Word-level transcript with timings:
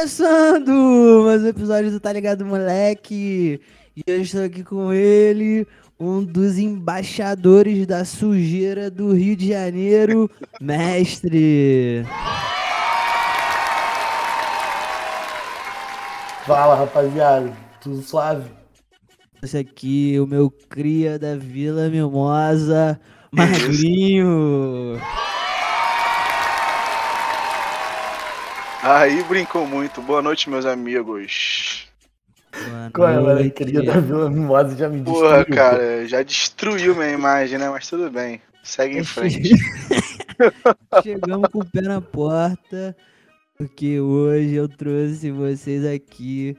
Começando 0.00 1.24
mais 1.26 1.42
um 1.42 1.48
episódio 1.48 1.90
do 1.90 2.00
Tá 2.00 2.10
Ligado 2.10 2.46
Moleque. 2.46 3.60
E 3.94 4.02
eu 4.06 4.22
estou 4.22 4.42
aqui 4.42 4.64
com 4.64 4.94
ele, 4.94 5.68
um 6.00 6.24
dos 6.24 6.56
embaixadores 6.58 7.86
da 7.86 8.02
sujeira 8.06 8.90
do 8.90 9.12
Rio 9.12 9.36
de 9.36 9.48
Janeiro, 9.48 10.30
mestre. 10.58 12.02
Fala 16.46 16.76
rapaziada, 16.76 17.52
tudo 17.82 18.00
suave? 18.00 18.50
Esse 19.42 19.58
aqui, 19.58 20.18
o 20.18 20.26
meu 20.26 20.50
cria 20.50 21.18
da 21.18 21.36
Vila 21.36 21.90
Mimosa, 21.90 22.98
Magrinho. 23.30 24.98
Aí 28.82 29.22
brincou 29.24 29.66
muito. 29.66 30.00
Boa 30.00 30.22
noite, 30.22 30.48
meus 30.48 30.64
amigos. 30.64 31.86
Boa 32.52 32.90
Qual 32.92 33.08
é, 33.08 33.14
mano? 33.16 33.34
noite. 33.34 33.50
Queria 33.50 33.82
da 33.82 34.00
Vila 34.00 34.30
Mimosa 34.30 34.76
já 34.76 34.88
me 34.88 35.02
Porra, 35.02 35.38
destruiu, 35.38 35.56
cara, 35.56 36.08
já 36.08 36.22
destruiu 36.22 36.94
minha 36.94 37.10
imagem, 37.12 37.58
né? 37.58 37.68
Mas 37.68 37.88
tudo 37.88 38.10
bem. 38.10 38.40
Segue 38.62 38.98
em 38.98 39.04
frente. 39.04 39.50
Chegamos 41.02 41.48
com 41.50 41.60
o 41.60 41.64
pé 41.64 41.82
na 41.82 42.00
porta, 42.00 42.96
porque 43.56 44.00
hoje 44.00 44.54
eu 44.54 44.68
trouxe 44.68 45.30
vocês 45.30 45.84
aqui 45.84 46.56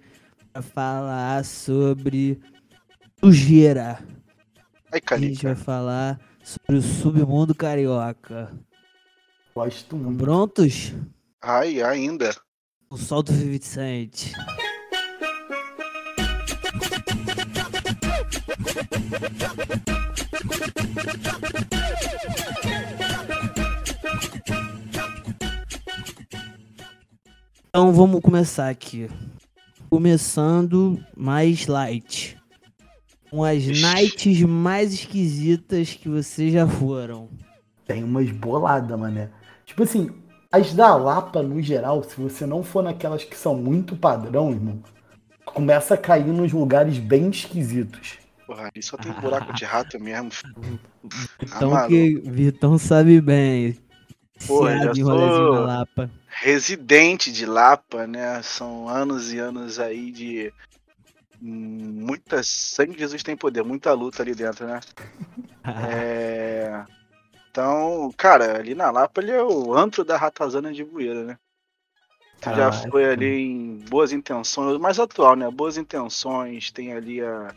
pra 0.54 0.62
falar 0.62 1.44
sobre 1.44 2.40
sujeira. 3.20 4.00
Ai, 4.94 5.00
A 5.10 5.18
gente 5.18 5.44
vai 5.44 5.56
falar 5.56 6.20
sobre 6.44 6.78
o 6.78 6.82
submundo 6.82 7.56
carioca. 7.56 8.52
Gosto 9.56 9.96
muito. 9.96 10.24
prontos? 10.24 10.94
Ai, 11.42 11.82
ainda. 11.82 12.36
O 12.90 12.98
sol 12.98 13.24
do 13.24 13.32
50 13.34 13.66
Cent. 13.66 14.32
Então 27.70 27.94
vamos 27.94 28.22
começar 28.22 28.70
aqui. 28.70 29.10
Começando 29.90 31.04
mais 31.16 31.68
light. 31.68 32.38
Com 33.30 33.44
as 33.44 33.64
Ixi. 33.64 33.82
nights 33.82 34.42
mais 34.42 34.94
esquisitas 34.94 35.94
que 35.94 36.10
vocês 36.10 36.52
já 36.52 36.68
foram. 36.68 37.30
Tem 37.86 38.04
umas 38.04 38.30
boladas, 38.30 38.98
mané. 39.00 39.30
Tipo 39.66 39.84
assim, 39.84 40.10
as 40.52 40.74
da 40.74 40.96
Lapa, 40.96 41.42
no 41.42 41.62
geral, 41.62 42.04
se 42.04 42.20
você 42.20 42.46
não 42.46 42.64
for 42.64 42.84
naquelas 42.84 43.24
que 43.24 43.36
são 43.38 43.56
muito 43.56 43.96
padrão, 43.96 44.52
irmão, 44.52 44.82
começa 45.46 45.94
a 45.94 45.98
cair 45.98 46.26
nos 46.28 46.52
lugares 46.52 46.98
bem 46.98 47.30
esquisitos. 47.30 48.18
Porra, 48.46 48.70
ali 48.74 48.84
só 48.84 48.98
tem 48.98 49.12
buraco 49.14 49.54
de 49.54 49.64
rato 49.64 49.98
mesmo. 50.00 50.30
Então 51.42 51.88
que 51.88 52.20
Vitão 52.26 52.78
sabe 52.78 53.22
bem. 53.22 53.78
Porra, 54.46 54.72
Viciado 54.74 54.96
já 54.98 55.04
sou- 55.06 55.66
Lapa. 55.66 56.12
Residente 56.28 57.32
de 57.32 57.46
Lapa, 57.46 58.08
né? 58.08 58.42
São 58.42 58.90
anos 58.90 59.32
e 59.32 59.40
anos 59.40 59.80
aí 59.80 60.12
de. 60.12 60.54
Muita 61.40 62.44
sangue 62.44 63.00
Jesus 63.00 63.24
tem 63.24 63.36
poder, 63.36 63.64
muita 63.64 63.94
luta 63.94 64.22
ali 64.22 64.36
dentro, 64.36 64.68
né? 64.68 64.80
É. 65.64 66.84
Então, 67.52 68.10
cara, 68.16 68.58
ali 68.58 68.74
na 68.74 68.90
Lapa 68.90 69.22
ele 69.22 69.32
é 69.32 69.44
o 69.44 69.76
antro 69.76 70.06
da 70.06 70.16
ratazana 70.16 70.72
de 70.72 70.86
bueira, 70.86 71.26
né? 71.26 71.38
Tu 72.40 72.50
já 72.56 72.72
foi 72.72 73.06
ali 73.06 73.42
em 73.42 73.78
Boas 73.90 74.14
Intenções, 74.14 74.80
mais 74.80 74.98
atual, 74.98 75.36
né? 75.36 75.52
Boas 75.52 75.78
Intenções, 75.78 76.72
tem 76.72 76.94
ali 76.94 77.22
a 77.22 77.54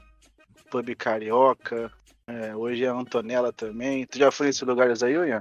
Pub 0.68 0.94
Carioca, 0.96 1.92
é, 2.26 2.54
hoje 2.56 2.84
é 2.84 2.88
a 2.88 2.92
Antonella 2.92 3.52
também. 3.52 4.04
Tu 4.04 4.18
já 4.18 4.32
foi 4.32 4.46
nesses 4.46 4.62
lugares 4.62 5.00
aí, 5.02 5.14
Ian? 5.14 5.40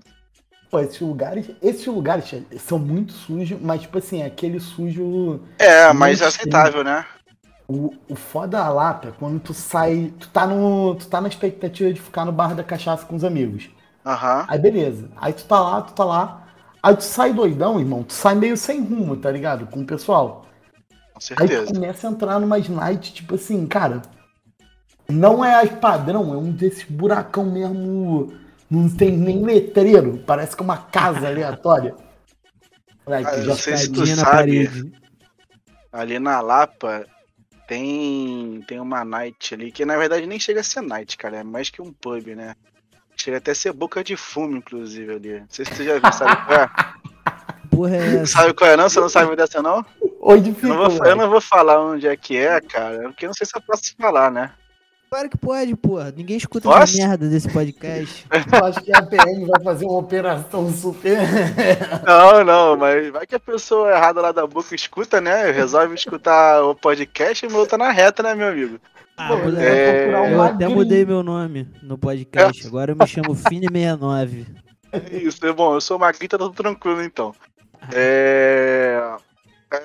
Pô, 0.70 0.80
esses 0.80 1.00
lugares, 1.02 1.50
esses 1.62 1.86
lugares 1.88 2.32
são 2.60 2.78
muito 2.78 3.12
sujos, 3.12 3.60
mas 3.60 3.82
tipo 3.82 3.98
assim, 3.98 4.22
aquele 4.22 4.60
sujo. 4.60 5.42
É, 5.58 5.92
mais 5.92 6.22
Muito 6.22 6.30
aceitável, 6.30 6.84
né? 6.84 7.04
O, 7.68 7.92
o 8.08 8.16
foda 8.16 8.60
da 8.60 8.70
Lapa 8.70 9.08
é 9.10 9.12
quando 9.12 9.40
tu 9.40 9.54
sai. 9.54 10.14
Tu 10.20 10.30
tá, 10.30 10.46
no, 10.46 10.94
tu 10.96 11.08
tá 11.08 11.20
na 11.20 11.28
expectativa 11.28 11.92
de 11.92 12.00
ficar 12.00 12.24
no 12.24 12.32
bar 12.32 12.56
da 12.56 12.64
cachaça 12.64 13.04
com 13.04 13.16
os 13.16 13.24
amigos. 13.24 13.70
Aham. 14.06 14.46
Aí 14.48 14.60
beleza. 14.60 15.10
Aí 15.18 15.34
tu 15.34 15.46
tá 15.46 15.60
lá, 15.60 15.82
tu 15.82 15.94
tá 15.94 16.04
lá. 16.04 16.48
Aí 16.82 16.96
tu 16.96 17.04
sai 17.04 17.34
doidão, 17.34 17.80
irmão. 17.80 18.04
Tu 18.04 18.14
sai 18.14 18.36
meio 18.36 18.58
sem 18.58 18.82
rumo, 18.82 19.16
tá 19.16 19.32
ligado? 19.32 19.66
Com 19.68 19.82
o 19.82 19.86
pessoal. 19.86 20.46
Com 21.14 21.20
Aí 21.20 21.20
tu 21.20 21.22
certeza. 21.22 21.74
começa 21.74 22.08
a 22.08 22.12
entrar 22.12 22.40
numas 22.40 22.68
nights, 22.68 23.12
tipo 23.12 23.36
assim, 23.36 23.66
cara. 23.66 24.02
Não 25.10 25.44
é 25.44 25.56
as 25.56 25.70
padrão, 25.70 26.34
é 26.34 26.38
um 26.38 26.52
desses 26.52 26.84
buracão 26.86 27.46
mesmo. 27.46 28.34
Não 28.70 28.90
tem 28.90 29.12
nem 29.18 29.44
letreiro. 29.44 30.24
Parece 30.26 30.56
que 30.56 30.62
é 30.62 30.66
uma 30.66 30.78
casa 30.78 31.28
aleatória. 31.28 31.96
Moleque, 33.06 33.30
Ah, 33.30 33.38
não 33.38 33.56
sei 33.56 33.78
se 33.78 33.92
tu 33.92 34.06
sabe. 34.08 34.24
parede. 34.24 34.92
Ali 35.92 36.20
na 36.20 36.42
Lapa 36.42 37.06
tem, 37.68 38.62
tem 38.68 38.80
uma 38.80 39.06
night 39.06 39.54
ali, 39.54 39.72
que 39.72 39.86
na 39.86 39.96
verdade 39.98 40.26
nem 40.26 40.40
chega 40.40 40.62
a 40.62 40.64
ser 40.64 40.82
night, 40.82 41.16
cara. 41.18 41.38
É 41.38 41.44
mais 41.44 41.70
que 41.70 41.82
um 41.82 41.94
pub, 41.94 42.28
né? 42.36 42.56
Chega 43.16 43.38
até 43.38 43.52
a 43.52 43.56
ser 43.56 43.74
boca 43.74 44.04
de 44.04 44.16
fumo, 44.16 44.58
inclusive, 44.58 45.14
ali. 45.14 45.40
Não 45.40 45.48
sei 45.50 45.66
se 45.66 45.72
tu 45.72 45.84
já 45.84 46.00
viu, 46.00 46.14
sabe 46.14 46.46
qual 46.46 46.60
é? 46.60 46.70
Porra 47.70 47.96
é 47.96 48.16
essa? 48.16 48.26
Sabe 48.28 48.54
qual 48.54 48.70
é 48.70 48.78
não? 48.78 48.90
Você 48.90 49.00
não 49.00 49.10
sabe 49.10 49.36
dessa 49.36 49.62
não? 49.62 49.86
Onde 50.22 50.50
Eu 50.50 50.56
fica, 50.56 50.68
não, 50.68 50.90
vou, 50.90 51.06
eu 51.06 51.16
não 51.16 51.30
vou 51.30 51.42
falar 51.42 51.82
onde 51.82 52.08
é 52.08 52.16
que 52.16 52.38
é, 52.38 52.62
cara, 52.62 53.04
porque 53.04 53.26
eu 53.26 53.30
não 53.30 53.34
sei 53.34 53.46
se 53.46 53.56
eu 53.56 53.62
posso 53.62 53.96
falar, 53.98 54.32
né? 54.32 54.52
Claro 55.14 55.30
que 55.30 55.38
pode, 55.38 55.76
porra. 55.76 56.12
Ninguém 56.12 56.38
escuta 56.38 56.68
Posso? 56.68 56.96
essa 56.96 57.08
merda 57.08 57.30
desse 57.30 57.48
podcast. 57.48 58.26
Eu 58.52 58.66
acho 58.66 58.82
que 58.82 58.92
a 58.92 59.04
PM 59.04 59.46
vai 59.46 59.64
fazer 59.64 59.86
uma 59.86 60.00
operação 60.00 60.74
super. 60.74 61.20
Não, 62.04 62.44
não, 62.44 62.76
mas 62.76 63.12
vai 63.12 63.28
que 63.28 63.36
a 63.36 63.40
pessoa 63.40 63.92
errada 63.92 64.20
lá 64.20 64.32
da 64.32 64.48
boca 64.48 64.74
escuta, 64.74 65.22
né? 65.22 65.52
Resolve 65.52 65.94
escutar 65.94 66.64
o 66.64 66.74
podcast 66.74 67.46
e 67.46 67.68
tá 67.68 67.78
na 67.78 67.92
reta, 67.92 68.24
né, 68.24 68.34
meu 68.34 68.48
amigo? 68.48 68.80
Ah, 69.16 69.28
Pô, 69.28 69.36
é- 69.60 70.34
Eu 70.34 70.42
até 70.42 70.68
mudei 70.68 71.06
meu 71.06 71.22
nome 71.22 71.68
no 71.84 71.98
podcast. 71.98 72.66
Agora 72.68 72.92
eu 72.92 72.96
me 72.96 73.08
chamo 73.08 73.36
Fini69. 73.36 74.46
Isso, 75.12 75.46
é 75.46 75.52
bom, 75.54 75.74
eu 75.76 75.82
sou 75.82 75.98
magrita, 76.00 76.38
tá 76.38 76.46
tudo 76.46 76.56
tranquilo 76.56 77.02
então. 77.04 77.34
É. 77.94 79.16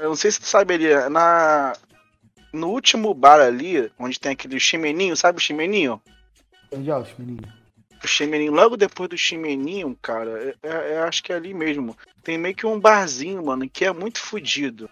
Eu 0.01 0.09
não 0.11 0.17
sei 0.17 0.31
se 0.31 0.41
tu 0.41 0.47
sabe 0.47 0.75
ali, 0.75 1.09
na. 1.11 1.73
No 2.53 2.69
último 2.69 3.13
bar 3.13 3.41
ali, 3.41 3.91
onde 3.99 4.19
tem 4.19 4.33
aquele 4.33 4.59
chimeninho, 4.59 5.15
sabe 5.17 5.39
o 5.39 5.41
chimeninho? 5.41 6.01
Onde 6.73 6.91
é 6.91 6.97
os 6.97 7.09
meninos? 7.19 7.51
O 8.03 8.07
chimeninho, 8.07 8.53
logo 8.53 8.77
depois 8.77 9.11
do 9.11 9.19
chimeninho, 9.19 9.97
cara, 10.01 10.55
é, 10.63 10.69
é- 10.69 10.93
é- 10.95 10.99
acho 11.01 11.23
que 11.23 11.33
é 11.33 11.37
ali 11.37 11.53
mesmo. 11.53 11.97
Tem 12.23 12.39
meio 12.39 12.55
que 12.55 12.67
um 12.67 12.81
barzinho, 12.81 13.45
mano, 13.45 13.69
que 13.69 13.85
é 13.85 13.93
muito 13.93 14.21
fodido. 14.21 14.89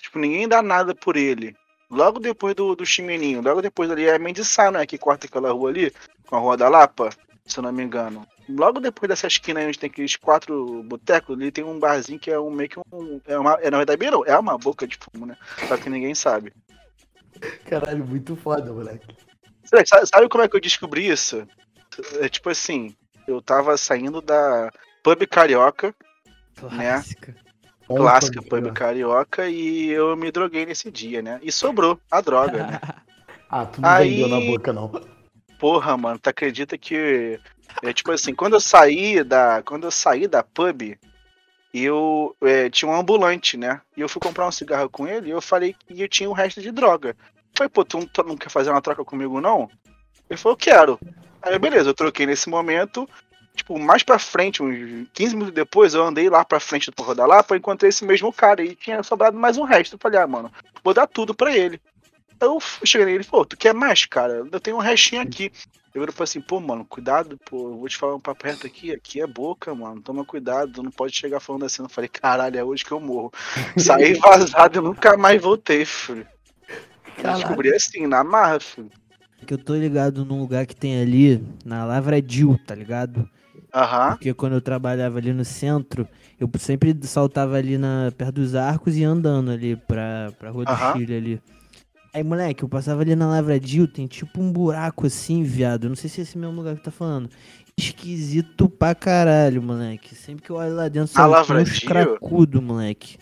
Tipo, 0.00 0.18
ninguém 0.18 0.48
dá 0.48 0.62
nada 0.62 0.94
por 0.94 1.16
ele. 1.16 1.54
Logo 1.92 2.18
depois 2.18 2.54
do, 2.54 2.74
do 2.74 2.86
chimeninho, 2.86 3.42
logo 3.42 3.60
depois 3.60 3.90
ali 3.90 4.06
é 4.06 4.18
Mendiçá, 4.18 4.70
né? 4.70 4.86
Que 4.86 4.96
corta 4.96 5.26
aquela 5.26 5.52
rua 5.52 5.68
ali, 5.68 5.92
com 6.26 6.36
a 6.36 6.38
Rua 6.38 6.56
da 6.56 6.66
Lapa, 6.68 7.10
se 7.44 7.58
eu 7.58 7.62
não 7.62 7.70
me 7.70 7.82
engano. 7.82 8.26
Logo 8.48 8.80
depois 8.80 9.08
dessa 9.10 9.26
esquina 9.26 9.60
aí 9.60 9.66
onde 9.66 9.78
tem 9.78 9.90
aqueles 9.90 10.16
quatro 10.16 10.82
botecos, 10.84 11.36
ali 11.36 11.52
tem 11.52 11.62
um 11.62 11.78
barzinho 11.78 12.18
que 12.18 12.30
é 12.30 12.40
um 12.40 12.50
meio 12.50 12.70
que 12.70 12.78
um. 12.78 13.20
É 13.26 13.38
uma, 13.38 13.58
é, 13.60 13.70
na 13.70 13.76
verdade, 13.76 14.10
não, 14.10 14.24
é 14.24 14.36
uma 14.38 14.56
boca 14.56 14.86
de 14.86 14.96
fumo, 14.96 15.26
né? 15.26 15.36
Só 15.68 15.76
que 15.76 15.90
ninguém 15.90 16.14
sabe. 16.14 16.52
Caralho, 17.66 18.06
muito 18.06 18.34
foda, 18.36 18.72
moleque. 18.72 19.14
Sabe, 19.64 20.06
sabe- 20.06 20.28
como 20.28 20.42
é 20.42 20.48
que 20.48 20.56
eu 20.56 20.60
descobri 20.60 21.06
isso? 21.06 21.46
É 22.20 22.28
tipo 22.28 22.48
assim, 22.48 22.96
eu 23.28 23.42
tava 23.42 23.76
saindo 23.76 24.22
da 24.22 24.70
Pub 25.04 25.26
Carioca, 25.26 25.94
Clássica. 26.56 27.32
Bom, 27.32 27.41
clássica 27.86 28.42
Pub. 28.42 28.72
Carioca, 28.72 29.48
e 29.48 29.90
eu 29.90 30.16
me 30.16 30.30
droguei 30.30 30.66
nesse 30.66 30.90
dia, 30.90 31.22
né? 31.22 31.38
E 31.42 31.50
sobrou 31.52 31.98
a 32.10 32.20
droga, 32.20 32.66
né? 32.66 32.80
Ah, 33.54 33.66
tu 33.66 33.82
não 33.82 33.88
Aí- 33.90 34.08
vendeu 34.08 34.28
na 34.28 34.40
boca, 34.40 34.72
não. 34.72 34.90
Porra, 35.58 35.94
mano, 35.94 36.18
tu 36.18 36.28
acredita 36.28 36.78
que. 36.78 37.38
É 37.82 37.92
tipo 37.92 38.10
assim, 38.10 38.34
quando 38.34 38.54
eu 38.54 38.60
saí 38.60 39.22
da. 39.22 39.62
Quando 39.62 39.84
eu 39.84 39.90
saí 39.90 40.26
da 40.26 40.42
pub, 40.42 40.98
eu 41.74 42.34
é, 42.42 42.70
tinha 42.70 42.90
um 42.90 42.94
ambulante, 42.94 43.58
né? 43.58 43.82
E 43.94 44.00
eu 44.00 44.08
fui 44.08 44.20
comprar 44.22 44.46
um 44.48 44.52
cigarro 44.52 44.88
com 44.88 45.06
ele 45.06 45.28
e 45.28 45.30
eu 45.32 45.42
falei 45.42 45.74
que 45.86 46.00
eu 46.00 46.08
tinha 46.08 46.30
o 46.30 46.32
resto 46.32 46.62
de 46.62 46.70
droga. 46.70 47.14
Falei, 47.54 47.68
pô, 47.68 47.84
tu 47.84 47.98
não, 47.98 48.06
tu 48.06 48.22
não 48.22 48.36
quer 48.38 48.48
fazer 48.48 48.70
uma 48.70 48.80
troca 48.80 49.04
comigo, 49.04 49.38
não? 49.38 49.68
Ele 50.30 50.38
falou, 50.38 50.56
quero. 50.56 50.98
Aí, 51.42 51.58
beleza, 51.58 51.90
eu 51.90 51.94
troquei 51.94 52.24
nesse 52.24 52.48
momento. 52.48 53.06
Tipo, 53.54 53.78
mais 53.78 54.02
pra 54.02 54.18
frente, 54.18 54.62
uns 54.62 55.08
15 55.12 55.34
minutos 55.34 55.54
depois, 55.54 55.94
eu 55.94 56.04
andei 56.04 56.28
lá 56.30 56.44
pra 56.44 56.58
frente 56.58 56.86
do 56.86 56.94
Porra 56.94 57.14
da 57.14 57.26
Lapa, 57.26 57.56
encontrei 57.56 57.90
esse 57.90 58.04
mesmo 58.04 58.32
cara 58.32 58.64
e 58.64 58.74
tinha 58.74 59.02
sobrado 59.02 59.38
mais 59.38 59.58
um 59.58 59.64
resto. 59.64 59.94
Eu 59.94 59.98
falei, 59.98 60.18
ah, 60.18 60.26
mano, 60.26 60.50
vou 60.82 60.94
dar 60.94 61.06
tudo 61.06 61.34
pra 61.34 61.54
ele. 61.54 61.80
Eu 62.40 62.58
cheguei 62.84 63.06
nele, 63.06 63.24
pô, 63.24 63.44
tu 63.44 63.56
quer 63.56 63.74
mais, 63.74 64.04
cara? 64.06 64.46
Eu 64.50 64.60
tenho 64.60 64.76
um 64.76 64.80
restinho 64.80 65.22
aqui. 65.22 65.52
Eu 65.94 66.02
e 66.04 66.10
falei 66.10 66.24
assim, 66.24 66.40
pô, 66.40 66.58
mano, 66.58 66.86
cuidado, 66.86 67.38
pô, 67.44 67.68
eu 67.68 67.76
vou 67.76 67.88
te 67.88 67.98
falar 67.98 68.14
um 68.14 68.20
papo 68.20 68.46
reto 68.46 68.66
aqui, 68.66 68.90
aqui 68.90 69.20
é 69.20 69.26
boca, 69.26 69.74
mano, 69.74 70.00
toma 70.00 70.24
cuidado, 70.24 70.72
tu 70.72 70.82
não 70.82 70.90
pode 70.90 71.14
chegar 71.14 71.38
falando 71.38 71.66
assim. 71.66 71.82
Eu 71.82 71.88
falei, 71.88 72.08
caralho, 72.08 72.58
é 72.58 72.64
hoje 72.64 72.84
que 72.84 72.92
eu 72.92 73.00
morro. 73.00 73.30
Saí 73.76 74.14
vazado 74.14 74.78
e 74.78 74.82
nunca 74.82 75.16
mais 75.18 75.40
voltei, 75.40 75.84
filho. 75.84 76.26
Descobri 77.18 77.74
assim, 77.74 78.06
na 78.06 78.24
marra, 78.24 78.58
filho. 78.58 78.90
Que 79.46 79.54
eu 79.54 79.58
tô 79.58 79.74
ligado 79.74 80.24
num 80.24 80.40
lugar 80.40 80.66
que 80.66 80.74
tem 80.74 81.00
ali, 81.00 81.42
na 81.64 81.84
Lavradio, 81.84 82.58
tá 82.66 82.74
ligado? 82.74 83.28
Aham. 83.74 84.10
Porque 84.10 84.34
quando 84.34 84.54
eu 84.54 84.60
trabalhava 84.60 85.18
ali 85.18 85.32
no 85.32 85.44
centro, 85.44 86.06
eu 86.38 86.48
sempre 86.58 86.96
saltava 87.02 87.56
ali 87.56 87.78
na, 87.78 88.12
perto 88.16 88.34
dos 88.34 88.54
arcos 88.54 88.96
e 88.96 89.04
andando 89.04 89.50
ali 89.50 89.76
pra, 89.76 90.32
pra 90.38 90.50
Rua 90.50 90.64
do. 90.64 90.92
Chile 90.92 91.14
ali. 91.14 91.42
Aí, 92.14 92.22
moleque, 92.22 92.62
eu 92.62 92.68
passava 92.68 93.00
ali 93.00 93.16
na 93.16 93.26
Lavradio, 93.26 93.88
tem 93.88 94.06
tipo 94.06 94.40
um 94.40 94.52
buraco 94.52 95.06
assim, 95.06 95.42
viado. 95.42 95.84
Eu 95.84 95.88
não 95.88 95.96
sei 95.96 96.10
se 96.10 96.20
é 96.20 96.22
esse 96.24 96.36
mesmo 96.36 96.54
lugar 96.54 96.76
que 96.76 96.82
tá 96.82 96.90
falando. 96.90 97.30
Esquisito 97.74 98.68
pra 98.68 98.94
caralho, 98.94 99.62
moleque. 99.62 100.14
Sempre 100.14 100.42
que 100.44 100.50
eu 100.50 100.56
olho 100.56 100.74
lá 100.74 100.88
dentro, 100.88 101.08
só 101.08 101.22
tem 101.22 101.26
uns 101.26 101.48
Lavradio? 101.48 101.88
cracudo, 101.88 102.60
moleque. 102.60 103.16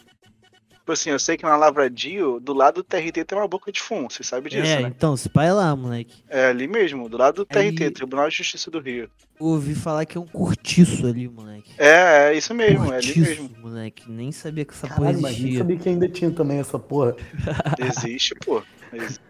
Tipo 0.91 0.95
assim, 0.95 1.11
eu 1.11 1.21
sei 1.21 1.37
que 1.37 1.45
na 1.45 1.57
Lavradio, 1.57 2.41
do 2.41 2.53
lado 2.53 2.77
do 2.77 2.83
TRT 2.83 3.25
tem 3.25 3.39
uma 3.39 3.47
boca 3.47 3.71
de 3.71 3.81
fumo, 3.81 4.11
você 4.11 4.25
sabe 4.25 4.51
disso, 4.51 4.67
é, 4.67 4.83
né? 4.83 4.89
então, 4.89 5.17
se 5.17 5.29
pai 5.29 5.53
lá, 5.53 5.77
moleque. 5.77 6.25
É 6.29 6.47
ali 6.47 6.67
mesmo, 6.67 7.09
do 7.09 7.17
lado 7.17 7.37
do 7.37 7.45
TRT, 7.45 7.85
Aí- 7.85 7.91
Tribunal 7.93 8.29
de 8.29 8.35
Justiça 8.39 8.73
do 8.73 8.81
Rio. 8.81 9.09
Ouvi 9.39 9.77
falar 9.77 10.05
que 10.05 10.19
é 10.19 10.21
um 10.21 10.27
cortiço 10.27 11.07
ali, 11.07 11.29
moleque. 11.29 11.73
É, 11.79 12.31
é 12.31 12.35
isso 12.35 12.53
mesmo, 12.53 12.93
é 12.93 12.97
ali 12.97 13.07
Cortiço, 13.15 13.43
mesmo. 13.43 13.51
moleque. 13.61 14.11
Nem 14.11 14.33
sabia 14.33 14.65
que 14.65 14.73
essa 14.73 14.89
porra 14.89 14.99
Caralho, 14.99 15.21
mas 15.23 15.33
nem 15.35 15.41
existia. 15.43 15.59
sabia 15.59 15.77
que 15.79 15.89
ainda 15.89 16.09
tinha 16.09 16.31
também 16.33 16.59
essa 16.59 16.77
porra. 16.79 17.15
Existe, 17.79 18.35
pô. 18.45 18.61
Existe. 18.93 19.21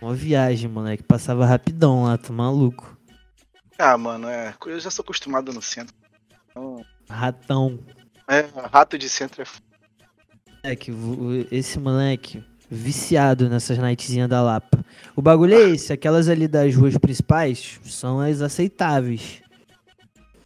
Uma 0.00 0.14
viagem, 0.14 0.70
moleque. 0.70 1.02
Passava 1.02 1.44
rapidão 1.44 2.04
lá, 2.04 2.16
tô 2.16 2.32
maluco. 2.32 2.96
Ah, 3.78 3.98
mano, 3.98 4.26
é. 4.26 4.54
Eu 4.64 4.80
já 4.80 4.90
sou 4.90 5.02
acostumado 5.02 5.52
no 5.52 5.60
centro. 5.60 5.94
Então, 6.50 6.82
Ratão. 7.10 7.78
é, 8.26 8.46
rato 8.72 8.96
de 8.96 9.10
centro 9.10 9.42
é 9.42 9.44
f... 9.44 9.60
Moleque, 10.64 10.92
esse 11.50 11.76
moleque 11.80 12.44
viciado 12.70 13.48
nessas 13.50 13.76
nightzinhas 13.78 14.28
da 14.28 14.40
Lapa. 14.40 14.84
O 15.16 15.20
bagulho 15.20 15.54
é 15.54 15.70
esse, 15.70 15.92
aquelas 15.92 16.28
ali 16.28 16.46
das 16.46 16.74
ruas 16.76 16.96
principais 16.96 17.80
são 17.82 18.20
as 18.20 18.40
aceitáveis. 18.40 19.42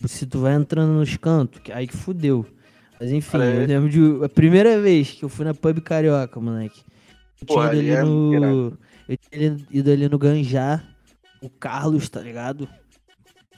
Se 0.07 0.25
tu 0.25 0.41
vai 0.41 0.55
entrando 0.55 0.95
nos 0.95 1.17
cantos, 1.19 1.61
aí 1.71 1.87
que 1.87 1.95
fudeu. 1.95 2.47
Mas 2.99 3.11
enfim, 3.11 3.37
eu 3.37 3.67
lembro 3.67 3.91
de 3.91 4.25
a 4.25 4.29
primeira 4.29 4.81
vez 4.81 5.11
que 5.11 5.23
eu 5.23 5.29
fui 5.29 5.45
na 5.45 5.53
pub 5.53 5.81
carioca, 5.83 6.41
moleque. 6.41 6.83
Eu 7.43 7.47
tinha 7.47 7.61
ali 7.61 7.79
ido 7.81 7.97
ali 7.97 7.97
é 7.97 8.03
no. 8.03 8.79
Eu 9.07 9.17
tinha 9.19 9.57
ido 9.71 9.91
ali 9.91 10.09
no 10.09 10.19
Ganjá, 10.19 10.83
o 11.43 11.51
Carlos, 11.51 12.09
tá 12.09 12.21
ligado? 12.21 12.67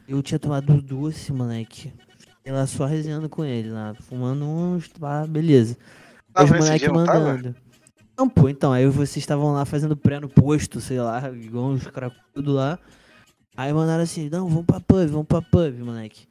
Eu 0.09 0.21
tinha 0.23 0.41
tomado 0.41 0.83
doce, 0.83 1.33
moleque. 1.33 1.93
Fiquei 2.19 2.53
lá 2.53 2.67
só 2.67 2.85
resenhando 2.85 3.29
com 3.29 3.45
ele 3.45 3.71
lá, 3.71 3.95
fumando 3.95 4.45
uns, 4.45 4.89
pá, 4.89 5.25
beleza. 5.25 5.77
Os 6.45 6.51
mas 6.51 6.61
esse 6.61 6.67
moleque 6.69 6.85
dia 6.87 6.93
não 6.95 7.05
tava? 7.05 7.21
mandando. 7.21 7.57
Não, 8.19 8.29
pô, 8.29 8.49
então, 8.49 8.73
aí 8.73 8.87
vocês 8.87 9.19
estavam 9.19 9.53
lá 9.53 9.65
fazendo 9.65 9.97
pré 9.97 10.19
no 10.19 10.29
posto, 10.29 10.81
sei 10.81 11.01
lá, 11.01 11.31
igual 11.31 11.67
uns 11.71 11.87
cracudos 11.87 12.53
lá. 12.55 12.79
Aí 13.57 13.73
mandaram 13.73 14.03
assim, 14.03 14.29
não, 14.29 14.49
vamos 14.49 14.67
pra 14.67 14.81
pub, 14.81 15.07
vamos 15.09 15.27
pra 15.27 15.41
pub, 15.43 15.79
moleque. 15.81 16.27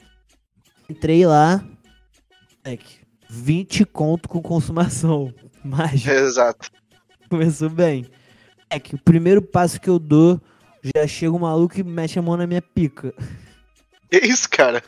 Entrei 0.89 1.25
lá, 1.25 1.63
moleque, 2.65 2.97
20 3.29 3.85
conto 3.85 4.27
com 4.29 4.41
consumação. 4.41 5.33
Mágico, 5.63 6.09
Exato. 6.09 6.69
começou 7.29 7.69
bem. 7.69 8.05
É 8.69 8.79
que 8.79 8.95
o 8.95 8.97
primeiro 8.97 9.41
passo 9.41 9.79
que 9.79 9.89
eu 9.89 9.97
dou, 9.99 10.41
já 10.95 11.07
chega 11.07 11.31
um 11.33 11.39
maluco 11.39 11.79
e 11.79 11.83
mexe 11.83 12.19
a 12.19 12.21
mão 12.21 12.35
na 12.37 12.45
minha 12.47 12.61
pica. 12.61 13.13
Que 14.09 14.17
isso, 14.19 14.49
cara? 14.49 14.81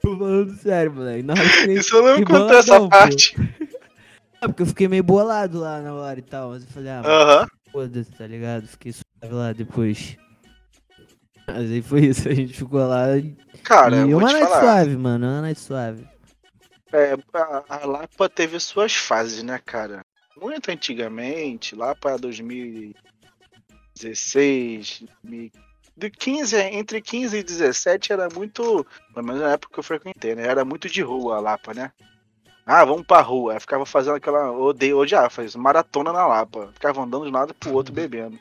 Tô 0.00 0.16
falando 0.18 0.54
sério, 0.56 0.92
moleque. 0.92 1.26
Fiquei- 1.50 1.74
Isso 1.78 1.94
eu 1.96 2.02
não 2.02 2.24
contou 2.24 2.58
essa 2.58 2.80
pô. 2.80 2.88
parte. 2.88 3.34
Ah, 4.42 4.48
porque 4.48 4.62
eu 4.62 4.66
fiquei 4.66 4.88
meio 4.88 5.04
bolado 5.04 5.60
lá 5.60 5.80
na 5.80 5.94
hora 5.94 6.18
e 6.18 6.22
tal. 6.22 6.50
Mas 6.50 6.64
eu 6.64 6.68
falei, 6.70 6.90
ah, 6.90 7.02
Aham. 7.04 7.46
Foda-se, 7.70 8.10
tá 8.10 8.26
ligado? 8.26 8.66
Fiquei 8.66 8.92
suave 8.92 9.32
lá 9.34 9.52
depois. 9.52 10.16
Mas 11.46 11.70
aí 11.70 11.80
foi 11.80 12.06
isso, 12.06 12.26
a 12.28 12.34
gente 12.34 12.52
ficou 12.52 12.84
lá. 12.84 13.16
E 13.16 13.36
Cara, 13.62 13.98
eu 13.98 14.08
vou 14.10 14.18
uma 14.18 14.32
night 14.32 14.48
falar. 14.48 14.60
suave, 14.60 14.96
mano, 14.96 15.26
uma 15.26 15.42
night 15.42 15.60
suave. 15.60 16.04
É, 16.92 17.12
a, 17.32 17.64
a 17.68 17.86
Lapa 17.86 18.28
teve 18.28 18.58
suas 18.58 18.96
fases, 18.96 19.44
né, 19.44 19.60
cara? 19.64 20.04
Muito 20.36 20.68
antigamente, 20.70 21.76
lá 21.76 21.94
pra 21.94 22.16
2016, 22.16 25.04
2000 25.22 25.52
de 25.96 26.10
15, 26.10 26.56
entre 26.56 27.00
15 27.00 27.36
e 27.36 27.42
17 27.42 28.12
era 28.12 28.28
muito, 28.34 28.86
pelo 29.12 29.26
menos 29.26 29.42
na 29.42 29.52
época 29.52 29.74
que 29.74 29.78
eu 29.78 29.84
frequentei, 29.84 30.34
né? 30.34 30.46
Era 30.46 30.64
muito 30.64 30.88
de 30.88 31.02
rua 31.02 31.36
a 31.36 31.40
Lapa, 31.40 31.74
né? 31.74 31.92
Ah, 32.66 32.84
vamos 32.84 33.04
pra 33.04 33.20
rua. 33.20 33.54
Aí 33.54 33.60
ficava 33.60 33.84
fazendo 33.84 34.16
aquela. 34.16 34.50
Odeio, 34.52 34.98
odiava, 34.98 35.28
faz 35.28 35.54
maratona 35.56 36.12
na 36.12 36.26
Lapa. 36.26 36.68
Ficava 36.74 37.02
andando 37.02 37.24
de 37.24 37.30
um 37.30 37.34
lado 37.34 37.54
pro 37.54 37.72
outro 37.72 37.92
bebendo. 37.92 38.38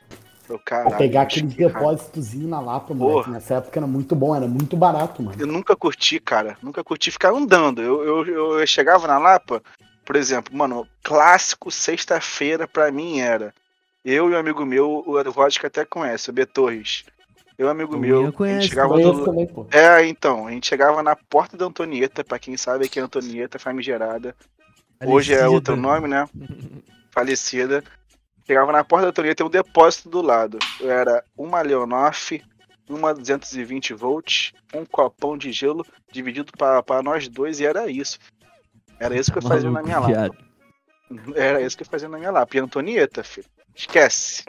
Eu, 0.48 0.60
caralho, 0.60 0.98
pegar 0.98 1.22
aqueles 1.24 1.54
depósitozinhos 1.54 2.50
na 2.50 2.60
Lapa. 2.60 2.94
Porra. 2.94 3.32
Nessa 3.32 3.56
época 3.56 3.80
era 3.80 3.88
muito 3.88 4.16
bom, 4.16 4.36
era 4.36 4.48
muito 4.48 4.76
barato, 4.76 5.24
mano. 5.24 5.36
Eu 5.40 5.48
nunca 5.48 5.76
curti, 5.76 6.20
cara. 6.20 6.58
Nunca 6.62 6.84
curti 6.84 7.10
ficar 7.10 7.32
andando. 7.32 7.82
Eu, 7.82 8.04
eu, 8.04 8.26
eu, 8.28 8.60
eu 8.60 8.68
chegava 8.68 9.08
na 9.08 9.18
Lapa, 9.18 9.62
por 10.06 10.16
exemplo, 10.16 10.56
mano, 10.56 10.88
clássico 11.02 11.72
sexta-feira 11.72 12.68
pra 12.68 12.92
mim 12.92 13.20
era. 13.20 13.54
Eu 14.04 14.30
e 14.30 14.34
um 14.34 14.38
amigo 14.38 14.66
meu, 14.66 15.04
o 15.06 15.32
Vodka 15.32 15.68
até 15.68 15.86
conhece, 15.86 16.30
o 16.30 16.34
B 16.34 16.46
Torres. 16.46 17.06
Eu 17.62 17.70
amigo 17.70 17.96
O 17.96 18.00
meu, 18.00 18.24
Ian 18.24 18.34
a 18.40 18.60
gente 18.60 18.70
chegava 18.70 18.90
Conheço 18.90 19.14
do... 19.14 19.26
também, 19.26 19.46
pô. 19.46 19.68
É, 19.72 20.04
então, 20.08 20.48
a 20.48 20.52
gente 20.52 20.68
chegava 20.68 21.04
na 21.04 21.16
porta 21.16 21.56
da 21.56 21.66
Antonieta, 21.66 22.24
pra 22.24 22.40
quem 22.40 22.58
sabe 22.58 22.90
que 22.90 23.00
é 23.00 23.04
Antonieta 23.04 23.60
Famigerada. 23.60 24.36
Hoje 25.06 25.34
é 25.34 25.38
Falecida. 25.38 25.56
outro 25.56 25.76
nome, 25.76 26.08
né? 26.08 26.28
Falecida. 27.14 27.84
Chegava 28.48 28.72
na 28.72 28.84
porta 28.84 29.06
da 29.06 29.10
Antonieta, 29.10 29.36
tem 29.36 29.46
um 29.46 29.50
depósito 29.52 30.10
do 30.10 30.24
lado. 30.24 30.58
Era 30.82 31.24
uma 31.38 31.62
Leonoff, 31.62 32.44
uma 32.90 33.14
220 33.14 33.94
volts, 33.94 34.54
um 34.74 34.84
copão 34.84 35.38
de 35.38 35.52
gelo 35.52 35.86
dividido 36.12 36.52
para 36.58 37.04
nós 37.04 37.28
dois 37.28 37.60
e 37.60 37.66
era 37.68 37.88
isso. 37.92 38.18
Era 39.00 39.16
isso 39.16 39.32
que 39.32 39.38
eu 39.38 39.44
fazia 39.44 39.70
na 39.70 39.84
Maluco, 39.84 39.86
minha 39.86 40.00
lapa. 40.00 40.12
viado. 40.12 40.38
Era 41.38 41.62
isso 41.62 41.78
que 41.78 41.84
eu 41.84 41.88
fazia 41.88 42.10
na 42.10 42.18
minha 42.18 42.32
lapa. 42.32 42.58
E 42.58 42.60
Antonieta, 42.60 43.24
filho, 43.24 43.48
esquece. 43.76 44.46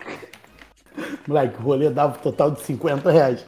Moleque, 1.27 1.57
o 1.59 1.63
rolê 1.63 1.91
dava 1.91 2.17
um 2.17 2.21
total 2.21 2.51
de 2.51 2.61
50 2.63 3.11
reais. 3.11 3.47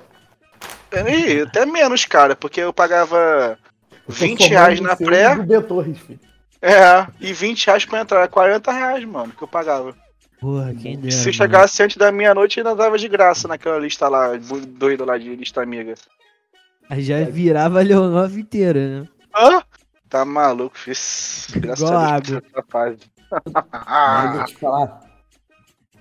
E 0.92 1.40
até 1.40 1.66
menos, 1.66 2.04
cara, 2.04 2.36
porque 2.36 2.60
eu 2.60 2.72
pagava 2.72 3.58
Eu 3.92 3.98
tô 4.06 4.12
20 4.12 4.38
somando 4.38 4.50
reais 4.54 4.80
na 4.80 4.96
pré. 4.96 5.32
e 5.32 5.36
do 5.36 5.42
B 5.42 5.60
Torres, 5.62 5.98
filho. 5.98 6.20
É, 6.62 7.06
e 7.20 7.32
20 7.32 7.66
reais 7.66 7.84
pra 7.84 8.00
entrar. 8.00 8.26
40 8.28 8.72
reais, 8.72 9.04
mano, 9.04 9.32
que 9.36 9.42
eu 9.42 9.48
pagava. 9.48 9.94
Porra, 10.40 10.74
quem 10.74 10.98
dera. 10.98 11.10
Se 11.10 11.24
mano. 11.26 11.32
chegasse 11.32 11.82
antes 11.82 11.96
da 11.96 12.12
meia-noite, 12.12 12.60
ainda 12.60 12.74
dava 12.74 12.96
de 12.96 13.08
graça 13.08 13.48
naquela 13.48 13.78
lista 13.78 14.08
lá, 14.08 14.30
doido 14.68 15.04
lá 15.04 15.18
de 15.18 15.34
lista 15.34 15.62
amiga. 15.62 15.94
Aí 16.88 17.02
já 17.02 17.24
virava 17.24 17.80
a 17.80 17.82
Leonov 17.82 18.38
inteira, 18.38 19.00
né? 19.00 19.08
Hã? 19.34 19.62
Tá 20.08 20.24
maluco, 20.24 20.78
fiz. 20.78 21.48
Graças 21.56 21.80
Igual 21.88 21.98
a 22.00 22.20
Deus, 22.20 22.42
água. 22.54 22.96
eu 24.26 24.32
vou 24.36 24.44
te 24.44 24.56
falar. 24.56 25.00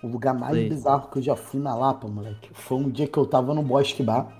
O 0.03 0.07
lugar 0.07 0.33
mais 0.37 0.55
Sei. 0.55 0.67
bizarro 0.67 1.09
que 1.09 1.19
eu 1.19 1.21
já 1.21 1.35
fui 1.35 1.61
na 1.61 1.73
Lapa, 1.73 2.09
moleque, 2.09 2.49
foi 2.51 2.77
um 2.77 2.89
dia 2.89 3.07
que 3.07 3.17
eu 3.17 3.25
tava 3.25 3.53
no 3.53 3.63
Bosque 3.63 4.03
Bar. 4.03 4.37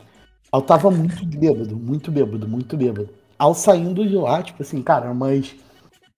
Eu 0.54 0.62
tava 0.62 0.92
muito 0.92 1.26
bêbado, 1.26 1.76
muito 1.78 2.12
bêbado, 2.12 2.48
muito 2.48 2.76
bêbado. 2.76 3.10
Ao 3.40 3.56
saindo 3.56 4.08
de 4.08 4.16
lá, 4.16 4.44
tipo 4.44 4.62
assim, 4.62 4.82
cara, 4.82 5.10
umas 5.10 5.56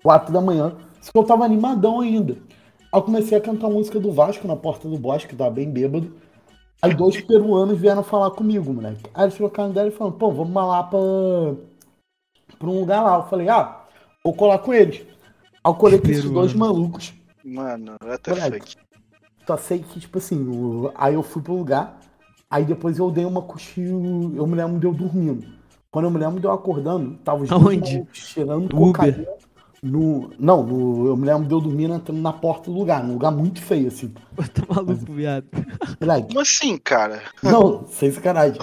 quatro 0.03 0.33
da 0.33 0.41
manhã, 0.41 0.75
só 0.99 1.11
que 1.11 1.17
eu 1.17 1.23
tava 1.23 1.45
animadão 1.45 2.01
ainda. 2.01 2.33
Aí 2.33 2.99
eu 2.99 3.03
comecei 3.03 3.37
a 3.37 3.41
cantar 3.41 3.69
música 3.69 3.99
do 3.99 4.11
Vasco 4.11 4.47
na 4.47 4.55
porta 4.55 4.89
do 4.89 4.97
bosque, 4.97 5.35
tava 5.35 5.51
bem 5.51 5.69
bêbado. 5.69 6.11
Aí 6.81 6.93
dois 6.93 7.21
peruanos 7.21 7.79
vieram 7.79 8.03
falar 8.03 8.31
comigo, 8.31 8.73
moleque. 8.73 9.09
Aí 9.13 9.25
eles 9.25 9.35
trocaram 9.35 9.69
ideia 9.69 9.87
e 9.87 9.91
falaram, 9.91 10.17
pô, 10.17 10.31
vamos 10.31 10.53
lá 10.53 10.83
pra, 10.83 10.99
pra 12.57 12.67
um 12.67 12.79
lugar 12.79 13.03
lá. 13.03 13.17
Eu 13.17 13.23
falei, 13.23 13.47
ah, 13.47 13.83
vou 14.23 14.33
colar 14.33 14.59
com 14.59 14.73
eles. 14.73 15.01
Aí 15.63 15.71
eu 15.71 15.75
colei 15.75 15.99
com 15.99 16.09
esses 16.09 16.29
dois 16.29 16.53
malucos. 16.53 17.13
Mano, 17.43 17.95
what 18.03 18.23
the 18.23 18.33
Moleque. 18.33 18.84
Só 19.47 19.57
sei 19.57 19.79
que, 19.83 19.99
tipo 19.99 20.17
assim, 20.17 20.47
o- 20.47 20.91
aí 20.95 21.13
eu 21.13 21.23
fui 21.23 21.41
pro 21.41 21.55
lugar, 21.55 21.99
aí 22.49 22.65
depois 22.65 22.97
eu 22.97 23.11
dei 23.11 23.25
uma 23.25 23.41
cochilo, 23.41 24.35
eu 24.35 24.47
me 24.47 24.55
lembro 24.55 24.79
de 24.79 24.85
eu 24.87 24.93
dormindo. 24.93 25.45
Quando 25.91 26.05
eu 26.05 26.11
me 26.11 26.17
lembro 26.19 26.39
de 26.39 26.47
eu 26.47 26.51
acordando, 26.51 27.17
tava 27.23 27.43
os 27.43 27.53
dois 27.53 27.73
Aonde? 27.73 27.75
malucos 27.75 28.17
cheirando 28.17 28.69
cocaína. 28.71 29.27
No, 29.83 30.31
não, 30.39 30.63
no, 30.65 31.07
eu 31.07 31.17
me 31.17 31.25
lembro 31.27 31.47
de 31.47 31.53
eu 31.53 31.61
dormindo 31.61 31.93
entrando 31.93 32.21
na 32.21 32.33
porta 32.33 32.71
do 32.71 32.77
lugar, 32.77 33.03
num 33.03 33.13
lugar 33.13 33.31
muito 33.31 33.61
feio, 33.61 33.87
assim. 33.87 34.13
Tá 34.53 34.63
maluco, 34.69 35.13
viado. 35.13 35.47
Moleque, 36.01 36.35
Como 36.35 36.39
assim, 36.39 36.77
cara? 36.77 37.23
não, 37.41 37.85
sem 37.87 38.11
sacanagem, 38.11 38.61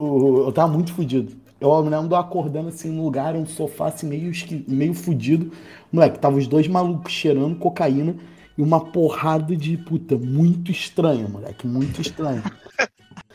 eu 0.00 0.44
Eu 0.46 0.52
tava 0.52 0.72
muito 0.72 0.92
fudido. 0.92 1.36
Eu 1.60 1.82
me 1.82 1.90
lembro 1.90 2.08
de 2.08 2.14
eu 2.14 2.18
acordando 2.18 2.68
assim 2.68 2.90
num 2.90 3.04
lugar, 3.04 3.36
um 3.36 3.46
sofá 3.46 3.86
assim 3.88 4.06
meio, 4.08 4.32
meio 4.68 4.94
fudido. 4.94 5.52
Moleque, 5.92 6.18
tava 6.18 6.36
os 6.36 6.46
dois 6.48 6.66
malucos 6.66 7.12
cheirando 7.12 7.56
cocaína 7.56 8.16
e 8.56 8.62
uma 8.62 8.80
porrada 8.80 9.56
de 9.56 9.76
puta 9.76 10.16
muito 10.16 10.70
estranha, 10.70 11.26
moleque, 11.28 11.66
muito 11.66 12.00
estranha. 12.00 12.42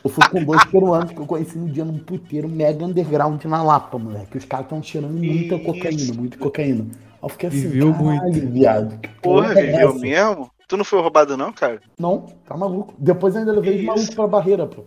Eu 0.04 0.10
fui 0.10 0.24
com 0.30 0.44
dois 0.44 0.64
peruanos 0.66 1.12
que 1.12 1.20
eu 1.20 1.26
conheci 1.26 1.58
no 1.58 1.68
dia 1.68 1.84
num 1.84 1.98
puteiro 1.98 2.48
mega 2.48 2.86
underground 2.86 3.44
na 3.46 3.62
Lapa, 3.64 3.98
moleque. 3.98 4.38
Os 4.38 4.46
caras 4.46 4.66
estão 4.68 4.80
tirando 4.80 5.12
muita 5.14 5.56
Isso. 5.56 5.64
cocaína, 5.66 6.14
muita 6.14 6.38
cocaína. 6.38 6.86
Aí 6.92 6.98
eu 7.24 7.30
fiquei 7.30 7.50
assim, 7.50 7.62
Viveu 7.70 7.94
muito. 7.94 8.48
viado. 8.48 9.00
que 9.00 9.10
Porra, 9.22 9.48
porra 9.50 9.60
é 9.60 9.66
viveu 9.66 9.90
essa? 9.90 10.00
mesmo? 10.00 10.52
Tu 10.68 10.78
não 10.78 10.86
foi 10.86 11.02
roubado 11.02 11.36
não, 11.36 11.52
cara? 11.52 11.82
Não, 12.00 12.26
tá 12.46 12.56
maluco. 12.56 12.94
Depois 12.98 13.34
eu 13.34 13.40
ainda 13.40 13.54
levei 13.54 13.82
malucos 13.84 14.04
isso? 14.10 14.16
pra 14.16 14.28
barreira, 14.28 14.68
pô. 14.68 14.84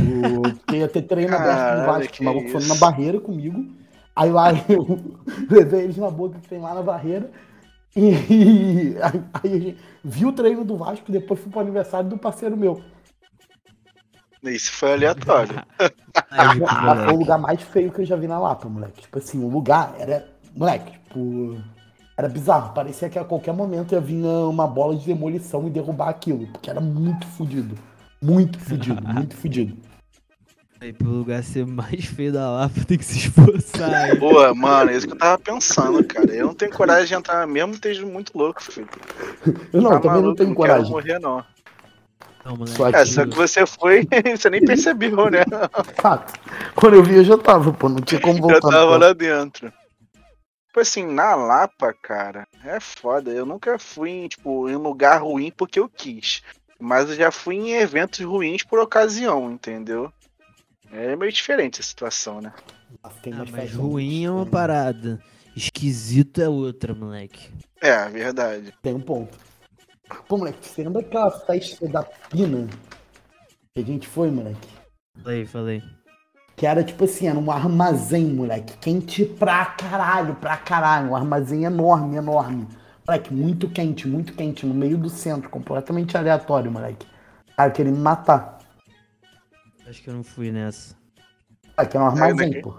O- 0.00 0.42
Porque 0.54 0.76
ia 0.76 0.88
ter 0.88 1.02
treino 1.02 1.34
aberto 1.34 1.80
do 1.80 1.86
Vasco. 1.86 2.24
malucos 2.24 2.52
foram 2.52 2.64
isso. 2.64 2.74
na 2.74 2.80
barreira 2.80 3.20
comigo. 3.20 3.66
Aí 4.14 4.30
lá 4.30 4.50
eu 4.68 5.00
levei 5.50 5.82
eles 5.84 5.96
na 5.96 6.10
boca 6.10 6.38
que 6.38 6.48
tem 6.48 6.60
lá 6.60 6.74
na 6.74 6.82
barreira. 6.82 7.30
E 7.96 8.96
aí, 9.00 9.22
aí 9.32 9.52
a 9.52 9.58
gente 9.58 9.78
viu 10.02 10.28
o 10.28 10.32
treino 10.32 10.64
do 10.64 10.76
Vasco, 10.76 11.12
depois 11.12 11.40
fui 11.40 11.50
pro 11.50 11.60
aniversário 11.60 12.08
do 12.08 12.18
parceiro 12.18 12.56
meu. 12.56 12.82
Isso 14.42 14.72
foi 14.72 14.92
aleatório. 14.92 15.54
Mágico, 16.30 16.64
Lá 16.66 17.04
foi 17.04 17.14
o 17.14 17.18
lugar 17.18 17.38
mais 17.38 17.62
feio 17.62 17.90
que 17.90 18.00
eu 18.00 18.04
já 18.04 18.16
vi 18.16 18.26
na 18.26 18.38
Lapa, 18.38 18.68
moleque. 18.68 19.02
Tipo 19.02 19.18
assim, 19.18 19.42
o 19.42 19.48
lugar 19.48 19.94
era. 19.98 20.28
Moleque, 20.54 20.92
tipo. 20.92 21.58
Era 22.16 22.28
bizarro. 22.28 22.74
Parecia 22.74 23.08
que 23.08 23.18
a 23.18 23.24
qualquer 23.24 23.52
momento 23.52 23.92
ia 23.92 24.00
vir 24.00 24.24
uma 24.24 24.66
bola 24.66 24.94
de 24.94 25.06
demolição 25.06 25.66
e 25.66 25.70
derrubar 25.70 26.08
aquilo. 26.08 26.46
Porque 26.48 26.70
era 26.70 26.80
muito 26.80 27.26
fudido. 27.26 27.76
Muito 28.22 28.58
fudido, 28.58 29.02
muito 29.02 29.36
fudido. 29.36 29.76
Aí, 30.80 30.92
pro 30.92 31.08
lugar 31.08 31.42
ser 31.42 31.66
mais 31.66 32.04
feio 32.04 32.32
da 32.32 32.50
Lapa, 32.50 32.84
tem 32.86 32.98
que 32.98 33.04
se 33.04 33.18
esforçar. 33.18 34.10
hein? 34.10 34.18
Boa, 34.18 34.54
mano, 34.54 34.90
é 34.90 34.96
isso 34.96 35.06
que 35.06 35.12
eu 35.14 35.18
tava 35.18 35.38
pensando, 35.38 36.02
cara. 36.04 36.34
Eu 36.34 36.46
não 36.48 36.54
tenho 36.54 36.72
coragem 36.72 37.06
de 37.06 37.14
entrar 37.14 37.46
mesmo, 37.46 37.72
esteja 37.74 38.04
muito 38.04 38.36
louco, 38.36 38.62
filho. 38.62 38.88
Eu 39.72 39.80
não, 39.80 39.90
Tá 39.92 40.00
também 40.00 40.10
não 40.22 40.22
maluco, 40.22 40.36
tenho 40.36 40.48
quero 40.50 40.56
coragem. 40.56 40.90
morrer, 40.90 41.18
não. 41.18 41.44
Não, 42.44 42.56
moleque. 42.56 42.76
Só 42.76 42.88
É, 42.88 42.92
que- 42.92 43.06
só 43.06 43.24
que 43.24 43.34
você 43.34 43.64
foi, 43.66 44.06
você 44.36 44.50
nem 44.50 44.60
percebeu, 44.60 45.30
né? 45.30 45.44
Fato. 46.02 46.38
Quando 46.74 46.94
eu 46.96 47.02
vi, 47.02 47.16
eu 47.16 47.24
já 47.24 47.38
tava, 47.38 47.72
pô. 47.72 47.88
Não 47.88 48.00
tinha 48.02 48.20
como 48.20 48.34
voltar. 48.42 48.60
Já 48.70 48.76
tava 48.78 48.98
lá 48.98 49.12
dentro. 49.14 49.72
Tipo 50.66 50.80
assim, 50.80 51.06
na 51.06 51.34
Lapa, 51.36 51.94
cara, 52.02 52.46
é 52.64 52.78
foda. 52.80 53.30
Eu 53.30 53.46
nunca 53.46 53.78
fui 53.78 54.10
em, 54.10 54.28
tipo, 54.28 54.68
em 54.68 54.74
lugar 54.76 55.22
ruim 55.22 55.50
porque 55.56 55.78
eu 55.78 55.88
quis. 55.88 56.42
Mas 56.80 57.08
eu 57.08 57.14
já 57.14 57.30
fui 57.30 57.54
em 57.54 57.72
eventos 57.74 58.18
ruins 58.20 58.64
por 58.64 58.80
ocasião, 58.80 59.50
entendeu? 59.52 60.12
É 60.96 61.16
meio 61.16 61.32
diferente 61.32 61.80
a 61.80 61.82
situação, 61.82 62.40
né? 62.40 62.52
Ah, 63.02 63.10
umas 63.26 63.50
mas 63.50 63.74
ruim 63.74 64.24
é 64.24 64.30
uma 64.30 64.46
parada. 64.46 65.20
Esquisito 65.56 66.40
é 66.40 66.48
outra, 66.48 66.94
moleque. 66.94 67.52
É, 67.80 68.08
verdade. 68.08 68.72
Tem 68.80 68.94
um 68.94 69.00
ponto. 69.00 69.36
Pô, 70.28 70.38
moleque, 70.38 70.64
você 70.64 70.84
lembra 70.84 71.02
aquela 71.02 71.32
festa 71.32 71.88
da 71.88 72.04
Pina 72.04 72.68
que 73.74 73.80
a 73.80 73.84
gente 73.84 74.06
foi, 74.06 74.30
moleque? 74.30 74.68
Falei, 75.20 75.44
falei. 75.46 75.82
Que 76.54 76.64
era 76.64 76.84
tipo 76.84 77.06
assim, 77.06 77.26
era 77.26 77.38
um 77.40 77.50
armazém, 77.50 78.26
moleque. 78.26 78.76
Quente 78.78 79.24
pra 79.24 79.66
caralho, 79.66 80.36
pra 80.36 80.56
caralho. 80.56 81.10
Um 81.10 81.16
armazém 81.16 81.64
enorme, 81.64 82.16
enorme. 82.16 82.68
Moleque, 83.04 83.34
muito 83.34 83.68
quente, 83.68 84.06
muito 84.06 84.32
quente. 84.32 84.64
No 84.64 84.72
meio 84.72 84.96
do 84.96 85.08
centro, 85.08 85.50
completamente 85.50 86.16
aleatório, 86.16 86.70
moleque. 86.70 87.04
Cara, 87.56 87.72
queria 87.72 87.90
me 87.90 87.98
matar. 87.98 88.53
Acho 89.94 90.02
que 90.02 90.10
eu 90.10 90.14
não 90.14 90.24
fui 90.24 90.50
nessa. 90.50 90.96
Moleque, 91.78 91.96
era 91.96 92.04
um 92.04 92.08
armazém, 92.08 92.60
pô. 92.60 92.74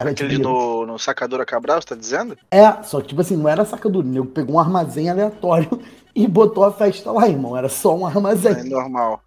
Era 0.00 0.14
tipo. 0.14 0.24
Aquele 0.26 0.42
no, 0.42 0.86
no 0.86 0.98
Sacadora 0.98 1.44
Cabral, 1.44 1.82
você 1.82 1.88
tá 1.88 1.94
dizendo? 1.94 2.38
É, 2.50 2.82
só 2.82 3.02
que 3.02 3.08
tipo 3.08 3.20
assim, 3.20 3.36
não 3.36 3.46
era 3.46 3.66
sacadura. 3.66 4.06
O 4.06 4.10
nego 4.10 4.26
pegou 4.26 4.56
um 4.56 4.58
armazém 4.58 5.10
aleatório 5.10 5.68
e 6.16 6.26
botou 6.26 6.64
a 6.64 6.72
festa 6.72 7.12
lá, 7.12 7.28
irmão. 7.28 7.54
Era 7.54 7.68
só 7.68 7.94
um 7.94 8.08
É 8.08 8.10
armazém. 8.10 8.64
normal. 8.70 9.22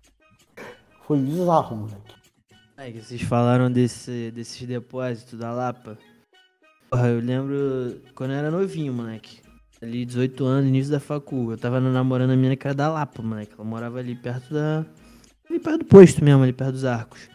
Foi 1.06 1.20
bizarro, 1.20 1.75
moleque. 1.77 2.15
É 2.75 2.91
que 2.91 3.01
vocês 3.01 3.22
falaram 3.22 3.72
desse, 3.72 4.32
desses 4.32 4.67
depósitos 4.67 5.38
da 5.38 5.51
Lapa. 5.51 5.96
Porra, 6.89 7.08
eu 7.10 7.20
lembro 7.20 8.01
quando 8.15 8.32
eu 8.32 8.38
era 8.38 8.50
novinho, 8.50 8.94
moleque. 8.94 9.41
Ali, 9.79 10.06
18 10.06 10.44
anos, 10.44 10.67
início 10.67 10.91
da 10.91 11.00
facu. 11.00 11.51
Eu 11.51 11.58
tava 11.58 11.79
namorando 11.79 12.32
a 12.32 12.36
mina 12.36 12.56
que 12.56 12.65
era 12.65 12.74
da 12.74 12.89
Lapa, 12.89 13.22
moleque. 13.22 13.53
Ela 13.53 13.63
morava 13.63 14.00
ali 14.00 14.15
perto 14.15 14.51
da. 14.51 14.84
Ali 15.50 15.60
perto 15.60 15.80
do 15.80 15.86
posto 15.86 16.24
mesmo, 16.24 16.44
ali 16.44 16.54
perto 16.54 16.74
dos 16.74 16.86
arcos. 16.86 17.30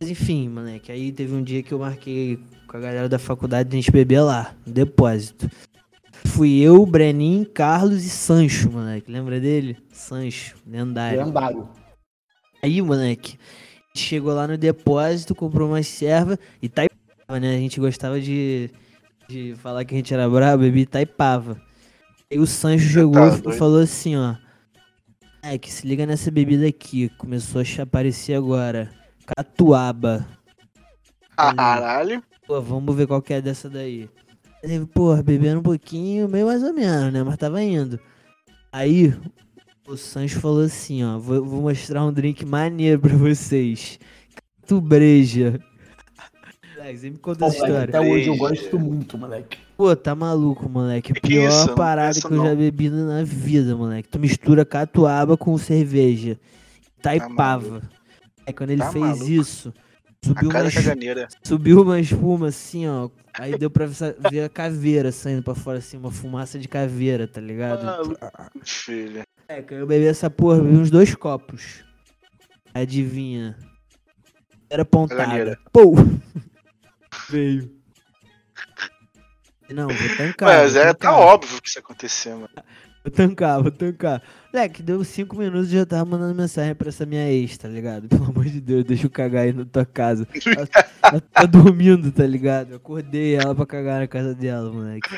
Mas 0.00 0.10
enfim, 0.10 0.48
moleque. 0.48 0.92
Aí 0.92 1.10
teve 1.10 1.34
um 1.34 1.42
dia 1.42 1.62
que 1.62 1.72
eu 1.72 1.78
marquei 1.78 2.38
com 2.66 2.76
a 2.76 2.80
galera 2.80 3.08
da 3.08 3.18
faculdade 3.18 3.68
de 3.68 3.76
a 3.76 3.80
gente 3.80 3.90
beber 3.90 4.20
lá, 4.20 4.54
no 4.66 4.72
depósito. 4.72 5.50
Fui 6.26 6.58
eu, 6.60 6.84
Brenin, 6.84 7.44
Carlos 7.44 8.04
e 8.04 8.10
Sancho, 8.10 8.70
moleque. 8.70 9.10
Lembra 9.10 9.40
dele? 9.40 9.76
Sancho, 9.92 10.56
lendário. 10.66 11.24
Lendário. 11.24 11.68
Aí, 12.62 12.82
moleque, 12.82 13.38
chegou 13.96 14.34
lá 14.34 14.46
no 14.46 14.58
depósito, 14.58 15.34
comprou 15.34 15.68
uma 15.68 15.82
serva 15.82 16.38
e 16.60 16.68
taipava, 16.68 17.40
né? 17.40 17.56
A 17.56 17.58
gente 17.58 17.80
gostava 17.80 18.20
de, 18.20 18.70
de 19.28 19.54
falar 19.56 19.84
que 19.84 19.94
a 19.94 19.98
gente 19.98 20.12
era 20.12 20.28
brabo, 20.28 20.62
bebia 20.62 20.82
e 20.82 20.86
taipava. 20.86 21.60
Aí 22.30 22.38
o 22.38 22.46
Sancho 22.46 22.88
chegou 22.88 23.14
tá 23.14 23.50
e 23.50 23.52
falou 23.54 23.80
assim, 23.80 24.16
ó. 24.16 24.34
É, 25.42 25.56
que 25.56 25.72
se 25.72 25.86
liga 25.86 26.04
nessa 26.04 26.30
bebida 26.30 26.66
aqui. 26.66 27.08
Começou 27.10 27.60
a 27.62 27.82
aparecer 27.82 28.34
agora. 28.34 28.90
Catuaba. 29.26 30.26
Caralho. 31.36 32.22
Pô, 32.46 32.60
vamos 32.60 32.96
ver 32.96 33.06
qual 33.06 33.22
que 33.22 33.34
é 33.34 33.40
dessa 33.40 33.68
daí. 33.68 34.08
Ele, 34.62 34.84
porra, 34.86 35.22
bebendo 35.22 35.60
um 35.60 35.62
pouquinho, 35.62 36.28
meio 36.28 36.46
mais 36.46 36.62
ou 36.62 36.72
menos, 36.72 37.12
né? 37.12 37.22
Mas 37.22 37.36
tava 37.36 37.62
indo. 37.62 38.00
Aí, 38.72 39.14
o 39.86 39.96
Sancho 39.96 40.40
falou 40.40 40.62
assim, 40.62 41.04
ó. 41.04 41.18
Vou, 41.18 41.44
vou 41.44 41.62
mostrar 41.62 42.04
um 42.04 42.12
drink 42.12 42.44
maneiro 42.44 43.00
pra 43.00 43.14
vocês. 43.16 43.98
Catubreja. 44.60 45.60
Moleque, 46.76 46.98
você 46.98 47.10
me 47.10 47.18
conta 47.18 47.38
Pô, 47.40 47.46
essa 47.46 47.56
história. 47.56 47.84
até 47.84 48.00
hoje 48.00 48.26
eu 48.26 48.36
Breja. 48.36 48.48
gosto 48.48 48.78
muito, 48.78 49.16
moleque. 49.16 49.58
Pô, 49.78 49.94
tá 49.94 50.12
maluco, 50.12 50.68
moleque. 50.68 51.12
Que 51.12 51.20
Pior 51.20 51.44
é 51.44 51.48
isso? 51.48 51.74
Parada 51.76 52.20
que 52.20 52.26
eu 52.26 52.36
já 52.36 52.48
não. 52.50 52.56
bebi 52.56 52.90
na 52.90 53.22
vida, 53.22 53.76
moleque. 53.76 54.08
Tu 54.08 54.18
mistura 54.18 54.64
catuaba 54.64 55.36
com 55.36 55.56
cerveja. 55.56 56.36
Taipava. 57.00 57.88
É 58.44 58.52
quando 58.52 58.70
ele 58.70 58.82
Tá 58.82 58.90
fez 58.90 59.04
maluco. 59.04 59.30
isso. 59.30 59.72
Subiu 60.24 60.50
uma 60.50 60.68
caganeira. 60.72 61.28
Subiu 61.44 61.82
uma 61.82 62.00
espuma 62.00 62.48
assim, 62.48 62.88
ó. 62.88 63.08
Aí 63.34 63.56
deu 63.56 63.70
pra 63.70 63.86
ver 63.86 64.42
a 64.42 64.48
caveira 64.48 65.12
saindo 65.12 65.44
pra 65.44 65.54
fora, 65.54 65.78
assim, 65.78 65.96
uma 65.96 66.10
fumaça 66.10 66.58
de 66.58 66.66
caveira, 66.66 67.28
tá 67.28 67.40
ligado? 67.40 67.84
Maluco, 67.84 68.18
filho. 68.64 69.22
É, 69.48 69.64
eu 69.70 69.86
bebi 69.86 70.06
essa 70.06 70.28
porra, 70.28 70.60
bebi 70.60 70.76
uns 70.76 70.90
dois 70.90 71.14
copos. 71.14 71.84
Adivinha? 72.74 73.56
Era 74.68 74.84
pontada. 74.84 75.56
Pô! 75.72 75.94
Veio. 77.30 77.78
Não, 79.70 79.88
vou 79.88 80.16
tancar. 80.16 80.48
Mas 80.48 80.72
vou 80.72 80.82
é, 80.82 80.86
tá 80.86 80.94
tancar, 80.94 81.14
óbvio 81.14 81.60
que 81.60 81.68
isso 81.68 81.78
aconteceu, 81.78 82.36
mano. 82.36 82.50
Vou 83.04 83.12
tancar, 83.12 83.62
vou 83.62 83.70
tancar. 83.70 84.22
Moleque, 84.52 84.82
deu 84.82 85.02
cinco 85.04 85.36
minutos 85.36 85.72
e 85.72 85.76
já 85.76 85.86
tava 85.86 86.04
mandando 86.04 86.34
mensagem 86.34 86.74
pra 86.74 86.88
essa 86.88 87.06
minha 87.06 87.30
ex, 87.30 87.56
tá 87.56 87.68
ligado? 87.68 88.08
Pelo 88.08 88.24
amor 88.24 88.44
de 88.44 88.60
Deus, 88.60 88.84
deixa 88.84 89.06
eu 89.06 89.10
cagar 89.10 89.44
aí 89.44 89.52
na 89.52 89.64
tua 89.64 89.86
casa. 89.86 90.26
Ela, 90.46 90.68
ela 91.02 91.20
tá 91.20 91.46
dormindo, 91.46 92.10
tá 92.10 92.26
ligado? 92.26 92.70
Eu 92.70 92.76
acordei 92.76 93.36
ela 93.36 93.54
pra 93.54 93.66
cagar 93.66 94.00
na 94.00 94.08
casa 94.08 94.34
dela, 94.34 94.70
moleque. 94.72 95.08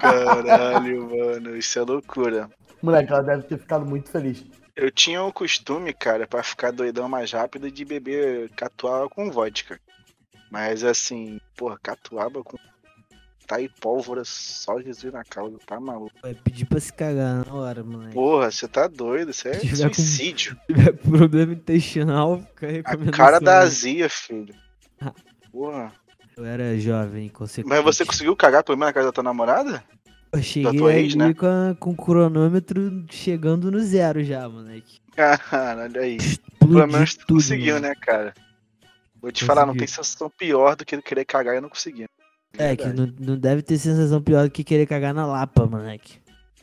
Caralho, 0.00 1.10
mano. 1.10 1.56
Isso 1.56 1.78
é 1.78 1.82
loucura. 1.82 2.48
Moleque, 2.82 3.12
ela 3.12 3.22
deve 3.22 3.42
ter 3.42 3.58
ficado 3.58 3.84
muito 3.84 4.10
feliz. 4.10 4.44
Eu 4.74 4.90
tinha 4.90 5.22
um 5.22 5.32
costume, 5.32 5.92
cara, 5.92 6.26
pra 6.26 6.42
ficar 6.42 6.70
doidão 6.70 7.08
mais 7.08 7.32
rápido 7.32 7.70
de 7.70 7.84
beber 7.84 8.50
catuaba 8.50 9.08
com 9.08 9.30
vodka. 9.30 9.80
Mas 10.50 10.84
assim, 10.84 11.40
porra, 11.56 11.78
catuaba 11.82 12.42
com 12.44 12.56
tá 13.46 13.60
e 13.60 13.68
pólvora, 13.68 14.22
só 14.24 14.80
Jesus 14.80 15.12
na 15.12 15.22
causa, 15.24 15.56
tá 15.64 15.78
maluco. 15.80 16.12
Vai 16.22 16.34
pedir 16.34 16.64
pra 16.66 16.80
se 16.80 16.92
cagar 16.92 17.44
na 17.46 17.54
hora, 17.54 17.82
moleque. 17.84 18.14
Porra, 18.14 18.50
você 18.50 18.66
tá 18.68 18.86
doido, 18.88 19.30
isso 19.30 19.46
é 19.48 19.52
tiver 19.60 19.88
com- 19.88 19.94
suicídio. 19.94 20.56
Se 20.66 20.66
tiver 20.74 20.92
problema 20.92 21.52
intestinal, 21.52 22.40
fica 22.58 22.90
A 22.92 23.10
cara 23.10 23.38
da 23.40 23.58
azia, 23.60 24.08
filho. 24.10 24.54
Porra. 25.52 25.92
Eu 26.36 26.44
era 26.44 26.78
jovem, 26.78 27.28
consequente. 27.30 27.68
Mas 27.68 27.82
você 27.82 28.04
conseguiu 28.04 28.36
cagar 28.36 28.62
pelo 28.62 28.76
menos 28.76 28.88
na 28.90 28.92
casa 28.92 29.06
da 29.06 29.12
tua 29.12 29.22
namorada? 29.24 29.82
Eu 30.32 30.42
cheguei 30.42 30.86
ex, 30.88 31.14
né? 31.14 31.32
com, 31.32 31.46
a- 31.46 31.74
com 31.78 31.90
o 31.92 31.96
cronômetro 31.96 33.06
chegando 33.10 33.70
no 33.70 33.80
zero 33.80 34.22
já, 34.22 34.46
moleque. 34.48 34.98
Caralho, 35.14 35.98
aí. 36.00 36.18
Pelo 36.18 36.72
Explodiu 36.80 36.86
menos 36.88 37.14
tu 37.14 37.26
tudo, 37.26 37.36
conseguiu, 37.36 37.74
mano. 37.76 37.86
né, 37.88 37.94
cara? 37.94 38.34
Vou 39.22 39.32
te 39.32 39.44
falar, 39.46 39.62
não 39.62 39.68
Consegui. 39.68 39.78
tem 39.78 39.88
sensação 39.88 40.28
pior 40.30 40.76
do 40.76 40.84
que 40.84 41.00
querer 41.00 41.24
cagar 41.24 41.56
e 41.56 41.60
não 41.60 41.70
consegui. 41.70 42.06
É, 42.58 42.76
que 42.76 42.86
não, 42.86 43.12
não 43.18 43.38
deve 43.38 43.62
ter 43.62 43.78
sensação 43.78 44.22
pior 44.22 44.44
do 44.44 44.50
que 44.50 44.64
querer 44.64 44.86
cagar 44.86 45.12
na 45.12 45.26
Lapa, 45.26 45.66
moleque. 45.66 46.18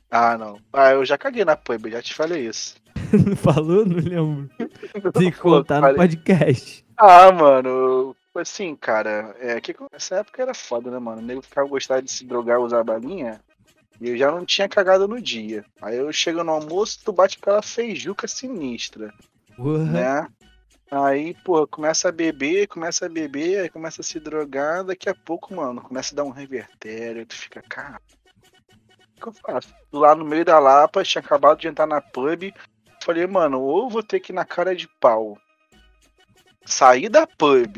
Ah, 0.09 0.37
não. 0.37 0.59
Ah, 0.71 0.91
eu 0.91 1.03
já 1.03 1.17
caguei 1.17 1.43
na 1.43 1.55
pub, 1.55 1.89
já 1.89 2.01
te 2.01 2.13
falei 2.13 2.47
isso. 2.47 2.75
Não 3.27 3.35
falou? 3.35 3.85
Não 3.85 3.97
lembro. 3.97 4.49
Tem 5.13 5.31
que 5.31 5.39
contar 5.39 5.81
no 5.81 5.95
podcast. 5.95 6.85
Ah, 6.97 7.31
mano, 7.31 8.15
assim, 8.35 8.75
cara, 8.75 9.35
é 9.39 9.59
que 9.59 9.75
essa 9.91 10.17
época 10.17 10.41
era 10.41 10.53
foda, 10.53 10.91
né, 10.91 10.99
mano? 10.99 11.21
O 11.21 11.25
nego 11.25 11.41
ficava 11.41 11.67
gostando 11.67 12.03
de 12.03 12.11
se 12.11 12.25
drogar, 12.25 12.59
usar 12.59 12.83
balinha. 12.83 13.41
E 13.99 14.09
eu 14.09 14.17
já 14.17 14.31
não 14.31 14.45
tinha 14.45 14.67
cagado 14.67 15.07
no 15.07 15.21
dia. 15.21 15.63
Aí 15.81 15.97
eu 15.97 16.11
chego 16.11 16.43
no 16.43 16.51
almoço, 16.51 16.99
tu 17.03 17.11
bate 17.11 17.37
aquela 17.41 17.61
feijuca 17.61 18.27
sinistra, 18.27 19.13
Porra. 19.55 19.83
né? 19.83 20.27
Aí, 20.95 21.33
pô, 21.43 21.65
começa 21.65 22.09
a 22.09 22.11
beber, 22.11 22.67
começa 22.67 23.07
a 23.07 23.09
beber, 23.09 23.61
aí 23.61 23.69
começa 23.69 24.01
a 24.01 24.03
se 24.03 24.19
drogar, 24.19 24.83
daqui 24.83 25.09
a 25.09 25.15
pouco, 25.15 25.55
mano, 25.55 25.81
começa 25.81 26.13
a 26.13 26.17
dar 26.17 26.23
um 26.23 26.29
revertério, 26.29 27.25
tu 27.25 27.33
fica, 27.33 27.63
cara, 27.63 27.99
o 29.17 29.21
que 29.21 29.27
eu 29.27 29.33
faço? 29.33 29.73
Lá 29.91 30.13
no 30.13 30.23
meio 30.23 30.45
da 30.45 30.59
Lapa, 30.59 31.03
tinha 31.03 31.19
acabado 31.19 31.59
de 31.59 31.67
entrar 31.67 31.87
na 31.87 31.99
pub, 31.99 32.53
falei, 33.03 33.25
mano, 33.25 33.59
ou 33.59 33.89
vou 33.89 34.03
ter 34.03 34.19
que 34.19 34.31
ir 34.31 34.35
na 34.35 34.45
cara 34.45 34.75
de 34.75 34.87
pau, 34.99 35.35
sair 36.63 37.09
da 37.09 37.25
pub, 37.25 37.75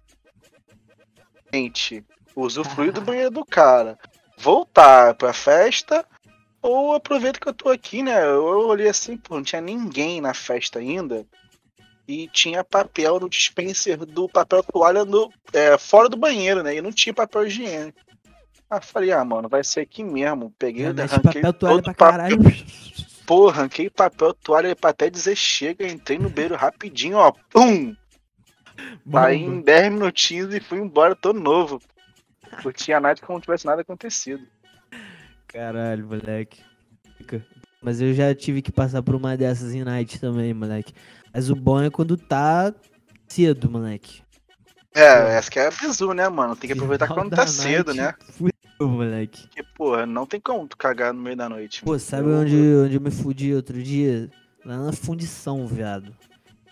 gente, 1.53 2.05
usufruir 2.35 2.91
do 2.91 2.99
banheiro 2.99 3.31
do 3.31 3.45
cara, 3.45 3.97
voltar 4.37 5.15
pra 5.15 5.31
festa, 5.31 6.05
ou 6.61 6.93
aproveito 6.93 7.39
que 7.39 7.47
eu 7.47 7.53
tô 7.53 7.69
aqui, 7.69 8.03
né? 8.03 8.25
Eu 8.25 8.67
olhei 8.67 8.89
assim, 8.89 9.15
pô, 9.15 9.35
não 9.35 9.43
tinha 9.43 9.61
ninguém 9.61 10.19
na 10.19 10.33
festa 10.33 10.79
ainda. 10.79 11.25
E 12.07 12.27
tinha 12.27 12.63
papel 12.63 13.19
no 13.19 13.29
dispenser 13.29 14.05
do 14.05 14.29
papel 14.29 14.61
toalha 14.63 15.03
no, 15.03 15.31
é, 15.51 15.77
fora 15.77 16.07
do 16.07 16.17
banheiro, 16.17 16.61
né? 16.61 16.75
E 16.75 16.81
não 16.81 16.91
tinha 16.91 17.13
papel 17.13 17.47
higiênico. 17.47 17.99
Aí 18.69 18.77
eu 18.77 18.81
falei, 18.81 19.11
ah, 19.11 19.25
mano, 19.25 19.49
vai 19.49 19.63
ser 19.63 19.81
aqui 19.81 20.03
mesmo. 20.03 20.53
Peguei, 20.57 20.85
mete 20.93 21.13
arranquei 21.13 21.41
papel 21.41 21.53
toalha 21.53 21.75
todo 21.75 21.83
pra 21.83 21.93
papel. 21.93 22.37
caralho. 22.37 22.65
Pô, 23.25 23.49
arranquei 23.49 23.89
papel 23.89 24.33
toalha 24.35 24.75
pra 24.75 24.91
até 24.91 25.09
dizer 25.09 25.35
chega. 25.35 25.87
Entrei 25.87 26.19
no 26.19 26.29
banheiro 26.29 26.55
rapidinho, 26.55 27.17
ó. 27.17 27.31
Pum! 27.49 27.95
Aí 29.13 29.37
em 29.37 29.61
10 29.61 29.93
minutinhos 29.93 30.53
e 30.53 30.59
fui 30.59 30.79
embora, 30.79 31.15
tô 31.15 31.33
novo. 31.33 31.81
Curti 32.61 32.93
a 32.93 32.99
night 32.99 33.21
como 33.21 33.37
não 33.37 33.41
tivesse 33.41 33.65
nada 33.65 33.81
acontecido. 33.81 34.45
Caralho, 35.47 36.05
moleque. 36.05 36.61
Mas 37.81 38.01
eu 38.01 38.13
já 38.13 38.33
tive 38.33 38.61
que 38.61 38.71
passar 38.71 39.01
por 39.01 39.15
uma 39.15 39.37
dessas 39.37 39.73
em 39.73 39.83
night 39.83 40.19
também, 40.19 40.53
moleque. 40.53 40.93
Mas 41.35 41.49
o 41.49 41.55
bom 41.55 41.81
é 41.81 41.89
quando 41.89 42.15
tá 42.15 42.73
cedo, 43.27 43.69
moleque. 43.69 44.21
É, 44.93 45.35
essa 45.35 45.51
que 45.51 45.59
é 45.59 45.67
a 45.67 45.69
bizu, 45.71 46.13
né, 46.13 46.29
mano? 46.29 46.55
Tem 46.55 46.69
que 46.69 46.73
aproveitar 46.73 47.07
Final 47.07 47.23
quando 47.25 47.35
tá 47.35 47.45
cedo, 47.45 47.93
né? 47.93 48.13
Fudeu, 48.31 48.53
moleque. 48.79 49.41
Porque, 49.49 49.63
porra, 49.75 50.05
não 50.05 50.25
tem 50.25 50.39
como 50.39 50.65
tu 50.65 50.77
cagar 50.77 51.13
no 51.13 51.21
meio 51.21 51.35
da 51.35 51.49
noite. 51.49 51.83
Pô, 51.83 51.99
sabe 51.99 52.29
Eu- 52.29 52.39
onde, 52.39 52.55
onde 52.55 52.95
eu 52.95 53.01
me 53.01 53.11
fudi 53.11 53.53
outro 53.53 53.83
dia? 53.83 54.29
Lá 54.63 54.77
na 54.77 54.93
fundição, 54.93 55.67
viado. 55.67 56.15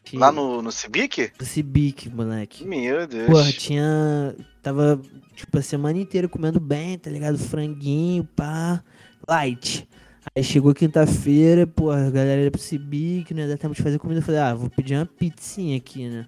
Que- 0.05 0.17
Lá 0.17 0.31
no, 0.31 0.61
no 0.61 0.71
Cibic? 0.71 1.33
No 1.37 1.45
Cibic, 1.45 2.09
moleque. 2.09 2.63
Meu 2.65 3.05
Deus. 3.05 3.27
Porra, 3.27 3.51
tinha. 3.51 4.33
Tava, 4.61 5.01
tipo, 5.35 5.57
a 5.57 5.61
semana 5.61 5.99
inteira 5.99 6.29
comendo 6.29 6.61
bem, 6.61 6.97
tá 6.97 7.09
ligado? 7.09 7.37
Franguinho, 7.37 8.23
pá. 8.23 8.81
Light. 9.27 9.85
Aí 10.35 10.43
chegou 10.43 10.73
quinta-feira, 10.73 11.67
porra, 11.67 12.07
a 12.07 12.09
galera 12.09 12.41
ia 12.41 12.49
pro 12.49 12.59
Cibic, 12.59 13.33
né? 13.35 13.47
Dá 13.47 13.55
tempo 13.55 13.75
de 13.75 13.83
fazer 13.83 13.99
comida. 13.99 14.19
Eu 14.19 14.23
falei, 14.23 14.41
ah, 14.41 14.55
vou 14.55 14.69
pedir 14.69 14.95
uma 14.95 15.05
pizzinha 15.05 15.77
aqui, 15.77 16.09
né? 16.09 16.25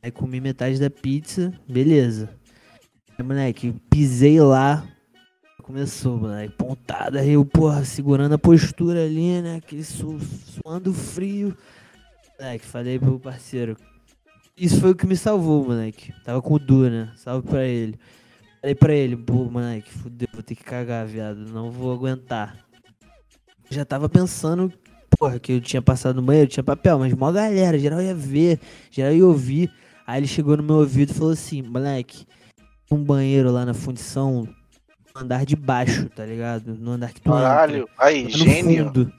Aí 0.00 0.10
comi 0.12 0.40
metade 0.40 0.78
da 0.78 0.88
pizza, 0.88 1.52
beleza. 1.68 2.30
Aí, 3.18 3.24
moleque, 3.24 3.74
pisei 3.90 4.40
lá. 4.40 4.86
Começou, 5.64 6.18
moleque, 6.18 6.54
pontada. 6.56 7.20
Aí 7.20 7.30
eu, 7.30 7.44
porra, 7.44 7.84
segurando 7.84 8.34
a 8.34 8.38
postura 8.38 9.04
ali, 9.04 9.42
né? 9.42 9.56
Aquele 9.56 9.82
su 9.82 10.18
suando 10.20 10.92
frio. 10.92 11.56
Moleque, 12.38 12.64
falei 12.66 12.98
pro 12.98 13.18
parceiro, 13.18 13.76
isso 14.56 14.80
foi 14.80 14.92
o 14.92 14.94
que 14.94 15.06
me 15.06 15.16
salvou, 15.16 15.64
moleque. 15.64 16.14
Tava 16.22 16.40
com 16.40 16.54
o 16.54 16.58
Du, 16.60 16.88
né? 16.88 17.10
Salve 17.16 17.48
pra 17.48 17.64
ele. 17.64 17.98
Falei 18.60 18.74
pra 18.76 18.92
ele, 18.92 19.16
pô, 19.16 19.44
moleque, 19.46 19.90
fudeu, 19.90 20.28
vou 20.32 20.42
ter 20.42 20.54
que 20.54 20.62
cagar, 20.62 21.04
viado. 21.04 21.38
Não 21.38 21.72
vou 21.72 21.92
aguentar. 21.92 22.64
Já 23.74 23.84
tava 23.84 24.08
pensando, 24.08 24.72
porra, 25.18 25.38
que 25.38 25.52
eu 25.52 25.60
tinha 25.60 25.82
passado 25.82 26.16
no 26.16 26.22
banheiro, 26.22 26.48
tinha 26.48 26.62
papel, 26.64 26.98
mas 26.98 27.12
mó 27.12 27.30
galera, 27.32 27.78
geral 27.78 28.00
ia 28.00 28.14
ver, 28.14 28.60
geral 28.90 29.12
ia 29.12 29.26
ouvir. 29.26 29.70
Aí 30.06 30.20
ele 30.20 30.26
chegou 30.26 30.56
no 30.56 30.62
meu 30.62 30.76
ouvido 30.76 31.10
e 31.10 31.14
falou 31.14 31.32
assim, 31.32 31.62
moleque, 31.62 32.26
um 32.90 33.02
banheiro 33.02 33.50
lá 33.50 33.64
na 33.64 33.74
fundição, 33.74 34.46
no 35.14 35.20
andar 35.22 35.44
de 35.44 35.56
baixo, 35.56 36.08
tá 36.10 36.24
ligado? 36.24 36.74
No 36.74 36.92
andar 36.92 37.12
que 37.12 37.20
tu 37.20 37.30
entra. 37.30 37.40
Caralho. 37.42 37.88
Aí, 37.98 38.24
Lá 38.24 38.30
no 38.30 38.36
gênio. 38.36 38.84
fundo. 38.86 39.12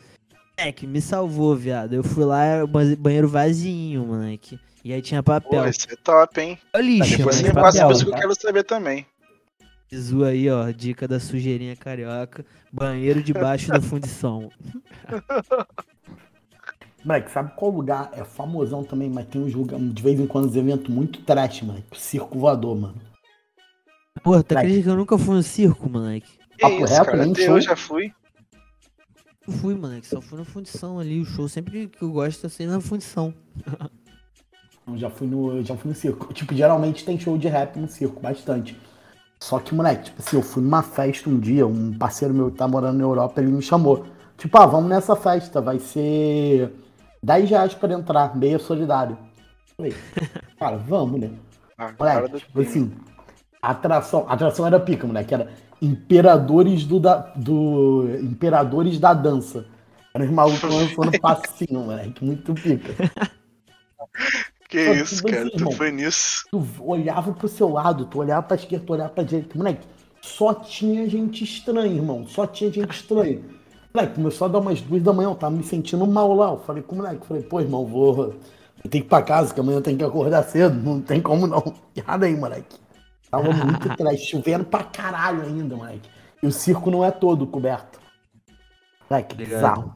Moleque, 0.58 0.88
me 0.88 1.02
salvou, 1.02 1.56
viado. 1.56 1.94
Eu 1.94 2.04
fui 2.04 2.24
lá, 2.24 2.44
era 2.46 2.66
banheiro 2.98 3.28
vazinho, 3.28 4.06
moleque. 4.06 4.58
E 4.86 4.94
aí 4.94 5.01
tinha 5.01 5.22
papel. 5.24 5.64
Pô, 5.64 5.68
esse 5.68 5.92
é 5.92 5.96
top, 6.03 6.40
hein? 6.40 6.58
Lixo, 6.77 7.18
Depois 7.18 7.25
mas 7.25 7.36
você 7.38 7.48
me 7.48 7.53
passa 7.53 7.79
papel. 7.79 7.92
isso 7.92 8.06
que 8.06 8.12
eu 8.12 8.16
quero 8.16 8.36
saber 8.40 8.64
também. 8.64 9.06
Bizu 9.90 10.24
aí, 10.24 10.50
ó. 10.50 10.72
Dica 10.72 11.08
da 11.08 11.20
sujeirinha 11.20 11.76
carioca. 11.76 12.46
Banheiro 12.72 13.22
debaixo 13.22 13.70
da 13.70 13.82
fundição. 13.82 14.50
Moleque, 17.06 17.30
sabe 17.30 17.52
qual 17.56 17.70
lugar 17.70 18.10
é 18.14 18.24
famosão 18.24 18.84
também, 18.84 19.12
mas 19.12 19.28
tem 19.28 19.40
uns 19.40 19.54
lugares, 19.54 19.94
de 19.94 20.02
vez 20.02 20.20
em 20.20 20.26
quando, 20.26 20.48
uns 20.48 20.56
eventos 20.56 20.88
muito 20.88 21.22
trash, 21.22 21.62
moleque. 21.62 22.02
Circo 22.02 22.40
voador, 22.40 22.76
mano. 22.76 23.00
Porra, 24.24 24.44
tá 24.44 24.58
acreditando 24.58 24.84
que 24.84 24.90
eu 24.90 24.98
nunca 24.98 25.18
fui 25.20 25.36
no 25.36 25.44
circo, 25.44 25.88
moleque? 25.88 26.28
Que 26.56 26.62
Papo 26.62 26.84
isso, 26.84 26.94
reto, 26.94 27.06
cara. 27.06 27.24
Até 27.24 27.48
eu 27.48 27.62
já 27.62 27.76
fui. 27.76 28.12
Eu 29.48 29.54
fui, 29.54 29.76
moleque. 29.76 30.08
Só 30.08 30.20
fui 30.20 30.40
na 30.40 30.46
fundição 30.46 30.98
ali. 30.98 31.22
O 31.22 31.26
show 31.26 31.48
sempre 31.48 31.88
que 31.88 32.02
eu 32.02 32.12
gosto 32.12 32.48
é 32.48 32.50
ser 32.50 32.66
na 32.66 32.82
fundição. 32.82 33.34
Eu 34.88 34.96
já 35.00 35.10
fui 35.10 35.26
no, 35.26 35.64
já 35.64 35.76
fui 35.76 35.90
no 35.90 35.96
circo. 35.96 36.32
Tipo, 36.32 36.54
geralmente 36.54 37.04
tem 37.04 37.20
show 37.20 37.40
de 37.40 37.48
rap 37.48 37.76
no 37.80 37.88
circo, 37.88 38.22
bastante. 38.22 38.78
Só 39.40 39.60
que, 39.60 39.76
moleque, 39.76 40.06
tipo 40.06 40.22
assim, 40.22 40.38
eu 40.38 40.42
fui 40.42 40.64
numa 40.64 40.82
festa 40.82 41.30
um 41.30 41.40
dia, 41.40 41.68
um 41.68 41.98
parceiro 41.98 42.34
meu 42.34 42.52
que 42.52 42.58
tá 42.58 42.68
morando 42.68 42.98
na 42.98 43.04
Europa, 43.04 43.42
ele 43.42 43.52
me 43.52 43.62
chamou. 43.62 44.06
Tipo, 44.38 44.58
ah, 44.58 44.66
vamos 44.66 44.90
nessa 44.90 45.16
festa, 45.16 45.62
vai 45.62 45.80
ser 45.80 46.74
10 47.22 47.50
reais 47.50 47.74
pra 47.74 47.94
entrar, 47.94 48.36
meia 48.36 48.60
solidário. 48.60 49.18
Falei, 49.78 49.96
cara, 50.60 50.78
vamos, 50.78 51.20
né? 51.20 51.32
Ah, 51.78 51.94
Moleque, 52.00 52.40
tipo 52.40 52.62
assim, 52.62 52.92
atração, 53.62 54.26
atração 54.30 54.66
era 54.66 54.80
pica, 54.80 55.06
moleque, 55.06 55.34
era 55.34 55.50
Imperadores 55.82 56.86
do, 56.86 57.00
da, 57.00 57.18
do 57.36 58.08
Imperadores 58.22 58.98
da 58.98 59.14
Dança. 59.14 59.66
Era 60.14 60.24
os 60.24 60.32
malucos 60.32 60.64
lançando 60.74 61.20
passinho, 61.20 61.82
moleque, 61.82 62.24
muito 62.24 62.54
pica. 62.54 62.94
Que 64.68 64.86
Pô, 64.86 64.94
isso, 64.94 65.24
cara. 65.24 65.42
assim, 65.44 65.50
Tu 65.51 65.58
irmão. 65.58 65.72
foi 65.74 65.92
nisso. 65.92 66.44
Tu 66.51 66.66
olhava 66.80 67.32
pro 67.34 67.48
seu 67.48 67.70
lado, 67.70 68.06
tu 68.06 68.20
olhava 68.20 68.44
pra 68.44 68.56
esquerda, 68.56 68.86
tu 68.86 68.94
olhava 68.94 69.10
pra 69.10 69.24
direita, 69.24 69.58
moleque, 69.58 69.88
só 70.22 70.54
tinha 70.54 71.08
gente 71.08 71.44
estranha, 71.44 71.94
irmão, 71.94 72.25
só 72.28 72.48
tinha 72.48 72.72
gente 72.72 72.92
estranha. 72.92 73.42
Moleque, 73.94 74.16
começou 74.16 74.46
a 74.46 74.48
dar 74.50 74.60
umas 74.60 74.82
duas 74.82 75.04
da 75.04 75.14
manhã, 75.14 75.30
eu 75.30 75.36
tava 75.36 75.56
me 75.56 75.64
sentindo 75.64 76.06
mal 76.08 76.34
lá, 76.34 76.50
eu 76.51 76.60
falei 76.60 76.82
com 76.84 76.96
o 76.96 76.98
moleque, 76.98 77.25
falei, 77.28 77.44
pô, 77.44 77.62
irmão, 77.62 77.86
vou, 77.86 78.14
vou 78.14 78.34
ter 78.84 78.90
que 78.90 78.98
ir 78.98 79.04
pra 79.04 79.22
casa, 79.22 79.54
que 79.54 79.60
amanhã 79.60 79.78
eu 79.78 79.82
tenho 79.82 79.98
que 79.98 80.04
acordar 80.04 80.44
cedo, 80.44 80.75
não 80.82 81.00
tem 81.00 81.22
como 81.22 81.46
não. 81.48 81.64
Errado 81.96 82.24
aí, 82.24 82.36
moleque. 82.36 82.75
Tava 83.30 83.51
muito 83.54 83.92
atrás, 83.92 84.20
chovendo 84.22 84.66
pra 84.66 84.84
caralho 84.84 85.44
ainda, 85.44 85.75
moleque. 85.75 86.10
E 86.42 86.48
o 86.48 86.51
circo 86.51 86.90
não 86.92 87.04
é 87.06 87.12
todo 87.12 87.46
coberto. 87.48 88.00
Moleque, 89.09 89.33
Obrigado. 89.33 89.55
bizarro. 89.55 89.96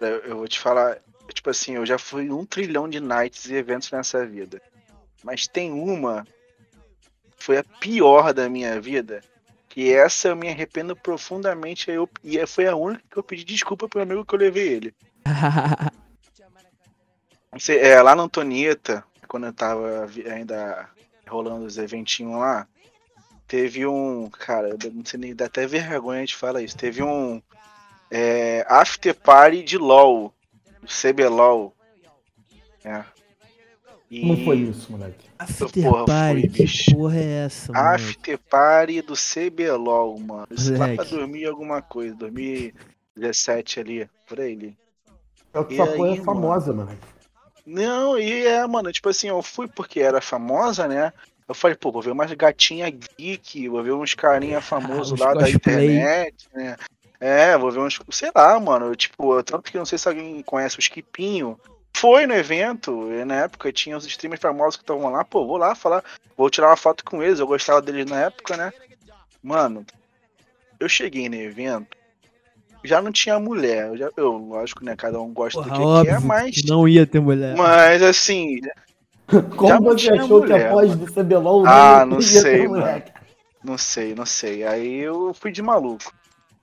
Eu, 0.00 0.18
eu 0.30 0.36
vou 0.36 0.48
te 0.48 0.58
falar, 0.58 0.98
tipo 1.32 1.48
assim, 1.50 1.76
eu 1.76 1.86
já 1.86 1.96
fui 1.96 2.30
um 2.30 2.44
trilhão 2.44 2.88
de 2.88 2.98
nights 2.98 3.46
e 3.46 3.54
eventos 3.54 3.90
nessa 3.92 4.26
vida. 4.26 4.60
Mas 5.22 5.46
tem 5.46 5.72
uma 5.72 6.26
que 7.36 7.44
foi 7.44 7.58
a 7.58 7.64
pior 7.64 8.34
da 8.34 8.48
minha 8.48 8.80
vida. 8.80 9.22
Que 9.72 9.90
essa 9.90 10.28
eu 10.28 10.36
me 10.36 10.50
arrependo 10.50 10.94
profundamente. 10.94 11.90
Eu, 11.90 12.06
e 12.22 12.46
foi 12.46 12.66
a 12.66 12.76
única 12.76 13.02
que 13.10 13.16
eu 13.16 13.22
pedi 13.22 13.42
desculpa 13.42 13.88
pro 13.88 14.02
amigo 14.02 14.24
que 14.24 14.34
eu 14.34 14.38
levei 14.38 14.68
ele. 14.68 14.94
É, 17.68 18.00
lá 18.00 18.16
na 18.16 18.22
Antonieta, 18.22 19.04
quando 19.28 19.44
eu 19.44 19.52
tava 19.52 20.08
ainda 20.26 20.88
rolando 21.28 21.66
os 21.66 21.76
eventinhos 21.76 22.40
lá, 22.40 22.66
teve 23.46 23.86
um. 23.86 24.30
Cara, 24.30 24.70
eu 24.70 24.78
não 24.90 25.04
sei 25.04 25.20
nem, 25.20 25.36
dá 25.36 25.44
até 25.44 25.66
vergonha 25.66 26.24
de 26.24 26.34
falar 26.34 26.62
isso. 26.62 26.74
Teve 26.78 27.02
um 27.02 27.42
é, 28.10 28.64
after 28.66 29.14
party 29.14 29.62
de 29.62 29.76
LOL, 29.76 30.32
do 30.80 30.88
CBLOL. 30.88 31.76
É. 32.82 33.04
E 34.12 34.20
Como 34.20 34.44
foi 34.44 34.56
isso, 34.58 34.92
moleque? 34.92 35.26
After 35.38 35.84
Porra, 35.84 36.04
party, 36.04 36.40
fui, 36.42 36.50
que 36.50 36.62
bicho. 36.64 36.94
porra 36.94 37.16
é 37.16 37.44
essa, 37.46 37.72
mano? 37.72 37.94
After 37.94 38.38
party 38.38 39.00
do 39.00 39.14
CBLOL, 39.14 40.18
mano. 40.18 40.46
Isso 40.50 40.76
lá 40.76 40.94
pra 40.94 41.04
dormir 41.04 41.46
alguma 41.46 41.80
coisa, 41.80 42.14
2017 42.16 43.80
ali, 43.80 44.10
por 44.26 44.38
aí. 44.38 44.52
ali. 44.52 44.76
É 45.54 45.64
que 45.64 45.74
E 45.74 45.80
essa 45.80 45.92
porra 45.92 46.12
é 46.12 46.16
famosa, 46.16 46.74
moleque. 46.74 46.98
Não, 47.64 48.18
e 48.18 48.44
é, 48.44 48.66
mano, 48.66 48.92
tipo 48.92 49.08
assim, 49.08 49.28
eu 49.28 49.42
fui 49.42 49.66
porque 49.66 50.00
era 50.00 50.20
famosa, 50.20 50.86
né? 50.86 51.10
Eu 51.48 51.54
falei, 51.54 51.74
pô, 51.74 51.90
vou 51.90 52.02
ver 52.02 52.10
umas 52.10 52.30
gatinha 52.34 52.90
geek, 52.90 53.66
vou 53.66 53.82
ver 53.82 53.92
uns 53.92 54.12
carinha 54.12 54.60
famosos 54.60 55.12
Uns 55.12 55.20
lá 55.20 55.32
da 55.32 55.48
internet, 55.48 56.34
né? 56.52 56.76
É, 57.18 57.56
vou 57.56 57.70
ver 57.70 57.78
uns. 57.78 57.98
Sei 58.10 58.30
lá, 58.34 58.60
mano. 58.60 58.94
Tipo, 58.94 59.42
tanto 59.42 59.70
que 59.70 59.78
eu 59.78 59.80
não 59.80 59.86
sei 59.86 59.96
se 59.96 60.06
alguém 60.06 60.42
conhece 60.42 60.76
o 60.76 60.82
Skipinho. 60.82 61.58
Foi 61.94 62.26
no 62.26 62.34
evento, 62.34 63.12
e 63.12 63.24
na 63.24 63.36
época 63.36 63.72
tinha 63.72 63.96
os 63.96 64.06
streamers 64.06 64.40
famosos 64.40 64.76
que 64.76 64.82
estavam 64.82 65.10
lá, 65.10 65.24
pô, 65.24 65.46
vou 65.46 65.56
lá 65.56 65.74
falar, 65.74 66.02
vou 66.36 66.50
tirar 66.50 66.68
uma 66.68 66.76
foto 66.76 67.04
com 67.04 67.22
eles, 67.22 67.38
eu 67.38 67.46
gostava 67.46 67.80
deles 67.80 68.06
na 68.06 68.22
época, 68.22 68.56
né? 68.56 68.72
Mano, 69.42 69.84
eu 70.80 70.88
cheguei 70.88 71.28
no 71.28 71.36
evento, 71.36 71.96
já 72.82 73.00
não 73.00 73.12
tinha 73.12 73.38
mulher, 73.38 73.88
eu, 73.88 73.96
já, 73.96 74.10
eu 74.16 74.32
lógico, 74.32 74.84
né, 74.84 74.96
cada 74.96 75.20
um 75.20 75.32
gosta 75.32 75.62
Porra, 75.62 75.78
do 75.78 76.02
que 76.02 76.10
quer, 76.10 76.20
mas, 76.20 76.54
que 76.54 76.66
não 76.66 76.88
ia 76.88 77.06
ter 77.06 77.20
mulher. 77.20 77.56
mas 77.56 78.02
assim, 78.02 78.58
Como 79.56 79.68
Já 79.68 79.80
não 79.80 79.82
você 79.82 80.12
achou 80.12 80.42
que 80.42 80.52
mulher, 80.52 80.68
após 80.68 80.96
do 80.96 81.06
CBLOL 81.06 81.66
Ah, 81.66 82.04
não 82.04 82.20
ia 82.20 82.26
ter 82.26 82.40
sei, 82.40 82.68
moleque? 82.68 83.12
Não 83.64 83.78
sei, 83.78 84.14
não 84.14 84.26
sei. 84.26 84.64
Aí 84.64 84.98
eu 84.98 85.32
fui 85.32 85.52
de 85.52 85.62
maluco. 85.62 86.12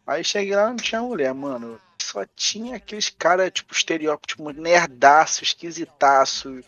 Aí 0.06 0.24
cheguei 0.24 0.56
lá 0.56 0.70
não 0.70 0.76
tinha 0.76 1.02
mulher, 1.02 1.34
mano. 1.34 1.80
Só 2.10 2.26
tinha 2.36 2.78
aqueles 2.78 3.08
caras, 3.08 3.52
tipo, 3.52 3.72
estereótipo, 3.72 4.28
tipo, 4.28 4.50
nerdaço, 4.52 5.44
esquisitaço, 5.44 6.64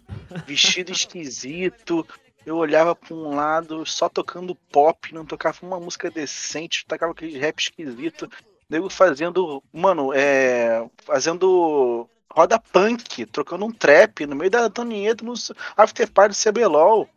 vestido 0.45 0.91
esquisito. 0.91 2.07
Eu 2.45 2.57
olhava 2.57 2.95
pra 2.95 3.15
um 3.15 3.35
lado, 3.35 3.83
só 3.83 4.07
tocando 4.07 4.53
pop, 4.53 5.11
não 5.11 5.25
tocava 5.25 5.57
uma 5.63 5.79
música 5.79 6.11
decente, 6.11 6.85
tocava 6.85 7.11
aquele 7.11 7.39
rap 7.39 7.57
esquisito. 7.57 8.29
Nego 8.69 8.87
fazendo, 8.87 9.63
mano, 9.73 10.13
é. 10.13 10.87
Fazendo 11.03 12.07
roda 12.31 12.59
punk, 12.59 13.25
trocando 13.25 13.65
um 13.65 13.71
trap 13.71 14.27
no 14.27 14.35
meio 14.35 14.51
da 14.51 14.61
Antonieta 14.61 15.25
no 15.25 15.33
after 15.75 16.07
party 16.07 16.35
do 16.35 16.51
CBLOL, 16.51 17.09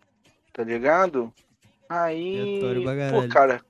tá 0.51 0.65
ligado? 0.65 1.31
Aí, 1.91 2.59
pô, 3.11 3.29
cara, 3.29 3.63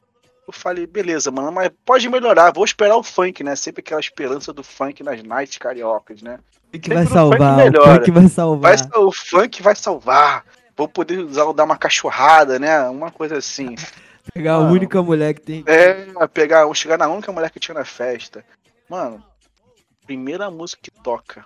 eu 0.46 0.52
falei, 0.52 0.87
beleza, 0.87 1.30
mano, 1.30 1.50
mas 1.50 1.70
pode 1.85 2.09
melhorar, 2.09 2.52
vou 2.52 2.64
esperar 2.64 2.96
o 2.96 3.02
funk, 3.02 3.42
né? 3.42 3.57
Sempre 3.57 3.80
aquela 3.80 4.00
esperança 4.00 4.52
do 4.52 4.62
funk 4.62 5.02
nas 5.02 5.22
nights 5.22 5.59
cariocas, 5.59 6.20
né? 6.22 6.38
O 6.72 6.78
que 6.78 6.88
Sempre 6.88 6.94
vai 6.94 7.04
o 7.04 7.07
funk 7.07 7.14
salvar? 7.14 7.68
O 7.98 8.02
que 8.02 8.11
vai 8.11 8.28
salvar? 8.28 8.76
Vai, 8.76 9.02
o 9.02 9.12
funk 9.12 9.62
vai 9.62 9.76
salvar. 9.76 10.44
Vou 10.76 10.88
poder 10.88 11.18
usar, 11.20 11.52
dar 11.52 11.64
uma 11.64 11.78
cachorrada, 11.78 12.59
né? 12.59 12.80
Uma 12.88 13.11
coisa 13.11 13.38
assim. 13.38 13.74
Pegar 14.35 14.54
a 14.54 14.61
Mano. 14.61 14.72
única 14.72 15.02
mulher 15.02 15.35
que 15.35 15.40
tem. 15.42 15.62
É, 15.66 16.07
pegar, 16.28 16.72
chegar 16.74 16.98
na 16.98 17.07
única 17.09 17.30
mulher 17.30 17.50
que 17.50 17.61
tinha 17.61 17.74
na 17.74 17.85
festa. 17.85 18.44
Mano, 18.88 19.22
primeira 20.07 20.50
música 20.50 20.80
que 20.83 20.90
toca. 20.90 21.44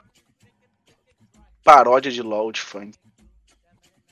Paródia 1.65 2.11
de 2.11 2.23
LOL 2.23 2.53
de 2.53 2.61
funk. 2.61 2.97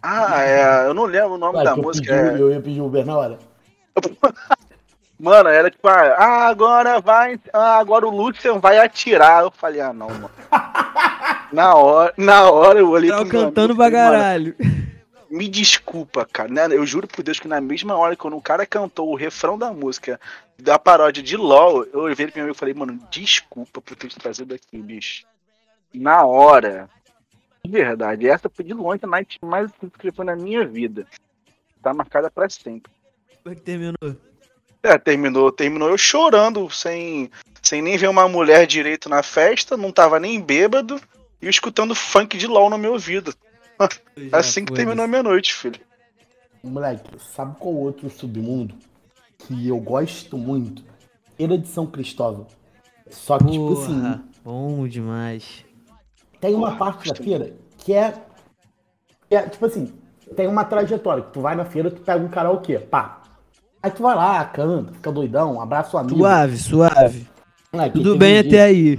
Ah, 0.02 0.42
é. 0.42 0.86
Eu 0.86 0.94
não 0.94 1.04
lembro 1.04 1.34
o 1.34 1.38
nome 1.38 1.58
Ué, 1.58 1.64
da 1.64 1.76
música. 1.76 2.12
pedi, 2.12 2.36
é- 2.36 2.40
eu 2.40 2.50
ia 2.50 2.60
pedir 2.60 2.80
Uber 2.80 3.06
na 3.06 3.16
hora. 3.16 3.38
Mano, 5.18 5.48
era 5.48 5.70
tipo, 5.70 5.88
ah, 5.88 6.46
agora 6.46 7.00
vai. 7.00 7.40
Ah, 7.52 7.78
agora 7.78 8.06
o 8.06 8.14
Lucian 8.14 8.58
vai 8.58 8.78
atirar. 8.78 9.44
Eu 9.44 9.50
falei, 9.50 9.80
ah 9.80 9.92
não, 9.92 10.08
mano. 10.08 10.30
Na 11.52 11.74
hora, 11.74 12.12
na 12.16 12.50
hora 12.50 12.80
eu 12.80 12.90
olhei 12.90 13.08
Tava 13.08 13.24
pro 13.24 13.30
cantando 13.30 13.74
pra 13.76 13.86
e 13.86 13.90
falei, 13.90 14.04
"Mano, 14.04 14.12
caralho. 14.12 14.56
Me 15.30 15.48
desculpa, 15.48 16.26
cara. 16.26 16.48
Né? 16.50 16.76
Eu 16.76 16.84
juro 16.84 17.06
por 17.06 17.22
Deus 17.22 17.38
que 17.38 17.48
na 17.48 17.60
mesma 17.60 17.96
hora 17.96 18.16
quando 18.16 18.36
o 18.36 18.42
cara 18.42 18.66
cantou 18.66 19.10
o 19.10 19.16
refrão 19.16 19.56
da 19.56 19.72
música 19.72 20.20
da 20.58 20.78
paródia 20.78 21.22
de 21.22 21.36
LOL, 21.36 21.84
eu 21.84 22.00
olhei 22.00 22.14
pro 22.16 22.32
meu 22.34 22.44
amigo 22.44 22.56
e 22.56 22.58
falei, 22.58 22.74
mano, 22.74 22.98
desculpa 23.10 23.80
por 23.80 23.96
ter 23.96 24.08
te 24.08 24.18
trazido 24.18 24.54
aqui, 24.54 24.78
bicho. 24.78 25.24
Na 25.94 26.24
hora. 26.24 26.88
De 27.64 27.70
verdade, 27.70 28.28
essa 28.28 28.48
foi 28.48 28.64
de 28.64 28.74
longe 28.74 29.00
a 29.02 29.06
night 29.06 29.38
mais 29.42 29.70
que 29.98 30.12
foi 30.12 30.24
na 30.24 30.36
minha 30.36 30.66
vida. 30.66 31.06
Tá 31.82 31.92
marcada 31.92 32.30
pra 32.30 32.48
sempre. 32.48 32.92
Como 33.42 33.52
é 33.52 33.56
que 33.56 33.62
terminou? 33.62 34.16
É, 34.82 34.96
terminou, 34.98 35.50
terminou 35.50 35.88
eu 35.88 35.98
chorando, 35.98 36.70
sem, 36.70 37.30
sem 37.62 37.82
nem 37.82 37.96
ver 37.96 38.08
uma 38.08 38.28
mulher 38.28 38.66
direito 38.66 39.08
na 39.08 39.22
festa, 39.22 39.76
não 39.76 39.90
tava 39.90 40.20
nem 40.20 40.40
bêbado, 40.40 41.00
e 41.40 41.46
eu 41.46 41.50
escutando 41.50 41.94
funk 41.94 42.36
de 42.36 42.46
LOL 42.46 42.70
no 42.70 42.78
meu 42.78 42.92
ouvido. 42.92 43.34
Assim 44.32 44.64
que 44.64 44.72
terminou 44.72 45.04
a 45.04 45.08
minha 45.08 45.22
noite, 45.22 45.52
filho. 45.54 45.80
Moleque, 46.62 47.18
sabe 47.20 47.56
qual 47.58 47.74
outro 47.74 48.08
submundo 48.10 48.74
que 49.38 49.68
eu 49.68 49.78
gosto 49.78 50.38
muito? 50.38 50.82
Feira 51.36 51.58
de 51.58 51.68
São 51.68 51.86
Cristóvão. 51.86 52.46
Só 53.10 53.38
que, 53.38 53.50
tipo 53.50 53.72
assim, 53.72 54.00
Porra, 54.00 54.24
bom 54.42 54.88
demais. 54.88 55.64
tem 56.40 56.54
uma 56.54 56.68
Porra, 56.68 56.78
parte 56.78 57.08
da 57.08 57.14
feira 57.14 57.54
que 57.78 57.92
é, 57.92 58.14
que 59.28 59.36
é, 59.36 59.48
tipo 59.48 59.64
assim, 59.66 59.92
tem 60.34 60.48
uma 60.48 60.64
trajetória. 60.64 61.22
que 61.22 61.32
Tu 61.32 61.40
vai 61.40 61.54
na 61.54 61.64
feira, 61.64 61.90
tu 61.90 62.00
pega 62.00 62.24
um 62.24 62.28
karaokê, 62.28 62.78
pá. 62.78 63.22
Aí 63.86 63.92
tu 63.92 64.02
vai 64.02 64.16
lá, 64.16 64.44
canta, 64.46 64.92
fica 64.94 65.12
doidão, 65.12 65.60
abraça 65.60 65.96
o 65.96 66.00
amigo. 66.00 66.18
Suave, 66.18 66.56
suave. 66.58 67.28
Moleque, 67.72 67.92
Tudo 68.02 68.16
bem 68.18 68.40
até 68.40 68.62
aí. 68.64 68.98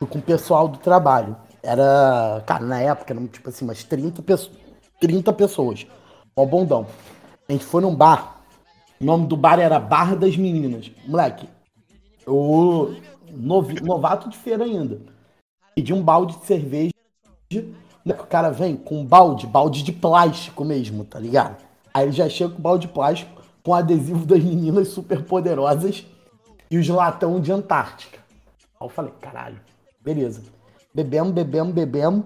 com 0.00 0.18
o 0.18 0.22
pessoal 0.22 0.66
do 0.66 0.78
trabalho. 0.78 1.36
Era, 1.62 2.42
cara, 2.44 2.64
na 2.64 2.80
época 2.80 3.12
eram 3.12 3.28
tipo 3.28 3.48
assim, 3.48 3.64
umas 3.64 3.84
30, 3.84 4.20
pesso- 4.20 4.50
30 5.00 5.32
pessoas. 5.32 5.86
Ó, 6.34 6.44
bondão. 6.44 6.88
A 7.48 7.52
gente 7.52 7.64
foi 7.64 7.80
num 7.82 7.94
bar. 7.94 8.40
O 9.00 9.04
nome 9.04 9.28
do 9.28 9.36
bar 9.36 9.60
era 9.60 9.78
Bar 9.78 10.16
das 10.16 10.36
Meninas. 10.36 10.90
Moleque, 11.06 11.48
eu, 12.26 12.96
novi- 13.32 13.80
novato 13.80 14.28
de 14.28 14.36
feira 14.36 14.64
ainda. 14.64 14.98
Pedi 15.76 15.94
um 15.94 16.02
balde 16.02 16.36
de 16.36 16.46
cerveja. 16.46 16.90
O 18.04 18.12
cara 18.28 18.50
vem 18.50 18.74
com 18.74 19.02
um 19.02 19.04
balde, 19.06 19.46
balde 19.46 19.84
de 19.84 19.92
plástico 19.92 20.64
mesmo, 20.64 21.04
tá 21.04 21.20
ligado? 21.20 21.58
Aí 21.94 22.06
ele 22.06 22.12
já 22.12 22.28
chega 22.28 22.50
com 22.50 22.58
o 22.58 22.62
balde 22.62 22.88
de 22.88 22.92
plástico, 22.92 23.39
com 23.62 23.74
adesivo 23.74 24.24
das 24.26 24.42
meninas 24.42 24.88
super 24.88 25.22
poderosas 25.24 26.06
e 26.70 26.78
os 26.78 26.88
latão 26.88 27.40
de 27.40 27.52
Antártica. 27.52 28.18
Aí 28.80 28.86
eu 28.86 28.88
falei, 28.88 29.12
caralho, 29.20 29.60
beleza. 30.00 30.42
Bebemos, 30.94 31.32
bebemos, 31.32 31.72
bebemos. 31.72 32.24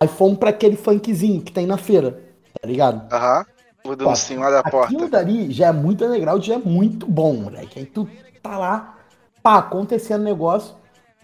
Aí 0.00 0.08
fomos 0.08 0.38
pra 0.38 0.50
aquele 0.50 0.76
funkzinho 0.76 1.42
que 1.42 1.52
tem 1.52 1.66
na 1.66 1.76
feira, 1.76 2.22
tá 2.60 2.66
ligado? 2.66 3.12
Aham. 3.12 3.46
O 3.84 3.94
dancinho 3.94 4.40
lá 4.40 4.50
da 4.50 4.62
porta. 4.62 4.86
Aquilo 4.86 5.08
dali 5.08 5.52
já 5.52 5.68
é 5.68 5.72
muito 5.72 6.04
legal, 6.06 6.40
já 6.40 6.54
é 6.54 6.58
muito 6.58 7.06
bom, 7.06 7.34
moleque. 7.34 7.78
Aí 7.78 7.86
tu 7.86 8.08
tá 8.42 8.58
lá, 8.58 8.98
pá, 9.42 9.58
acontecendo 9.58 10.24
negócio. 10.24 10.74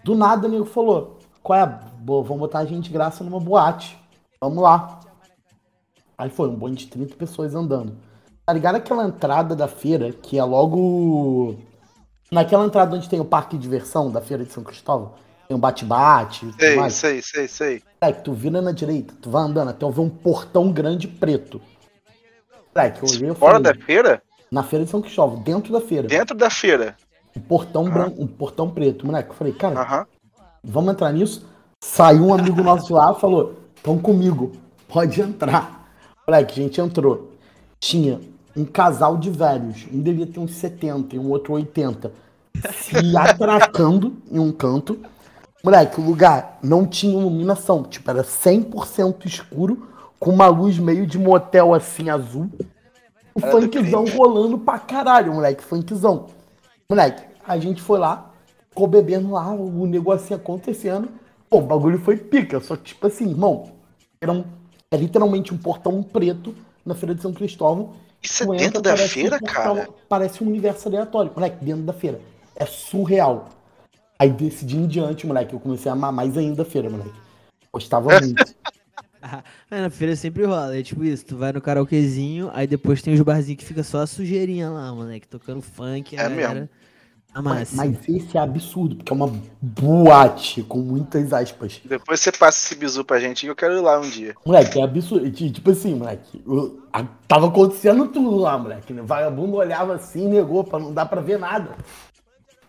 Do 0.03 0.15
nada 0.15 0.47
o 0.47 0.49
nego 0.49 0.65
falou: 0.65 1.19
qual 1.41 1.59
é? 1.59 1.65
Boa, 1.99 2.23
vamos 2.23 2.39
botar 2.39 2.59
a 2.59 2.65
gente 2.65 2.85
de 2.85 2.89
graça 2.91 3.23
numa 3.23 3.39
boate. 3.39 3.99
Vamos 4.39 4.63
lá. 4.63 5.01
Aí 6.17 6.29
foi 6.29 6.47
um 6.47 6.55
bonde 6.55 6.85
de 6.85 6.87
30 6.87 7.15
pessoas 7.15 7.53
andando. 7.53 7.97
Tá 8.45 8.51
ligado 8.51 8.75
aquela 8.75 9.05
entrada 9.05 9.55
da 9.55 9.67
feira, 9.67 10.11
que 10.11 10.37
é 10.37 10.43
logo. 10.43 11.55
Naquela 12.31 12.65
entrada 12.65 12.95
onde 12.95 13.07
tem 13.07 13.19
o 13.19 13.25
parque 13.25 13.55
de 13.55 13.61
diversão 13.61 14.11
da 14.11 14.19
feira 14.19 14.43
de 14.43 14.51
São 14.51 14.63
Cristóvão? 14.63 15.13
Tem 15.47 15.55
um 15.55 15.59
bate-bate 15.59 16.53
Sei, 16.59 16.75
mais. 16.75 16.93
sei, 16.93 17.21
sei, 17.21 17.47
sei. 17.47 17.83
Tu 18.23 18.33
vira 18.33 18.61
na 18.61 18.71
direita, 18.71 19.13
tu 19.21 19.29
vai 19.29 19.43
andando 19.43 19.69
até 19.69 19.85
eu 19.85 19.91
ver 19.91 20.01
um 20.01 20.09
portão 20.09 20.71
grande 20.71 21.07
preto. 21.07 21.61
Moleque, 22.75 23.03
eu 23.03 23.09
olhei 23.09 23.29
e 23.29 23.35
Fora 23.35 23.59
falei, 23.61 23.73
da 23.79 23.85
feira? 23.85 24.21
na 24.51 24.63
feira 24.63 24.83
de 24.83 24.91
São 24.91 25.01
Cristóvão, 25.01 25.41
dentro 25.41 25.71
da 25.71 25.79
feira. 25.79 26.07
Dentro 26.07 26.35
da 26.35 26.49
feira. 26.49 26.97
Um 27.35 27.39
portão 27.41 27.89
branco, 27.89 28.21
um 28.21 28.27
portão 28.27 28.69
preto. 28.69 29.05
Moleque, 29.05 29.29
eu 29.29 29.35
falei, 29.35 29.53
cara, 29.53 29.79
Aham. 29.79 30.05
vamos 30.63 30.93
entrar 30.93 31.11
nisso? 31.13 31.47
Saiu 31.83 32.25
um 32.25 32.33
amigo 32.33 32.61
nosso 32.61 32.87
de 32.87 32.93
lá 32.93 33.13
e 33.15 33.19
falou, 33.21 33.55
tão 33.81 33.97
comigo, 33.97 34.51
pode 34.87 35.21
entrar. 35.21 35.87
Moleque, 36.27 36.59
a 36.59 36.63
gente 36.63 36.81
entrou. 36.81 37.31
Tinha 37.79 38.19
um 38.55 38.65
casal 38.65 39.17
de 39.17 39.29
velhos, 39.29 39.85
um 39.91 40.01
devia 40.01 40.27
ter 40.27 40.39
uns 40.39 40.53
70 40.53 41.15
e 41.15 41.19
um 41.19 41.29
outro 41.29 41.53
80, 41.53 42.11
se 42.73 42.95
atracando 43.17 44.15
em 44.31 44.39
um 44.39 44.51
canto. 44.51 44.99
Moleque, 45.63 45.99
o 45.99 46.03
lugar 46.03 46.59
não 46.61 46.85
tinha 46.85 47.17
iluminação, 47.17 47.83
tipo, 47.83 48.09
era 48.09 48.23
100% 48.23 49.25
escuro, 49.25 49.87
com 50.19 50.31
uma 50.31 50.47
luz 50.47 50.77
meio 50.77 51.07
de 51.07 51.17
motel 51.17 51.73
assim 51.73 52.09
azul. 52.09 52.49
O 53.35 53.39
Era 53.41 53.51
funkzão 53.51 54.05
rolando 54.05 54.57
pra 54.59 54.77
caralho, 54.77 55.33
moleque, 55.33 55.63
funkzão. 55.63 56.27
Moleque, 56.89 57.23
a 57.45 57.57
gente 57.57 57.81
foi 57.81 57.97
lá, 57.97 58.31
ficou 58.69 58.87
bebendo 58.87 59.31
lá, 59.31 59.51
o 59.51 59.85
negocinho 59.87 60.37
acontecendo. 60.37 61.09
Pô, 61.49 61.59
o 61.59 61.61
bagulho 61.61 61.99
foi 61.99 62.17
pica, 62.17 62.59
só 62.59 62.75
que, 62.75 62.83
tipo 62.83 63.07
assim, 63.07 63.29
irmão, 63.29 63.71
era, 64.21 64.31
um- 64.31 64.43
é 64.91 64.97
literalmente 64.97 65.53
um 65.53 65.57
portão 65.57 66.03
preto 66.03 66.53
na 66.85 66.93
Feira 66.93 67.15
de 67.15 67.21
São 67.21 67.33
Cristóvão. 67.33 67.91
Isso 68.23 68.43
é 68.43 68.57
dentro 68.57 68.79
entra, 68.79 68.81
da 68.81 68.97
feira, 68.97 69.35
um 69.35 69.39
portal- 69.39 69.75
cara? 69.75 69.89
Parece 70.07 70.43
um 70.43 70.47
universo 70.47 70.87
aleatório, 70.87 71.31
moleque, 71.35 71.63
dentro 71.63 71.83
da 71.83 71.93
feira. 71.93 72.19
É 72.55 72.65
surreal. 72.65 73.49
Aí 74.17 74.29
desse 74.31 74.65
dia 74.65 74.79
em 74.79 74.87
diante, 74.87 75.27
moleque, 75.27 75.53
eu 75.53 75.59
comecei 75.59 75.89
a 75.89 75.93
amar 75.93 76.11
mais 76.11 76.37
ainda 76.37 76.61
a 76.61 76.65
feira, 76.65 76.89
moleque. 76.89 77.13
Gostava 77.71 78.09
muito. 78.21 78.43
É, 79.71 79.79
na 79.79 79.89
feira 79.89 80.17
sempre 80.17 80.43
rola. 80.43 80.77
É 80.77 80.83
tipo 80.83 81.01
isso, 81.01 81.25
tu 81.25 81.37
vai 81.37 81.53
no 81.53 81.61
karaokezinho, 81.61 82.51
aí 82.53 82.67
depois 82.67 83.01
tem 83.01 83.13
os 83.13 83.21
barzinhos 83.21 83.57
que 83.59 83.65
fica 83.65 83.81
só 83.81 83.99
a 84.01 84.05
sujeirinha 84.07 84.69
lá, 84.69 84.93
moleque, 84.93 85.25
tocando 85.25 85.61
funk. 85.61 86.13
É 86.13 86.17
galera- 86.17 86.53
mesmo. 86.53 86.69
Mas, 87.41 87.73
mas 87.73 87.97
esse 88.07 88.37
é 88.37 88.39
absurdo, 88.39 88.97
porque 88.97 89.11
é 89.11 89.15
uma 89.15 89.33
boate 89.61 90.61
com 90.63 90.79
muitas 90.79 91.33
aspas. 91.33 91.81
Depois 91.83 92.19
você 92.19 92.31
passa 92.31 92.59
esse 92.65 92.75
bizu 92.75 93.03
pra 93.03 93.19
gente 93.19 93.41
que 93.41 93.47
eu 93.49 93.55
quero 93.55 93.73
ir 93.75 93.81
lá 93.81 93.99
um 93.99 94.07
dia. 94.09 94.35
Moleque, 94.45 94.79
é 94.79 94.83
absurdo. 94.83 95.31
Tipo 95.31 95.71
assim, 95.71 95.95
moleque, 95.95 96.43
eu- 96.45 96.83
a- 96.93 97.03
tava 97.27 97.47
acontecendo 97.47 98.07
tudo 98.07 98.37
lá, 98.37 98.57
moleque. 98.57 98.93
Vagabundo 98.93 99.55
olhava 99.57 99.95
assim, 99.95 100.27
negou, 100.27 100.63
pra 100.63 100.77
não 100.77 100.93
dar 100.93 101.07
pra 101.07 101.21
ver 101.21 101.39
nada. 101.39 101.75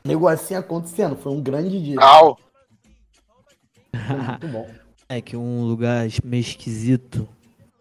Negou 0.04 0.28
assim 0.28 0.54
acontecendo. 0.54 1.16
Foi 1.16 1.32
um 1.32 1.42
grande 1.42 1.82
dia. 1.82 2.00
Au! 2.00 2.38
Muito 3.92 4.48
bom. 4.48 4.66
É 5.06 5.20
que 5.20 5.36
um 5.36 5.64
lugar 5.64 6.08
meio 6.24 6.40
esquisito 6.40 7.28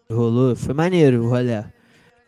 que 0.06 0.12
rolou. 0.12 0.54
Foi 0.54 0.74
maneiro 0.74 1.24
o 1.24 1.30
rolê. 1.30 1.64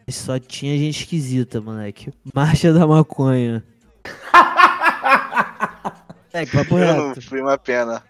Mas 0.06 0.16
Só 0.16 0.38
tinha 0.38 0.76
gente 0.78 1.02
esquisita, 1.02 1.60
moleque. 1.60 2.10
Marcha 2.34 2.72
da 2.72 2.86
maconha. 2.86 3.62
É, 6.32 6.44
que 6.44 6.52
papo 6.52 6.78
Eu 6.78 6.94
não 6.94 7.08
reto. 7.08 7.22
fui 7.22 7.40
uma 7.40 7.56
pena. 7.56 8.02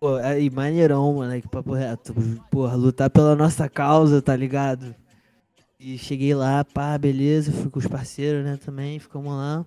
Pô, 0.00 0.16
aí, 0.16 0.50
maneirão, 0.50 1.12
moleque, 1.12 1.46
papo 1.46 1.72
reto. 1.72 2.12
Porra, 2.50 2.74
lutar 2.74 3.08
pela 3.08 3.36
nossa 3.36 3.68
causa, 3.68 4.20
tá 4.20 4.34
ligado? 4.34 4.92
E 5.78 5.96
cheguei 5.96 6.34
lá, 6.34 6.64
pá, 6.64 6.98
beleza, 6.98 7.52
fui 7.52 7.70
com 7.70 7.78
os 7.78 7.86
parceiros, 7.86 8.44
né, 8.44 8.56
também, 8.56 8.98
ficamos 8.98 9.32
lá. 9.32 9.64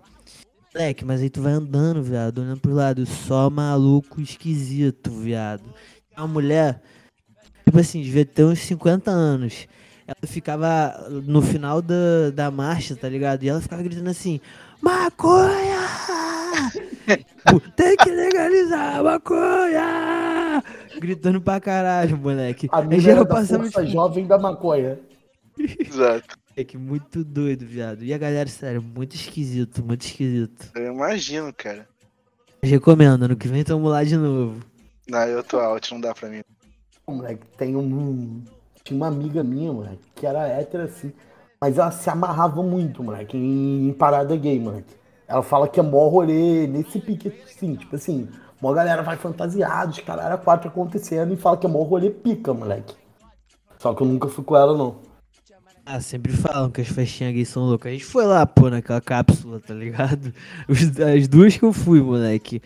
Moleque, 0.73 1.05
mas 1.05 1.21
aí 1.21 1.29
tu 1.29 1.41
vai 1.41 1.53
andando, 1.53 2.03
viado, 2.03 2.39
olhando 2.39 2.59
pros 2.59 2.75
lados, 2.75 3.07
só 3.07 3.49
maluco 3.49 4.19
esquisito, 4.19 5.09
viado. 5.11 5.63
Uma 6.17 6.27
mulher, 6.27 6.81
tipo 7.63 7.79
assim, 7.79 8.01
devia 8.01 8.25
ter 8.25 8.43
uns 8.43 8.59
50 8.59 9.09
anos. 9.09 9.65
Ela 10.05 10.17
ficava 10.25 11.07
no 11.09 11.41
final 11.41 11.81
da, 11.81 12.31
da 12.33 12.51
marcha, 12.51 12.95
tá 12.95 13.07
ligado? 13.07 13.43
E 13.43 13.49
ela 13.49 13.61
ficava 13.61 13.81
gritando 13.81 14.09
assim, 14.09 14.41
maconha! 14.81 15.87
Tem 17.75 17.95
que 17.95 18.09
legalizar 18.09 18.97
a 18.97 19.03
maconha! 19.03 20.63
Gritando 20.99 21.41
pra 21.41 21.59
caralho, 21.59 22.17
moleque. 22.17 22.67
A 22.71 22.81
mina 22.81 22.99
geral 22.99 23.21
era 23.21 23.25
da 23.25 23.35
passando 23.35 23.63
força 23.63 23.81
tipo, 23.81 23.91
jovem 23.91 24.25
da 24.25 24.37
maconha. 24.37 24.99
Exato. 25.57 26.37
moleque, 26.55 26.77
muito 26.77 27.23
doido, 27.23 27.65
viado. 27.65 28.03
E 28.03 28.13
a 28.13 28.17
galera, 28.17 28.49
sério, 28.49 28.81
muito 28.81 29.15
esquisito, 29.15 29.83
muito 29.83 30.05
esquisito. 30.05 30.71
Eu 30.75 30.93
imagino, 30.93 31.53
cara. 31.53 31.87
Recomendo, 32.61 33.23
ano 33.23 33.35
que 33.35 33.47
vem 33.47 33.63
tamo 33.63 33.87
lá 33.87 34.03
de 34.03 34.17
novo. 34.17 34.61
Não, 35.07 35.23
eu 35.25 35.43
tô 35.43 35.59
out, 35.59 35.91
não 35.91 36.01
dá 36.01 36.13
pra 36.13 36.27
mim. 36.27 36.41
Moleque, 37.07 37.45
tem 37.57 37.75
um. 37.75 38.43
Tinha 38.83 38.97
uma 38.97 39.07
amiga 39.07 39.43
minha, 39.43 39.71
moleque, 39.71 40.01
que 40.15 40.25
era 40.25 40.47
hétera 40.47 40.85
assim. 40.85 41.13
Mas 41.59 41.77
ela 41.77 41.91
se 41.91 42.09
amarrava 42.09 42.61
muito, 42.61 43.03
moleque, 43.03 43.35
em, 43.35 43.89
em 43.89 43.93
parada 43.93 44.35
gay, 44.35 44.59
moleque. 44.59 44.95
Ela 45.27 45.41
fala 45.41 45.67
que 45.67 45.79
é 45.79 45.83
mó 45.83 46.07
rolê 46.07 46.67
nesse 46.67 46.99
pique, 46.99 47.33
assim, 47.43 47.75
tipo 47.75 47.95
assim, 47.95 48.29
mó 48.61 48.73
galera 48.73 49.01
vai 49.01 49.17
fantasiada, 49.17 49.91
os 49.91 49.99
caras 49.99 50.25
era 50.25 50.37
quatro 50.37 50.69
acontecendo 50.69 51.33
e 51.33 51.37
fala 51.37 51.57
que 51.57 51.65
é 51.65 51.69
mó 51.69 51.83
rolê 51.83 52.09
pica, 52.11 52.53
moleque. 52.53 52.95
Só 53.79 53.93
que 53.93 54.01
eu 54.01 54.07
nunca 54.07 54.27
fui 54.27 54.43
com 54.43 54.55
ela, 54.55 54.77
não. 54.77 54.99
Ah, 55.85 56.01
sempre 56.01 56.33
falam 56.33 56.69
que 56.69 56.81
as 56.81 56.87
festinhas 56.89 57.33
gays 57.33 57.47
são 57.47 57.63
loucas. 57.63 57.89
A 57.89 57.93
gente 57.93 58.03
foi 58.03 58.25
lá, 58.25 58.45
pô, 58.45 58.69
naquela 58.69 58.99
cápsula, 58.99 59.59
tá 59.61 59.73
ligado? 59.73 60.33
As 60.67 61.27
duas 61.29 61.55
que 61.55 61.63
eu 61.63 61.71
fui, 61.71 62.01
moleque. 62.01 62.61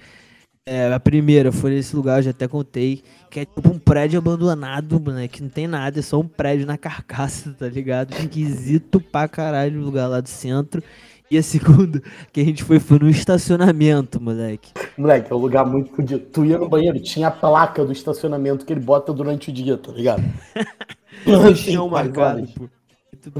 É, 0.73 0.93
a 0.93 1.01
primeira 1.01 1.51
foi 1.51 1.71
nesse 1.71 1.93
lugar, 1.93 2.19
eu 2.19 2.23
já 2.23 2.29
até 2.29 2.47
contei, 2.47 3.03
que 3.29 3.41
é 3.41 3.45
tipo 3.45 3.69
um 3.69 3.77
prédio 3.77 4.17
abandonado, 4.17 5.01
moleque. 5.01 5.43
Não 5.43 5.49
tem 5.49 5.67
nada, 5.67 5.99
é 5.99 6.01
só 6.01 6.17
um 6.17 6.25
prédio 6.25 6.65
na 6.65 6.77
carcaça, 6.77 7.53
tá 7.59 7.67
ligado? 7.67 8.13
Esquisito 8.13 9.01
pra 9.01 9.27
caralho 9.27 9.81
o 9.81 9.83
lugar 9.83 10.07
lá 10.07 10.21
do 10.21 10.29
centro. 10.29 10.81
E 11.29 11.37
a 11.37 11.43
segunda 11.43 12.01
que 12.31 12.39
a 12.39 12.45
gente 12.45 12.63
foi 12.63 12.79
foi 12.79 12.99
no 12.99 13.09
estacionamento, 13.09 14.21
moleque. 14.21 14.71
Moleque, 14.97 15.29
é 15.29 15.35
um 15.35 15.39
lugar 15.39 15.65
muito 15.65 15.93
fudido. 15.93 16.21
Tu 16.31 16.45
ia 16.45 16.57
no 16.57 16.69
banheiro, 16.69 17.01
tinha 17.01 17.27
a 17.27 17.31
placa 17.31 17.83
do 17.83 17.91
estacionamento 17.91 18.65
que 18.65 18.71
ele 18.71 18.79
bota 18.79 19.11
durante 19.11 19.49
o 19.49 19.53
dia, 19.53 19.77
tá 19.77 19.91
ligado? 19.91 20.23
No 21.25 21.53
chão 21.53 21.89
marcado, 21.89 22.47
pô. 22.47 22.69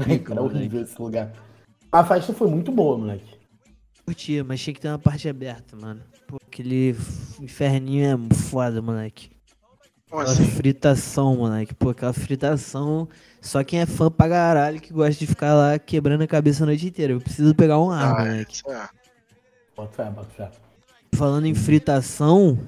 Muito 0.06 0.30
era 0.30 0.42
moleque. 0.42 0.56
horrível 0.58 0.82
esse 0.82 1.00
lugar. 1.00 1.32
A 1.90 2.04
festa 2.04 2.34
foi 2.34 2.48
muito 2.48 2.70
boa, 2.70 2.98
moleque. 2.98 3.34
Curtia, 4.04 4.44
mas 4.44 4.60
tinha 4.60 4.74
que 4.74 4.80
ter 4.80 4.88
uma 4.88 4.98
parte 4.98 5.26
aberta, 5.28 5.74
mano. 5.74 6.02
Pô, 6.32 6.38
aquele 6.46 6.96
inferninho 7.42 8.06
é 8.30 8.34
foda, 8.34 8.80
moleque. 8.80 9.30
Como 10.08 10.22
Aquela 10.22 10.34
assim? 10.34 10.50
fritação, 10.50 11.36
moleque. 11.36 11.74
Pô, 11.74 11.90
aquela 11.90 12.14
fritação. 12.14 13.06
Só 13.42 13.62
quem 13.62 13.80
é 13.82 13.86
fã 13.86 14.10
pra 14.10 14.30
caralho 14.30 14.80
que 14.80 14.94
gosta 14.94 15.12
de 15.18 15.26
ficar 15.26 15.52
lá 15.52 15.78
quebrando 15.78 16.22
a 16.22 16.26
cabeça 16.26 16.64
a 16.64 16.66
noite 16.66 16.86
inteira. 16.86 17.12
Eu 17.12 17.20
preciso 17.20 17.54
pegar 17.54 17.78
um 17.78 17.90
ar, 17.90 18.14
Ah, 18.14 18.24
moleque. 18.24 18.54
isso 18.54 18.70
é. 18.70 18.88
Bota 19.76 19.92
fé, 19.92 20.04
bota 20.10 20.30
fé. 20.34 20.50
Falando 21.14 21.44
em 21.46 21.54
fritação, 21.54 22.58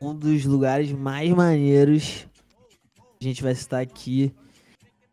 um 0.00 0.14
dos 0.14 0.44
lugares 0.44 0.92
mais 0.92 1.30
maneiros 1.30 2.28
a 3.20 3.24
gente 3.24 3.42
vai 3.42 3.56
citar 3.56 3.82
aqui. 3.82 4.32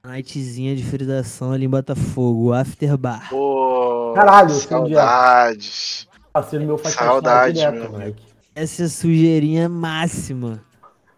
Nightzinha 0.04 0.76
de 0.76 0.84
fritação 0.84 1.52
ali 1.52 1.66
em 1.66 1.70
Botafogo, 1.70 2.50
o 2.50 2.54
After 2.54 2.96
Bar. 2.96 3.28
Pô, 3.32 4.14
Caralho, 4.16 4.52
saudades. 4.52 6.08
Parceiro 6.34 6.66
meu 6.66 6.78
faz 6.78 6.96
Saudade, 6.96 7.60
lá 7.60 7.72
meu 7.72 7.74
direto, 7.82 7.92
moleque. 7.92 8.24
Essa 8.56 8.84
é 8.84 8.88
sujeirinha 8.88 9.68
máxima. 9.70 10.62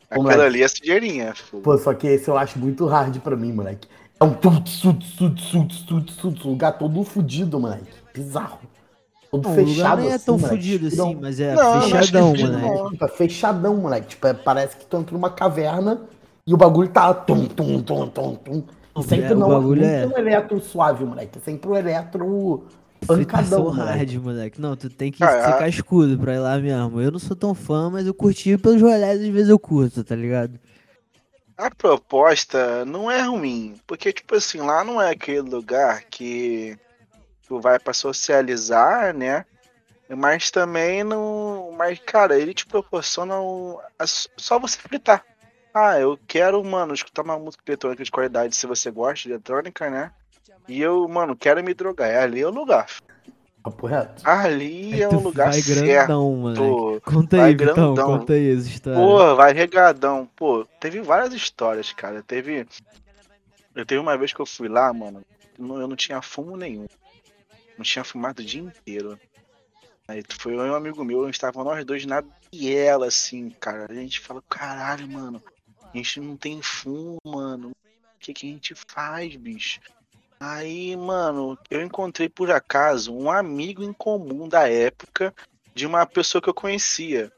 Aquilo 0.10 0.24
moleque. 0.24 0.42
ali 0.44 0.64
é 0.64 0.68
sujeirinha. 0.68 1.34
pô. 1.52 1.58
Pô, 1.60 1.78
só 1.78 1.94
que 1.94 2.08
esse 2.08 2.30
eu 2.30 2.38
acho 2.38 2.60
muito 2.60 2.86
hard 2.86 3.18
pra 3.20 3.36
mim, 3.36 3.52
moleque. 3.54 3.88
É 4.20 4.24
um 4.24 4.34
tuts, 4.34 4.80
tuts, 4.82 5.14
tuts, 5.16 5.50
tuts, 5.52 5.82
tuts, 5.84 6.16
tuts, 6.18 6.44
lugar 6.44 6.78
todo 6.78 7.04
fudido, 7.04 7.60
moleque. 7.60 7.88
Bizarro. 8.14 8.60
Todo 9.32 9.44
Não, 9.44 9.52
o 9.52 9.56
fechado 9.56 10.02
nem 10.02 10.12
é 10.12 10.14
assim, 10.16 10.26
tão 10.26 10.38
moleque. 10.38 10.56
fudido 10.56 10.88
assim, 10.88 10.98
Não, 10.98 11.14
mas 11.22 11.40
é 11.40 11.56
Não, 11.56 11.64
não 11.64 11.72
acho 11.80 11.88
que 11.90 11.98
fechadão, 11.98 12.30
fudido 12.30 12.52
moleque. 12.52 12.68
não. 13.00 13.08
É 13.08 13.08
fechadão, 13.10 13.78
moleque. 13.78 14.08
Tipo, 14.10 14.28
é- 14.28 14.34
parece 14.34 14.76
que 14.78 14.86
tu 14.86 14.98
entra 14.98 15.14
numa 15.14 15.30
caverna 15.30 16.02
e 16.46 16.54
o 16.54 16.58
bagulho 16.58 16.90
tá 16.90 17.14
tum, 17.14 17.46
tum, 17.46 17.82
tum, 17.82 18.08
tum, 18.08 18.36
tum. 18.36 18.64
Não, 18.94 19.02
E 19.02 19.06
sempre 19.08 19.28
é, 19.28 19.32
o 19.34 19.40
não, 19.40 19.48
bagulho 19.50 19.82
nunca 19.82 19.94
é- 19.94 20.06
um 20.08 20.18
eletro 20.18 20.60
suave, 20.62 21.06
moleque. 21.06 21.38
É 21.38 21.42
sempre 21.42 21.70
um 21.70 21.76
eletro 21.78 22.66
pancadão, 23.08 23.70
hard, 23.70 24.14
moleque. 24.16 24.62
Não, 24.62 24.76
tu 24.76 24.90
tem 24.90 25.12
que 25.12 25.24
Ah, 25.24 25.28
ser 25.28 25.54
ah. 25.54 25.58
cascudo 25.60 26.18
pra 26.20 26.36
ir 26.36 26.40
lá 26.40 26.58
mesmo. 26.58 27.02
Eu 27.02 27.12
não 27.12 27.20
sou 27.20 27.36
tão 27.36 27.54
fã, 27.54 27.90
mas 27.90 28.06
eu 28.08 28.14
curti 28.14 28.58
pelos 28.58 28.82
rolés, 28.82 29.22
às 29.22 29.28
vezes 29.28 29.50
eu 29.50 29.60
curto, 29.60 30.04
tá 30.04 30.16
ligado? 30.16 30.60
A 31.58 31.70
proposta 31.70 32.84
não 32.86 33.10
é 33.10 33.22
ruim, 33.22 33.80
porque, 33.86 34.12
tipo 34.12 34.36
assim, 34.36 34.60
lá 34.60 34.84
não 34.84 35.00
é 35.02 35.12
aquele 35.12 35.42
lugar 35.42 36.04
que 36.10 36.78
tu 37.48 37.60
vai 37.60 37.80
pra 37.80 37.94
socializar, 37.94 39.14
né? 39.16 39.46
Mas 40.10 40.52
também 40.52 41.04
não. 41.04 41.72
Mas, 41.78 42.00
cara, 42.00 42.38
ele 42.40 42.54
te 42.54 42.66
proporciona 42.66 43.40
um- 43.42 43.78
só 44.38 44.60
você 44.60 44.78
fritar. 44.78 45.26
Ah, 45.74 46.00
eu 46.00 46.20
quero, 46.28 46.64
mano, 46.64 46.94
escutar 46.94 47.22
uma 47.24 47.40
música 47.40 47.64
eletrônica 47.68 48.04
de 48.04 48.12
qualidade 48.12 48.56
se 48.56 48.68
você 48.68 48.92
gosta 48.92 49.24
de 49.28 49.34
eletrônica, 49.34 49.90
né? 49.90 50.12
E 50.72 50.82
eu, 50.82 51.06
mano, 51.10 51.36
quero 51.36 51.62
me 51.62 51.74
drogar. 51.74 52.10
É 52.10 52.20
ali 52.24 52.40
é 52.40 52.48
o 52.48 52.50
lugar. 52.50 52.88
Papo 53.62 53.88
reto. 53.88 54.26
Ali 54.26 55.02
é 55.02 55.10
um 55.10 55.20
lugar 55.20 55.52
vai 55.52 55.62
certo. 55.62 55.84
grandão, 55.86 56.34
moleque. 56.34 57.02
Conta 57.04 57.38
vai 57.38 57.46
aí, 57.48 57.56
Vitão, 57.56 57.76
grandão. 57.94 58.20
conta 58.20 58.34
aí 58.34 58.56
essa 58.56 58.70
história. 58.70 58.98
Pô, 59.00 59.36
vai 59.36 59.54
regadão. 59.54 60.30
Pô, 60.34 60.66
teve 60.80 61.02
várias 61.02 61.34
histórias, 61.34 61.92
cara. 61.92 62.24
Teve. 62.24 62.66
Eu 63.76 63.86
teve 63.86 64.00
uma 64.00 64.18
vez 64.18 64.32
que 64.32 64.40
eu 64.40 64.46
fui 64.46 64.70
lá, 64.70 64.94
mano. 64.94 65.22
eu 65.60 65.88
não- 65.88 65.96
tinha 65.98 66.22
fumo 66.22 66.56
nenhum. 66.56 66.88
Não 67.78 67.84
tinha 67.84 68.06
fumado 68.06 68.42
o 68.42 68.46
dia 68.46 68.62
inteiro. 68.62 69.20
Aí 70.08 70.24
foi 70.40 70.56
eu 70.56 70.66
e 70.66 70.70
um 70.70 70.76
amigo 70.76 71.04
meu, 71.04 71.30
estavam 71.30 71.66
nós 71.66 71.84
dois 71.84 72.06
na 72.06 72.24
biela, 72.50 73.08
assim, 73.08 73.50
cara. 73.60 73.88
A 73.90 73.94
gente 73.94 74.22
falou, 74.22 74.42
caralho, 74.50 75.06
mano. 75.08 75.44
A 75.94 75.98
gente 75.98 76.22
não 76.22 76.38
tem 76.38 76.62
fumo, 76.62 77.18
mano. 77.26 77.72
O 77.72 78.20
que, 78.20 78.34
que 78.34 78.48
a 78.48 78.50
gente 78.50 78.74
faz, 78.88 79.36
bicho? 79.36 79.82
Aí, 80.44 80.96
mano, 80.96 81.56
eu 81.70 81.84
encontrei 81.84 82.28
por 82.28 82.50
acaso 82.50 83.16
um 83.16 83.30
amigo 83.30 83.84
em 83.84 83.94
comum 83.94 84.50
da 84.50 84.68
época 84.68 85.32
de 85.76 85.86
uma 85.86 86.04
pessoa 86.04 86.42
que 86.42 86.50
eu 86.50 86.54
conhecia 86.54 87.32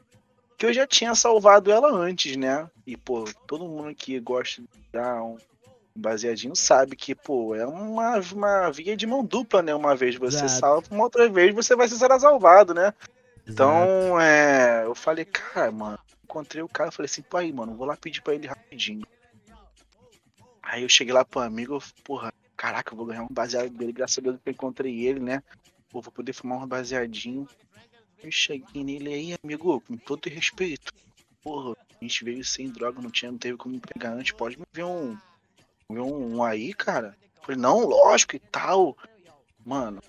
que 0.56 0.64
eu 0.64 0.72
já 0.72 0.86
tinha 0.86 1.14
salvado 1.14 1.70
ela 1.70 1.92
antes, 1.92 2.34
né? 2.36 2.66
E, 2.86 2.96
pô, 2.96 3.24
todo 3.46 3.68
mundo 3.68 3.94
que 3.94 4.18
gosta 4.20 4.62
de 4.62 4.68
dar 4.90 5.22
um 5.22 5.36
baseadinho 5.94 6.56
sabe 6.56 6.96
que, 6.96 7.14
pô, 7.14 7.54
é 7.54 7.66
uma, 7.66 8.18
uma 8.32 8.70
via 8.70 8.96
de 8.96 9.06
mão 9.06 9.22
dupla, 9.22 9.62
né? 9.62 9.74
Uma 9.74 9.94
vez 9.94 10.16
você 10.16 10.46
Exato. 10.46 10.60
salva, 10.60 10.86
uma 10.90 11.04
outra 11.04 11.28
vez 11.28 11.54
você 11.54 11.76
vai 11.76 11.86
ser 11.86 11.96
salvado, 11.96 12.72
né? 12.72 12.94
Exato. 13.46 13.52
Então, 13.52 14.18
é. 14.18 14.84
Eu 14.86 14.94
falei, 14.94 15.26
cara, 15.26 15.70
mano, 15.70 15.98
encontrei 16.24 16.62
o 16.62 16.68
cara, 16.68 16.90
falei 16.90 17.06
assim, 17.06 17.22
pô 17.22 17.36
aí, 17.36 17.52
mano, 17.52 17.76
vou 17.76 17.86
lá 17.86 17.96
pedir 17.96 18.22
pra 18.22 18.34
ele 18.34 18.46
rapidinho. 18.46 19.06
Aí 20.62 20.82
eu 20.82 20.88
cheguei 20.88 21.12
lá 21.12 21.24
pro 21.24 21.40
amigo, 21.40 21.82
porra, 22.02 22.32
caraca, 22.64 22.94
eu 22.94 22.96
vou 22.96 23.04
ganhar 23.04 23.24
um 23.24 23.28
baseado 23.30 23.68
dele, 23.68 23.92
graças 23.92 24.16
a 24.16 24.22
Deus 24.22 24.38
que 24.42 24.48
eu 24.48 24.52
encontrei 24.52 25.06
ele, 25.06 25.20
né? 25.20 25.42
Pô, 25.90 26.00
vou 26.00 26.10
poder 26.10 26.32
fumar 26.32 26.62
um 26.62 26.66
baseadinho. 26.66 27.46
Eu 28.22 28.30
cheguei 28.30 28.82
nele 28.82 29.12
aí, 29.12 29.36
amigo, 29.44 29.82
com 29.82 29.98
todo 29.98 30.30
respeito. 30.30 30.90
Porra, 31.42 31.72
a 31.72 32.04
gente 32.04 32.24
veio 32.24 32.42
sem 32.42 32.70
droga, 32.70 33.02
não 33.02 33.10
tinha, 33.10 33.30
não 33.30 33.36
teve 33.36 33.58
como 33.58 33.78
pegar 33.78 34.14
antes. 34.14 34.32
Pode 34.32 34.58
me 34.58 34.64
ver 34.72 34.84
um. 34.84 35.14
Ver 35.90 36.00
um, 36.00 36.36
um 36.36 36.42
aí, 36.42 36.72
cara? 36.72 37.14
Eu 37.36 37.42
falei, 37.42 37.60
não, 37.60 37.80
lógico 37.80 38.34
e 38.34 38.38
tal. 38.38 38.96
Mano, 39.62 40.02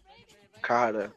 cara, 0.62 1.14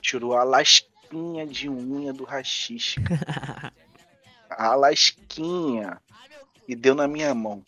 tirou 0.00 0.34
a 0.34 0.42
lasquinha 0.42 1.46
de 1.46 1.68
unha 1.68 2.14
do 2.14 2.24
rachixe. 2.24 2.96
a 4.48 4.74
lasquinha. 4.74 6.00
E 6.66 6.74
deu 6.74 6.94
na 6.94 7.06
minha 7.06 7.34
mão. 7.34 7.62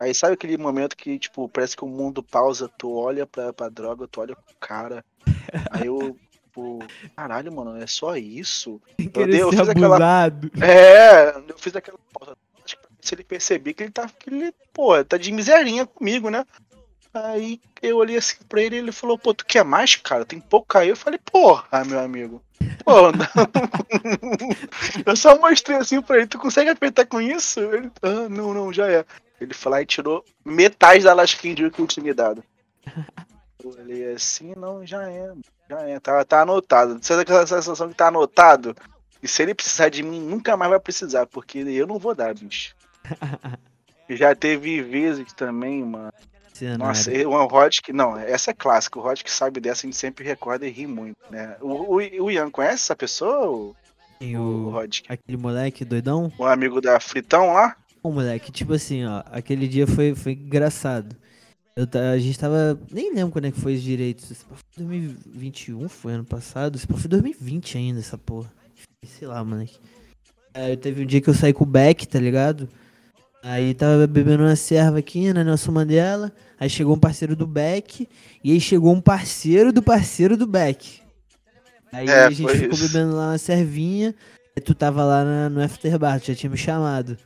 Aí 0.00 0.14
sabe 0.14 0.34
aquele 0.34 0.56
momento 0.56 0.96
que, 0.96 1.18
tipo, 1.18 1.48
parece 1.48 1.76
que 1.76 1.84
o 1.84 1.88
mundo 1.88 2.22
pausa, 2.22 2.70
tu 2.78 2.92
olha 2.94 3.26
pra, 3.26 3.52
pra 3.52 3.68
droga, 3.68 4.06
tu 4.06 4.20
olha 4.20 4.36
pro 4.36 4.54
cara. 4.60 5.04
Aí 5.70 5.86
eu, 5.86 6.16
tipo, 6.44 6.78
caralho, 7.16 7.52
mano, 7.52 7.76
é 7.82 7.86
só 7.86 8.16
isso? 8.16 8.80
Eu, 8.98 9.10
querer 9.10 9.30
dei- 9.32 9.42
eu 9.42 9.50
ser 9.50 9.56
fiz 9.58 9.68
aquela. 9.68 9.96
abusado. 9.96 10.50
É, 10.62 11.36
eu 11.48 11.58
fiz 11.58 11.74
aquela 11.74 11.98
pausa. 12.12 12.36
Acho 12.64 12.76
que 12.76 12.82
Se 13.00 13.14
ele 13.14 13.24
perceber 13.24 13.74
que 13.74 13.82
ele 13.82 13.90
tá. 13.90 14.08
Que 14.08 14.30
ele, 14.30 14.54
pô, 14.72 15.02
tá 15.04 15.16
de 15.16 15.32
miserinha 15.32 15.84
comigo, 15.86 16.30
né? 16.30 16.44
Aí 17.12 17.60
eu 17.82 17.96
olhei 17.96 18.18
assim 18.18 18.36
pra 18.48 18.62
ele 18.62 18.76
e 18.76 18.78
ele 18.78 18.92
falou, 18.92 19.18
pô, 19.18 19.34
tu 19.34 19.44
quer 19.44 19.64
mais, 19.64 19.96
cara? 19.96 20.24
Tem 20.24 20.38
pouco 20.38 20.78
aí. 20.78 20.90
Eu 20.90 20.96
falei, 20.96 21.18
porra, 21.18 21.84
meu 21.84 21.98
amigo. 21.98 22.40
Pô, 22.84 22.92
eu 25.06 25.16
só 25.16 25.38
mostrei 25.38 25.76
assim 25.78 26.00
pra 26.00 26.18
ele, 26.18 26.26
tu 26.26 26.38
consegue 26.38 26.70
apertar 26.70 27.06
com 27.06 27.20
isso? 27.20 27.60
Ele, 27.60 27.90
ah, 28.02 28.28
não, 28.28 28.52
não, 28.54 28.72
já 28.72 28.88
é. 28.90 29.04
Ele 29.40 29.54
foi 29.54 29.72
lá 29.72 29.82
e 29.82 29.86
tirou 29.86 30.24
metade 30.44 31.04
da 31.04 31.14
lasquinha 31.14 31.54
de 31.54 31.70
que 31.70 31.80
eu 31.80 31.86
tinha 31.86 32.04
me 32.04 32.12
dado. 32.12 32.42
Eu 33.62 33.70
olhei 33.70 34.12
assim, 34.12 34.54
não, 34.56 34.86
já 34.86 35.10
é, 35.10 35.32
já 35.68 35.80
é, 35.80 35.98
tá, 35.98 36.24
tá 36.24 36.42
anotado. 36.42 36.96
Sabe 37.02 37.22
aquela 37.22 37.44
sensação 37.44 37.88
que 37.88 37.94
tá 37.96 38.06
anotado? 38.06 38.76
E 39.20 39.26
se 39.26 39.42
ele 39.42 39.52
precisar 39.52 39.88
de 39.88 40.00
mim, 40.00 40.20
nunca 40.20 40.56
mais 40.56 40.70
vai 40.70 40.78
precisar, 40.78 41.26
porque 41.26 41.58
eu 41.58 41.84
não 41.84 41.98
vou 41.98 42.14
dar, 42.14 42.32
bicho. 42.34 42.76
Já 44.08 44.34
teve 44.34 44.80
vezes 44.82 45.32
também, 45.32 45.84
mano. 45.84 46.12
Cenário. 46.54 46.78
Nossa, 46.78 47.10
o 47.10 47.46
Rod 47.46 47.76
que. 47.82 47.92
Não, 47.92 48.16
essa 48.16 48.50
é 48.50 48.54
clássica. 48.54 48.98
O 48.98 49.02
Rod 49.02 49.22
que 49.22 49.30
sabe 49.30 49.60
dessa, 49.60 49.86
a 49.86 49.86
gente 49.86 49.96
sempre 49.96 50.24
recorda 50.24 50.66
e 50.66 50.70
ri 50.70 50.86
muito, 50.86 51.18
né? 51.30 51.56
O, 51.60 51.96
o, 51.96 51.96
o 51.96 52.30
Ian 52.30 52.50
conhece 52.50 52.74
essa 52.76 52.96
pessoa? 52.96 53.46
O, 53.46 53.76
Tem 54.18 54.36
o 54.36 54.40
o, 54.40 54.70
Rod? 54.70 55.00
aquele 55.08 55.36
moleque 55.36 55.84
doidão. 55.84 56.32
O 56.38 56.44
amigo 56.44 56.80
da 56.80 56.98
Fritão 56.98 57.52
lá? 57.52 57.76
Ô, 58.02 58.10
moleque, 58.12 58.52
tipo 58.52 58.72
assim, 58.72 59.04
ó, 59.04 59.22
aquele 59.26 59.66
dia 59.66 59.86
foi, 59.86 60.14
foi 60.14 60.32
engraçado. 60.32 61.16
Eu, 61.76 61.86
a 62.12 62.18
gente 62.18 62.38
tava. 62.38 62.78
Nem 62.90 63.14
lembro 63.14 63.32
quando 63.32 63.46
é 63.46 63.50
que 63.52 63.60
foi 63.60 63.74
isso 63.74 63.84
direito. 63.84 64.24
Esse 64.24 64.44
foi 64.44 64.56
2021, 64.78 65.88
foi 65.88 66.12
ano 66.14 66.24
passado. 66.24 66.76
Esse 66.76 66.86
foi 66.86 67.08
2020 67.08 67.78
ainda, 67.78 68.00
essa 68.00 68.18
porra. 68.18 68.50
Sei 69.04 69.28
lá, 69.28 69.44
moleque. 69.44 69.78
Aí 70.54 70.76
teve 70.76 71.02
um 71.02 71.06
dia 71.06 71.20
que 71.20 71.28
eu 71.30 71.34
saí 71.34 71.52
com 71.52 71.62
o 71.64 71.66
Beck, 71.66 72.06
tá 72.06 72.18
ligado? 72.18 72.68
Aí 73.44 73.72
tava 73.74 74.04
bebendo 74.08 74.42
uma 74.42 74.56
serva 74.56 74.98
aqui 74.98 75.32
na 75.32 75.44
Nelson 75.44 75.70
Mandela. 75.70 76.32
Aí 76.58 76.68
chegou 76.68 76.96
um 76.96 76.98
parceiro 76.98 77.36
do 77.36 77.46
Beck. 77.46 78.08
E 78.42 78.52
aí 78.52 78.60
chegou 78.60 78.92
um 78.92 79.00
parceiro 79.00 79.72
do 79.72 79.80
parceiro 79.82 80.36
do 80.36 80.46
Beck. 80.48 81.00
Aí 81.92 82.08
É, 82.08 82.24
a 82.24 82.30
gente 82.30 82.52
ficou 82.56 82.74
isso. 82.74 82.88
bebendo 82.92 83.14
lá 83.14 83.30
uma 83.30 83.38
servinha. 83.38 84.14
Aí 84.56 84.60
tu 84.62 84.74
tava 84.74 85.04
lá 85.04 85.24
na- 85.24 85.48
no 85.48 85.62
Afterbar, 85.62 86.20
tu 86.20 86.26
já 86.26 86.34
tinha 86.34 86.50
me 86.50 86.56
chamado. 86.56 87.16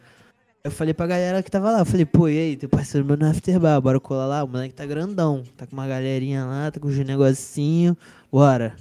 Eu 0.65 0.71
falei 0.71 0.95
pra 0.95 1.09
galera 1.09 1.43
que 1.43 1.51
tava 1.51 1.73
lá, 1.73 1.81
eu 1.81 1.85
falei, 1.85 2.07
pô, 2.07 2.29
e 2.29 2.39
aí, 2.39 2.57
teu 2.57 2.69
parceiro 2.69 3.05
meu 3.05 3.17
no 3.17 3.29
Afterbar, 3.29 3.81
bora 3.81 3.99
colar 3.99 4.27
lá, 4.27 4.45
o 4.45 4.49
moleque 4.49 4.73
tá 4.75 4.87
grandão, 4.87 5.43
tá 5.57 5.67
com 5.67 5.73
uma 5.73 5.89
galerinha 5.89 6.45
lá, 6.45 6.71
tá 6.71 6.79
com 6.79 6.87
os 6.87 6.97
negocinho, 6.99 7.97
bora. 8.31 8.77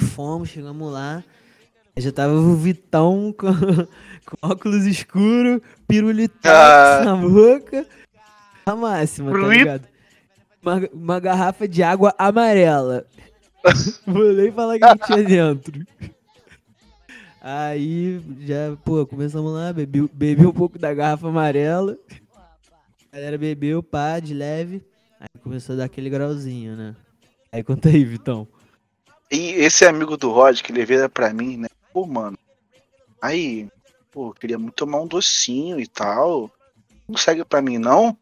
Fomos, 0.00 0.48
chegamos 0.50 0.92
lá, 0.92 1.24
já 1.96 2.12
tava 2.12 2.34
o 2.34 2.54
Vitão 2.54 3.34
com, 3.36 3.48
com 3.52 4.36
óculos 4.46 4.86
escuros, 4.86 5.60
pirulito 5.88 6.36
Ah. 6.44 7.02
na 7.04 7.16
boca, 7.28 7.84
a 8.64 8.76
máxima, 8.76 9.32
tá 9.32 9.48
ligado? 9.48 9.88
Uma, 10.62 10.88
uma 10.92 11.20
garrafa 11.20 11.66
de 11.66 11.82
água 11.82 12.14
amarela. 12.16 13.04
Vou 14.06 14.32
nem 14.32 14.52
falar 14.52 14.76
o 14.76 14.78
que 14.78 14.98
que 14.98 15.06
tinha 15.06 15.24
dentro. 15.24 15.84
Aí, 17.46 18.22
já, 18.40 18.74
pô, 18.86 19.06
começamos 19.06 19.52
lá, 19.52 19.70
bebi, 19.70 20.08
bebi 20.10 20.46
um 20.46 20.52
pouco 20.52 20.78
da 20.78 20.94
garrafa 20.94 21.28
amarela. 21.28 21.98
A 23.12 23.16
galera 23.16 23.36
bebeu, 23.36 23.82
pá, 23.82 24.18
de 24.18 24.32
leve. 24.32 24.82
Aí 25.20 25.28
começou 25.42 25.74
a 25.74 25.76
dar 25.76 25.84
aquele 25.84 26.08
grauzinho, 26.08 26.74
né? 26.74 26.96
Aí 27.52 27.62
conta 27.62 27.90
aí, 27.90 28.02
Vitão. 28.02 28.48
E 29.30 29.50
esse 29.56 29.84
amigo 29.84 30.16
do 30.16 30.30
Rod 30.30 30.62
que 30.62 30.72
veio 30.72 31.10
pra 31.10 31.34
mim, 31.34 31.58
né? 31.58 31.68
Pô, 31.92 32.06
mano. 32.06 32.38
Aí, 33.20 33.68
pô, 34.10 34.32
queria 34.32 34.58
muito 34.58 34.76
tomar 34.76 35.02
um 35.02 35.06
docinho 35.06 35.78
e 35.78 35.86
tal. 35.86 36.50
Não 37.06 37.18
segue 37.18 37.44
pra 37.44 37.60
mim, 37.60 37.76
não? 37.76 38.16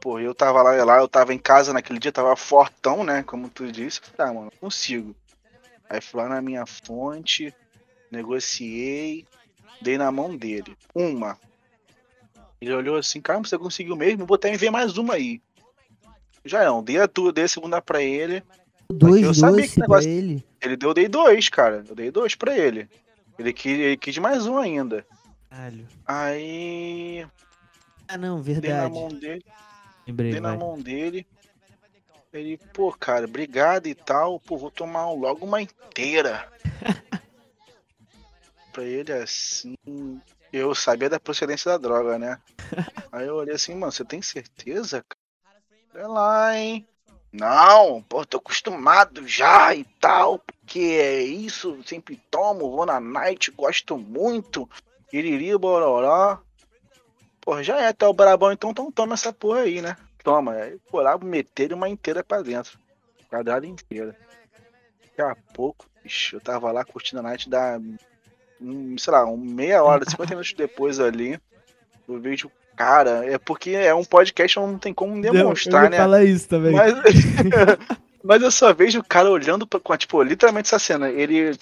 Pô, 0.00 0.18
eu 0.18 0.34
tava 0.34 0.62
lá, 0.62 0.82
lá, 0.84 1.00
eu 1.00 1.08
tava 1.08 1.34
em 1.34 1.38
casa 1.38 1.70
naquele 1.70 1.98
dia, 1.98 2.10
tava 2.10 2.34
fortão, 2.34 3.04
né? 3.04 3.22
Como 3.22 3.50
tu 3.50 3.70
disse. 3.70 4.00
Ah, 4.16 4.32
mano, 4.32 4.50
consigo. 4.58 5.14
Aí 5.90 6.00
fui 6.00 6.22
lá 6.22 6.30
na 6.30 6.40
minha 6.40 6.64
fonte, 6.64 7.54
negociei, 8.10 9.24
dei 9.80 9.96
na 9.98 10.10
mão 10.10 10.36
dele. 10.36 10.76
Uma. 10.94 11.38
Ele 12.60 12.72
olhou 12.72 12.96
assim, 12.96 13.20
cara, 13.20 13.38
você 13.40 13.58
conseguiu 13.58 13.96
mesmo? 13.96 14.24
Vou 14.26 14.34
até 14.36 14.52
enviar 14.52 14.72
mais 14.72 14.96
uma 14.96 15.14
aí. 15.14 15.40
Já 16.44 16.62
é, 16.64 16.82
dei 16.82 16.98
a 17.00 17.08
tua, 17.08 17.32
dei 17.32 17.44
a 17.44 17.48
segunda 17.48 17.82
pra 17.82 18.02
ele. 18.02 18.42
Dois 18.90 19.22
eu 19.22 19.34
sabia 19.34 19.66
que 19.66 19.74
pra 19.74 19.82
negócio- 19.82 20.08
ele. 20.10 20.44
Ele 20.62 20.76
deu, 20.76 20.90
eu 20.90 20.94
dei 20.94 21.08
dois, 21.08 21.48
cara. 21.48 21.84
Eu 21.88 21.94
dei 21.94 22.10
dois 22.10 22.34
pra 22.34 22.56
ele. 22.56 22.88
Ele 23.38 23.52
quis, 23.52 23.72
ele 23.78 23.96
quis 23.96 24.16
mais 24.18 24.46
um 24.46 24.56
ainda. 24.56 25.04
Caralho. 25.50 25.86
Aí. 26.06 27.26
Ah, 28.08 28.16
não, 28.16 28.40
Dei 28.40 28.54
na 28.54 28.60
verdade. 28.60 28.94
mão 28.94 29.08
dele. 29.08 29.44
Lembrei, 30.06 30.30
Dei 30.30 30.40
na 30.40 30.50
vai. 30.50 30.58
mão 30.58 30.78
dele. 30.80 31.26
Ele, 32.32 32.58
pô, 32.72 32.92
cara, 32.92 33.24
obrigado 33.24 33.86
e 33.88 33.94
tal. 33.94 34.38
Pô, 34.38 34.56
vou 34.56 34.70
tomar 34.70 35.08
um- 35.10 35.18
logo 35.18 35.44
uma 35.44 35.60
inteira. 35.60 36.48
pra 38.76 38.84
ele 38.84 39.10
assim. 39.10 39.74
Eu 40.52 40.74
sabia 40.74 41.08
da 41.08 41.18
procedência 41.18 41.70
da 41.70 41.78
droga, 41.78 42.18
né? 42.18 42.38
Aí 43.10 43.26
eu 43.26 43.36
olhei 43.36 43.54
assim, 43.54 43.74
mano, 43.74 43.90
você 43.90 44.04
tem 44.04 44.20
certeza, 44.20 45.02
cara? 45.02 45.56
Olha 45.94 46.08
lá, 46.08 46.56
hein? 46.56 46.86
Não, 47.32 48.02
pô, 48.02 48.24
tô 48.24 48.36
acostumado 48.36 49.26
já 49.26 49.74
e 49.74 49.84
tal, 49.98 50.38
porque 50.38 50.78
é 50.78 51.22
isso, 51.22 51.82
sempre 51.84 52.20
tomo, 52.30 52.70
vou 52.70 52.86
na 52.86 53.00
night, 53.00 53.50
gosto 53.50 53.96
muito, 53.96 54.68
iriri, 55.12 55.56
bororó. 55.56 56.38
Pô, 57.40 57.62
já 57.62 57.80
é, 57.80 57.92
tá 57.92 58.08
o 58.08 58.14
brabão, 58.14 58.52
então, 58.52 58.70
então 58.70 58.92
toma 58.92 59.14
essa 59.14 59.32
porra 59.32 59.60
aí, 59.60 59.80
né? 59.80 59.96
Toma, 60.22 60.52
aí 60.52 60.78
foi 60.90 61.02
lá, 61.02 61.16
meter 61.18 61.72
uma 61.72 61.88
inteira 61.88 62.22
pra 62.22 62.42
dentro, 62.42 62.78
quadrada 63.28 63.66
inteira. 63.66 64.16
Daqui 65.02 65.22
a 65.22 65.34
pouco, 65.54 65.86
bicho, 66.02 66.36
eu 66.36 66.40
tava 66.40 66.70
lá 66.72 66.84
curtindo 66.84 67.20
a 67.20 67.22
night 67.22 67.48
da, 67.50 67.78
um, 68.60 68.96
sei 68.98 69.12
lá, 69.12 69.24
um 69.26 69.36
meia 69.36 69.82
hora, 69.82 70.08
50 70.08 70.30
minutos 70.30 70.54
depois 70.54 70.98
ali, 71.00 71.38
eu 72.08 72.20
vejo, 72.20 72.50
cara, 72.76 73.24
é 73.24 73.38
porque 73.38 73.70
é 73.70 73.94
um 73.94 74.04
podcast, 74.04 74.58
não 74.58 74.78
tem 74.78 74.92
como 74.94 75.20
demonstrar, 75.20 75.84
eu 75.84 75.90
né? 75.90 75.96
ia 75.96 76.02
falar 76.02 76.24
isso 76.24 76.48
também. 76.48 76.72
Mas, 76.72 76.94
mas 78.22 78.42
eu 78.42 78.50
só 78.50 78.72
vejo 78.72 79.00
o 79.00 79.04
cara 79.04 79.30
olhando 79.30 79.66
pra, 79.66 79.96
tipo, 79.96 80.22
literalmente 80.22 80.68
essa 80.68 80.78
cena. 80.78 81.08
Ele 81.08 81.56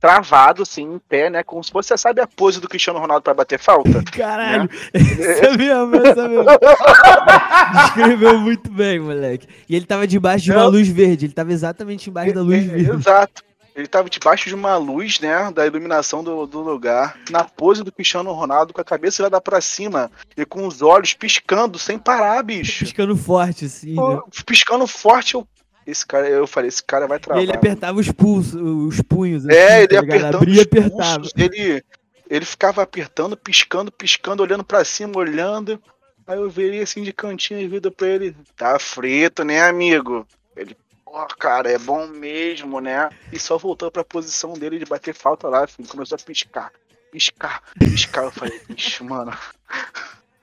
travado, 0.00 0.62
assim, 0.62 0.94
em 0.94 0.98
pé, 0.98 1.28
né? 1.28 1.42
Como 1.42 1.62
se 1.62 1.72
você 1.72 1.96
sabe 1.96 2.20
a 2.22 2.26
pose 2.26 2.60
do 2.60 2.68
Cristiano 2.68 2.98
Ronaldo 2.98 3.22
pra 3.22 3.34
bater 3.34 3.58
falta? 3.58 4.02
Caralho, 4.12 4.68
essa 4.94 5.56
mesmo, 5.56 5.96
essa 5.96 6.28
mesmo. 6.28 6.44
Descreveu 7.84 8.38
muito 8.38 8.70
bem, 8.70 8.98
moleque. 8.98 9.46
E 9.68 9.76
ele 9.76 9.84
tava 9.84 10.06
debaixo 10.06 10.44
de 10.44 10.52
uma 10.52 10.62
Não. 10.62 10.70
luz 10.70 10.88
verde, 10.88 11.26
ele 11.26 11.32
tava 11.32 11.52
exatamente 11.52 12.08
embaixo 12.08 12.34
da 12.34 12.40
luz 12.40 12.64
É, 12.64 12.68
verde. 12.68 12.90
Exato. 12.90 13.42
Ele 13.80 13.88
tava 13.88 14.10
debaixo 14.10 14.48
de 14.48 14.54
uma 14.54 14.76
luz, 14.76 15.18
né? 15.20 15.50
Da 15.52 15.66
iluminação 15.66 16.22
do, 16.22 16.46
do 16.46 16.60
lugar. 16.60 17.18
Na 17.30 17.44
pose 17.44 17.82
do 17.82 17.90
Cristiano 17.90 18.30
Ronaldo, 18.32 18.72
com 18.74 18.80
a 18.80 18.84
cabeça 18.84 19.22
virada 19.22 19.40
pra 19.40 19.60
cima 19.60 20.10
e 20.36 20.44
com 20.44 20.66
os 20.66 20.82
olhos 20.82 21.14
piscando 21.14 21.78
sem 21.78 21.98
parar, 21.98 22.42
bicho. 22.42 22.84
Piscando 22.84 23.16
forte, 23.16 23.64
assim, 23.64 23.94
né? 23.94 24.20
Piscando 24.44 24.86
forte, 24.86 25.34
eu. 25.34 25.46
Esse 25.86 26.06
cara, 26.06 26.28
eu 26.28 26.46
falei, 26.46 26.68
esse 26.68 26.82
cara 26.84 27.06
vai 27.08 27.16
E 27.16 27.20
travar. 27.20 27.42
ele 27.42 27.52
apertava 27.52 27.98
os 27.98 28.12
pulsos, 28.12 28.54
os 28.54 29.00
punhos. 29.00 29.48
É, 29.48 29.66
assim, 29.66 29.76
ele 29.78 29.88
tá 29.88 29.98
apertando 30.00 30.36
Abria 30.36 30.54
e 30.54 30.56
os 30.58 30.62
apertava. 30.62 31.14
pulsos, 31.16 31.32
ele, 31.36 31.84
ele 32.28 32.44
ficava 32.44 32.82
apertando, 32.82 33.36
piscando, 33.36 33.90
piscando, 33.90 34.42
olhando 34.42 34.62
pra 34.62 34.84
cima, 34.84 35.16
olhando. 35.16 35.82
Aí 36.26 36.38
eu 36.38 36.48
virei 36.50 36.82
assim 36.82 37.02
de 37.02 37.12
cantinho 37.12 37.58
e 37.60 37.66
vida 37.66 37.90
pra 37.90 38.06
ele. 38.06 38.36
Tá 38.56 38.78
frito, 38.78 39.42
né, 39.42 39.62
amigo? 39.62 40.26
Ele, 40.54 40.76
pô, 41.10 41.26
cara, 41.38 41.70
é 41.70 41.78
bom 41.78 42.06
mesmo, 42.06 42.80
né? 42.80 43.10
E 43.32 43.38
só 43.38 43.58
voltou 43.58 43.90
pra 43.90 44.04
posição 44.04 44.54
dele 44.54 44.78
de 44.78 44.84
bater 44.84 45.12
falta 45.12 45.48
lá, 45.48 45.66
filho. 45.66 45.88
Começou 45.88 46.16
a 46.16 46.24
piscar, 46.24 46.72
piscar, 47.10 47.62
piscar. 47.78 48.24
Eu 48.24 48.30
falei, 48.30 48.60
bicho, 48.68 49.04
mano. 49.04 49.32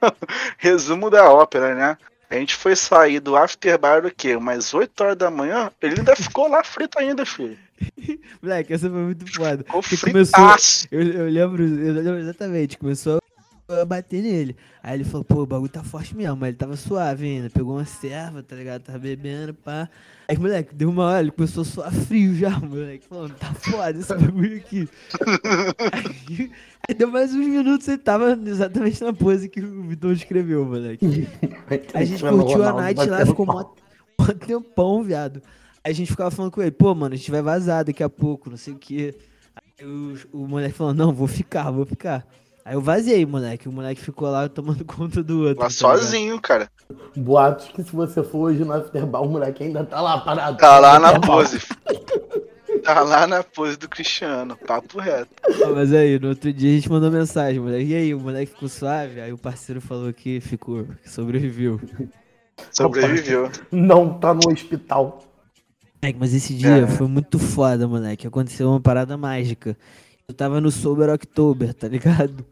Resumo 0.57 1.09
da 1.09 1.31
ópera, 1.31 1.73
né? 1.73 1.97
A 2.29 2.35
gente 2.35 2.55
foi 2.55 2.75
sair 2.75 3.21
do 3.21 3.37
afterbar 3.37 4.05
o 4.05 4.11
quê? 4.11 4.35
Umas 4.35 4.73
8 4.73 5.01
horas 5.01 5.17
da 5.17 5.31
manhã, 5.31 5.71
ele 5.81 5.99
ainda 5.99 6.13
ficou 6.13 6.49
lá 6.49 6.61
frito 6.61 6.99
ainda, 6.99 7.25
filho. 7.25 7.57
Moleque, 8.41 8.73
essa 8.73 8.89
foi 8.89 8.99
muito 8.99 9.33
foda. 9.33 9.63
Ficou 9.81 10.11
começou-. 10.11 10.55
Eu, 10.91 11.01
eu 11.01 11.29
lembro, 11.29 11.63
eu 11.63 11.93
lembro 11.93 12.19
exatamente, 12.19 12.77
começou 12.77 13.21
eu 13.67 13.75
ia 13.75 13.85
bater 13.85 14.21
nele. 14.21 14.55
Aí 14.81 14.95
ele 14.95 15.03
falou, 15.03 15.23
pô, 15.25 15.41
o 15.41 15.45
bagulho 15.45 15.69
tá 15.69 15.83
forte 15.83 16.15
mesmo, 16.15 16.37
mas 16.37 16.49
ele 16.49 16.57
tava 16.57 16.75
suave 16.77 17.25
ainda. 17.25 17.49
Pegou 17.49 17.75
uma 17.75 17.85
serva, 17.85 18.41
tá 18.41 18.55
ligado? 18.55 18.83
Tava 18.83 18.99
bebendo, 18.99 19.53
pá. 19.53 19.89
Aí, 20.29 20.37
moleque, 20.37 20.73
deu 20.73 20.89
uma 20.89 21.05
hora, 21.05 21.21
ele 21.21 21.31
começou 21.31 21.61
a 21.61 21.65
suar 21.65 21.91
frio 21.91 22.33
já, 22.35 22.49
moleque. 22.59 23.07
Falando, 23.07 23.33
tá 23.35 23.53
foda 23.53 23.99
esse 23.99 24.13
bagulho 24.13 24.57
aqui. 24.57 24.89
aí, 25.91 26.51
aí 26.87 26.95
deu 26.95 27.09
mais 27.09 27.33
uns 27.33 27.47
minutos, 27.47 27.87
ele 27.87 27.97
tava 27.97 28.39
exatamente 28.45 29.03
na 29.03 29.13
pose 29.13 29.49
que 29.49 29.59
o 29.59 29.83
Vitor 29.83 30.13
escreveu, 30.13 30.65
moleque. 30.65 31.27
A 31.93 32.03
gente 32.03 32.21
curtiu 32.23 32.63
a 32.63 32.73
night 32.73 33.05
lá, 33.05 33.25
ficou 33.25 33.45
mó, 33.45 33.73
mó 34.19 34.27
tempão, 34.27 35.03
viado. 35.03 35.41
Aí 35.83 35.91
a 35.91 35.95
gente 35.95 36.11
ficava 36.11 36.31
falando 36.31 36.51
com 36.51 36.61
ele, 36.61 36.71
pô, 36.71 36.93
mano, 36.93 37.13
a 37.13 37.17
gente 37.17 37.31
vai 37.31 37.41
vazar 37.41 37.85
daqui 37.85 38.03
a 38.03 38.09
pouco, 38.09 38.49
não 38.49 38.57
sei 38.57 38.73
o 38.73 38.77
quê. 38.77 39.15
Aí 39.55 39.85
o, 39.85 40.17
o 40.33 40.47
moleque 40.47 40.75
falou, 40.75 40.93
não, 40.93 41.13
vou 41.13 41.27
ficar, 41.27 41.71
vou 41.71 41.85
ficar. 41.85 42.27
Aí 42.67 42.73
eu 42.73 42.81
vazei, 42.81 43.25
moleque. 43.25 43.69
O 43.69 43.71
moleque 43.71 44.01
ficou 44.01 44.29
lá 44.29 44.49
tomando 44.49 44.83
conta 44.85 45.23
do 45.23 45.43
outro. 45.43 45.61
Lá 45.63 45.69
tá 45.69 45.73
ligado? 45.73 45.99
sozinho, 45.99 46.41
cara. 46.41 46.69
Boatos 47.15 47.69
que 47.69 47.81
se 47.81 47.95
você 47.95 48.21
for 48.21 48.39
hoje 48.49 48.65
no 48.65 48.73
Afterbar, 48.73 49.21
o 49.21 49.29
moleque 49.29 49.63
ainda 49.63 49.85
tá 49.85 50.01
lá 50.01 50.17
parado. 50.19 50.57
Tá 50.57 50.77
lá 50.77 50.99
na 50.99 51.17
pose. 51.17 51.59
Tá 52.83 53.01
lá 53.03 53.25
na 53.25 53.41
pose 53.41 53.77
do 53.77 53.87
Cristiano. 53.87 54.57
Papo 54.67 54.99
reto. 54.99 55.29
Ah, 55.45 55.69
Mas 55.73 55.93
aí, 55.93 56.19
no 56.19 56.27
outro 56.29 56.51
dia 56.51 56.69
a 56.71 56.75
gente 56.75 56.89
mandou 56.89 57.09
mensagem, 57.09 57.59
moleque. 57.61 57.85
E 57.91 57.95
aí, 57.95 58.13
o 58.13 58.19
moleque 58.19 58.51
ficou 58.51 58.67
suave? 58.67 59.21
Aí 59.21 59.31
o 59.31 59.37
parceiro 59.37 59.79
falou 59.79 60.11
que 60.11 60.41
ficou, 60.41 60.85
que 61.01 61.09
sobreviveu. 61.09 61.79
Sobreviveu. 62.71 63.49
Não 63.71 64.19
tá 64.19 64.33
no 64.33 64.51
hospital. 64.51 65.23
Moleque, 66.01 66.19
mas 66.19 66.33
esse 66.33 66.53
dia 66.53 66.79
É. 66.83 66.87
foi 66.87 67.07
muito 67.07 67.39
foda, 67.39 67.87
moleque. 67.87 68.27
Aconteceu 68.27 68.69
uma 68.69 68.79
parada 68.81 69.17
mágica. 69.17 69.77
Eu 70.27 70.33
tava 70.33 70.59
no 70.59 70.69
Sober 70.69 71.09
October, 71.09 71.73
tá 71.73 71.87
ligado? 71.87 72.45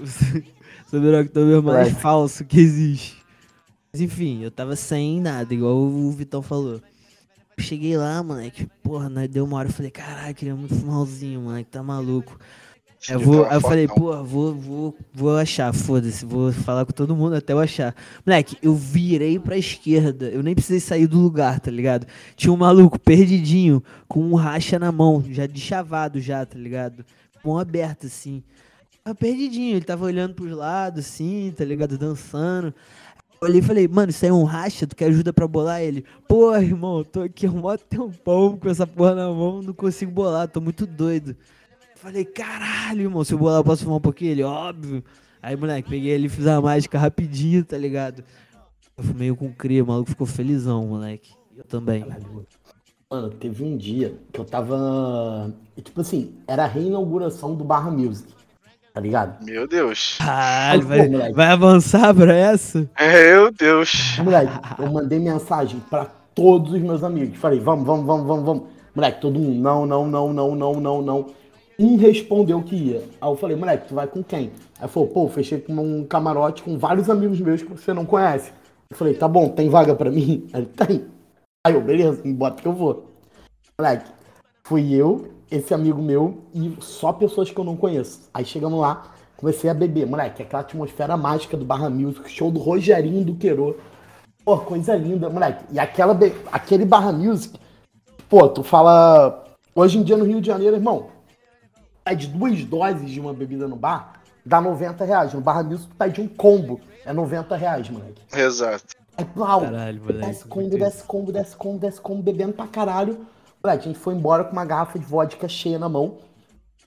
O 0.00 0.90
Sober 0.90 1.20
October 1.20 1.62
mais 1.62 1.88
Moleque. 1.88 2.00
falso 2.00 2.44
que 2.44 2.60
existe. 2.60 3.16
Mas 3.92 4.00
enfim, 4.00 4.42
eu 4.42 4.50
tava 4.50 4.76
sem 4.76 5.20
nada, 5.20 5.52
igual 5.52 5.76
o 5.76 6.10
Vitão 6.12 6.42
falou. 6.42 6.80
Cheguei 7.58 7.96
lá, 7.96 8.22
moleque, 8.22 8.68
porra, 8.82 9.08
nós 9.08 9.28
deu 9.28 9.44
uma 9.44 9.56
hora, 9.58 9.68
eu 9.68 9.72
falei, 9.72 9.90
caralho, 9.90 10.34
queria 10.34 10.54
muito 10.54 10.74
fumarzinho, 10.76 11.40
moleque, 11.40 11.70
tá 11.70 11.82
maluco. 11.82 12.38
Eu, 13.08 13.20
vou, 13.20 13.46
eu 13.46 13.60
falei, 13.60 13.86
porra, 13.86 14.22
vou, 14.22 14.54
vou, 14.54 14.96
vou 15.12 15.36
achar, 15.36 15.72
foda-se, 15.72 16.24
vou 16.24 16.52
falar 16.52 16.84
com 16.84 16.92
todo 16.92 17.16
mundo 17.16 17.34
até 17.34 17.52
eu 17.52 17.58
achar. 17.58 17.94
Moleque, 18.24 18.56
eu 18.62 18.74
virei 18.74 19.38
pra 19.38 19.56
esquerda, 19.56 20.26
eu 20.26 20.42
nem 20.42 20.54
precisei 20.54 20.80
sair 20.80 21.06
do 21.06 21.18
lugar, 21.18 21.58
tá 21.60 21.70
ligado? 21.70 22.06
Tinha 22.36 22.52
um 22.52 22.56
maluco 22.56 22.98
perdidinho, 22.98 23.82
com 24.06 24.20
um 24.20 24.34
racha 24.34 24.78
na 24.78 24.92
mão, 24.92 25.24
já 25.28 25.46
de 25.46 25.60
chavado 25.60 26.20
já, 26.20 26.46
tá 26.46 26.58
ligado? 26.58 27.04
Mão 27.44 27.58
aberta, 27.58 28.06
assim. 28.06 28.42
Perdidinho, 29.14 29.76
ele 29.76 29.84
tava 29.84 30.04
olhando 30.04 30.34
pros 30.34 30.52
lados, 30.52 31.06
assim, 31.06 31.52
tá 31.56 31.64
ligado? 31.64 31.96
Dançando. 31.98 32.74
Eu 33.40 33.48
olhei 33.48 33.60
e 33.60 33.62
falei, 33.62 33.86
mano, 33.86 34.10
isso 34.10 34.24
aí 34.24 34.30
é 34.30 34.34
um 34.34 34.44
racha, 34.44 34.86
tu 34.86 34.96
quer 34.96 35.06
ajuda 35.06 35.32
pra 35.32 35.46
bolar 35.46 35.80
ele? 35.80 36.04
Porra, 36.26 36.60
irmão, 36.60 37.04
tô 37.04 37.22
aqui 37.22 37.46
há 37.46 37.50
um 37.50 37.58
mó 37.58 37.76
tempão 37.76 38.56
com 38.56 38.68
essa 38.68 38.86
porra 38.86 39.14
na 39.14 39.30
mão, 39.30 39.62
não 39.62 39.72
consigo 39.72 40.10
bolar, 40.10 40.48
tô 40.48 40.60
muito 40.60 40.86
doido. 40.86 41.36
Falei, 41.96 42.24
caralho, 42.24 43.02
irmão, 43.02 43.24
se 43.24 43.32
eu 43.32 43.38
bolar 43.38 43.60
eu 43.60 43.64
posso 43.64 43.84
fumar 43.84 43.98
um 43.98 44.00
pouquinho? 44.00 44.32
Ele, 44.32 44.42
óbvio. 44.42 45.04
Aí, 45.40 45.56
moleque, 45.56 45.88
peguei 45.88 46.10
ele 46.10 46.26
e 46.26 46.28
fiz 46.28 46.46
a 46.46 46.60
mágica 46.60 46.98
rapidinho, 46.98 47.64
tá 47.64 47.78
ligado? 47.78 48.24
Eu 48.96 49.04
fumei 49.04 49.32
com 49.34 49.52
cria, 49.52 49.84
o 49.84 49.86
maluco 49.86 50.10
ficou 50.10 50.26
felizão, 50.26 50.86
moleque. 50.86 51.32
Eu 51.56 51.64
também. 51.64 52.04
Mano, 53.10 53.30
teve 53.30 53.64
um 53.64 53.76
dia 53.76 54.18
que 54.32 54.40
eu 54.40 54.44
tava. 54.44 55.54
Tipo 55.82 56.00
assim, 56.00 56.34
era 56.46 56.64
a 56.64 56.66
reinauguração 56.66 57.54
do 57.54 57.64
Barra 57.64 57.90
Music. 57.90 58.37
Tá 58.98 59.02
ligado? 59.02 59.44
Meu 59.44 59.64
Deus. 59.68 60.18
Caralho, 60.18 60.82
vai, 60.84 61.08
moleque. 61.08 61.32
vai 61.32 61.46
avançar 61.46 62.12
pra 62.12 62.34
essa? 62.34 62.90
Meu 63.00 63.52
Deus. 63.52 64.18
Moleque, 64.18 64.52
eu 64.76 64.90
mandei 64.90 65.20
mensagem 65.20 65.78
pra 65.88 66.06
todos 66.34 66.72
os 66.72 66.80
meus 66.80 67.04
amigos. 67.04 67.38
Falei, 67.38 67.60
vamos, 67.60 67.86
vamos, 67.86 68.04
vamos, 68.04 68.26
vamos, 68.26 68.44
vamos. 68.44 68.62
Moleque, 68.92 69.20
todo 69.20 69.38
mundo, 69.38 69.60
não, 69.60 69.86
não, 69.86 70.04
não, 70.08 70.32
não, 70.32 70.56
não, 70.56 70.80
não, 70.80 71.02
não. 71.02 71.26
Um 71.78 71.96
respondeu 71.96 72.60
que 72.60 72.74
ia. 72.74 73.04
Aí 73.20 73.30
eu 73.30 73.36
falei, 73.36 73.54
moleque, 73.54 73.86
tu 73.86 73.94
vai 73.94 74.08
com 74.08 74.20
quem? 74.20 74.50
Aí 74.80 74.88
falou, 74.88 75.08
pô, 75.10 75.28
fechei 75.28 75.60
com 75.60 75.74
um 75.74 76.04
camarote 76.04 76.64
com 76.64 76.76
vários 76.76 77.08
amigos 77.08 77.40
meus 77.40 77.62
que 77.62 77.70
você 77.70 77.94
não 77.94 78.04
conhece. 78.04 78.50
Eu 78.90 78.96
falei, 78.96 79.14
tá 79.14 79.28
bom, 79.28 79.48
tem 79.48 79.68
vaga 79.68 79.94
pra 79.94 80.10
mim? 80.10 80.48
Aí 80.52 80.58
ele, 80.62 80.66
tem. 80.66 81.04
Aí 81.64 81.72
eu, 81.72 81.80
beleza, 81.80 82.20
me 82.24 82.32
bota 82.32 82.60
que 82.60 82.66
eu 82.66 82.72
vou. 82.72 83.12
Moleque, 83.80 84.10
fui 84.64 84.92
eu, 84.92 85.37
esse 85.50 85.72
amigo 85.72 86.00
meu 86.02 86.42
e 86.54 86.76
só 86.80 87.12
pessoas 87.12 87.50
que 87.50 87.58
eu 87.58 87.64
não 87.64 87.76
conheço. 87.76 88.28
Aí 88.34 88.44
chegamos 88.44 88.80
lá, 88.80 89.04
comecei 89.36 89.68
a 89.70 89.74
beber. 89.74 90.06
Moleque, 90.06 90.42
aquela 90.42 90.62
atmosfera 90.62 91.16
mágica 91.16 91.56
do 91.56 91.64
Barra 91.64 91.88
Music, 91.88 92.28
show 92.30 92.50
do 92.50 92.58
Rogerinho 92.60 93.24
do 93.24 93.34
Queiro. 93.34 93.78
Pô, 94.44 94.58
coisa 94.58 94.94
linda, 94.96 95.28
moleque. 95.28 95.64
E 95.70 95.78
aquela, 95.78 96.14
be- 96.14 96.34
aquele 96.52 96.84
Barra 96.84 97.12
Music, 97.12 97.58
pô, 98.28 98.48
tu 98.48 98.62
fala. 98.62 99.44
Hoje 99.74 99.98
em 99.98 100.02
dia 100.02 100.16
no 100.16 100.24
Rio 100.24 100.40
de 100.40 100.46
Janeiro, 100.48 100.74
irmão, 100.76 101.06
pede 102.04 102.26
duas 102.26 102.64
doses 102.64 103.10
de 103.10 103.20
uma 103.20 103.32
bebida 103.32 103.68
no 103.68 103.76
bar, 103.76 104.22
dá 104.44 104.60
90 104.60 105.04
reais. 105.04 105.32
No 105.34 105.40
Barra 105.40 105.62
Music, 105.62 105.88
tu 105.88 105.94
pede 105.96 106.20
um 106.20 106.26
combo, 106.28 106.80
é 107.04 107.12
90 107.12 107.54
reais, 107.56 107.88
moleque. 107.88 108.20
Exato. 108.34 108.84
Aí, 109.16 109.24
plau, 109.24 109.60
Caralho, 109.62 110.00
moleque. 110.02 110.26
desce 110.26 110.44
combo, 110.46 110.70
desce 110.78 111.02
combo, 111.04 111.32
desce 111.32 111.56
combo, 111.56 111.78
desce 111.78 112.00
combo, 112.00 112.22
bebendo 112.22 112.52
pra 112.54 112.66
caralho. 112.66 113.20
Moleque, 113.62 113.84
a 113.84 113.92
gente 113.92 113.98
foi 113.98 114.14
embora 114.14 114.44
com 114.44 114.52
uma 114.52 114.64
garrafa 114.64 114.98
de 114.98 115.04
vodka 115.04 115.48
cheia 115.48 115.78
na 115.78 115.88
mão. 115.88 116.18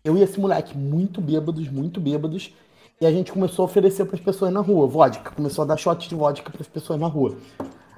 Eu 0.04 0.18
e 0.18 0.22
esse 0.22 0.40
moleque, 0.40 0.78
muito 0.78 1.22
bêbados, 1.22 1.70
muito 1.70 2.00
bêbados. 2.00 2.54
E 3.00 3.06
a 3.06 3.12
gente 3.12 3.32
começou 3.32 3.64
a 3.64 3.66
oferecer 3.66 4.06
pras 4.06 4.22
pessoas 4.22 4.54
na 4.54 4.60
rua, 4.60 4.88
vodka. 4.88 5.32
Começou 5.32 5.64
a 5.64 5.68
dar 5.68 5.78
shot 5.78 6.08
de 6.08 6.16
vodka 6.16 6.52
pras 6.52 6.68
pessoas 6.68 7.00
na 7.00 7.08
rua. 7.08 7.36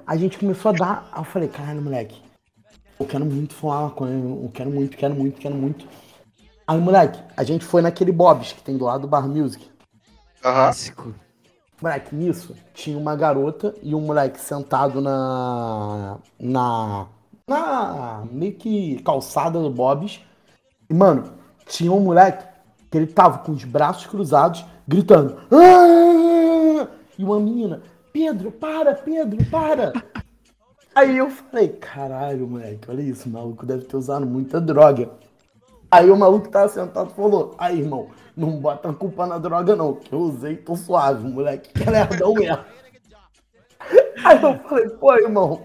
A 0.06 0.16
gente 0.16 0.38
começou 0.38 0.70
a 0.70 0.72
dar. 0.74 1.08
Aí 1.12 1.20
eu 1.20 1.24
falei, 1.24 1.48
caralho, 1.48 1.82
moleque, 1.82 2.20
eu 2.98 3.06
quero 3.06 3.24
muito 3.24 3.54
fumar 3.54 3.82
maconha, 3.82 4.14
eu 4.14 4.50
quero 4.52 4.70
muito, 4.70 4.96
quero 4.96 5.14
muito, 5.14 5.40
quero 5.40 5.54
muito. 5.54 5.86
Aí, 6.66 6.80
moleque, 6.80 7.20
a 7.36 7.44
gente 7.44 7.64
foi 7.64 7.82
naquele 7.82 8.12
Bob's 8.12 8.52
que 8.52 8.62
tem 8.62 8.76
do 8.76 8.84
lado 8.84 9.02
do 9.02 9.08
Bar 9.08 9.28
Music. 9.28 9.68
Clássico. 10.40 11.14
Moleque, 11.82 12.14
nisso 12.14 12.54
tinha 12.72 12.96
uma 12.96 13.14
garota 13.14 13.74
e 13.82 13.94
um 13.94 14.00
moleque 14.00 14.40
sentado 14.40 15.00
na. 15.00 16.18
na. 16.38 17.06
Na. 17.48 18.24
meio 18.30 18.54
que 18.54 19.02
calçada 19.02 19.60
do 19.60 19.70
Bob's. 19.70 20.20
E, 20.88 20.94
mano, 20.94 21.32
tinha 21.66 21.92
um 21.92 22.00
moleque 22.00 22.44
que 22.90 22.98
ele 22.98 23.06
tava 23.06 23.38
com 23.38 23.52
os 23.52 23.64
braços 23.64 24.06
cruzados, 24.06 24.64
gritando. 24.86 25.36
"Ah!" 25.50 26.88
E 27.18 27.24
uma 27.24 27.38
menina, 27.38 27.82
Pedro, 28.12 28.50
para, 28.50 28.94
Pedro, 28.94 29.38
para! 29.50 29.92
Aí 30.94 31.18
eu 31.18 31.28
falei, 31.28 31.68
caralho, 31.70 32.46
moleque, 32.46 32.88
olha 32.88 33.02
isso, 33.02 33.28
o 33.28 33.32
maluco 33.32 33.66
deve 33.66 33.84
ter 33.84 33.96
usado 33.96 34.24
muita 34.24 34.60
droga. 34.60 35.10
Aí 35.90 36.08
o 36.08 36.16
maluco 36.16 36.48
tava 36.48 36.68
sentado 36.68 37.10
falou, 37.10 37.54
aí, 37.58 37.80
irmão, 37.80 38.10
não 38.36 38.60
bota 38.60 38.90
a 38.90 38.94
culpa 38.94 39.26
na 39.26 39.38
droga 39.38 39.74
não, 39.74 39.94
que 39.94 40.12
eu 40.12 40.20
usei, 40.20 40.56
tô 40.56 40.76
suave, 40.76 41.26
moleque, 41.28 41.72
que 41.72 41.90
lerdão 41.90 42.34
mesmo. 42.34 42.64
Aí 44.24 44.40
eu 44.40 44.58
falei, 44.60 44.88
pô, 44.90 45.14
irmão, 45.14 45.62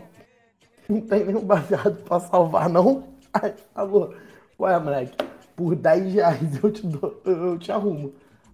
não 0.90 1.02
tem 1.02 1.26
nenhum 1.26 1.46
baseado 1.46 2.04
pra 2.04 2.20
salvar, 2.20 2.68
não? 2.70 3.04
Aí 3.34 3.54
falou, 3.74 4.14
ué, 4.60 4.80
moleque, 4.80 5.16
por 5.56 5.76
10 5.76 6.14
reais 6.14 6.64
eu 6.64 6.72
te, 6.72 6.86
dou, 6.86 7.22
eu 7.24 7.60
te 7.60 7.72
arrumo. 7.72 8.14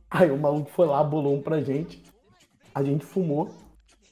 Aí 0.09 0.29
o 0.29 0.37
maluco 0.37 0.69
foi 0.71 0.85
lá, 0.85 1.03
bolou 1.03 1.35
um 1.35 1.41
pra 1.41 1.61
gente, 1.61 2.03
a 2.73 2.83
gente 2.83 3.05
fumou, 3.05 3.49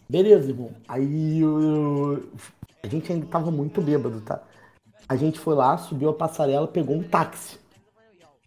beleza, 0.09 0.49
irmão. 0.49 0.71
Aí 0.87 1.39
eu- 1.41 2.23
a 2.81 2.87
gente 2.87 3.11
ainda 3.11 3.25
tava 3.27 3.51
muito 3.51 3.81
bêbado, 3.81 4.21
tá? 4.21 4.41
A 5.07 5.15
gente 5.15 5.39
foi 5.39 5.53
lá, 5.55 5.77
subiu 5.77 6.09
a 6.09 6.13
passarela, 6.13 6.67
pegou 6.67 6.95
um 6.95 7.03
táxi. 7.03 7.59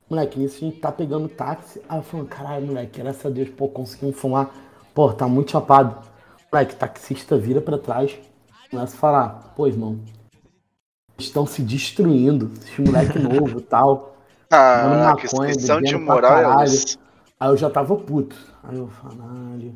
Moleque, 0.08 0.38
nisso 0.38 0.56
a 0.56 0.68
gente 0.68 0.78
tá 0.78 0.90
pegando 0.92 1.28
táxi. 1.28 1.82
Aí 1.88 1.98
eu 1.98 2.02
falei, 2.02 2.26
caralho, 2.26 2.66
moleque, 2.66 3.00
graças 3.00 3.26
a 3.26 3.30
Deus, 3.30 3.48
pô, 3.50 3.68
conseguimos 3.68 4.16
fumar. 4.18 4.54
Pô, 4.94 5.12
tá 5.12 5.28
muito 5.28 5.50
chapado. 5.50 6.06
Moleque, 6.52 6.76
taxista 6.76 7.36
vira 7.36 7.60
pra 7.60 7.76
trás, 7.78 8.18
começa 8.70 8.94
a 8.96 8.98
falar, 8.98 9.28
pô, 9.56 9.66
irmão, 9.66 9.98
estão 11.18 11.46
se 11.46 11.62
destruindo, 11.62 12.50
esse 12.62 12.80
moleque 12.80 13.18
novo 13.18 13.58
e 13.58 13.62
tal. 13.62 14.16
Ah, 14.50 15.14
maconha, 15.14 15.52
que 15.52 15.58
lição 15.58 15.80
de 15.80 15.96
moral 15.96 16.62
é? 16.62 16.66
Aí 17.38 17.48
eu 17.50 17.56
já 17.56 17.68
tava 17.70 17.96
puto. 17.96 18.36
Aí 18.62 18.76
eu, 18.78 18.88
caralho. 19.02 19.74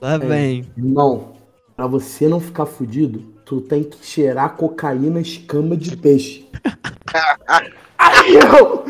Lá 0.00 0.18
vem. 0.18 0.66
Irmão, 0.76 1.34
pra 1.76 1.86
você 1.86 2.28
não 2.28 2.40
ficar 2.40 2.66
fudido, 2.66 3.20
tu 3.44 3.60
tem 3.60 3.82
que 3.84 4.04
cheirar 4.04 4.56
cocaína 4.56 5.20
escama 5.20 5.76
de 5.76 5.96
peixe. 5.96 6.48
Aí 7.98 8.34
eu, 8.34 8.84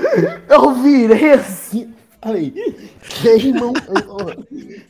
eu 0.49 0.75
virei 0.83 1.33
assim, 1.33 1.93
falei, 2.23 2.51
que 2.51 3.29
irmão, 3.29 3.73
eu- 3.89 4.45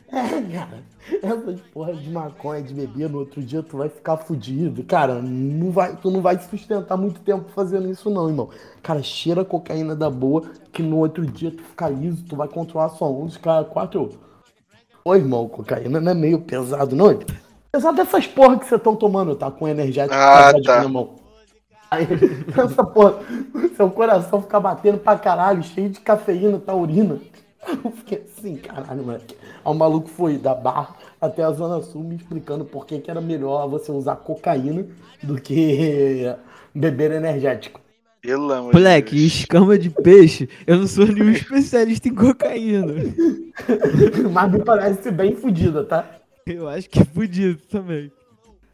é, 0.09 0.41
cara, 0.53 0.83
essas 1.21 1.59
porra 1.73 1.93
de 1.93 2.09
maconha, 2.09 2.61
de 2.61 2.73
beber, 2.73 3.09
no 3.09 3.19
outro 3.19 3.41
dia 3.41 3.61
tu 3.61 3.77
vai 3.77 3.89
ficar 3.89 4.17
fudido. 4.17 4.83
Cara, 4.83 5.21
não 5.21 5.71
vai, 5.71 5.95
tu 5.95 6.09
não 6.09 6.21
vai 6.21 6.37
se 6.39 6.49
sustentar 6.49 6.97
muito 6.97 7.19
tempo 7.21 7.45
fazendo 7.53 7.89
isso 7.89 8.09
não, 8.09 8.27
irmão. 8.27 8.49
Cara, 8.81 9.01
cheira 9.03 9.45
cocaína 9.45 9.95
da 9.95 10.09
boa, 10.09 10.43
que 10.71 10.81
no 10.81 10.97
outro 10.97 11.25
dia 11.25 11.51
tu 11.51 11.63
fica 11.63 11.87
liso, 11.89 12.23
tu 12.27 12.35
vai 12.35 12.47
controlar 12.47 12.89
sua 12.89 13.07
onda, 13.07 13.27
os 13.27 13.37
caras 13.37 13.67
quatro, 13.69 14.09
Ô, 15.07 15.13
irmão, 15.13 15.47
cocaína 15.47 16.01
não 16.01 16.11
é 16.11 16.15
meio 16.15 16.41
pesado, 16.41 16.95
não? 16.95 17.19
Pesado 17.71 17.95
dessas 17.97 18.25
porra 18.25 18.57
que 18.57 18.65
você 18.65 18.75
estão 18.75 18.95
tomando, 18.95 19.35
tá? 19.35 19.51
Com 19.51 19.67
energético 19.67 20.15
Ah, 20.15 20.51
tá. 20.63 20.81
na 20.81 20.89
mão. 20.89 21.13
Aí, 21.91 22.07
essa 22.57 22.83
porra, 22.83 23.19
seu 23.77 23.91
coração 23.91 24.41
fica 24.41 24.59
batendo 24.59 24.97
pra 24.97 25.15
caralho, 25.15 25.61
cheio 25.61 25.89
de 25.91 25.99
cafeína, 25.99 26.57
taurina. 26.57 27.19
Eu 27.83 27.91
fiquei 27.91 28.23
assim, 28.23 28.55
caralho, 28.57 29.03
moleque. 29.03 29.35
Aí 29.63 29.71
o 29.71 29.73
maluco 29.73 30.07
foi 30.07 30.37
da 30.37 30.53
Barra 30.53 30.95
até 31.19 31.43
a 31.43 31.51
Zona 31.51 31.81
Sul 31.81 32.03
me 32.03 32.15
explicando 32.15 32.65
por 32.65 32.85
que, 32.85 32.99
que 32.99 33.09
era 33.09 33.21
melhor 33.21 33.67
você 33.67 33.91
usar 33.91 34.17
cocaína 34.17 34.85
do 35.21 35.39
que 35.41 36.33
beber 36.73 37.11
energético. 37.11 37.81
Pelo 38.21 38.51
amor 38.51 38.73
Moleque, 38.73 39.15
Deus. 39.15 39.33
escama 39.33 39.77
de 39.77 39.89
peixe, 39.91 40.49
eu 40.65 40.79
não 40.79 40.87
sou 40.87 41.05
nenhum 41.05 41.29
especialista 41.31 42.07
em 42.07 42.15
cocaína. 42.15 42.93
Mas 44.33 44.51
me 44.51 44.63
parece 44.63 45.11
bem 45.11 45.35
fodida, 45.35 45.83
tá? 45.83 46.09
Eu 46.45 46.67
acho 46.67 46.89
que 46.89 46.99
é 46.99 47.05
fudido 47.05 47.61
também. 47.67 48.11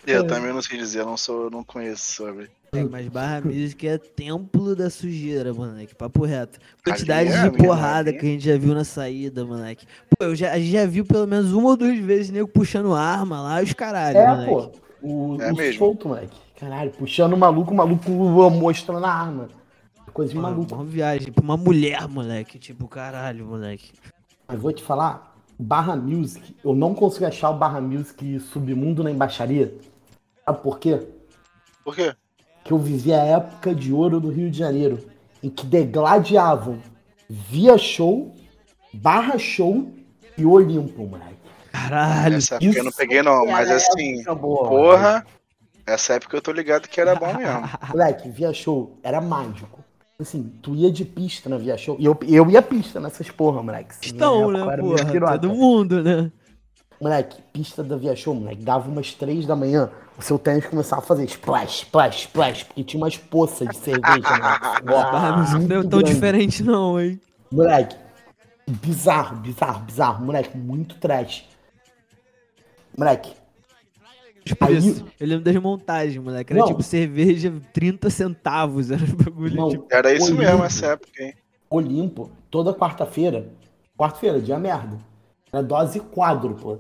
Eu 0.07 0.25
também 0.25 0.53
não 0.53 0.61
sei 0.61 0.77
dizer, 0.77 1.01
eu 1.01 1.05
não 1.05 1.17
sou, 1.17 1.43
eu 1.45 1.49
não 1.49 1.63
conheço 1.63 2.15
sobre. 2.15 2.49
É, 2.73 2.85
mas 2.85 3.05
Barra 3.09 3.41
Music 3.41 3.85
é 3.85 3.97
templo 3.97 4.73
da 4.77 4.89
sujeira, 4.89 5.53
moleque. 5.53 5.93
Papo 5.93 6.23
reto. 6.23 6.57
Quantidade 6.85 7.29
é, 7.29 7.49
de 7.49 7.57
porrada 7.57 8.13
que 8.13 8.19
a 8.25 8.29
gente 8.29 8.45
já 8.45 8.57
viu 8.57 8.73
na 8.73 8.85
saída, 8.85 9.43
moleque. 9.43 9.85
Pô, 10.17 10.23
eu 10.25 10.35
já, 10.35 10.53
a 10.53 10.57
gente 10.57 10.71
já 10.71 10.85
viu 10.85 11.03
pelo 11.03 11.27
menos 11.27 11.51
uma 11.51 11.71
ou 11.71 11.75
duas 11.77 11.99
vezes 11.99 12.29
nego 12.31 12.47
puxando 12.47 12.93
arma 12.93 13.41
lá, 13.41 13.61
os 13.61 13.73
caralho, 13.73 14.17
É, 14.17 14.27
moleque. 14.47 14.49
pô. 14.49 14.71
O, 15.03 15.41
É 15.41 15.51
o 15.51 15.55
mesmo. 15.55 15.79
solto, 15.79 16.07
moleque. 16.07 16.37
Caralho, 16.57 16.91
puxando 16.91 17.33
o 17.33 17.37
maluco, 17.37 17.71
o 17.73 17.75
maluco 17.75 18.09
mostrando 18.51 19.03
a 19.05 19.11
arma. 19.11 19.49
Coisa 20.13 20.31
de 20.31 20.37
Uma, 20.39 20.49
maluco. 20.49 20.73
uma 20.73 20.85
viagem 20.85 21.29
pra 21.33 21.43
uma 21.43 21.57
mulher, 21.57 22.07
moleque. 22.07 22.57
Tipo, 22.57 22.87
caralho, 22.87 23.45
moleque. 23.47 23.91
Mas 24.47 24.57
vou 24.61 24.71
te 24.71 24.81
falar, 24.81 25.35
Barra 25.59 25.95
Music, 25.97 26.55
eu 26.63 26.73
não 26.73 26.93
consigo 26.93 27.25
achar 27.25 27.49
o 27.49 27.57
Barra 27.57 27.81
Music 27.81 28.39
submundo 28.39 29.03
na 29.03 29.11
embaixaria. 29.11 29.75
Sabe 30.45 30.61
por 30.61 30.79
quê? 30.79 31.05
Por 31.83 31.95
quê? 31.95 32.13
Que 32.63 32.71
eu 32.71 32.77
vivi 32.77 33.13
a 33.13 33.23
época 33.23 33.73
de 33.73 33.91
ouro 33.91 34.19
do 34.19 34.29
Rio 34.29 34.49
de 34.49 34.57
Janeiro, 34.57 34.99
em 35.41 35.49
que 35.49 35.65
degladiavam 35.65 36.79
Via 37.29 37.77
Show, 37.77 38.35
Barra 38.93 39.37
Show 39.37 39.91
e 40.37 40.45
Olimpo, 40.45 41.05
moleque. 41.05 41.31
Caralho. 41.71 42.35
Essa 42.35 42.55
época 42.55 42.77
eu 42.77 42.83
não 42.83 42.91
peguei 42.91 43.21
não, 43.21 43.45
mas 43.45 43.69
assim, 43.71 44.23
boa, 44.23 44.67
porra, 44.67 45.25
essa 45.85 46.13
época 46.13 46.37
eu 46.37 46.41
tô 46.41 46.51
ligado 46.51 46.87
que 46.87 46.99
era 46.99 47.15
bom 47.15 47.33
mesmo. 47.33 47.69
Moleque, 47.89 48.29
Via 48.29 48.53
Show 48.53 48.97
era 49.01 49.21
mágico. 49.21 49.79
Assim, 50.19 50.53
tu 50.61 50.75
ia 50.75 50.91
de 50.91 51.03
pista 51.03 51.49
na 51.49 51.57
Via 51.57 51.77
Show. 51.77 51.95
E 51.99 52.05
eu, 52.05 52.17
eu 52.27 52.49
ia 52.49 52.61
pista 52.61 52.99
nessas 52.99 53.29
porra, 53.31 53.63
moleque. 53.63 53.91
Assim, 53.91 54.11
Estão, 54.11 54.51
né, 54.51 54.77
porra? 54.77 55.39
Todo 55.39 55.55
mundo, 55.55 56.03
né? 56.03 56.31
Moleque, 57.01 57.41
pista 57.51 57.83
da 57.83 57.97
Via 57.97 58.15
Show, 58.15 58.35
moleque, 58.35 58.61
dava 58.63 58.87
umas 58.87 59.11
três 59.13 59.45
da 59.47 59.55
manhã, 59.55 59.89
o 60.17 60.21
seu 60.21 60.37
tênis 60.37 60.67
começava 60.67 61.01
a 61.01 61.05
fazer 61.05 61.25
splash, 61.25 61.77
splash, 61.83 62.19
splash, 62.25 62.63
porque 62.65 62.83
tinha 62.83 63.01
umas 63.01 63.17
poças 63.17 63.67
de 63.69 63.77
cerveja, 63.77 64.19
moleque. 64.19 64.83
Barra 64.85 65.37
Music 65.37 65.59
não 65.65 65.75
é 65.75 65.79
Muito 65.79 65.89
tão 65.89 65.99
grande. 65.99 66.13
diferente, 66.13 66.63
não, 66.63 67.01
hein? 67.01 67.19
Moleque, 67.51 67.95
bizarro, 68.67 69.37
bizarro, 69.37 69.79
bizarro, 69.83 70.23
moleque, 70.25 70.55
muito 70.55 70.95
trash. 70.99 71.45
Moleque, 72.97 73.33
Tipo 74.43 74.65
Aí- 74.65 74.77
isso. 74.77 75.05
Eu 75.19 75.27
lembro 75.27 75.43
das 75.45 75.55
montagens, 75.61 76.17
moleque. 76.17 76.51
Era 76.51 76.61
Não. 76.61 76.67
tipo 76.67 76.81
cerveja 76.81 77.53
30 77.71 78.09
centavos. 78.09 78.89
Era 78.91 79.03
um 79.03 79.15
bagulho 79.15 79.55
Não. 79.55 79.69
tipo. 79.69 79.85
Era 79.91 80.11
isso 80.13 80.25
Olimpo. 80.25 80.41
mesmo 80.41 80.63
essa 80.65 80.85
época, 80.87 81.23
hein? 81.23 81.33
Olimpo, 81.69 82.31
toda 82.49 82.73
quarta-feira, 82.73 83.47
quarta-feira, 83.95 84.41
dia 84.41 84.57
merda, 84.57 84.97
era 85.51 85.61
dose 85.61 85.99
quádrupla. 85.99 86.79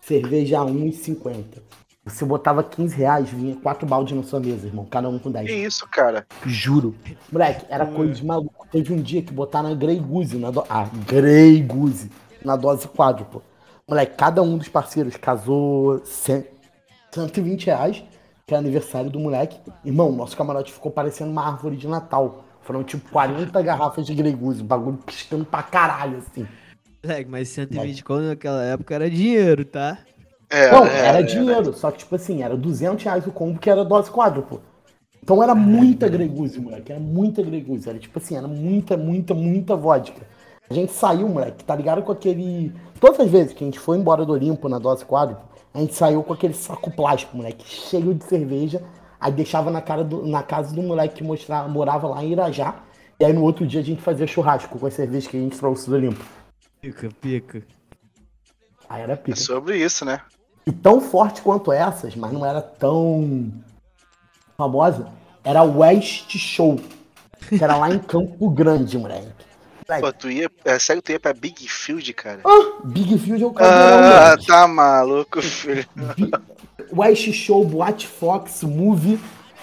Cerveja 0.00 0.60
a 0.60 0.64
1,50. 0.64 1.62
Você 2.04 2.22
botava 2.24 2.62
15 2.62 2.94
reais, 2.96 3.30
vinha 3.30 3.56
quatro 3.56 3.86
baldes 3.86 4.14
na 4.14 4.22
sua 4.22 4.38
mesa, 4.38 4.66
irmão, 4.66 4.84
cada 4.84 5.08
um 5.08 5.18
com 5.18 5.30
10. 5.30 5.46
Que 5.46 5.54
isso, 5.54 5.88
cara? 5.88 6.26
Juro. 6.44 6.94
Moleque, 7.32 7.64
era 7.70 7.86
coisa 7.86 8.12
de 8.12 8.24
maluco. 8.24 8.66
Teve 8.70 8.92
um 8.92 9.00
dia 9.00 9.22
que 9.22 9.32
botaram 9.32 9.70
a 9.70 9.74
Grey 9.74 9.98
Goose 9.98 10.36
na 10.36 10.50
do... 10.50 10.62
Ah, 10.68 10.86
Grey 11.06 11.62
Goose 11.62 12.10
na 12.44 12.56
dose 12.56 12.86
quádrupla. 12.88 13.40
Moleque, 13.88 14.16
cada 14.16 14.42
um 14.42 14.58
dos 14.58 14.68
parceiros 14.68 15.16
casou 15.16 16.04
100, 16.04 16.44
120 17.10 17.66
reais, 17.66 18.04
que 18.46 18.54
é 18.54 18.58
aniversário 18.58 19.08
do 19.08 19.18
moleque. 19.18 19.58
Irmão, 19.82 20.12
nosso 20.12 20.36
camarote 20.36 20.72
ficou 20.74 20.92
parecendo 20.92 21.30
uma 21.30 21.46
árvore 21.46 21.76
de 21.76 21.88
Natal. 21.88 22.44
Foram 22.60 22.84
tipo 22.84 23.10
40 23.10 23.62
garrafas 23.62 24.04
de 24.04 24.14
Grey 24.14 24.32
Goose, 24.32 24.60
o 24.60 24.64
bagulho 24.64 24.98
piscando 24.98 25.46
pra 25.46 25.62
caralho, 25.62 26.18
assim. 26.18 26.46
Moleque, 27.04 27.30
mas 27.30 27.48
120 27.50 28.02
conto 28.04 28.22
naquela 28.24 28.62
época 28.64 28.94
era 28.94 29.10
dinheiro, 29.10 29.64
tá? 29.64 29.98
É, 30.50 30.66
Não, 30.70 30.86
é, 30.86 31.06
era 31.06 31.20
é, 31.20 31.22
dinheiro, 31.22 31.72
só 31.74 31.90
que 31.90 31.98
tipo 31.98 32.14
assim, 32.14 32.42
era 32.42 32.56
200 32.56 33.04
reais 33.04 33.26
o 33.26 33.32
combo 33.32 33.58
que 33.58 33.70
era 33.70 33.84
dose 33.84 34.10
quádrupla. 34.10 34.60
Então 35.22 35.42
era 35.42 35.54
muita 35.54 36.08
Grey 36.08 36.28
Goose, 36.28 36.60
moleque, 36.60 36.92
era 36.92 37.00
muita 37.00 37.42
Grey 37.42 37.62
Goose, 37.62 37.88
era 37.88 37.98
tipo 37.98 38.18
assim, 38.18 38.36
era 38.36 38.48
muita, 38.48 38.96
muita, 38.96 39.34
muita 39.34 39.76
vodka. 39.76 40.22
A 40.70 40.74
gente 40.74 40.92
saiu, 40.92 41.28
moleque, 41.28 41.64
tá 41.64 41.76
ligado 41.76 42.02
com 42.02 42.12
aquele... 42.12 42.72
Todas 43.00 43.20
as 43.20 43.30
vezes 43.30 43.52
que 43.54 43.64
a 43.64 43.66
gente 43.66 43.78
foi 43.78 43.98
embora 43.98 44.24
do 44.24 44.32
Olimpo 44.32 44.68
na 44.68 44.78
dose 44.78 45.04
quádrupla, 45.04 45.44
a 45.74 45.78
gente 45.80 45.94
saiu 45.94 46.22
com 46.22 46.32
aquele 46.32 46.54
saco 46.54 46.90
plástico, 46.90 47.36
moleque, 47.36 47.64
cheio 47.66 48.14
de 48.14 48.24
cerveja, 48.24 48.82
aí 49.20 49.32
deixava 49.32 49.70
na, 49.70 49.82
cara 49.82 50.04
do- 50.04 50.26
na 50.26 50.42
casa 50.42 50.74
do 50.74 50.82
moleque 50.82 51.16
que 51.16 51.24
mostrava, 51.24 51.68
morava 51.68 52.08
lá 52.08 52.24
em 52.24 52.32
Irajá, 52.32 52.76
e 53.20 53.24
aí 53.24 53.32
no 53.32 53.42
outro 53.42 53.66
dia 53.66 53.80
a 53.80 53.84
gente 53.84 54.02
fazia 54.02 54.26
churrasco 54.26 54.78
com 54.78 54.86
as 54.86 54.94
cervejas 54.94 55.28
que 55.28 55.36
a 55.36 55.40
gente 55.40 55.58
trouxe 55.58 55.88
do 55.88 55.96
Olimpo. 55.96 56.24
Pica, 56.84 57.08
pica. 57.20 57.62
Aí 58.90 59.00
era 59.02 59.14
É 59.14 59.16
pica. 59.16 59.36
sobre 59.38 59.78
isso, 59.82 60.04
né? 60.04 60.20
E 60.66 60.72
tão 60.72 61.00
forte 61.00 61.40
quanto 61.40 61.72
essas, 61.72 62.14
mas 62.14 62.30
não 62.32 62.44
era 62.44 62.60
tão 62.60 63.50
famosa, 64.56 65.08
era 65.42 65.60
a 65.60 65.64
West 65.64 66.36
Show. 66.36 66.78
Que 67.48 67.62
era 67.62 67.76
lá 67.76 67.90
em 67.90 67.98
Campo 67.98 68.48
Grande, 68.50 68.96
moleque. 68.98 69.28
Pô, 70.00 70.10
tu 70.12 70.30
ia. 70.30 70.50
É 70.64 70.78
sério 70.78 71.02
que 71.02 71.06
tu 71.06 71.12
ia 71.12 71.20
pra 71.20 71.34
Big 71.34 71.68
Field, 71.68 72.10
cara? 72.14 72.40
Ah, 72.44 72.80
Big 72.84 73.18
Field 73.18 73.42
é 73.42 73.46
o 73.46 73.50
Ah, 73.50 73.54
caldeirão, 73.54 74.02
moleque. 74.02 74.46
tá 74.46 74.68
maluco, 74.68 75.42
filho. 75.42 75.86
West 76.92 77.32
Show, 77.32 77.64
Boate 77.66 78.06
Fox, 78.06 78.62
Movie. 78.62 79.18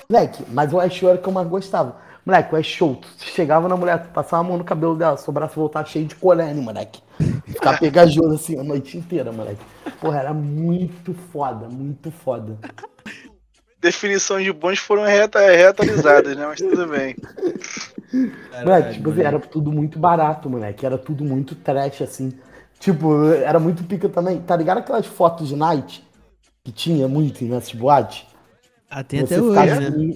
Moleque, 0.10 0.44
mas 0.50 0.72
o 0.74 0.78
West 0.78 0.98
Show 1.00 1.10
era 1.10 1.18
o 1.20 1.22
que 1.22 1.28
eu 1.28 1.34
mais 1.34 1.48
gostava. 1.48 1.98
Moleque, 2.26 2.54
o 2.54 2.56
West 2.56 2.70
Show, 2.70 2.96
tu 2.96 3.24
chegava 3.24 3.68
na 3.68 3.76
mulher, 3.76 4.04
tu 4.04 4.10
passava 4.10 4.44
a 4.44 4.48
mão 4.48 4.58
no 4.58 4.64
cabelo 4.64 4.96
dela, 4.96 5.18
seu 5.18 5.34
braço 5.34 5.56
voltar 5.56 5.86
cheio 5.86 6.06
de 6.06 6.16
colene, 6.16 6.62
moleque. 6.62 7.02
Ficar 7.46 7.80
pegajoso 7.80 8.36
assim 8.36 8.60
a 8.60 8.64
noite 8.64 8.98
inteira, 8.98 9.32
moleque. 9.32 9.62
Porra, 10.00 10.20
era 10.20 10.34
muito 10.34 11.14
foda, 11.32 11.68
muito 11.68 12.12
foda. 12.12 12.58
Definições 13.80 14.46
de 14.46 14.54
bons 14.54 14.78
foram 14.78 15.04
reta, 15.04 15.40
reatualizadas, 15.40 16.38
né? 16.38 16.46
Mas 16.46 16.60
tudo 16.60 16.88
bem. 16.88 17.16
Moleque, 18.64 18.94
tipo 18.94 19.10
assim, 19.10 19.22
era 19.22 19.40
tudo 19.40 19.72
muito 19.72 19.98
barato, 19.98 20.48
moleque. 20.48 20.86
Era 20.86 21.00
tudo 21.00 21.26
muito 21.26 21.56
trash, 21.56 22.04
assim. 22.04 22.32
Tipo, 22.80 23.32
era 23.34 23.60
muito 23.60 23.84
pica 23.84 24.08
também. 24.08 24.40
Tá 24.40 24.56
ligado 24.56 24.78
aquelas 24.78 25.08
fotos 25.08 25.48
de 25.48 25.56
night 25.56 26.08
que 26.64 26.72
tinha 26.72 27.08
muito 27.08 27.44
nessas 27.46 27.74
boates? 27.74 28.28
Ah, 28.88 29.04
tem 29.04 29.22
Você 29.22 29.34
até 29.36 29.44
hoje, 29.44 29.62
ficava 29.62 29.90
né? 29.90 30.16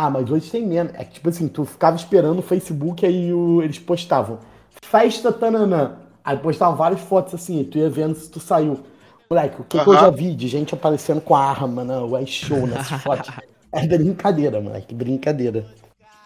Ah, 0.00 0.08
mas 0.08 0.30
hoje 0.30 0.48
tem 0.48 0.64
menos. 0.64 0.92
É 0.94 1.04
que, 1.04 1.14
tipo 1.14 1.28
assim, 1.28 1.48
tu 1.48 1.64
ficava 1.64 1.96
esperando 1.96 2.38
o 2.38 2.42
Facebook 2.42 3.04
aí 3.04 3.32
o- 3.32 3.60
eles 3.60 3.80
postavam. 3.80 4.38
Festa 4.80 5.32
tananã. 5.32 5.96
Aí 6.24 6.36
postavam 6.36 6.76
várias 6.76 7.00
fotos 7.00 7.34
assim, 7.34 7.60
e 7.60 7.64
tu 7.64 7.78
ia 7.78 7.90
vendo 7.90 8.14
se 8.14 8.30
tu 8.30 8.38
saiu. 8.38 8.78
Moleque, 9.28 9.60
o 9.60 9.64
que, 9.64 9.78
que 9.82 9.88
eu 9.90 9.94
já 9.94 10.08
vi 10.10 10.34
de 10.34 10.46
gente 10.46 10.72
aparecendo 10.74 11.20
com 11.20 11.34
a 11.34 11.44
arma, 11.44 11.84
né? 11.84 11.98
O 11.98 12.26
show 12.26 12.66
nessas 12.66 13.02
fotos. 13.02 13.28
É 13.70 13.86
brincadeira, 13.86 14.62
moleque. 14.62 14.94
Brincadeira. 14.94 15.66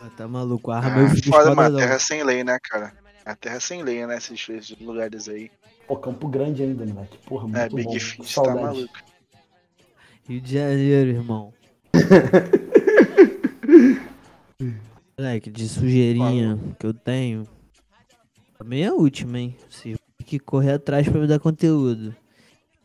Ah, 0.01 0.09
Tá 0.17 0.29
maluco, 0.29 0.71
a 0.71 0.77
arma 0.77 1.07
Ah, 1.07 1.09
fico 1.09 1.29
foda, 1.31 1.47
mano. 1.47 1.51
esquadradão. 1.63 1.79
Terra 1.81 1.99
sem 1.99 2.23
lei, 2.23 2.45
né, 2.45 2.57
cara? 2.63 2.93
A 3.27 3.35
terra 3.35 3.59
sem 3.59 3.83
lei, 3.83 4.07
né? 4.07 4.17
Esses, 4.17 4.49
esses 4.49 4.79
lugares 4.79 5.29
aí. 5.29 5.51
Pô, 5.89 5.97
Campo 5.97 6.29
Grande 6.29 6.63
ainda, 6.63 6.87
moleque. 6.87 7.19
Porra, 7.27 7.43
muito 7.49 7.57
É, 7.59 7.69
bom. 7.69 7.75
Big 7.75 7.99
Fish, 7.99 8.33
tá 8.35 8.55
maluco. 8.55 8.93
Rio 10.29 10.41
de 10.41 10.53
Janeiro, 10.55 11.11
irmão. 11.11 11.53
Moleque, 15.23 15.53
de 15.53 15.69
sujeirinha 15.69 16.59
que 16.81 16.85
eu 16.85 16.93
tenho. 16.93 17.47
Também 18.59 18.83
é 18.83 18.89
a 18.89 18.93
última, 18.93 19.39
hein? 19.39 19.57
Se 19.71 19.95
tem 20.19 20.27
que 20.27 20.41
correr 20.41 20.73
atrás 20.73 21.09
pra 21.09 21.21
me 21.21 21.29
dar 21.29 21.39
conteúdo. 21.39 22.13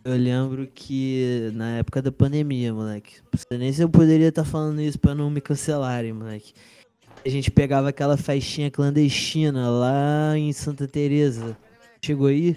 Eu 0.05 0.15
lembro 0.15 0.67
que 0.67 1.49
na 1.55 1.77
época 1.77 1.99
da 1.99 2.11
pandemia, 2.11 2.71
moleque. 2.71 3.15
Não 3.33 3.39
sei 3.39 3.57
nem 3.57 3.73
se 3.73 3.81
eu 3.81 3.89
poderia 3.89 4.27
estar 4.27 4.45
falando 4.45 4.79
isso 4.79 4.99
pra 4.99 5.15
não 5.15 5.31
me 5.31 5.41
cancelarem, 5.41 6.13
moleque. 6.13 6.53
A 7.25 7.27
gente 7.27 7.49
pegava 7.49 7.89
aquela 7.89 8.15
festinha 8.15 8.69
clandestina 8.69 9.71
lá 9.71 10.38
em 10.38 10.53
Santa 10.53 10.88
Teresa. 10.88 11.57
Chegou 12.05 12.27
aí? 12.27 12.55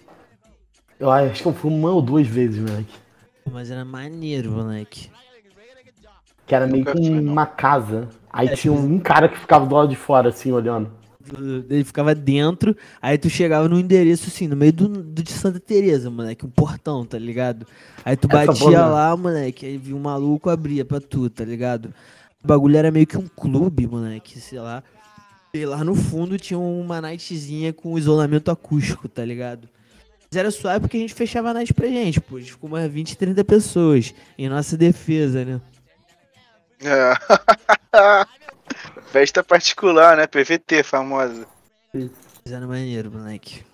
Eu 0.98 1.10
acho 1.10 1.40
que 1.40 1.48
eu 1.48 1.54
fui 1.54 1.70
uma 1.70 1.90
ou 1.90 2.02
duas 2.02 2.26
vezes, 2.26 2.58
moleque. 2.58 2.94
Mas 3.50 3.70
era 3.70 3.82
maneiro, 3.82 4.52
moleque. 4.52 5.10
Que 6.46 6.54
era 6.54 6.66
meio 6.66 6.84
que 6.84 6.98
uma 6.98 7.46
casa. 7.46 8.10
Aí 8.32 8.48
É, 8.48 8.56
tinha 8.56 8.72
um 8.72 8.98
cara 8.98 9.28
que 9.28 9.38
ficava 9.38 9.66
do 9.66 9.74
lado 9.74 9.88
de 9.88 9.96
fora, 9.96 10.28
assim, 10.28 10.52
olhando. 10.52 10.90
Ele 11.68 11.84
ficava 11.84 12.14
dentro, 12.14 12.74
aí 13.00 13.18
tu 13.18 13.28
chegava 13.28 13.68
no 13.68 13.78
endereço 13.78 14.28
assim, 14.28 14.48
no 14.48 14.56
meio 14.56 14.72
do, 14.72 14.88
do 14.88 15.22
de 15.22 15.30
Santa 15.30 15.60
Teresa, 15.60 16.10
moleque, 16.10 16.46
um 16.46 16.50
portão, 16.50 17.04
tá 17.04 17.18
ligado? 17.18 17.66
Aí 18.04 18.16
tu 18.16 18.26
Essa 18.30 18.46
batia 18.46 18.64
porra. 18.64 18.86
lá, 18.86 19.16
moleque, 19.16 19.66
aí 19.66 19.76
viu 19.76 19.96
um 19.96 20.00
maluco, 20.00 20.48
abria 20.48 20.84
pra 20.84 20.98
tu, 21.00 21.28
tá 21.28 21.44
ligado? 21.44 21.92
O 22.42 22.46
bagulho 22.48 22.76
era 22.76 22.90
meio 22.90 23.06
que 23.06 23.18
um 23.18 23.28
clube, 23.28 23.86
moleque, 23.86 24.40
sei 24.40 24.58
lá. 24.58 24.82
E 25.52 25.64
lá 25.66 25.84
no 25.84 25.94
fundo 25.94 26.38
tinha 26.38 26.58
uma 26.58 27.00
nightzinha 27.00 27.72
com 27.72 27.98
isolamento 27.98 28.50
acústico, 28.50 29.06
tá 29.08 29.24
ligado? 29.24 29.68
Mas 30.30 30.38
era 30.38 30.50
suave 30.50 30.80
porque 30.80 30.96
a 30.96 31.00
gente 31.00 31.12
fechava 31.14 31.50
a 31.50 31.54
night 31.54 31.74
pra 31.74 31.86
gente, 31.88 32.20
pô. 32.20 32.36
A 32.36 32.40
gente 32.40 32.52
ficou 32.52 32.70
umas 32.70 32.90
20, 32.90 33.16
30 33.18 33.44
pessoas 33.44 34.14
em 34.38 34.48
nossa 34.48 34.76
defesa, 34.76 35.44
né? 35.44 35.60
É. 36.82 37.12
Festa 39.10 39.42
particular, 39.42 40.16
né? 40.16 40.26
PVT 40.26 40.82
famosa. 40.82 41.46
Era 42.46 42.66
maneiro, 42.66 43.10
moleque. 43.10 43.64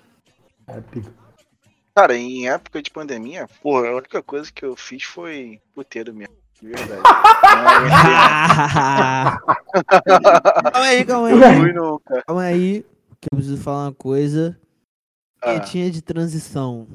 Cara, 1.94 2.16
em 2.16 2.48
época 2.48 2.82
de 2.82 2.90
pandemia, 2.90 3.48
porra, 3.62 3.88
a 3.88 3.96
única 3.96 4.22
coisa 4.22 4.50
que 4.52 4.64
eu 4.64 4.74
fiz 4.76 5.04
foi 5.04 5.60
puteiro 5.74 6.12
mesmo. 6.14 6.34
De 6.60 6.68
verdade. 6.68 7.02
Calma 10.72 10.86
aí, 10.86 11.04
calma 11.04 11.28
aí. 11.28 11.60
fui 11.60 11.72
nunca. 11.72 12.22
Calma 12.26 12.42
aí, 12.42 12.82
que 13.20 13.28
eu 13.30 13.36
preciso 13.36 13.62
falar 13.62 13.84
uma 13.84 13.94
coisa. 13.94 14.58
Ah, 15.42 15.52
Vinhetinha 15.52 15.90
de 15.90 16.00
transição. 16.00 16.86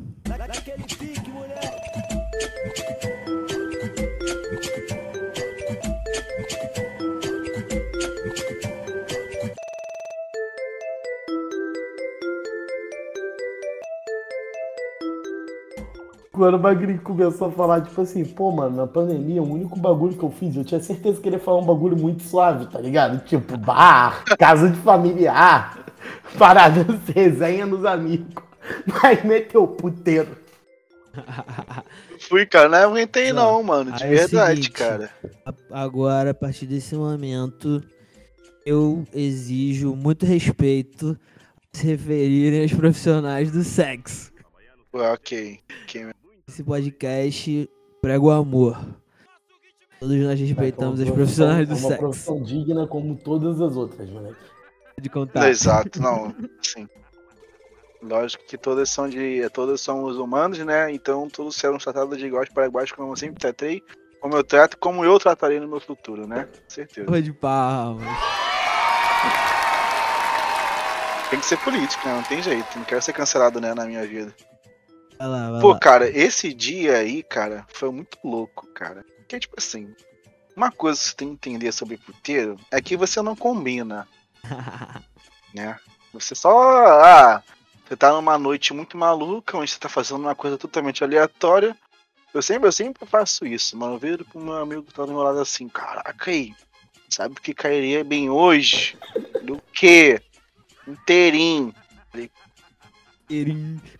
Quando 16.32 16.56
o 16.56 16.60
Magrinho 16.60 17.02
começou 17.02 17.50
a 17.50 17.52
falar, 17.52 17.82
tipo 17.82 18.00
assim, 18.02 18.24
pô, 18.24 18.52
mano, 18.52 18.78
na 18.78 18.88
pandemia, 18.88 19.44
o 19.44 19.52
único 19.52 19.78
bagulho 19.78 20.16
que 20.16 20.24
eu 20.24 20.32
fiz, 20.32 20.56
eu 20.56 20.64
tinha 20.64 20.80
certeza 20.80 21.20
que 21.20 21.28
ele 21.28 21.36
ia 21.36 21.42
falar 21.42 21.60
um 21.60 21.66
bagulho 21.66 21.98
muito 21.98 22.24
suave, 22.24 22.68
tá 22.68 22.80
ligado? 22.80 23.22
Tipo, 23.26 23.58
bar, 23.58 24.24
casa 24.40 24.70
de 24.70 24.78
familiar, 24.80 25.86
parada, 26.40 26.86
resenha 27.14 27.66
nos 27.66 27.84
amigos. 27.84 28.34
Mas 28.86 29.24
meteu 29.24 29.68
puteiro. 29.68 30.38
fui, 32.32 32.46
cara. 32.46 32.70
Não 32.70 32.92
aguentei 32.92 33.34
Não. 33.34 33.58
não, 33.58 33.64
mano. 33.64 33.92
De 33.92 34.04
é 34.04 34.08
verdade, 34.08 34.62
seguinte, 34.64 34.72
cara. 34.72 35.10
Agora, 35.70 36.32
a 36.32 36.34
partir 36.34 36.66
desse 36.66 36.96
momento, 36.96 37.84
eu 38.66 39.06
exijo 39.14 39.94
muito 39.96 40.26
respeito 40.26 41.20
a 41.74 41.78
se 41.78 41.88
referirem 41.88 42.64
aos 42.64 42.74
profissionais 42.74 43.52
do 43.52 43.64
sexo. 43.64 44.32
Ok. 44.94 45.60
ok. 45.84 46.12
Esse 46.48 46.64
podcast 46.64 47.70
prega 48.02 48.24
o 48.24 48.32
amor. 48.32 48.78
Todos 50.00 50.16
nós 50.18 50.40
respeitamos 50.40 51.00
É 51.00 51.04
os 51.04 51.10
uma 51.10 51.16
profissionais 51.16 51.68
do 51.68 51.74
É 51.76 51.78
uma 51.78 51.88
sexo. 51.90 52.00
profissão 52.00 52.44
digna 52.44 52.88
como 52.88 53.16
todas 53.16 53.62
as 53.62 53.76
outras, 53.76 54.10
moleque. 54.10 54.36
De 55.00 55.10
contar. 55.10 55.50
Exato, 55.50 56.02
não. 56.02 56.36
Sim. 56.62 56.88
Lógico 58.02 58.44
que 58.46 58.58
todas 58.58 58.90
são 58.90 59.08
de. 59.08 59.48
Todas 59.52 59.80
somos 59.82 60.18
humanos, 60.18 60.58
né? 60.60 60.92
Então 60.92 61.30
todos 61.30 61.56
serão 61.56 61.78
tratados 61.78 62.18
de 62.18 62.26
iguais 62.26 62.50
para 62.50 62.66
iguais, 62.66 62.92
como 62.92 63.12
eu 63.12 63.16
sempre 63.16 63.40
tratei, 63.40 63.82
como 64.20 64.36
eu 64.36 64.44
trato, 64.44 64.78
como 64.78 65.06
eu 65.06 65.20
tratarei 65.20 65.60
no 65.60 65.68
meu 65.68 65.80
futuro, 65.80 66.28
né? 66.28 66.46
Com 66.46 66.70
certeza. 66.70 67.06
Porra 67.06 67.22
de 67.22 67.32
palmas. 67.34 68.08
Tem 71.30 71.40
que 71.40 71.46
ser 71.46 71.58
político, 71.60 72.06
né? 72.08 72.16
Não 72.16 72.24
tem 72.24 72.42
jeito. 72.42 72.68
Não 72.78 72.84
quero 72.84 73.02
ser 73.02 73.14
cancelado, 73.14 73.62
né, 73.62 73.74
na 73.74 73.86
minha 73.86 74.06
vida. 74.06 74.36
Vai 75.22 75.30
lá, 75.30 75.52
vai 75.52 75.62
Pô, 75.62 75.70
lá. 75.74 75.80
cara, 75.80 76.10
esse 76.10 76.52
dia 76.52 76.98
aí, 76.98 77.22
cara, 77.22 77.64
foi 77.70 77.92
muito 77.92 78.18
louco, 78.24 78.66
cara. 78.74 79.06
Porque, 79.18 79.40
tipo 79.40 79.54
assim, 79.56 79.94
uma 80.56 80.72
coisa 80.72 81.00
que 81.00 81.06
você 81.06 81.16
tem 81.16 81.28
que 81.28 81.34
entender 81.34 81.72
sobre 81.72 81.96
puteiro 81.96 82.58
é 82.72 82.82
que 82.82 82.98
você 82.98 83.22
não 83.22 83.36
combina, 83.36 84.08
né? 85.54 85.78
Você 86.12 86.34
só. 86.34 87.04
Ah, 87.04 87.44
você 87.88 87.96
tá 87.96 88.12
numa 88.14 88.36
noite 88.40 88.74
muito 88.74 88.98
maluca, 88.98 89.60
onde 89.60 89.70
você 89.70 89.78
tá 89.78 89.88
fazendo 89.88 90.22
uma 90.22 90.34
coisa 90.34 90.58
totalmente 90.58 91.04
aleatória. 91.04 91.78
Eu 92.34 92.42
sempre, 92.42 92.68
eu 92.68 92.72
sempre 92.72 93.06
faço 93.06 93.46
isso, 93.46 93.78
mano. 93.78 93.94
Eu 93.94 94.00
viro 94.00 94.26
pro 94.26 94.42
meu 94.42 94.56
amigo 94.56 94.82
que 94.82 94.94
tá 94.94 95.06
do 95.06 95.12
meu 95.12 95.22
lado 95.22 95.40
assim, 95.40 95.70
caraca 95.70 96.32
aí, 96.32 96.56
sabe 97.08 97.36
o 97.38 97.42
que 97.42 97.54
cairia 97.54 98.04
bem 98.04 98.28
hoje? 98.28 98.98
Do 99.44 99.62
quê? 99.72 100.20
Inteirinho. 100.88 101.76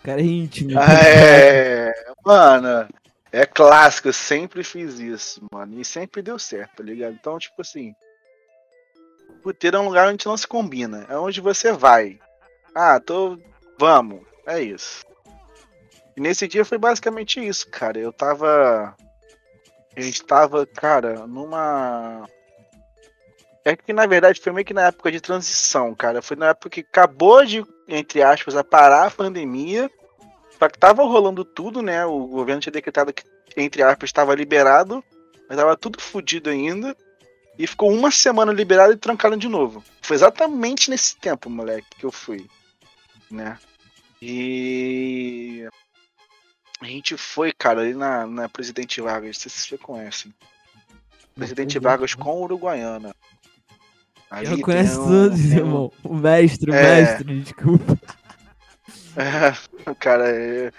Cara 0.04 0.22
é 0.22 0.26
íntimo. 0.26 0.72
É, 0.80 1.94
mano, 2.26 2.88
é 3.32 3.46
clássico, 3.46 4.10
eu 4.10 4.14
sempre 4.14 4.64
fiz 4.64 5.00
isso, 5.00 5.42
mano, 5.52 5.80
e 5.80 5.86
sempre 5.86 6.22
deu 6.22 6.38
certo, 6.38 6.78
tá 6.78 6.84
ligado? 6.84 7.14
Então, 7.14 7.38
tipo 7.40 7.62
assim, 7.62 7.94
puteiro 9.42 9.78
é 9.78 9.80
um 9.80 9.88
lugar 9.88 10.08
onde 10.08 10.26
não 10.26 10.38
se 10.38 10.48
combina, 10.48 11.06
é 11.10 11.18
onde 11.18 11.42
você 11.42 11.72
vai. 11.72 12.20
Ah, 12.76 13.00
tô, 13.00 13.38
vamos, 13.80 14.22
é 14.46 14.62
isso. 14.62 15.04
E 16.16 16.22
nesse 16.22 16.48
dia 16.48 16.66
foi 16.66 16.78
basicamente 16.78 17.46
isso, 17.46 17.70
cara. 17.70 17.98
Eu 17.98 18.12
tava, 18.12 18.96
a 19.96 20.02
gente 20.02 20.24
tava, 20.24 20.66
cara, 20.66 21.26
numa 21.26 22.28
é 23.64 23.76
que 23.76 23.94
na 23.94 24.08
verdade 24.08 24.42
foi 24.42 24.52
meio 24.52 24.66
que 24.66 24.74
na 24.74 24.88
época 24.88 25.12
de 25.12 25.22
transição, 25.22 25.94
cara. 25.94 26.22
Foi 26.22 26.36
na 26.36 26.50
época 26.50 26.70
que 26.70 26.80
acabou 26.82 27.46
de, 27.46 27.64
entre 27.92 28.24
aspas, 28.24 28.56
a 28.56 28.64
parar 28.64 29.08
a 29.08 29.12
pandemia. 29.12 29.92
Só 30.58 30.70
que 30.70 30.80
tava 30.80 31.04
rolando 31.04 31.44
tudo, 31.44 31.82
né? 31.82 32.06
O 32.06 32.26
governo 32.28 32.62
tinha 32.62 32.72
decretado 32.72 33.14
que, 33.14 33.24
entre 33.58 33.84
aspas, 33.84 34.10
estava 34.10 34.34
liberado. 34.34 35.04
Mas 35.48 35.58
tava 35.58 35.76
tudo 35.76 36.02
fodido 36.02 36.50
ainda. 36.50 36.96
E 37.60 37.68
ficou 37.68 37.92
uma 37.92 38.10
semana 38.10 38.54
liberado 38.54 38.94
e 38.94 38.98
trancaram 38.98 39.38
de 39.38 39.50
novo. 39.50 39.84
Foi 40.02 40.16
exatamente 40.16 40.90
nesse 40.90 41.18
tempo, 41.18 41.50
moleque, 41.50 41.88
que 41.98 42.06
eu 42.06 42.12
fui. 42.12 42.48
Né? 43.30 43.60
E. 44.22 45.68
A 46.80 46.86
gente 46.86 47.16
foi, 47.18 47.52
cara, 47.52 47.82
ali 47.82 47.94
na, 47.94 48.26
na 48.26 48.50
Presidente 48.50 49.02
Vargas. 49.02 49.36
Não 49.36 49.42
sei 49.42 49.52
se 49.52 49.60
vocês 49.60 49.82
conhecem. 49.82 50.34
Presidente 51.36 51.78
Vargas 51.78 52.16
com 52.16 52.42
Uruguaiana. 52.42 53.14
Ali 54.32 54.50
Eu 54.52 54.62
conheço 54.62 55.02
um- 55.02 55.08
todos, 55.08 55.40
tem 55.42 55.52
um- 55.56 55.58
irmão. 55.58 55.92
O 56.04 56.16
mestre, 56.16 56.72
o 56.72 56.74
É. 56.74 56.82
mestre, 57.02 57.40
desculpa. 57.42 57.98
É, 59.18 59.94
cara, 60.00 60.30
é, 60.30 60.72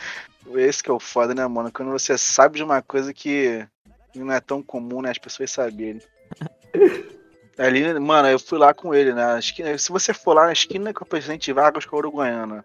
esse 0.56 0.82
que 0.82 0.90
é 0.90 0.92
o 0.92 0.98
foda, 0.98 1.34
né, 1.34 1.46
mano? 1.46 1.70
Quando 1.70 1.90
você 1.90 2.16
sabe 2.16 2.56
de 2.56 2.64
uma 2.64 2.80
coisa 2.80 3.12
que 3.12 3.62
não 4.14 4.32
é 4.32 4.40
tão 4.40 4.62
comum, 4.62 5.02
né, 5.02 5.10
as 5.10 5.18
pessoas 5.18 5.50
saberem. 5.50 6.00
Ali, 7.58 7.98
mano, 8.00 8.28
eu 8.28 8.38
fui 8.38 8.58
lá 8.58 8.72
com 8.72 8.94
ele, 8.94 9.12
né? 9.12 9.26
na 9.34 9.38
esquina- 9.38 9.76
se 9.76 9.90
você 9.92 10.14
for 10.14 10.32
lá 10.34 10.46
na 10.46 10.52
esquina 10.52 10.94
com 10.94 11.04
o 11.04 11.06
presidente 11.06 11.52
Vargas 11.52 11.84
com 11.84 11.94
a 11.94 11.98
Uruguaiana, 11.98 12.64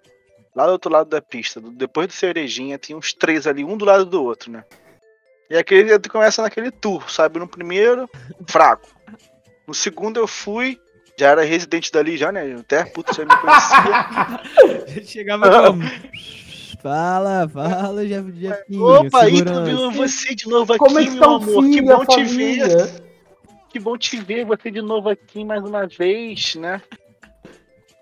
lá 0.55 0.65
do 0.65 0.71
outro 0.71 0.89
lado 0.89 1.09
da 1.09 1.21
pista, 1.21 1.59
depois 1.59 2.07
do 2.07 2.13
Cerejinha, 2.13 2.79
tem 2.79 2.95
uns 2.95 3.11
três 3.13 3.45
ali, 3.45 3.65
um 3.65 3.75
do 3.77 3.83
lado 3.83 4.05
do 4.05 4.23
outro, 4.23 4.49
né? 4.49 4.63
E 5.49 5.57
aquele 5.57 5.99
tu 5.99 6.09
começa 6.09 6.41
naquele 6.41 6.71
tour, 6.71 7.11
sabe? 7.11 7.39
No 7.39 7.47
primeiro, 7.47 8.09
fraco. 8.47 8.87
No 9.67 9.73
segundo 9.73 10.17
eu 10.17 10.27
fui, 10.27 10.79
já 11.19 11.27
era 11.31 11.43
residente 11.43 11.91
dali 11.91 12.15
já, 12.15 12.31
né? 12.31 12.55
Até 12.57 12.85
puta 12.85 13.13
já 13.13 13.25
me 13.25 13.35
conhecia. 13.37 15.03
Chegava 15.05 15.49
como? 15.67 15.83
Fala, 16.81 17.49
fala, 17.49 18.07
já 18.07 18.21
Jefinho. 18.21 18.83
Opa, 18.85 19.25
vendo 19.25 19.91
você 19.91 20.35
de 20.35 20.47
novo 20.47 20.73
aqui, 20.73 20.79
Como 20.85 20.99
é 20.99 21.03
que 21.03 21.09
meu 21.09 21.19
tá 21.19 21.25
amor. 21.25 21.63
que 21.63 21.73
filho, 21.73 21.85
bom 21.87 22.01
a 22.01 22.05
te 22.05 22.23
ver. 22.23 22.27
família? 22.59 23.07
Que 23.69 23.79
bom 23.79 23.97
te 23.97 24.17
ver 24.21 24.45
você 24.45 24.71
de 24.71 24.81
novo 24.81 25.09
aqui 25.09 25.43
mais 25.43 25.63
uma 25.63 25.87
vez, 25.87 26.55
né? 26.55 26.81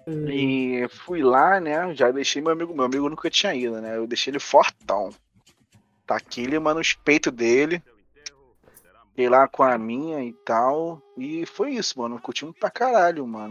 E 0.08 0.86
fui 0.90 1.24
lá, 1.24 1.60
né? 1.60 1.96
Já 1.96 2.12
deixei 2.12 2.42
meu 2.42 2.52
amigo. 2.52 2.76
Meu 2.76 2.86
amigo 2.86 3.10
nunca 3.10 3.30
tinha 3.30 3.56
ido, 3.56 3.80
né? 3.82 3.98
Eu 3.98 4.06
deixei 4.06 4.30
ele 4.32 4.40
fortão. 4.40 5.10
Tá 6.06 6.18
aqui, 6.18 6.42
ele 6.42 6.60
mano 6.60 6.80
os 6.82 6.94
peitos 6.94 7.32
dele. 7.34 7.82
Fiquei 9.16 9.30
lá 9.30 9.48
com 9.48 9.64
a 9.64 9.78
minha 9.78 10.22
e 10.22 10.34
tal. 10.46 11.02
E 11.18 11.46
foi 11.46 11.72
isso, 11.72 11.98
mano. 11.98 12.20
Curtimos 12.20 12.54
pra 12.60 12.70
caralho, 12.70 13.26
mano. 13.26 13.50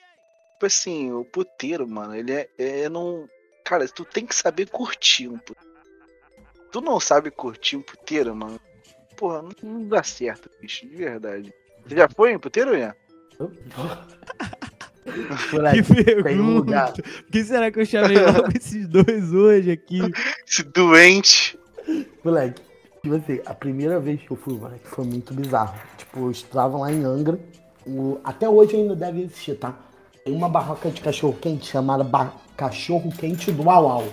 Tipo 0.52 0.66
assim, 0.66 1.10
o 1.10 1.24
puteiro, 1.24 1.88
mano, 1.88 2.14
ele 2.14 2.32
é, 2.32 2.48
é 2.58 2.88
não. 2.90 3.26
Cara, 3.64 3.88
tu 3.88 4.04
tem 4.04 4.26
que 4.26 4.34
saber 4.34 4.68
curtir 4.68 5.26
um 5.26 5.38
puteiro. 5.38 5.74
Tu 6.70 6.82
não 6.82 7.00
sabe 7.00 7.30
curtir 7.30 7.78
um 7.78 7.82
puteiro, 7.82 8.36
mano. 8.36 8.60
Porra, 9.16 9.40
não, 9.40 9.52
não 9.62 9.88
dá 9.88 10.02
certo, 10.02 10.50
bicho, 10.60 10.86
de 10.86 10.96
verdade. 10.96 11.50
Você 11.86 11.96
já 11.96 12.10
foi 12.10 12.32
em 12.32 12.38
puteiro, 12.38 12.76
Ian? 12.76 12.94
Moleque, 15.50 15.82
Que 15.82 16.22
pergunta. 16.22 16.92
Por 16.92 17.30
que 17.30 17.42
será 17.42 17.70
que 17.70 17.80
eu 17.80 17.86
chamei 17.86 18.18
logo 18.18 18.48
esses 18.54 18.86
dois 18.86 19.32
hoje 19.32 19.70
aqui? 19.70 20.00
Esse 20.46 20.62
doente. 20.62 21.58
Moleque, 22.22 22.60
tipo 23.04 23.14
assim, 23.16 23.40
a 23.46 23.54
primeira 23.54 24.00
vez 24.00 24.20
que 24.22 24.30
eu 24.30 24.36
fui, 24.36 24.54
moleque, 24.54 24.86
foi 24.88 25.04
muito 25.04 25.32
bizarro. 25.34 25.78
Tipo, 25.96 26.20
eu 26.20 26.30
estava 26.30 26.76
lá 26.78 26.90
em 26.92 27.04
Angra. 27.04 27.38
o- 27.86 28.18
Até 28.24 28.48
hoje 28.48 28.76
ainda 28.76 28.96
deve 28.96 29.22
existir, 29.22 29.56
tá? 29.58 29.74
Tem 30.24 30.34
uma 30.34 30.48
barraca 30.48 30.90
de 30.90 31.02
cachorro 31.02 31.34
quente 31.38 31.66
chamada 31.66 32.02
ba- 32.02 32.32
Cachorro 32.56 33.10
Quente 33.12 33.52
do 33.52 33.68
Au 33.68 33.86
Au. 33.88 34.04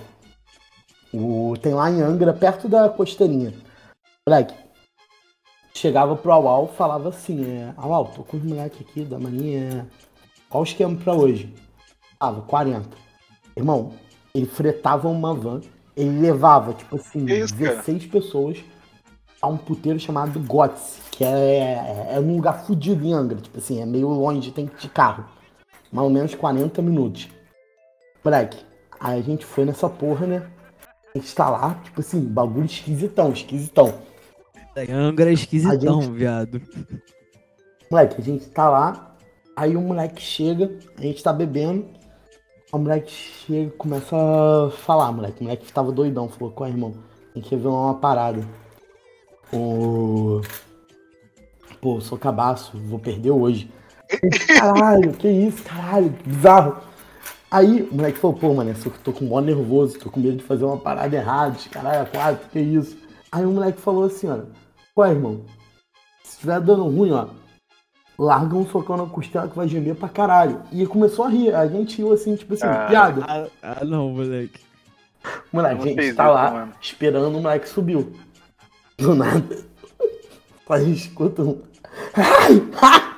O, 1.14 1.54
tem 1.62 1.74
lá 1.74 1.90
em 1.90 2.02
Angra, 2.02 2.34
perto 2.34 2.68
da 2.68 2.90
costeirinha. 2.90 3.54
Moleque, 4.28 4.54
chegava 5.74 6.16
pro 6.18 6.32
Au 6.32 6.48
Au, 6.48 6.68
falava 6.68 7.10
assim, 7.10 7.46
é, 7.46 7.74
Au 7.78 7.94
Au, 7.94 8.06
tô 8.06 8.24
com 8.24 8.36
os 8.38 8.44
moleques 8.44 8.82
aqui 8.82 9.04
da 9.06 9.18
mania, 9.20 9.88
qual 10.50 10.62
o 10.62 10.66
esquema 10.66 10.96
pra 10.98 11.14
hoje? 11.14 11.54
Tava, 12.20 12.42
40. 12.42 12.90
Irmão, 13.56 13.94
ele 14.36 14.46
fretava 14.48 15.08
uma 15.08 15.34
van, 15.34 15.62
ele 15.96 16.20
levava, 16.20 16.74
tipo 16.74 16.96
assim, 16.98 17.26
isso, 17.26 17.56
cara? 17.56 17.76
16 17.78 18.06
pessoas 18.08 18.58
a 19.42 19.48
um 19.48 19.58
puteiro 19.58 20.00
chamado 20.00 20.40
Gotts, 20.40 21.00
que 21.12 21.24
é, 21.24 22.10
é 22.14 22.20
um 22.20 22.36
lugar 22.36 22.64
fudido 22.66 23.04
em 23.06 23.14
Angra, 23.14 23.40
tipo 23.40 23.58
assim, 23.58 23.82
é 23.82 23.86
meio 23.86 24.08
longe, 24.10 24.52
tem 24.52 24.68
que 24.68 24.76
ir 24.76 24.80
de 24.82 24.90
carro. 24.90 25.26
Mais 25.92 26.06
ou 26.06 26.14
menos 26.14 26.36
40 26.36 26.82
minutos. 26.82 27.28
Moleque, 28.24 28.60
aí 29.00 29.20
a 29.20 29.24
gente 29.24 29.46
foi 29.46 29.66
nessa 29.66 29.90
porra, 29.90 30.28
né? 30.28 30.48
A 31.14 31.18
gente 31.18 31.34
tá 31.36 31.50
lá, 31.50 31.74
tipo 31.84 32.00
assim, 32.00 32.22
bagulho 32.22 32.66
esquisitão, 32.66 33.32
esquisitão. 33.32 33.94
Angra 34.90 35.30
é 35.30 35.34
esquisitão, 35.34 36.00
A 36.00 36.02
gente- 36.04 36.12
viado. 36.14 36.62
Moleque, 37.90 38.22
a 38.22 38.24
gente 38.24 38.46
tá 38.50 38.70
lá, 38.70 39.16
aí 39.56 39.76
o 39.76 39.82
moleque 39.82 40.22
chega, 40.22 40.72
a 40.98 41.02
gente 41.02 41.22
tá 41.22 41.34
bebendo, 41.34 41.86
o 42.72 42.78
moleque 42.78 43.12
chega 43.12 43.68
e 43.68 43.72
começa 43.72 44.16
a 44.16 44.72
falar, 44.72 45.12
moleque. 45.12 45.42
O 45.42 45.44
moleque 45.44 45.74
tava 45.74 45.92
doidão, 45.92 46.30
falou, 46.30 46.54
qual 46.54 46.70
é, 46.70 46.72
irmão? 46.72 46.94
Tem 47.34 47.44
que 47.44 47.50
revelar 47.54 47.76
uma 47.88 47.96
parada. 47.96 48.48
O. 49.54 50.42
Pô, 51.82 51.96
eu 51.98 52.02
sou 52.02 52.18
cabaço, 52.18 52.78
vou 52.78 53.00
perder 53.00 53.32
hoje. 53.32 53.72
Caralho, 54.58 55.14
que 55.14 55.28
isso, 55.28 55.64
caralho, 55.64 56.12
que 56.14 56.30
bizarro. 56.30 56.78
Aí 57.50 57.82
o 57.92 57.96
moleque 57.96 58.18
falou, 58.20 58.38
pô, 58.38 58.54
mano, 58.54 58.70
eu 58.70 58.92
tô 59.04 59.12
com 59.12 59.26
mó 59.26 59.42
nervoso, 59.42 60.00
tô 60.00 60.10
com 60.10 60.20
medo 60.20 60.38
de 60.38 60.44
fazer 60.44 60.64
uma 60.64 60.78
parada 60.78 61.16
errada, 61.16 61.58
caralho, 61.70 62.10
quatro, 62.10 62.50
que 62.50 62.60
isso. 62.60 62.98
Aí 63.32 63.46
o 63.46 63.52
moleque 63.52 63.82
falou 63.82 64.06
assim, 64.06 64.30
ó, 64.30 64.40
qual 64.94 65.08
é, 65.08 65.12
irmão? 65.12 65.46
Se 66.24 66.34
estiver 66.34 66.62
dando 66.62 66.84
ruim, 66.86 67.12
ó, 67.12 67.28
larga 68.18 68.56
um 68.56 68.66
socão 68.68 68.96
na 68.96 69.06
costela 69.06 69.50
que 69.50 69.56
vai 69.56 69.68
gemer 69.68 69.96
pra 69.96 70.08
caralho. 70.08 70.62
E 70.72 70.86
começou 70.86 71.26
a 71.26 71.30
rir. 71.30 71.54
A 71.54 71.68
gente 71.68 71.98
riu 71.98 72.14
assim, 72.14 72.36
tipo 72.36 72.54
assim, 72.54 72.66
Ah. 72.66 72.86
piada. 72.88 73.26
Ah, 73.28 73.48
ah, 73.82 73.86
não, 73.86 74.10
moleque. 74.10 74.60
Moleque, 75.52 75.82
a 75.82 75.86
gente 75.86 75.96
tá 75.96 76.04
isso, 76.26 76.34
lá 76.34 76.52
mano. 76.52 76.74
esperando 76.82 77.28
o 77.38 77.42
moleque 77.42 77.68
subiu. 77.68 78.14
Do 79.02 79.16
nada. 79.16 79.58
A 80.70 80.80
gente 80.80 81.08
escuta 81.08 81.42
um. 81.42 81.62
Ai, 82.14 82.64
ai. 82.82 83.12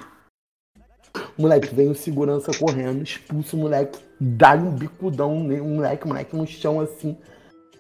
Moleque, 1.37 1.75
vem 1.75 1.89
o 1.89 1.95
segurança 1.95 2.51
correndo, 2.57 3.03
expulsa 3.03 3.55
o 3.55 3.59
moleque, 3.59 3.99
dá 4.19 4.53
um 4.53 4.71
bicudão 4.71 5.33
um 5.35 5.75
moleque, 5.75 6.07
moleque 6.07 6.35
no 6.35 6.47
chão 6.47 6.79
assim. 6.79 7.15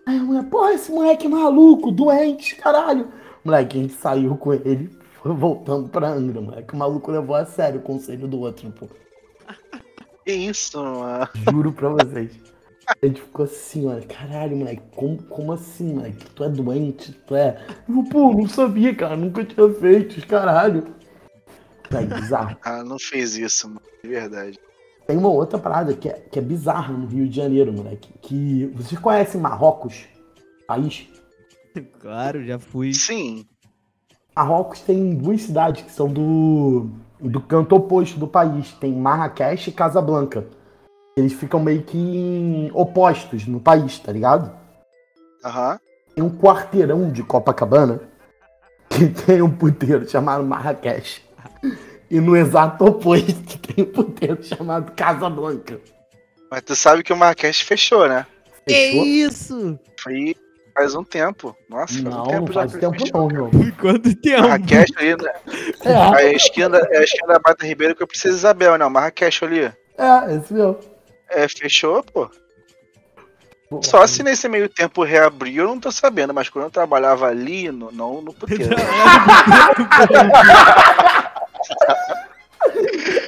Aí 0.05 0.17
a 0.19 0.23
mulher, 0.23 0.43
porra, 0.43 0.73
esse 0.73 0.91
moleque 0.91 1.25
é 1.25 1.29
maluco, 1.29 1.91
doente, 1.91 2.55
caralho. 2.55 3.07
Moleque, 3.43 3.79
a 3.79 3.81
gente 3.81 3.93
saiu 3.93 4.37
com 4.37 4.53
ele, 4.53 4.95
foi 5.21 5.33
voltando 5.33 5.89
pra 5.89 6.09
Angra, 6.09 6.41
moleque. 6.41 6.73
O 6.73 6.77
maluco 6.77 7.09
levou 7.09 7.35
a 7.35 7.45
sério 7.45 7.79
o 7.79 7.83
conselho 7.83 8.27
do 8.27 8.41
outro, 8.41 8.69
pô. 8.71 8.87
Que 10.25 10.33
isso, 10.33 10.77
mano? 10.77 11.27
Juro 11.49 11.71
pra 11.71 11.89
vocês. 11.89 12.52
A 12.87 13.05
gente 13.05 13.21
ficou 13.21 13.45
assim, 13.45 13.87
olha, 13.87 14.05
caralho, 14.05 14.57
moleque, 14.57 14.81
como, 14.95 15.21
como 15.23 15.53
assim, 15.53 15.93
moleque? 15.93 16.25
Tu 16.31 16.43
é 16.43 16.49
doente? 16.49 17.13
Tu 17.25 17.35
é. 17.35 17.65
Eu, 17.87 18.03
Pô, 18.03 18.33
não 18.33 18.47
sabia, 18.47 18.93
cara, 18.93 19.15
nunca 19.15 19.43
tinha 19.45 19.69
feito, 19.73 20.27
caralho. 20.27 20.85
É 21.91 22.05
bizarro. 22.05 22.57
Ah, 22.63 22.83
não 22.83 22.97
fez 22.99 23.37
isso, 23.37 23.67
mano. 23.67 23.81
De 24.03 24.09
verdade. 24.09 24.59
Tem 25.05 25.17
uma 25.17 25.29
outra 25.29 25.59
parada 25.59 25.93
que 25.93 26.09
é, 26.09 26.13
que 26.13 26.39
é 26.39 26.41
bizarra 26.41 26.93
no 26.93 27.07
Rio 27.07 27.27
de 27.27 27.35
Janeiro, 27.35 27.71
moleque. 27.71 28.09
Que. 28.21 28.65
Vocês 28.75 28.99
conhecem 28.99 29.39
Marrocos? 29.39 30.05
País? 30.67 31.07
Claro, 31.99 32.43
já 32.45 32.57
fui. 32.59 32.93
Sim. 32.93 33.45
Marrocos 34.35 34.79
tem 34.81 35.15
duas 35.15 35.41
cidades 35.41 35.83
que 35.83 35.91
são 35.91 36.07
do, 36.07 36.89
do 37.19 37.39
canto 37.41 37.75
oposto 37.75 38.19
do 38.19 38.27
país. 38.27 38.71
Tem 38.73 38.93
Marrakech 38.93 39.69
e 39.69 39.73
Casablanca. 39.73 40.47
Eles 41.15 41.33
ficam 41.33 41.59
meio 41.59 41.83
que 41.83 42.71
opostos 42.73 43.45
no 43.45 43.59
país, 43.59 43.99
tá 43.99 44.11
ligado? 44.11 44.51
Aham. 45.45 45.79
Tem 46.15 46.23
um 46.23 46.29
quarteirão 46.29 47.11
de 47.11 47.23
Copacabana 47.23 47.99
que 48.89 49.07
tem 49.25 49.41
um 49.41 49.51
puteiro 49.51 50.07
chamado 50.09 50.43
Marrakech. 50.43 51.23
E 52.09 52.19
no 52.19 52.35
exato 52.35 52.85
oposto 52.85 53.57
tem 53.59 53.83
um 53.85 53.91
puteiro 53.91 54.43
chamado 54.43 54.91
Casablanca. 54.93 55.79
Mas 56.51 56.61
tu 56.61 56.75
sabe 56.75 57.03
que 57.03 57.11
o 57.11 57.17
Marrakech 57.17 57.63
fechou, 57.63 58.07
né? 58.07 58.25
Que 58.67 58.73
Fechou? 58.73 59.05
isso? 59.05 59.79
Foi 59.99 60.35
faz 60.75 60.95
um 60.95 61.03
tempo. 61.03 61.55
Nossa, 61.69 61.93
faz 61.93 62.05
um 62.05 62.09
Não, 62.09 62.23
tempo 62.23 62.45
não 62.45 62.53
já 62.53 62.59
faz 62.61 62.73
que 62.73 62.79
tempo 62.79 62.99
fechou. 62.99 63.21
não, 63.21 63.27
meu. 63.27 63.49
Quanto 63.79 64.15
tempo? 64.15 64.41
Marrakech 64.43 64.93
ali, 64.97 65.15
né? 65.17 65.31
É, 65.85 65.95
A 65.95 66.23
esquina, 66.33 66.77
é 66.91 66.97
a 66.97 67.03
esquina 67.03 67.33
da 67.33 67.39
Bata 67.39 67.65
Ribeiro 67.65 67.95
que 67.95 68.01
eu 68.03 68.07
preciso 68.07 68.35
Isabel, 68.37 68.77
né? 68.77 68.85
O 68.85 68.89
Marrakech 68.91 69.43
ali. 69.45 69.59
é, 69.97 70.35
esse 70.35 70.53
meu. 70.53 70.79
É, 71.33 71.47
fechou, 71.47 72.03
pô. 72.03 72.29
Só 73.81 74.05
se 74.05 74.21
nesse 74.21 74.47
meio 74.47 74.69
tempo 74.69 75.03
reabriu, 75.03 75.63
eu 75.63 75.69
não 75.69 75.79
tô 75.79 75.91
sabendo, 75.91 76.33
mas 76.33 76.47
quando 76.47 76.65
eu 76.65 76.71
trabalhava 76.71 77.25
ali, 77.27 77.71
no, 77.71 77.91
não 77.91 78.21
no 78.21 78.31
puteiro. 78.33 78.63
Ele 78.65 78.73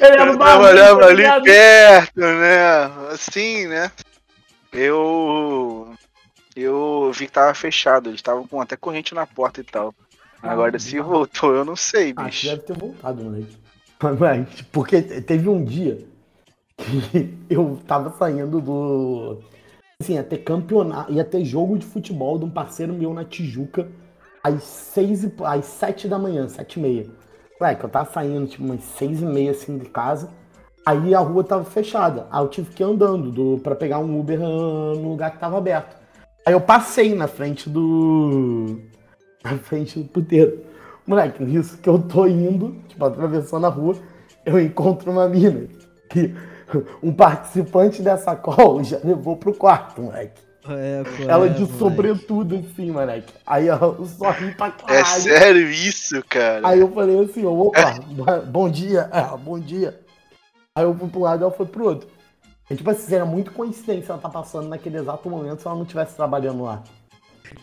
era 0.02 0.26
Eu 0.30 0.38
trabalhava 0.38 1.06
ali 1.06 1.24
tá 1.24 1.40
ligado? 1.40 1.44
perto, 1.44 2.20
né? 2.20 2.84
Assim, 3.12 3.68
né? 3.68 3.92
Eu. 4.72 5.94
Eu 6.56 7.12
vi 7.14 7.26
que 7.26 7.34
tava 7.34 7.54
fechado, 7.54 8.10
eles 8.10 8.20
estavam 8.20 8.48
com 8.48 8.62
até 8.62 8.78
corrente 8.78 9.14
na 9.14 9.26
porta 9.26 9.60
e 9.62 9.64
tal. 9.64 9.94
Agora, 10.42 10.78
se 10.80 11.00
voltou, 11.00 11.54
eu 11.54 11.66
não 11.66 11.76
sei, 11.76 12.14
Acho 12.16 12.16
que 12.16 12.24
bicho. 12.24 12.48
deve 12.48 12.62
ter 12.62 12.78
voltado, 12.78 13.24
moleque. 13.24 13.58
Mas, 14.20 14.62
porque 14.72 15.02
teve 15.02 15.50
um 15.50 15.64
dia 15.64 16.06
que 16.78 17.38
eu 17.50 17.80
tava 17.88 18.12
saindo 18.12 18.62
do. 18.62 19.40
Assim, 20.02 20.16
ia 20.16 20.24
ter 20.24 20.40
campeonato, 20.40 21.12
ia 21.12 21.24
ter 21.24 21.44
jogo 21.46 21.78
de 21.78 21.86
futebol 21.86 22.38
de 22.38 22.46
um 22.46 22.50
parceiro 22.50 22.94
meu 22.94 23.14
na 23.14 23.24
Tijuca 23.24 23.90
às 24.44 24.64
seis 24.64 25.24
e, 25.24 25.34
às 25.44 25.66
sete 25.66 26.08
da 26.08 26.20
manhã, 26.20 26.48
sete 26.48 26.78
e 26.78 26.82
meia. 26.82 27.08
Moleque, 27.60 27.84
eu 27.84 27.90
tava 27.90 28.12
saindo 28.12 28.46
tipo 28.46 28.64
umas 28.64 28.84
seis 28.84 29.22
e 29.22 29.26
meia 29.26 29.52
assim 29.52 29.78
de 29.78 29.86
casa. 29.86 30.30
Aí 30.86 31.16
a 31.16 31.20
rua 31.20 31.44
tava 31.44 31.64
fechada. 31.64 32.28
Aí 32.30 32.44
eu 32.44 32.50
tive 32.50 32.70
que 32.72 32.84
ir 32.84 32.86
andando 32.86 33.32
do, 33.32 33.60
pra 33.64 33.74
pegar 33.76 34.00
um 34.00 34.20
Uber 34.20 34.40
no 34.40 35.10
lugar 35.10 35.32
que 35.32 35.40
tava 35.40 35.58
aberto. 35.58 35.96
Aí 36.46 36.54
eu 36.54 36.62
passei 36.62 37.16
na 37.16 37.28
frente 37.28 37.70
do. 37.70 38.82
Na 39.44 39.60
frente 39.60 40.00
do 40.00 40.06
puteiro. 40.06 40.60
Moleque, 41.06 41.44
nisso 41.44 41.78
que 41.78 41.88
eu 41.88 42.00
tô 42.00 42.26
indo, 42.26 42.82
tipo, 42.88 43.06
atravessando 43.06 43.68
a 43.68 43.70
rua, 43.70 43.96
eu 44.44 44.60
encontro 44.60 45.12
uma 45.12 45.30
mina 45.30 45.68
que 46.10 46.34
um 47.02 47.14
participante 47.14 48.02
dessa 48.02 48.36
call 48.36 48.84
já 48.84 49.00
levou 49.04 49.38
pro 49.38 49.54
quarto, 49.54 50.02
moleque. 50.02 50.42
É, 50.68 51.04
pô, 51.04 51.24
Ela 51.30 51.46
é, 51.46 51.50
de 51.50 51.60
moleque. 51.62 51.78
sobretudo, 51.78 52.56
assim, 52.56 52.90
moleque. 52.92 53.32
Aí 53.46 53.68
eu 53.68 54.06
só 54.06 54.32
ri 54.32 54.52
pra 54.56 54.68
É 54.68 54.72
caralho. 54.72 55.06
sério 55.22 55.70
isso, 55.70 56.24
cara? 56.28 56.68
Aí 56.68 56.80
eu 56.80 56.92
falei 56.92 57.24
assim, 57.24 57.46
ó, 57.46 57.52
opa, 57.52 58.40
bom 58.48 58.68
dia, 58.70 59.08
é, 59.14 59.38
bom 59.38 59.60
dia. 59.60 60.00
Aí 60.76 60.84
eu 60.84 60.96
fui 60.96 61.08
pro 61.08 61.22
lado 61.22 61.42
e 61.42 61.44
ela 61.44 61.52
foi 61.54 61.66
pro 61.68 61.86
outro. 61.86 62.10
E, 62.70 62.76
tipo 62.76 62.90
assim, 62.90 63.14
era 63.14 63.26
muito 63.26 63.52
coincidência 63.52 64.12
ela 64.12 64.20
tá 64.22 64.28
passando 64.28 64.68
naquele 64.68 64.98
exato 64.98 65.30
momento 65.30 65.62
se 65.62 65.68
ela 65.68 65.76
não 65.76 65.84
estivesse 65.84 66.16
trabalhando 66.16 66.64
lá. 66.64 66.82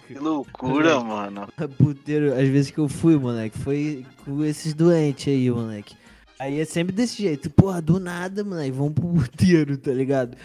Que 0.07 0.15
loucura, 0.15 1.01
mano. 1.01 1.49
Puteiro, 1.77 2.33
às 2.33 2.47
vezes 2.49 2.71
que 2.71 2.79
eu 2.79 2.89
fui, 2.89 3.19
moleque, 3.19 3.59
foi 3.59 4.07
com 4.25 4.45
esses 4.45 4.75
doentes 4.75 5.27
aí, 5.27 5.51
moleque. 5.51 5.97
Aí 6.43 6.61
é 6.61 6.65
sempre 6.65 6.93
desse 6.93 7.23
jeito, 7.23 7.49
porra, 7.49 7.81
do 7.81 8.01
nada, 8.01 8.43
moleque, 8.43 8.73
vamos 8.73 8.95
pro 8.95 9.07
puteiro, 9.07 9.79
tá 9.79 9.93
ligado? 9.93 10.37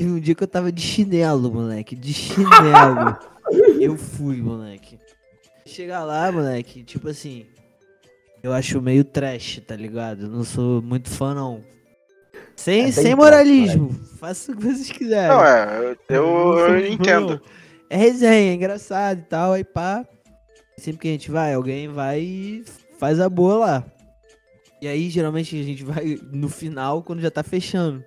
E 0.00 0.06
um 0.06 0.18
dia 0.18 0.34
que 0.34 0.42
eu 0.42 0.48
tava 0.48 0.72
de 0.72 0.80
chinelo, 0.80 1.52
moleque, 1.52 1.94
de 1.94 2.10
chinelo. 2.14 3.18
eu 3.78 3.98
fui, 3.98 4.40
moleque. 4.40 4.98
Chegar 5.66 6.04
lá, 6.04 6.32
moleque, 6.32 6.82
tipo 6.82 7.10
assim, 7.10 7.44
eu 8.42 8.50
acho 8.50 8.80
meio 8.80 9.04
trash, 9.04 9.60
tá 9.66 9.76
ligado? 9.76 10.22
Eu 10.22 10.30
não 10.30 10.42
sou 10.42 10.80
muito 10.80 11.10
fã, 11.10 11.34
não. 11.34 11.62
Sem, 12.56 12.86
É 12.86 12.90
sem 12.90 13.14
moralismo, 13.14 13.90
faça 14.18 14.52
o 14.52 14.56
que 14.56 14.62
vocês 14.62 14.90
quiserem. 14.90 15.36
Não, 15.36 15.44
é, 15.44 15.96
eu, 16.08 16.16
eu, 16.16 16.58
eu 16.68 16.86
entendo. 16.86 17.42
É 17.90 17.96
resenha, 17.98 18.52
é 18.52 18.54
engraçado 18.54 19.18
e 19.18 19.24
tal, 19.24 19.52
aí 19.52 19.64
pá. 19.64 20.02
Sempre 20.78 21.02
que 21.02 21.08
a 21.08 21.10
gente 21.10 21.30
vai, 21.30 21.52
alguém 21.52 21.88
vai 21.88 22.20
e 22.20 22.64
faz 22.98 23.20
a 23.20 23.28
boa 23.28 23.56
lá. 23.56 23.95
E 24.80 24.88
aí, 24.88 25.08
geralmente, 25.08 25.58
a 25.58 25.62
gente 25.62 25.82
vai 25.82 26.18
no 26.32 26.48
final, 26.48 27.02
quando 27.02 27.20
já 27.20 27.30
tá 27.30 27.42
fechando. 27.42 28.04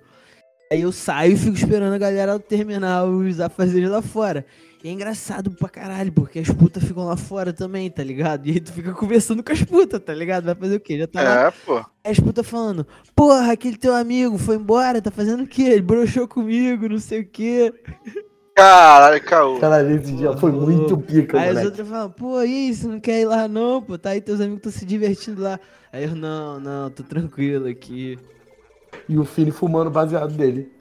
Aí 0.71 0.81
eu 0.81 0.91
saio 0.91 1.33
e 1.33 1.37
fico 1.37 1.57
esperando 1.57 1.93
a 1.93 1.97
galera 1.97 2.39
terminar 2.39 3.03
os 3.05 3.39
afazeres 3.39 3.89
lá 3.89 4.03
fora. 4.03 4.45
E 4.83 4.87
é 4.87 4.91
engraçado 4.91 5.51
pra 5.51 5.67
caralho, 5.67 6.11
porque 6.13 6.39
as 6.39 6.49
putas 6.49 6.83
ficam 6.83 7.05
lá 7.05 7.17
fora 7.17 7.51
também, 7.51 7.89
tá 7.89 8.03
ligado? 8.03 8.47
E 8.47 8.51
aí 8.51 8.59
tu 8.61 8.71
fica 8.71 8.93
conversando 8.93 9.43
com 9.43 9.51
as 9.51 9.63
putas, 9.63 9.99
tá 9.99 10.13
ligado? 10.13 10.45
Vai 10.45 10.55
fazer 10.55 10.75
o 10.75 10.79
quê? 10.79 10.99
Já 10.99 11.07
tá 11.07 11.21
lá. 11.21 11.47
É, 11.47 11.51
pô. 11.51 11.77
Aí 12.03 12.11
as 12.11 12.19
putas 12.19 12.47
falando, 12.47 12.87
porra, 13.15 13.51
aquele 13.51 13.77
teu 13.77 13.93
amigo 13.93 14.37
foi 14.37 14.55
embora, 14.55 15.01
tá 15.01 15.11
fazendo 15.11 15.43
o 15.43 15.47
quê? 15.47 15.63
Ele 15.63 15.81
broxou 15.81 16.27
comigo, 16.27 16.87
não 16.87 16.99
sei 16.99 17.21
o 17.21 17.27
quê. 17.27 17.73
Caralho, 18.59 19.23
caô. 19.23 19.59
Cara, 19.59 19.93
esse 19.93 20.11
dia 20.11 20.35
foi 20.37 20.51
muito 20.51 20.97
pica, 20.97 21.39
Aí 21.39 21.47
moleque. 21.47 21.65
outras 21.67 21.87
falam, 21.87 22.09
pô, 22.11 22.39
você 22.39 22.87
não 22.87 22.99
quer 22.99 23.21
ir 23.21 23.25
lá 23.25 23.47
não, 23.47 23.81
pô? 23.81 23.97
Tá 23.97 24.09
aí, 24.11 24.21
teus 24.21 24.39
amigos 24.41 24.57
estão 24.57 24.71
se 24.71 24.85
divertindo 24.85 25.41
lá. 25.41 25.59
Aí 25.93 26.03
eu, 26.03 26.15
não, 26.15 26.59
não, 26.59 26.89
tô 26.89 27.03
tranquilo 27.03 27.67
aqui. 27.67 28.19
E 29.07 29.17
o 29.17 29.23
filho 29.25 29.53
fumando 29.53 29.89
baseado 29.89 30.33
dele. 30.33 30.71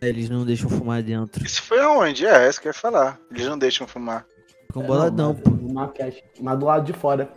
Eles 0.00 0.30
não 0.30 0.44
deixam 0.46 0.70
fumar 0.70 1.02
dentro. 1.02 1.44
Isso 1.44 1.60
foi 1.62 1.80
aonde? 1.80 2.24
É, 2.24 2.46
é 2.46 2.48
isso 2.48 2.60
que 2.60 2.68
eu 2.68 2.70
ia 2.70 2.74
falar. 2.74 3.18
Eles 3.32 3.46
não 3.46 3.58
deixam 3.58 3.86
fumar. 3.86 4.24
Ficam 4.68 4.82
boladão, 4.84 5.32
mas, 5.34 5.42
pô. 5.42 5.50
Uma 5.66 5.88
caixa. 5.88 6.22
Mas 6.40 6.58
do 6.58 6.66
lado 6.66 6.84
de 6.86 6.92
fora. 6.92 7.28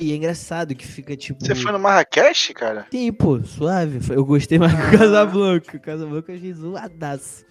E 0.00 0.12
é 0.12 0.16
engraçado 0.16 0.74
que 0.74 0.86
fica 0.86 1.16
tipo. 1.16 1.44
Você 1.44 1.54
foi 1.54 1.70
no 1.72 1.78
Marrakech, 1.78 2.52
cara? 2.54 2.86
Sim, 2.90 3.12
pô, 3.12 3.42
suave. 3.44 4.00
Eu 4.12 4.24
gostei 4.24 4.58
mais 4.58 4.72
Ah. 4.74 4.90
do 4.90 4.98
Casablanca. 4.98 5.76
O 5.76 5.80
Casablanca 5.80 6.32
eu 6.32 6.36
achei 6.36 6.52
zoadaço. 6.52 7.44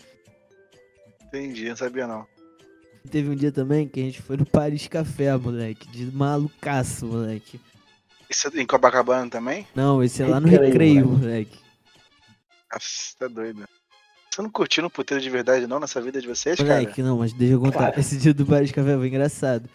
Entendi, 1.28 1.70
não 1.70 1.76
sabia 1.76 2.08
não. 2.08 2.26
Teve 3.10 3.30
um 3.30 3.36
dia 3.36 3.52
também 3.52 3.88
que 3.88 4.00
a 4.00 4.04
gente 4.04 4.22
foi 4.22 4.38
no 4.38 4.46
Paris 4.46 4.88
Café, 4.88 5.36
moleque. 5.38 5.88
De 5.90 6.06
malucaço, 6.12 7.06
moleque. 7.06 7.60
Isso 8.30 8.50
é 8.50 8.62
em 8.62 8.66
Copacabana 8.66 9.30
também? 9.30 9.66
Não, 9.74 10.04
esse 10.04 10.22
é 10.22 10.28
lá 10.28 10.40
no 10.40 10.48
Recreio, 10.48 10.72
recreio, 10.72 11.06
moleque. 11.06 11.22
moleque. 11.22 11.58
Nossa, 12.74 13.16
tá 13.18 13.28
doido. 13.28 13.66
Você 14.30 14.42
não 14.42 14.50
curtiu 14.50 14.84
no 14.84 14.90
puteiro 14.90 15.24
de 15.24 15.30
verdade 15.30 15.66
não 15.66 15.80
nessa 15.80 16.02
vida 16.02 16.22
de 16.22 16.28
vocês, 16.28 16.58
cara? 16.58 16.82
Moleque, 16.82 17.02
não, 17.02 17.18
mas 17.18 17.34
deixa 17.34 17.54
eu 17.54 17.60
contar. 17.60 17.78
Claro. 17.78 18.00
Esse 18.00 18.18
dia 18.18 18.34
do 18.34 18.46
Paris 18.46 18.72
Café 18.72 18.96
foi 18.96 19.08
engraçado. 19.08 19.70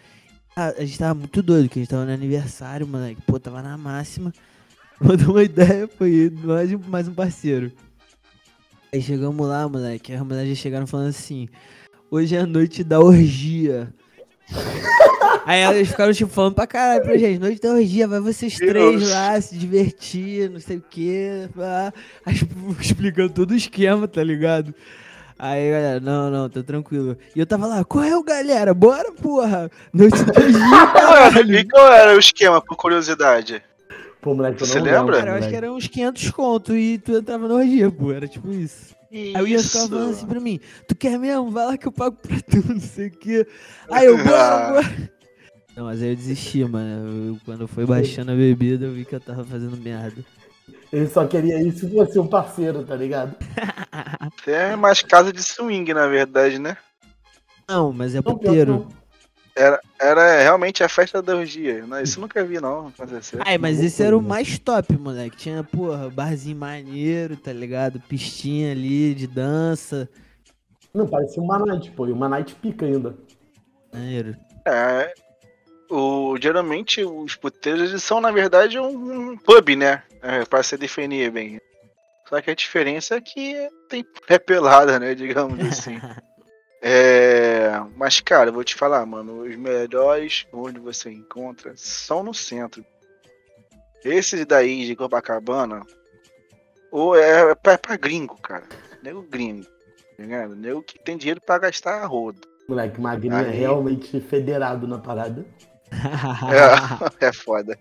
Ah, 0.55 0.67
a 0.77 0.85
gente 0.85 0.99
tava 0.99 1.15
muito 1.15 1.41
doido, 1.41 1.67
que 1.67 1.79
a 1.79 1.81
gente 1.81 1.89
tava 1.89 2.05
no 2.05 2.13
aniversário, 2.13 2.87
moleque. 2.87 3.21
Pô, 3.23 3.39
tava 3.39 3.61
na 3.63 3.77
máxima. 3.77 4.31
Mandou 5.01 5.31
uma 5.31 5.43
ideia, 5.43 5.87
foi 5.87 6.31
mais 6.43 6.71
um, 6.71 6.79
mais 6.87 7.07
um 7.07 7.13
parceiro. 7.13 7.71
Aí 8.93 9.01
chegamos 9.01 9.47
lá, 9.47 9.67
moleque. 9.67 10.13
As 10.13 10.21
mulheres 10.21 10.55
chegaram 10.55 10.85
falando 10.85 11.09
assim: 11.09 11.49
Hoje 12.11 12.35
é 12.35 12.41
a 12.41 12.45
noite 12.45 12.83
da 12.83 12.99
orgia. 12.99 13.91
Aí 15.47 15.61
elas 15.61 15.87
ficaram 15.87 16.13
tipo 16.13 16.31
falando 16.31 16.53
pra 16.53 16.67
caralho 16.67 17.01
pra 17.01 17.17
gente, 17.17 17.39
noite 17.39 17.59
da 17.59 17.71
orgia, 17.73 18.07
vai 18.07 18.19
vocês 18.19 18.55
três 18.55 19.09
lá 19.09 19.41
se 19.41 19.57
divertir, 19.57 20.49
não 20.49 20.59
sei 20.59 20.77
o 20.77 20.81
que, 20.81 21.49
explicando 22.79 23.33
todo 23.33 23.51
o 23.51 23.55
esquema, 23.55 24.07
tá 24.07 24.23
ligado? 24.23 24.73
Aí, 25.37 25.71
galera, 25.71 25.99
não, 25.99 26.29
não, 26.29 26.49
tá 26.49 26.63
tranquilo. 26.63 27.17
E 27.35 27.39
eu 27.39 27.45
tava 27.45 27.65
lá, 27.65 27.83
qual 27.83 28.03
é 28.03 28.23
galera? 28.23 28.73
Bora, 28.73 29.11
porra! 29.11 29.69
Noite 29.91 30.23
da 30.23 30.39
orgia, 30.39 30.59
E 30.61 30.93
caralho! 30.93 31.67
qual 31.69 31.91
era 31.91 32.15
o 32.15 32.19
esquema, 32.19 32.61
por 32.61 32.77
curiosidade? 32.77 33.61
Pô, 34.23 34.33
moleque, 34.33 34.61
eu 34.61 34.65
Você 34.67 34.79
não 34.79 34.85
lembra? 34.85 35.17
Cara, 35.17 35.31
eu 35.31 35.35
acho 35.35 35.49
que 35.49 35.55
era 35.55 35.73
uns 35.73 35.87
500 35.87 36.31
conto 36.31 36.75
e 36.75 36.97
tu 36.97 37.11
entrava 37.17 37.45
na 37.45 37.55
orgia, 37.55 37.91
pô, 37.91 38.09
era 38.13 38.25
tipo 38.25 38.49
isso. 38.53 38.95
Aí 39.11 39.35
o 39.35 39.45
Ian 39.47 39.61
ficava 39.61 39.89
falando 39.89 40.09
assim 40.09 40.17
Isso. 40.19 40.27
pra 40.27 40.39
mim, 40.39 40.59
tu 40.87 40.95
quer 40.95 41.19
mesmo? 41.19 41.51
Vai 41.51 41.65
lá 41.67 41.77
que 41.77 41.85
eu 41.87 41.91
pago 41.91 42.15
pra 42.15 42.35
tu, 42.39 42.63
não 42.67 42.79
sei 42.79 43.07
o 43.07 43.11
quê. 43.11 43.45
Aí 43.91 44.05
eu, 44.05 44.17
bora, 44.17 44.71
bora. 44.81 45.11
Não, 45.75 45.85
mas 45.85 46.01
aí 46.01 46.09
eu 46.09 46.15
desisti, 46.15 46.63
mano. 46.63 47.27
Eu- 47.27 47.37
quando 47.45 47.61
eu 47.61 47.67
fui 47.67 47.85
baixando 47.85 48.31
a 48.31 48.35
bebida, 48.35 48.85
eu 48.85 48.93
vi 48.93 49.05
que 49.05 49.13
eu 49.13 49.19
tava 49.19 49.43
fazendo 49.43 49.77
merda. 49.77 50.23
Ele 50.91 51.07
só 51.07 51.27
queria 51.27 51.61
isso 51.61 51.79
se 51.79 51.93
fosse 51.93 52.17
um 52.17 52.25
parceiro, 52.27 52.83
tá 52.83 52.95
ligado? 52.95 53.35
É 54.47 54.75
mais 54.75 55.01
casa 55.01 55.33
de 55.33 55.43
swing, 55.43 55.93
na 55.93 56.07
verdade, 56.07 56.57
né? 56.57 56.77
Não, 57.67 57.91
mas 57.91 58.15
é 58.15 58.21
puteiro. 58.21 58.71
não. 58.71 59.02
Era, 59.55 59.79
era 59.99 60.41
realmente 60.41 60.83
a 60.83 60.89
festa 60.89 61.21
da 61.21 61.35
orgia. 61.35 61.85
Não, 61.85 62.01
isso 62.01 62.17
eu 62.17 62.21
nunca 62.21 62.43
vi, 62.43 62.59
não, 62.59 62.87
acontecer. 62.87 63.39
Ai, 63.45 63.57
mas 63.57 63.79
esse 63.79 64.01
era 64.01 64.17
o 64.17 64.21
né? 64.21 64.27
mais 64.27 64.57
top, 64.57 64.97
moleque. 64.97 65.37
Tinha, 65.37 65.63
porra, 65.63 66.09
barzinho 66.09 66.57
maneiro, 66.57 67.37
tá 67.37 67.53
ligado? 67.53 67.99
Pistinha 67.99 68.71
ali 68.71 69.13
de 69.13 69.27
dança. 69.27 70.09
Não, 70.93 71.07
parecia 71.07 71.41
uma 71.41 71.59
night, 71.59 71.91
pô. 71.91 72.07
E 72.07 72.11
uma 72.11 72.27
night 72.27 72.55
pica 72.55 72.85
ainda. 72.85 73.15
Maneiro. 73.93 74.35
É. 74.65 75.13
O, 75.89 76.35
geralmente 76.41 77.03
os 77.03 77.35
puteiros 77.35 77.91
eles 77.91 78.03
são, 78.03 78.19
na 78.19 78.31
verdade, 78.31 78.79
um, 78.79 79.31
um 79.31 79.37
pub, 79.37 79.75
né? 79.75 80.01
É, 80.21 80.45
pra 80.45 80.63
se 80.63 80.75
definir 80.77 81.29
bem. 81.29 81.59
Só 82.27 82.41
que 82.41 82.49
a 82.49 82.55
diferença 82.55 83.15
é 83.15 83.21
que 83.21 83.69
tem 83.87 84.03
é 84.27 84.39
pelada, 84.39 84.97
né? 84.97 85.13
Digamos 85.13 85.59
assim. 85.67 85.99
É, 86.85 87.81
mas, 87.95 88.19
cara, 88.19 88.49
eu 88.49 88.53
vou 88.53 88.63
te 88.63 88.75
falar, 88.75 89.05
mano, 89.05 89.43
os 89.43 89.55
melhores 89.55 90.45
onde 90.51 90.81
você 90.81 91.09
encontra 91.09 91.71
são 91.77 92.21
no 92.21 92.33
centro. 92.33 92.85
Esses 94.03 94.45
daí 94.45 94.85
de 94.85 94.93
Copacabana, 94.93 95.81
ou 96.91 97.15
é, 97.15 97.51
é 97.51 97.55
pra, 97.55 97.73
é 97.73 97.77
pra 97.77 97.95
gringo, 97.95 98.35
cara. 98.41 98.65
Nego 99.01 99.21
gringo. 99.21 99.63
Tá 99.63 100.23
ligado? 100.23 100.57
Nego 100.57 100.83
que 100.83 100.99
tem 100.99 101.15
dinheiro 101.15 101.39
pra 101.39 101.57
gastar 101.57 102.03
a 102.03 102.05
roda. 102.05 102.41
Moleque, 102.67 102.99
magrinho 102.99 103.35
é 103.35 103.49
realmente 103.49 104.19
federado 104.19 104.85
na 104.85 104.99
parada. 104.99 105.45
É, 107.19 107.27
é 107.27 107.31
foda. 107.31 107.79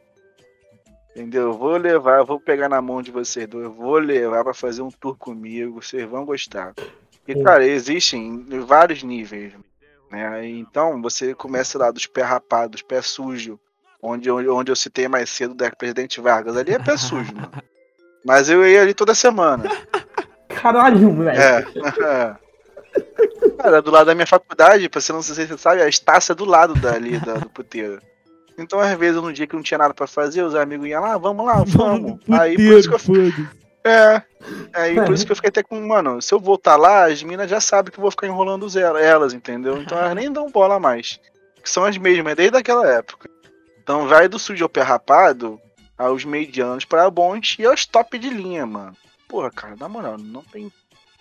Entendeu? 1.11 1.49
Eu 1.49 1.53
vou 1.55 1.77
levar, 1.77 2.21
eu 2.21 2.27
vou 2.27 2.39
pegar 2.39 2.69
na 2.69 2.81
mão 2.81 3.03
de 3.03 3.11
vocês 3.11 3.49
dois, 3.49 3.65
eu 3.65 3.73
vou 3.73 3.99
levar 3.99 4.45
pra 4.45 4.55
fazer 4.55 4.83
um 4.83 4.91
tour 4.91 5.17
comigo, 5.17 5.83
vocês 5.83 6.09
vão 6.09 6.25
gostar. 6.25 6.73
E, 7.27 7.35
Sim. 7.35 7.43
cara, 7.43 7.65
existem 7.65 8.47
vários 8.67 9.03
níveis, 9.03 9.53
né? 10.11 10.47
Então, 10.49 11.01
você 11.01 11.35
começa 11.35 11.79
lá 11.79 11.91
dos 11.91 12.07
pés 12.07 12.27
rapados, 12.27 12.83
pé 12.83 13.01
sujo, 13.01 13.59
onde, 14.03 14.31
onde, 14.31 14.49
onde 14.49 14.73
eu 14.73 14.77
citei 14.77 15.07
mais 15.07 15.31
cedo 15.31 15.55
da 15.55 15.71
Presidente 15.71 16.21
Vargas, 16.21 16.57
ali 16.57 16.73
é 16.73 16.79
pé 16.79 16.97
sujo, 16.97 17.35
mano. 17.35 17.53
Mas 18.25 18.49
eu 18.49 18.67
ia 18.67 18.83
ali 18.83 18.95
toda 18.95 19.15
semana. 19.15 19.65
Caralho, 20.49 21.13
moleque. 21.13 21.39
É. 21.39 22.37
Cara, 23.59 23.83
do 23.83 23.91
lado 23.91 24.07
da 24.07 24.15
minha 24.15 24.27
faculdade, 24.27 24.89
pra 24.89 25.01
você 25.01 25.13
não 25.13 25.23
sei 25.23 25.35
se 25.35 25.47
você 25.47 25.59
sabe, 25.59 25.83
a 25.83 25.89
Estácia 25.89 26.33
é 26.33 26.37
do 26.37 26.45
lado 26.45 26.75
dali 26.75 27.19
da, 27.19 27.35
do 27.35 27.49
puteiro. 27.49 28.01
Então, 28.57 28.79
às 28.79 28.97
vezes, 28.97 29.21
no 29.21 29.33
dia 29.33 29.47
que 29.47 29.57
não 29.57 29.63
tinha 29.63 29.79
nada 29.79 29.95
pra 29.95 30.07
fazer, 30.07 30.43
os 30.43 30.55
amigos 30.55 30.87
iam 30.87 31.03
lá, 31.03 31.17
vamos 31.17 31.45
lá, 31.45 31.65
vamos. 31.67 32.21
Aí 32.31 32.55
por 32.55 32.79
isso 32.79 32.89
que 32.89 32.95
eu 32.95 32.99
foda 32.99 33.62
É. 33.85 34.23
Aí 34.73 34.95
por 34.95 35.13
isso 35.13 35.27
que 35.27 35.33
eu 35.33 35.37
fiquei 35.37 35.49
até 35.49 35.63
com, 35.63 35.81
mano, 35.87 36.21
se 36.23 36.33
eu 36.33 36.39
voltar 36.39 36.77
lá, 36.77 37.07
as 37.07 37.23
minas 37.23 37.51
já 37.51 37.61
sabem 37.61 37.93
que 37.93 37.99
eu 37.99 38.03
vou 38.03 38.11
ficar 38.11 38.27
enrolando 38.27 38.67
elas, 38.79 39.33
entendeu? 39.33 39.79
Então 39.79 39.99
elas 39.99 40.15
nem 40.15 40.33
dão 40.33 40.51
bola 40.51 40.79
mais. 40.79 41.21
Que 41.63 41.71
são 41.71 41.85
as 41.85 41.97
mesmas, 41.97 42.35
desde 42.35 42.57
aquela 42.57 42.89
época. 42.89 43.29
Então 43.83 44.07
vai 44.09 44.29
do 44.29 44.39
sujo 44.39 44.65
ao 44.65 44.69
pé 44.69 44.83
rapado, 44.83 45.61
aos 45.97 46.25
medianos 46.25 46.85
para 46.85 47.11
bons 47.11 47.57
e 47.59 47.65
aos 47.65 47.87
top 47.87 48.19
de 48.19 48.31
linha, 48.31 48.67
mano. 48.67 48.97
Porra, 49.29 49.51
cara, 49.51 49.77
na 49.77 49.89
moral, 49.89 50.19
não 50.19 50.43
tem 50.43 50.73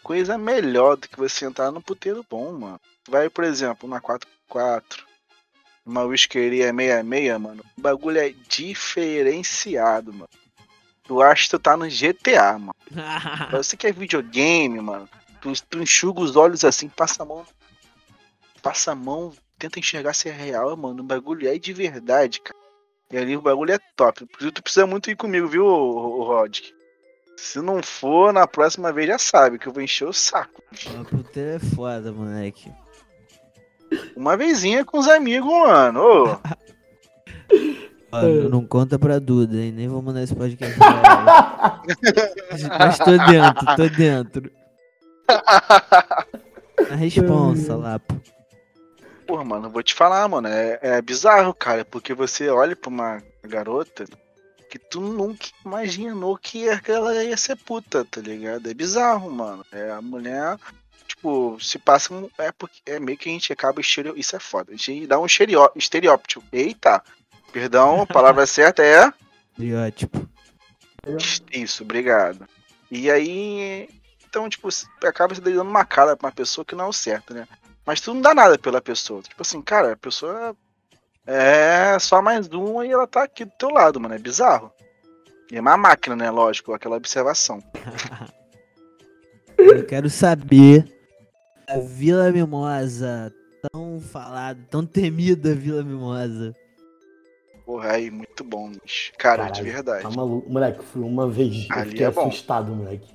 coisa 0.04 0.38
melhor 0.38 0.98
do 0.98 1.08
que 1.08 1.18
você 1.18 1.46
entrar 1.46 1.72
no 1.72 1.82
puteiro 1.82 2.26
bom, 2.30 2.52
mano. 2.52 2.80
Vai, 3.08 3.30
por 3.30 3.44
exemplo, 3.44 3.88
na 3.88 4.02
4x4, 4.02 5.04
uma 5.86 6.04
whiskeria 6.04 6.74
66, 6.74 7.40
mano. 7.40 7.64
O 7.78 7.82
bagulho 7.82 8.20
é 8.20 8.34
diferenciado, 8.48 10.14
mano. 10.14 10.30
Tu 11.12 11.22
acha 11.22 11.44
que 11.44 11.50
tu 11.50 11.60
tá 11.60 11.76
no 11.76 11.90
GTA, 11.90 12.58
mano. 12.58 12.76
Você 13.52 13.76
que 13.76 13.86
é 13.86 13.92
videogame, 13.92 14.80
mano. 14.80 15.10
Tu, 15.42 15.52
tu 15.70 15.80
enxuga 15.80 16.22
os 16.22 16.38
olhos 16.38 16.64
assim, 16.64 16.88
passa 16.88 17.24
a 17.24 17.26
mão. 17.26 17.46
Passa 18.64 18.94
a 18.94 18.96
mão, 18.96 19.34
tenta 19.60 19.78
enxergar 19.78 20.14
se 20.14 20.30
é 20.30 20.32
real, 20.32 20.78
mano. 20.78 21.04
O 21.04 21.06
bagulho 21.06 21.50
é 21.50 21.60
de 21.60 21.74
verdade, 21.74 22.40
cara. 22.40 22.58
E 23.12 23.18
ali 23.18 23.36
o 23.36 23.42
bagulho 23.42 23.74
é 23.74 23.80
top. 23.98 24.26
Tu 24.26 24.64
precisa 24.64 24.88
muito 24.88 25.12
ir 25.12 25.18
comigo, 25.18 25.50
viu, 25.50 25.66
Rod? 25.66 26.60
Se 27.36 27.60
não 27.60 27.84
for, 27.84 28.32
na 28.32 28.48
próxima 28.48 28.94
vez 28.94 29.10
já 29.10 29.20
sabe 29.20 29.60
que 29.60 29.68
eu 29.68 29.74
vou 29.74 29.84
encher 29.84 30.08
o 30.08 30.14
saco. 30.14 30.64
Uma 30.92 31.04
puteira 31.04 31.56
é 31.58 31.60
foda, 31.60 32.14
moleque. 32.14 32.72
Uma 34.16 34.38
vezinha 34.38 34.86
com 34.86 34.98
os 34.98 35.10
amigos, 35.10 35.52
mano. 35.52 36.42
Ô, 38.12 38.46
Ó, 38.46 38.50
não- 38.50 38.66
conta 38.66 39.00
pra 39.00 39.20
Duda, 39.20 39.58
hein? 39.58 39.72
Nem 39.72 39.88
vou 39.88 40.02
mandar 40.02 40.24
esse 40.24 40.36
podcast 40.36 40.78
pra 40.78 40.88
ela. 40.88 41.82
Mas 42.80 42.98
tô 42.98 43.18
dentro, 43.18 43.76
tô 43.76 43.90
dentro. 43.90 44.52
A 46.90 46.96
responsa 46.96 47.76
lá, 47.76 48.00
pô. 48.00 48.16
Porra, 49.26 49.46
mano, 49.46 49.68
eu 49.68 49.72
vou 49.72 49.82
te 49.84 49.94
falar, 49.94 50.28
mano. 50.28 50.48
É, 50.48 50.80
é 50.82 51.02
bizarro, 51.02 51.54
cara. 51.54 51.86
Porque 51.86 52.14
você 52.14 52.50
olha 52.50 52.76
pra 52.76 52.90
uma 52.90 53.24
garota 53.44 54.06
que 54.70 54.78
tu 54.78 55.00
nunca 55.00 55.48
imaginou 55.66 56.38
que 56.38 56.66
ela 56.88 57.24
ia 57.24 57.38
ser 57.38 57.56
puta, 57.56 58.04
tá 58.06 58.20
ligado? 58.20 58.70
É 58.70 58.74
bizarro, 58.74 59.30
mano. 59.32 59.66
É 59.72 59.92
a 59.92 60.02
mulher, 60.02 60.58
tipo, 61.08 61.58
se 61.62 61.80
passa 61.80 62.14
um. 62.14 62.30
É, 62.38 62.52
porque, 62.52 62.82
é 62.86 63.00
meio 63.00 63.18
que 63.18 63.30
a 63.30 63.32
gente 63.32 63.54
acaba 63.54 63.80
estereo... 63.80 64.18
Isso 64.18 64.36
é 64.36 64.40
foda. 64.40 64.74
A 64.74 64.76
gente 64.76 65.08
dá 65.08 65.20
um 65.20 65.26
estereó... 65.26 65.70
estereótipo. 65.76 66.44
Eita! 66.52 67.02
Perdão, 67.52 68.02
a 68.02 68.06
palavra 68.06 68.46
certa 68.46 68.84
é. 68.84 69.12
Estereótipo. 69.52 70.28
Isso, 71.52 71.84
obrigado. 71.84 72.48
E 72.90 73.10
aí 73.10 73.90
então, 74.32 74.48
tipo, 74.48 74.70
acaba 75.04 75.36
se 75.36 75.42
dando 75.42 75.62
uma 75.62 75.84
cara 75.84 76.16
pra 76.16 76.28
uma 76.28 76.34
pessoa 76.34 76.64
que 76.64 76.74
não 76.74 76.86
é 76.86 76.88
o 76.88 76.94
certo, 76.94 77.34
né? 77.34 77.46
Mas 77.86 78.00
tu 78.00 78.14
não 78.14 78.22
dá 78.22 78.34
nada 78.34 78.58
pela 78.58 78.82
pessoa. 78.82 79.22
Tipo 79.22 79.42
assim, 79.42 79.62
cara, 79.62 79.92
a 79.92 79.98
pessoa 79.98 80.56
é 81.28 82.00
só 82.00 82.22
mais 82.22 82.48
uma 82.48 82.86
e 82.86 82.92
ela 82.92 83.06
tá 83.06 83.24
aqui 83.24 83.44
do 83.44 83.52
teu 83.60 83.70
lado, 83.70 84.00
mano. 84.00 84.16
É 84.16 84.18
bizarro. 84.18 84.72
E 85.52 85.58
é 85.58 85.60
uma 85.60 85.76
máquina, 85.76 86.16
né? 86.16 86.32
Lógico, 86.32 86.72
aquela 86.72 86.96
observação. 86.96 87.62
Eu 89.60 89.86
quero 89.86 90.10
saber 90.10 90.86
a 91.68 91.78
Vila 91.78 92.32
Mimosa, 92.32 93.34
tão 93.70 94.00
falada, 94.00 94.66
tão 94.70 94.86
temida 94.86 95.54
Vila 95.54 95.84
Mimosa. 95.84 96.56
Porra, 97.66 97.92
aí, 97.94 98.10
muito 98.12 98.44
bom, 98.44 98.72
bicho. 98.84 99.12
Cara, 99.18 99.46
de 99.46 99.52
Caralho, 99.62 99.74
verdade. 99.74 100.04
Tá 100.04 100.10
maluco. 100.10 100.50
Moleque, 100.50 100.84
fui 100.84 101.02
uma 101.04 101.30
vez. 101.30 101.68
Eu 101.70 101.78
Ali 101.78 101.90
fiquei 101.92 102.06
é 102.06 102.12
bom. 102.12 102.28
assustado, 102.28 102.74
moleque. 102.76 103.14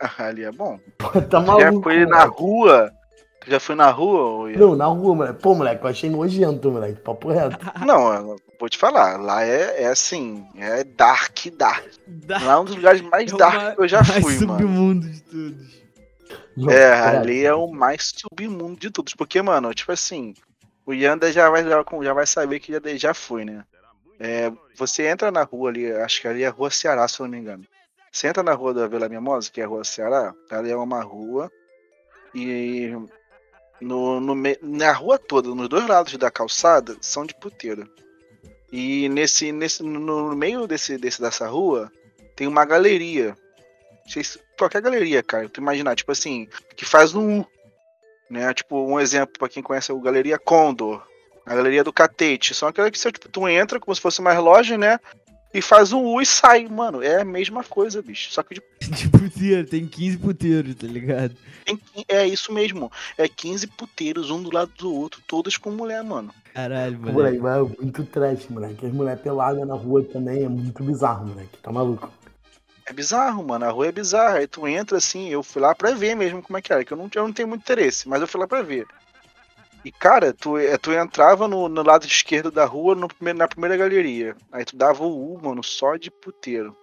Ali 0.18 0.44
é 0.44 0.52
bom. 0.52 0.78
Pô, 0.98 1.20
tá 1.22 1.40
maluco. 1.40 1.62
já 1.62 1.82
foi 1.82 2.06
na 2.06 2.24
rua? 2.24 2.92
Tu 3.40 3.50
já 3.50 3.60
foi 3.60 3.74
na 3.74 3.90
rua? 3.90 4.22
ô 4.22 4.48
Ian? 4.48 4.58
Não, 4.58 4.76
na 4.76 4.86
rua, 4.86 5.14
moleque. 5.14 5.40
Pô, 5.40 5.54
moleque, 5.54 5.84
eu 5.84 5.88
achei 5.88 6.10
nojento, 6.10 6.70
moleque. 6.70 7.00
Papo 7.00 7.28
reto. 7.28 7.58
Não, 7.86 8.36
vou 8.58 8.68
te 8.68 8.76
falar. 8.78 9.20
Lá 9.20 9.44
é, 9.44 9.82
é 9.82 9.86
assim, 9.88 10.46
é 10.56 10.82
dark, 10.84 11.46
dark. 11.56 11.84
Lá 12.28 12.52
é 12.54 12.56
um 12.58 12.64
dos 12.64 12.76
lugares 12.76 13.00
mais 13.02 13.32
É 13.32 13.36
dark 13.36 13.74
que 13.76 13.82
eu 13.82 13.88
já 13.88 14.02
mais 14.02 14.22
fui, 14.24 14.38
mano. 14.46 14.58
submundo 14.60 15.08
de 15.08 15.20
todos. 15.22 15.76
Não, 16.56 16.70
É, 16.72 16.92
ali 17.18 17.44
é 17.44 17.54
o 17.54 17.68
mais 17.68 18.12
submundo 18.16 18.80
de 18.80 18.90
todos. 18.90 19.14
Porque, 19.14 19.40
mano, 19.42 19.72
tipo 19.74 19.92
assim, 19.92 20.32
o 20.86 20.94
Yanda 20.94 21.32
já 21.32 21.50
vai, 21.50 21.64
já 21.64 22.12
vai 22.12 22.26
saber 22.26 22.60
que 22.60 22.72
já, 22.72 22.80
já 22.96 23.12
foi, 23.12 23.44
né? 23.44 23.64
É, 24.18 24.50
você 24.74 25.06
entra 25.06 25.30
na 25.30 25.42
rua 25.42 25.68
ali, 25.68 25.92
acho 25.92 26.22
que 26.22 26.28
ali 26.28 26.42
é 26.44 26.46
a 26.46 26.50
Rua 26.50 26.70
Ceará, 26.70 27.06
se 27.06 27.20
eu 27.20 27.24
não 27.24 27.32
me 27.32 27.38
engano. 27.38 27.66
Você 28.10 28.28
entra 28.28 28.42
na 28.42 28.54
rua 28.54 28.72
da 28.72 28.86
Vila 28.86 29.08
Mimosa, 29.08 29.50
que 29.50 29.60
é 29.60 29.64
a 29.64 29.66
Rua 29.66 29.84
Ceará, 29.84 30.34
ali 30.50 30.70
é 30.70 30.76
uma 30.76 31.02
rua. 31.02 31.52
E 32.34 32.92
no, 33.80 34.20
no, 34.20 34.34
na 34.62 34.92
rua 34.92 35.18
toda, 35.18 35.54
nos 35.54 35.68
dois 35.68 35.86
lados 35.86 36.16
da 36.16 36.30
calçada, 36.30 36.96
são 37.00 37.26
de 37.26 37.34
puteiro. 37.34 37.90
E 38.72 39.08
nesse, 39.08 39.52
nesse, 39.52 39.82
no, 39.82 40.34
meio 40.34 40.66
desse, 40.66 40.96
desse, 40.96 41.20
dessa 41.20 41.46
rua, 41.46 41.92
tem 42.34 42.46
uma 42.46 42.64
galeria. 42.64 43.36
Qualquer 44.58 44.80
galeria, 44.80 45.22
cara. 45.22 45.48
Tu 45.48 45.60
imaginar, 45.60 45.94
tipo 45.94 46.12
assim, 46.12 46.48
que 46.74 46.84
faz 46.84 47.14
um 47.14 47.40
U. 47.40 47.46
Né? 48.28 48.52
Tipo, 48.54 48.84
um 48.86 48.98
exemplo 48.98 49.38
pra 49.38 49.48
quem 49.48 49.62
conhece 49.62 49.92
o 49.92 50.00
Galeria 50.00 50.38
Condor. 50.38 51.02
A 51.44 51.54
galeria 51.54 51.84
do 51.84 51.92
Catete. 51.92 52.54
São 52.54 52.68
aquelas 52.68 52.90
que 52.90 52.98
você, 52.98 53.12
tipo, 53.12 53.28
tu 53.28 53.46
entra 53.48 53.78
como 53.78 53.94
se 53.94 54.00
fosse 54.00 54.20
mais 54.20 54.38
loja, 54.38 54.76
né? 54.76 54.98
E 55.54 55.62
faz 55.62 55.92
um 55.92 56.02
U 56.04 56.20
e 56.20 56.26
sai. 56.26 56.66
Mano, 56.66 57.00
é 57.02 57.20
a 57.20 57.24
mesma 57.24 57.62
coisa, 57.62 58.02
bicho. 58.02 58.32
Só 58.32 58.42
que 58.42 58.54
de 58.56 58.62
De 58.90 59.08
puteiro, 59.08 59.64
tem 59.66 59.86
15 59.86 60.18
puteiros, 60.18 60.74
tá 60.74 60.86
ligado? 60.86 61.36
tem- 61.64 61.78
é 62.08 62.26
isso 62.26 62.52
mesmo. 62.52 62.90
É 63.16 63.28
15 63.28 63.68
puteiros, 63.68 64.30
um 64.30 64.42
do 64.42 64.52
lado 64.52 64.72
do 64.76 64.92
outro, 64.92 65.22
todas 65.26 65.56
com 65.56 65.70
mulher, 65.70 66.02
mano. 66.02 66.34
Caralho, 66.52 66.98
Moleque, 66.98 67.38
moleque. 67.38 67.38
mas 67.38 67.56
é 67.56 67.82
muito 67.82 68.04
trash, 68.06 68.48
moleque. 68.48 68.84
As 68.86 68.92
mulheres 68.92 69.20
peladas 69.22 69.66
na 69.66 69.74
rua 69.74 70.02
também 70.04 70.42
é 70.44 70.48
muito 70.48 70.82
bizarro, 70.82 71.28
moleque. 71.28 71.56
Tá 71.62 71.70
maluco? 71.70 72.10
É 72.86 72.92
bizarro, 72.92 73.44
mano. 73.44 73.64
A 73.64 73.70
rua 73.70 73.88
é 73.88 73.92
bizarra. 73.92 74.38
Aí 74.38 74.46
tu 74.46 74.66
entra 74.66 74.96
assim, 74.96 75.28
eu 75.28 75.42
fui 75.42 75.60
lá 75.60 75.74
pra 75.74 75.90
ver 75.90 76.14
mesmo 76.14 76.42
como 76.42 76.56
é 76.56 76.62
que 76.62 76.72
era, 76.72 76.84
que 76.84 76.92
eu 76.92 76.96
não, 76.96 77.10
eu 77.12 77.24
não 77.24 77.32
tenho 77.32 77.48
muito 77.48 77.62
interesse, 77.62 78.08
mas 78.08 78.20
eu 78.20 78.28
fui 78.28 78.40
lá 78.40 78.46
pra 78.46 78.62
ver. 78.62 78.86
E, 79.84 79.92
cara, 79.92 80.32
tu, 80.32 80.56
é, 80.58 80.76
tu 80.76 80.92
entrava 80.92 81.46
no, 81.46 81.68
no 81.68 81.82
lado 81.82 82.06
esquerdo 82.06 82.50
da 82.50 82.64
rua, 82.64 82.94
no 82.94 83.08
primeiro, 83.08 83.38
na 83.38 83.46
primeira 83.46 83.76
galeria. 83.76 84.36
Aí 84.50 84.64
tu 84.64 84.76
dava 84.76 85.04
o 85.04 85.34
U, 85.34 85.40
mano, 85.40 85.62
só 85.62 85.96
de 85.96 86.10
puteiro. 86.10 86.76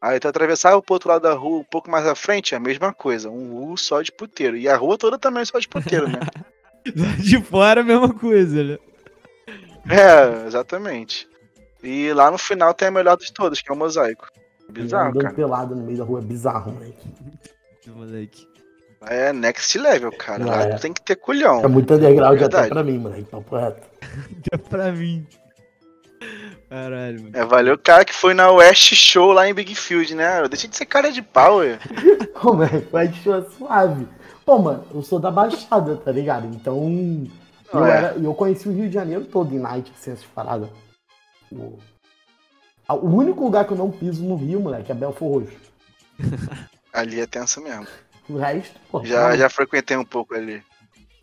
Aí 0.00 0.20
tu 0.20 0.28
atravessava 0.28 0.80
pro 0.80 0.94
outro 0.94 1.08
lado 1.08 1.22
da 1.22 1.34
rua, 1.34 1.60
um 1.60 1.64
pouco 1.64 1.90
mais 1.90 2.06
à 2.06 2.14
frente, 2.14 2.54
a 2.54 2.60
mesma 2.60 2.92
coisa. 2.92 3.28
Um 3.28 3.70
U 3.70 3.76
só 3.76 4.00
de 4.00 4.12
puteiro. 4.12 4.56
E 4.56 4.68
a 4.68 4.76
rua 4.76 4.96
toda 4.96 5.18
também 5.18 5.44
só 5.44 5.58
de 5.58 5.68
puteiro, 5.68 6.08
né? 6.08 6.20
De 7.18 7.42
fora 7.42 7.82
a 7.82 7.84
mesma 7.84 8.14
coisa, 8.14 8.64
né? 8.64 8.78
é, 9.90 10.46
exatamente. 10.46 11.28
E 11.82 12.10
lá 12.14 12.30
no 12.30 12.38
final 12.38 12.72
tem 12.72 12.88
a 12.88 12.90
melhor 12.90 13.18
de 13.18 13.30
todas, 13.30 13.60
que 13.60 13.70
é 13.70 13.74
o 13.74 13.76
mosaico. 13.76 14.26
Bizarro, 14.70 15.08
Andando 15.10 15.22
cara. 15.22 15.34
pelado 15.34 15.74
no 15.74 15.82
meio 15.84 15.98
da 15.98 16.04
rua 16.04 16.20
é 16.20 16.22
bizarro, 16.22 16.72
moleque. 16.72 17.08
Moleque. 17.86 18.48
É 19.06 19.32
next 19.32 19.78
level, 19.78 20.12
cara. 20.12 20.44
Lá 20.44 20.62
É. 20.62 20.74
tu 20.74 20.80
tem 20.82 20.92
que 20.92 21.00
ter 21.02 21.16
culhão. 21.16 21.60
É 21.64 21.68
muito 21.68 21.94
underground 21.94 22.34
até 22.36 22.38
Verdade. 22.48 22.68
pra 22.68 22.82
mim, 22.84 22.98
moleque. 22.98 23.24
Papo 23.24 23.56
reto. 23.56 23.86
Deu 24.50 24.58
pra 24.68 24.92
mim. 24.92 25.26
Caralho, 26.68 27.22
mano. 27.22 27.30
É, 27.36 27.44
valeu 27.44 27.74
o 27.74 27.78
cara 27.78 28.04
que 28.04 28.12
foi 28.14 28.34
na 28.34 28.50
West 28.50 28.92
Show 28.94 29.32
lá 29.32 29.48
em 29.48 29.54
Big 29.54 29.74
Field, 29.74 30.14
né? 30.14 30.46
Deixa 30.48 30.68
de 30.68 30.76
ser 30.76 30.84
cara 30.84 31.10
de 31.10 31.22
pau, 31.22 31.58
ué. 31.58 31.78
Pô, 32.42 32.52
moleque, 32.54 32.88
vai 32.92 33.10
show 33.12 33.42
suave. 33.52 34.06
Pô, 34.44 34.58
mano, 34.58 34.84
eu 34.94 35.02
sou 35.02 35.18
da 35.18 35.30
Baixada, 35.30 35.96
tá 35.96 36.12
ligado? 36.12 36.46
Então. 36.46 36.76
Não 37.72 37.80
eu, 37.80 37.86
é. 37.86 37.96
era, 37.96 38.14
eu 38.18 38.34
conheci 38.34 38.68
o 38.68 38.72
Rio 38.72 38.88
de 38.88 38.94
Janeiro 38.94 39.24
todo 39.26 39.54
em 39.54 39.58
night, 39.58 39.90
assim, 39.98 40.10
essas 40.10 40.24
paradas. 40.26 40.68
O 42.94 43.06
único 43.06 43.44
lugar 43.44 43.66
que 43.66 43.72
eu 43.72 43.76
não 43.76 43.90
piso 43.90 44.24
no 44.24 44.36
Rio, 44.36 44.60
moleque, 44.60 44.90
é 44.90 44.94
Belfor 44.94 45.40
Roxo. 45.40 45.56
Ali 46.92 47.20
é 47.20 47.26
tenso 47.26 47.60
mesmo. 47.60 47.86
O 48.28 48.36
resto, 48.36 48.78
pô. 48.90 49.04
Já, 49.04 49.30
tá, 49.30 49.36
já 49.36 49.50
frequentei 49.50 49.96
um 49.96 50.04
pouco 50.04 50.34
ali. 50.34 50.62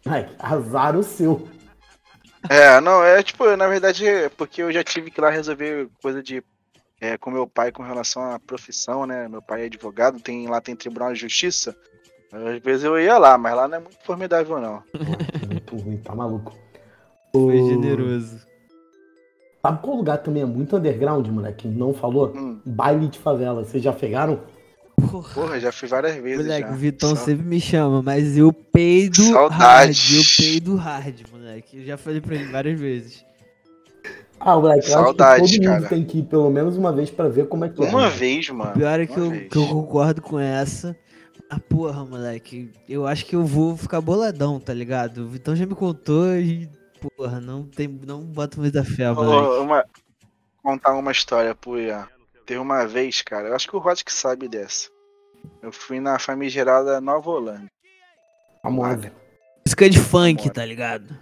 moleque, 0.06 0.36
azar 0.40 0.96
o 0.96 1.04
seu. 1.04 1.48
É, 2.50 2.80
não, 2.80 3.04
é 3.04 3.22
tipo, 3.24 3.56
na 3.56 3.68
verdade, 3.68 4.08
é 4.08 4.30
porque 4.30 4.62
eu 4.62 4.72
já 4.72 4.84
tive 4.84 5.10
que 5.10 5.20
ir 5.20 5.24
lá 5.24 5.30
resolver 5.30 5.90
coisa 6.02 6.22
de. 6.22 6.44
É, 7.02 7.18
com 7.18 7.30
meu 7.30 7.46
pai 7.46 7.72
com 7.72 7.84
relação 7.84 8.24
à 8.32 8.40
profissão, 8.40 9.06
né? 9.06 9.28
Meu 9.28 9.42
pai 9.42 9.64
é 9.64 9.66
advogado, 9.66 10.20
tem, 10.20 10.48
lá 10.48 10.62
tem 10.62 10.76
tribunal 10.76 11.12
de 11.12 11.20
justiça. 11.20 11.76
Às 12.32 12.60
vezes 12.60 12.84
eu 12.84 13.00
ia 13.00 13.18
lá, 13.18 13.38
mas 13.38 13.56
lá 13.56 13.68
não 13.68 13.78
é 13.78 13.80
muito 13.82 13.98
formidável, 14.04 14.60
não. 14.60 14.82
Pô, 14.92 15.48
muito 15.48 15.76
ruim, 15.78 15.98
tá 15.98 16.16
maluco. 16.16 16.56
Foi 17.34 17.58
generoso. 17.58 18.46
Sabe 19.66 19.80
qual 19.82 19.98
lugar 19.98 20.18
também 20.20 20.44
é 20.44 20.46
muito 20.46 20.76
underground, 20.78 21.28
moleque? 21.28 21.68
Não 21.68 21.92
falou? 21.92 22.32
Hum, 22.36 22.60
Baile 22.64 23.08
de 23.08 23.18
favela. 23.18 23.64
Vocês 23.66 23.82
já 23.84 23.92
pegaram? 23.92 24.42
Porra. 24.96 25.34
porra, 25.34 25.60
já 25.60 25.72
fui 25.72 25.88
várias 25.88 26.16
vezes. 26.18 26.46
Moleque, 26.46 26.68
já. 26.70 26.74
o 26.74 26.78
Vitão 26.78 27.10
Só- 27.16 27.26
sempre 27.26 27.46
me 27.46 27.60
chama, 27.60 28.02
mas 28.04 28.38
eu 28.38 28.54
peido 28.54 29.24
Saudade. 29.24 29.56
hard. 29.58 29.98
Eu 30.18 30.24
peido 30.38 30.76
hard, 30.76 31.22
moleque. 31.32 31.80
Eu 31.80 31.86
já 31.86 31.98
falei 31.98 32.22
pra 32.22 32.36
ele 32.36 32.46
várias 32.52 32.80
vezes. 32.80 33.26
Ah, 34.40 34.56
moleque, 34.60 34.86
eu 34.86 34.92
Saudade, 34.92 35.42
acho 35.44 35.54
que 35.54 35.60
todo 35.60 35.68
mundo 35.70 35.78
cara. 35.82 35.90
tem 35.90 36.04
que 36.06 36.20
ir 36.20 36.24
pelo 36.24 36.50
menos 36.52 36.78
uma 36.78 36.92
vez 36.94 37.10
pra 37.10 37.28
ver 37.28 37.48
como 37.48 37.66
é 37.66 37.70
que 37.70 37.84
é. 37.84 37.90
Uma 37.90 38.10
vez, 38.10 38.48
O 38.50 38.54
mano. 38.56 38.74
pior 38.74 39.00
é 39.00 39.06
que 39.08 39.20
uma 39.20 39.36
eu, 39.36 39.50
que 39.50 39.58
eu 39.58 39.66
concordo 39.68 40.22
com 40.22 40.38
essa. 40.40 40.96
Ah, 41.50 41.60
porra, 41.60 42.06
moleque. 42.06 42.70
Eu 42.88 43.08
acho 43.08 43.26
que 43.26 43.36
eu 43.36 43.44
vou 43.44 43.76
ficar 43.76 44.00
boladão, 44.00 44.60
tá 44.60 44.74
ligado? 44.74 45.24
O 45.24 45.28
Vitão 45.28 45.56
já 45.56 45.66
me 45.66 45.74
contou 45.76 46.36
e. 46.36 46.70
Porra, 47.16 47.40
não 47.40 47.64
tem. 47.68 47.88
Não 47.88 48.22
boto 48.22 48.60
muita 48.60 48.84
fé, 48.84 49.12
moleque. 49.12 49.62
uma, 49.62 49.86
contar 50.62 50.94
uma 50.94 51.12
história 51.12 51.54
pro 51.54 51.80
Ian. 51.80 52.08
Teve 52.46 52.60
uma 52.60 52.86
vez, 52.86 53.22
cara, 53.22 53.50
eu 53.50 53.56
acho 53.56 53.68
que 53.68 53.76
o 53.76 53.80
Rod 53.80 54.02
que 54.02 54.14
sabe 54.14 54.48
dessa. 54.48 54.90
Eu 55.62 55.72
fui 55.72 56.00
na 56.00 56.20
famigerada 56.20 57.02
Nova 57.02 57.30
Holanda. 57.30 57.68
Famosa. 58.62 59.12
Música 59.66 59.90
de 59.90 60.00
funk, 60.00 60.44
Bora. 60.44 60.54
tá 60.54 60.66
ligado? 60.66 61.18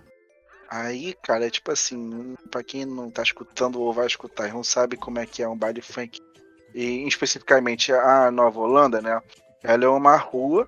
Aí, 0.69 1.13
cara, 1.21 1.45
é 1.45 1.49
tipo 1.49 1.71
assim, 1.71 2.35
pra 2.49 2.63
quem 2.63 2.83
não 2.83 3.11
tá 3.11 3.21
escutando 3.21 3.79
ou 3.79 3.93
vai 3.93 4.07
escutar 4.07 4.49
e 4.49 4.51
não 4.51 4.63
sabe 4.63 4.97
como 4.97 5.19
é 5.19 5.25
que 5.25 5.43
é 5.43 5.47
um 5.47 5.57
baile 5.57 5.81
funk, 5.81 6.19
e 6.73 7.07
especificamente 7.07 7.93
a 7.93 8.31
Nova 8.31 8.59
Holanda, 8.59 9.01
né? 9.01 9.21
Ela 9.61 9.85
é 9.85 9.87
uma 9.87 10.17
rua 10.17 10.67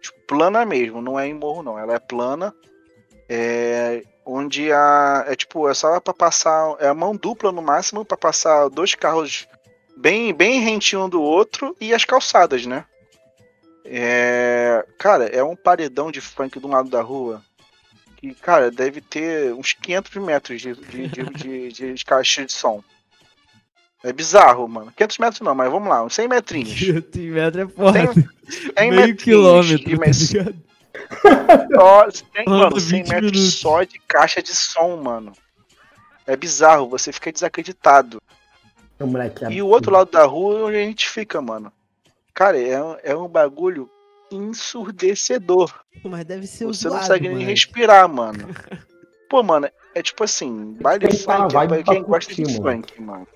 tipo, 0.00 0.18
plana 0.26 0.64
mesmo, 0.66 1.00
não 1.00 1.18
é 1.18 1.26
em 1.26 1.34
morro 1.34 1.62
não, 1.62 1.78
ela 1.78 1.94
é 1.94 1.98
plana, 1.98 2.52
é, 3.28 4.02
onde 4.24 4.72
a 4.72 5.24
é 5.28 5.36
tipo 5.36 5.68
é 5.68 5.74
só 5.74 6.00
pra 6.00 6.14
passar 6.14 6.76
é 6.78 6.88
a 6.88 6.94
mão 6.94 7.14
dupla 7.16 7.52
no 7.52 7.62
máximo 7.62 8.04
pra 8.04 8.16
passar 8.16 8.68
dois 8.68 8.94
carros 8.94 9.46
bem 9.96 10.32
bem 10.34 10.60
rentinho 10.60 11.04
um 11.04 11.08
do 11.08 11.20
outro 11.22 11.76
e 11.80 11.92
as 11.92 12.04
calçadas, 12.04 12.66
né? 12.66 12.84
É, 13.84 14.84
cara, 14.98 15.26
é 15.26 15.42
um 15.44 15.54
paredão 15.54 16.10
de 16.10 16.20
funk 16.20 16.58
um 16.58 16.68
lado 16.68 16.88
da 16.88 17.02
rua 17.02 17.42
que, 18.16 18.34
cara, 18.34 18.70
deve 18.70 19.02
ter 19.02 19.52
uns 19.52 19.74
500 19.74 20.14
metros 20.22 20.62
de, 20.62 20.74
de, 20.74 21.08
de, 21.08 21.70
de, 21.70 21.92
de, 21.92 22.04
caixa 22.04 22.46
de 22.46 22.52
som. 22.52 22.82
É 24.02 24.12
bizarro, 24.12 24.66
mano. 24.66 24.92
500 24.96 25.18
metros 25.18 25.40
não, 25.42 25.54
mas 25.54 25.70
vamos 25.70 25.88
lá, 25.88 26.02
uns 26.02 26.14
100 26.14 26.28
metrinhos. 26.28 26.80
Tem 27.12 27.30
metro 27.30 27.62
é 27.62 27.68
foda. 27.68 27.92
Tem, 27.92 28.28
100 28.78 28.90
Meio 28.90 29.08
metrinhos 29.08 29.22
quilômetro, 29.22 29.78
de- 29.78 29.96
tá? 30.34 30.52
Só, 31.74 32.08
tem, 32.32 32.44
mano, 32.46 32.78
100 32.80 33.02
20 33.02 33.08
metros 33.12 33.32
minutos. 33.32 33.54
só 33.60 33.82
de 33.82 33.98
caixa 34.00 34.42
de 34.42 34.54
som, 34.54 34.96
mano. 34.96 35.32
É 36.26 36.36
bizarro, 36.36 36.88
você 36.88 37.12
fica 37.12 37.30
desacreditado. 37.32 38.20
É, 38.98 39.04
moleque, 39.04 39.44
E 39.46 39.60
o 39.60 39.66
outro 39.66 39.92
lado 39.92 40.10
da 40.10 40.24
rua 40.24 40.58
é 40.58 40.62
onde 40.62 40.76
a 40.76 40.80
gente 40.80 41.08
fica, 41.08 41.40
mano. 41.42 41.72
Cara, 42.32 42.58
é, 42.60 42.82
um- 42.82 42.96
é 43.02 43.16
um 43.16 43.28
bagulho 43.28 43.90
ensurdecedor. 44.30 45.72
Mas 46.04 46.24
deve 46.24 46.46
ser 46.46 46.64
Você 46.66 46.88
não 46.88 46.98
consegue 46.98 47.28
nem 47.28 47.44
respirar, 47.44 48.08
mano. 48.08 48.48
Pô, 49.28 49.42
mano, 49.42 49.68
é 49.94 50.02
tipo 50.02 50.22
assim, 50.24 50.74
baile 50.80 51.06
funk 51.16 51.56
é 51.56 51.66
pra 51.66 51.82
quem 51.82 52.02
gosta 52.02 52.34
de 52.34 52.42
mano. 52.42 52.62
funk, 52.62 53.00
mano. 53.00 53.28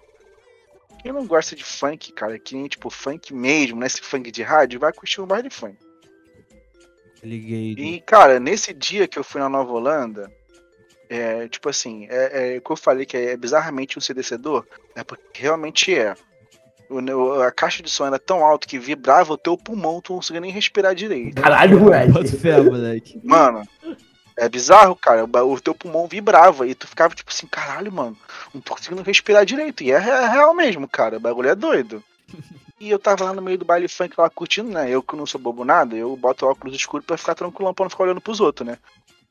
Quem 1.03 1.13
não 1.13 1.27
gosta 1.27 1.55
de 1.55 1.65
funk, 1.65 2.13
cara, 2.13 2.39
que 2.39 2.55
nem 2.57 2.67
tipo 2.69 2.91
funk 2.91 3.33
mesmo, 3.33 3.79
né? 3.81 3.87
Esse 3.87 4.01
funk 4.01 4.31
de 4.31 4.43
rádio, 4.43 4.81
vai 4.81 4.93
curtir 4.93 5.21
um 5.21 5.27
baile 5.27 5.51
funk. 5.51 5.77
Liguei. 7.23 7.75
E, 7.77 8.01
cara, 8.01 8.39
nesse 8.39 8.73
dia 8.73 9.09
que 9.09 9.19
eu 9.19 9.25
fui 9.25 9.41
na 9.41 9.49
Nova 9.49 9.73
Holanda, 9.73 10.31
é, 11.09 11.49
tipo 11.49 11.69
assim, 11.69 12.07
é, 12.11 12.55
é 12.55 12.59
o 12.59 12.63
que 12.63 12.71
eu 12.71 12.77
falei 12.77 13.07
que 13.07 13.17
é 13.17 13.37
bizarramente 13.37 13.99
um 13.99 14.01
cedecedor, 14.01 14.67
é 14.95 15.03
porque 15.03 15.43
realmente 15.43 15.95
é. 15.95 16.15
O, 16.91 17.43
a 17.43 17.53
caixa 17.53 17.83
de 17.83 17.91
som 17.91 18.07
era 18.07 18.19
tão 18.19 18.43
alta 18.43 18.67
que 18.67 18.79
vibrava 18.79 19.35
o 19.35 19.39
teu 19.39 19.59
pulmão, 19.59 20.01
tu 20.01 20.13
não 20.13 20.21
conseguia 20.21 20.41
nem 20.41 20.51
respirar 20.51 20.95
direito. 20.95 21.41
Caralho, 21.43 21.81
moleque. 21.81 22.13
Mano, 23.23 23.63
é 24.39 24.49
bizarro, 24.49 24.97
cara. 24.97 25.25
O, 25.25 25.61
teu 25.61 25.75
pulmão 25.75 26.07
vibrava 26.07 26.67
e 26.67 26.75
tu 26.75 26.87
ficava 26.87 27.15
tipo 27.15 27.31
assim, 27.31 27.47
caralho, 27.47 27.93
mano, 27.93 28.17
não 28.55 28.61
tô 28.63 28.75
conseguindo 28.75 29.03
respirar 29.03 29.45
direito. 29.45 29.83
E 29.83 29.93
é, 29.93 29.97
é 29.97 30.29
real 30.29 30.55
mesmo, 30.55 30.89
cara. 30.89 31.19
O 31.19 31.21
bagulho 31.21 31.51
é 31.51 31.55
doido. 31.55 32.03
E 32.81 32.91
eu 32.91 32.99
tava 32.99 33.25
lá 33.25 33.33
no 33.33 33.43
meio 33.43 33.59
do 33.59 33.65
baile 33.65 33.89
funk 33.89 34.15
lá 34.19 34.31
curtindo, 34.31 34.71
né? 34.71 34.89
Eu 34.89 35.03
que 35.03 35.17
não 35.17 35.27
sou 35.27 35.41
bobo 35.41 35.65
nada, 35.65 35.97
eu 35.97 36.17
boto 36.17 36.47
óculos 36.47 36.77
escuros 36.77 37.05
pra 37.05 37.17
ficar 37.17 37.35
tranquilão, 37.35 37.75
pra 37.75 37.85
não 37.85 37.91
ficar 37.91 38.05
olhando 38.05 38.21
pros 38.21 38.41
outros, 38.41 38.67
né? 38.67 38.79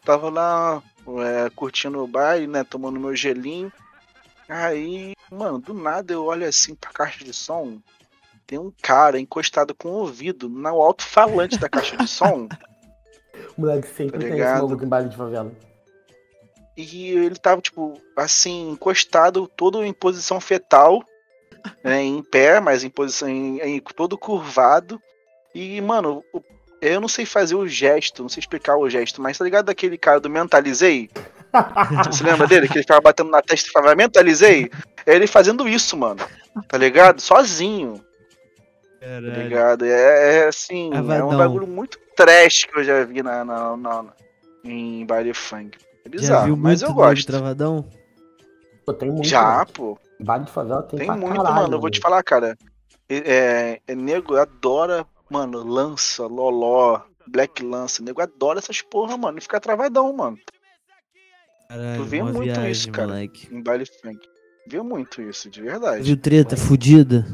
Tava 0.03 0.29
lá 0.29 0.83
é, 1.19 1.49
curtindo 1.55 2.03
o 2.03 2.07
baile, 2.07 2.47
né? 2.47 2.63
Tomando 2.63 2.99
meu 2.99 3.15
gelinho. 3.15 3.71
Aí, 4.49 5.13
mano, 5.31 5.59
do 5.59 5.73
nada 5.73 6.13
eu 6.13 6.25
olho 6.25 6.47
assim 6.47 6.75
pra 6.75 6.91
caixa 6.91 7.23
de 7.23 7.33
som. 7.33 7.79
Tem 8.45 8.57
um 8.57 8.71
cara 8.81 9.19
encostado 9.19 9.75
com 9.75 9.89
o 9.89 9.99
ouvido 9.99 10.47
no 10.47 10.81
alto-falante 10.81 11.57
da 11.57 11.69
caixa 11.69 11.97
de 11.97 12.07
som. 12.07 12.47
Moleque 13.57 13.87
sempre 13.87 14.19
Tá 14.19 14.25
tem 14.25 14.39
esse 14.39 14.53
maluco 14.53 14.83
em 14.83 14.87
baile 14.87 15.09
de 15.09 15.17
favela. 15.17 15.51
E 16.75 17.09
ele 17.09 17.35
tava, 17.35 17.59
tipo, 17.59 17.99
assim, 18.15 18.69
encostado, 18.69 19.47
todo 19.47 19.83
em 19.83 19.91
posição 19.91 20.39
fetal, 20.39 21.03
né, 21.83 22.01
em 22.03 22.21
pé, 22.23 22.59
mas 22.59 22.83
em 22.83 22.89
posição, 22.89 23.27
em, 23.29 23.59
em- 23.59 23.79
todo 23.95 24.17
curvado. 24.17 25.01
E, 25.53 25.79
mano, 25.81 26.23
eu 26.81 27.01
não 27.01 27.07
sei 27.07 27.25
fazer 27.25 27.55
o 27.55 27.67
gesto, 27.67 28.21
não 28.21 28.29
sei 28.29 28.41
explicar 28.41 28.77
o 28.77 28.89
gesto, 28.89 29.21
mas 29.21 29.37
tá 29.37 29.43
ligado 29.43 29.65
daquele 29.65 29.97
cara 29.97 30.19
do 30.19 30.29
Mentalizei? 30.29 31.09
Você 32.11 32.23
lembra 32.23 32.45
dele? 32.47 32.67
Que 32.67 32.73
ele 32.75 32.81
ficava 32.83 33.01
batendo 33.01 33.31
na 33.31 33.41
testa 33.41 33.69
e 33.69 33.71
falava, 33.71 33.95
Mentalizei? 33.95 34.69
É 35.05 35.15
ele 35.15 35.25
fazendo 35.27 35.67
isso, 35.67 35.95
mano. 35.97 36.19
Tá 36.67 36.77
ligado? 36.77 37.21
Sozinho, 37.21 37.95
tá 38.99 39.07
Caralho. 39.07 39.43
ligado? 39.43 39.85
É, 39.85 40.37
é, 40.39 40.47
assim, 40.47 40.91
é 40.93 41.23
um 41.23 41.37
bagulho 41.37 41.67
muito 41.67 41.97
trash 42.15 42.65
que 42.65 42.79
eu 42.79 42.83
já 42.83 43.03
vi 43.05 43.23
na, 43.23 43.45
na, 43.45 43.77
na- 43.77 44.03
na- 44.03 44.13
em 44.63 45.05
baile 45.05 45.33
funk. 45.33 45.77
É 46.03 46.09
Já 46.09 46.09
bizarro, 46.09 46.45
viu 46.45 46.57
mas 46.57 46.81
muito 46.81 46.91
eu 46.91 46.95
gosto. 46.95 47.25
travadão? 47.27 47.85
Pô, 48.85 48.93
tem 48.93 49.09
muito. 49.11 49.27
Já, 49.27 49.51
moleque. 49.53 49.71
pô. 49.73 49.97
Baile 50.19 50.45
de 50.45 50.51
favela 50.51 50.83
tem, 50.83 50.99
Tem 50.99 51.07
pra 51.07 51.15
muito, 51.15 51.35
caralho, 51.35 51.55
mano. 51.55 51.75
Eu 51.75 51.79
vou 51.79 51.89
te 51.89 51.99
falar, 51.99 52.23
cara. 52.23 52.57
É, 53.09 53.79
é, 53.87 53.95
nego 53.95 54.35
adora, 54.35 55.05
mano, 55.29 55.63
lança, 55.63 56.25
loló, 56.25 57.01
black 57.27 57.63
lança. 57.63 58.03
Nego 58.03 58.21
adora 58.21 58.59
essas 58.59 58.81
porra, 58.81 59.17
mano. 59.17 59.37
E 59.37 59.41
fica 59.41 59.59
travadão, 59.59 60.11
mano. 60.13 60.37
Caralho, 61.69 62.03
vê 62.03 62.21
uma 62.21 62.31
muito 62.31 62.53
viagem, 62.53 62.71
isso, 62.71 62.91
cara. 62.91 63.07
moleque. 63.07 63.47
Em 63.53 63.61
baile 63.61 63.85
funk. 63.85 64.19
Viu 64.67 64.83
muito 64.83 65.21
isso, 65.21 65.49
de 65.49 65.61
verdade. 65.61 66.03
Viu 66.03 66.17
treta 66.17 66.57
fudida? 66.57 67.25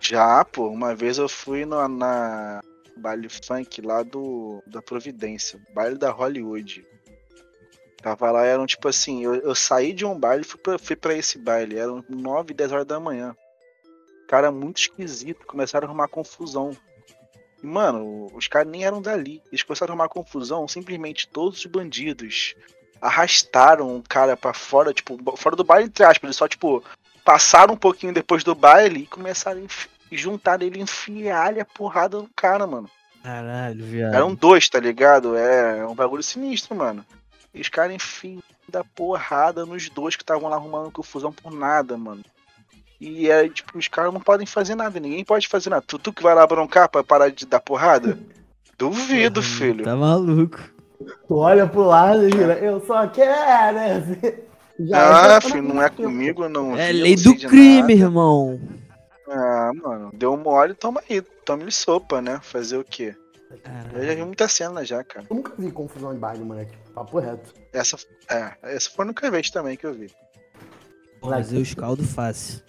Já, 0.00 0.44
pô. 0.44 0.68
Uma 0.68 0.94
vez 0.94 1.18
eu 1.18 1.28
fui 1.28 1.64
no, 1.64 1.86
na 1.88 2.60
baile 2.96 3.28
funk 3.28 3.82
lá 3.82 4.02
do 4.02 4.62
da 4.66 4.80
Providência. 4.80 5.60
Baile 5.74 5.98
da 5.98 6.10
Hollywood. 6.10 6.84
Tava 8.04 8.30
lá, 8.30 8.44
eram 8.44 8.66
tipo 8.66 8.86
assim, 8.86 9.24
eu, 9.24 9.34
eu 9.36 9.54
saí 9.54 9.94
de 9.94 10.04
um 10.04 10.14
baile 10.18 10.42
e 10.42 10.46
fui 10.46 10.60
pra, 10.60 10.78
fui 10.78 10.94
pra 10.94 11.14
esse 11.14 11.38
baile. 11.38 11.78
Eram 11.78 12.04
9, 12.06 12.52
10 12.52 12.70
horas 12.70 12.84
da 12.84 13.00
manhã. 13.00 13.34
Cara, 14.28 14.52
muito 14.52 14.76
esquisito. 14.76 15.46
Começaram 15.46 15.86
a 15.86 15.88
arrumar 15.88 16.08
confusão. 16.08 16.76
E, 17.62 17.66
mano, 17.66 18.26
os 18.34 18.46
caras 18.46 18.70
nem 18.70 18.84
eram 18.84 19.00
dali. 19.00 19.40
Eles 19.50 19.62
começaram 19.62 19.92
a 19.92 19.94
arrumar 19.94 20.10
confusão. 20.10 20.68
Simplesmente 20.68 21.26
todos 21.26 21.58
os 21.60 21.64
bandidos 21.64 22.54
arrastaram 23.00 23.96
o 23.96 24.02
cara 24.06 24.36
pra 24.36 24.52
fora, 24.52 24.92
tipo, 24.92 25.18
fora 25.38 25.56
do 25.56 25.64
baile, 25.64 25.86
entre 25.86 26.04
aspas. 26.04 26.24
Eles 26.24 26.36
só, 26.36 26.46
tipo, 26.46 26.84
passaram 27.24 27.72
um 27.72 27.78
pouquinho 27.78 28.12
depois 28.12 28.44
do 28.44 28.54
baile 28.54 29.00
e 29.00 29.06
começaram 29.06 29.60
a 29.62 29.64
enfi- 29.64 29.88
juntar 30.12 30.60
ele, 30.60 30.78
enfiar 30.78 31.58
a 31.58 31.64
porrada 31.64 32.18
no 32.18 32.28
cara, 32.36 32.66
mano. 32.66 32.90
Caralho, 33.22 33.82
viado. 33.82 34.14
Eram 34.14 34.34
dois, 34.34 34.68
tá 34.68 34.78
ligado? 34.78 35.34
É 35.38 35.86
um 35.86 35.94
bagulho 35.94 36.22
sinistro, 36.22 36.76
mano. 36.76 37.02
E 37.54 37.60
os 37.60 37.68
caras 37.68 37.94
enfiam 37.94 38.42
da 38.68 38.82
porrada 38.82 39.64
nos 39.64 39.88
dois 39.88 40.16
que 40.16 40.22
estavam 40.22 40.48
lá 40.48 40.56
arrumando 40.56 40.90
confusão 40.90 41.32
por 41.32 41.52
nada, 41.52 41.96
mano. 41.96 42.24
E 43.00 43.30
é 43.30 43.48
tipo, 43.48 43.78
os 43.78 43.88
caras 43.88 44.12
não 44.12 44.20
podem 44.20 44.46
fazer 44.46 44.74
nada, 44.74 44.98
ninguém 44.98 45.24
pode 45.24 45.46
fazer 45.46 45.70
nada. 45.70 45.84
Tu, 45.86 45.98
tu 45.98 46.12
que 46.12 46.22
vai 46.22 46.34
lá 46.34 46.46
broncar 46.46 46.88
pra 46.88 47.04
parar 47.04 47.30
de 47.30 47.46
dar 47.46 47.60
porrada? 47.60 48.18
Duvido, 48.76 49.42
filho. 49.42 49.84
Tá 49.84 49.94
maluco. 49.94 50.58
Tu 51.28 51.36
olha 51.36 51.66
pro 51.66 51.82
lado 51.82 52.28
e 52.28 52.30
vira, 52.32 52.54
eu 52.58 52.80
só 52.84 53.06
quero. 53.06 54.44
Ah, 54.92 55.36
é 55.36 55.40
filho, 55.40 55.62
não 55.62 55.80
é 55.80 55.88
comigo, 55.88 56.48
não. 56.48 56.76
É 56.76 56.90
lei 56.90 57.14
do 57.14 57.36
crime, 57.36 57.80
nada. 57.80 57.92
irmão. 57.92 58.60
Ah, 59.28 59.70
mano, 59.72 60.10
deu 60.12 60.36
mole, 60.36 60.74
toma 60.74 61.00
aí, 61.08 61.22
toma-lhe 61.22 61.70
sopa, 61.70 62.20
né? 62.20 62.40
Fazer 62.42 62.76
o 62.76 62.82
quê? 62.82 63.14
Eu 63.92 64.04
já 64.06 64.14
vi 64.14 64.24
muita 64.24 64.48
cena 64.48 64.84
já, 64.84 65.02
cara. 65.04 65.26
Eu 65.28 65.36
nunca 65.36 65.52
vi 65.56 65.70
confusão 65.70 66.12
em 66.14 66.18
baile, 66.18 66.44
moleque. 66.44 66.76
Papo 66.94 67.18
reto. 67.18 67.52
Essa, 67.72 67.96
é, 68.30 68.52
essa 68.62 68.90
foi 68.90 69.04
a 69.04 69.06
única 69.06 69.30
vez 69.30 69.50
também 69.50 69.76
que 69.76 69.86
eu 69.86 69.92
vi. 69.94 70.10
Pô, 71.20 71.30
Mas 71.30 71.52
eu 71.52 71.60
escaldo 71.62 72.04
fácil. 72.04 72.60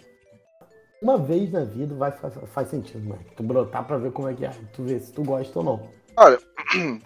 Uma 1.02 1.18
vez 1.18 1.52
na 1.52 1.64
vida 1.64 1.94
vai, 1.96 2.12
faz, 2.12 2.34
faz 2.54 2.70
sentido, 2.70 3.04
moleque. 3.04 3.36
Tu 3.36 3.44
brotar 3.44 3.84
pra 3.86 3.98
ver 3.98 4.12
como 4.12 4.30
é 4.30 4.34
que 4.34 4.46
é. 4.46 4.52
Tu 4.74 4.84
vê 4.84 5.00
se 5.00 5.12
tu 5.12 5.24
gosta 5.24 5.60
ou 5.60 5.66
não. 5.66 5.90
Olha, 6.18 6.40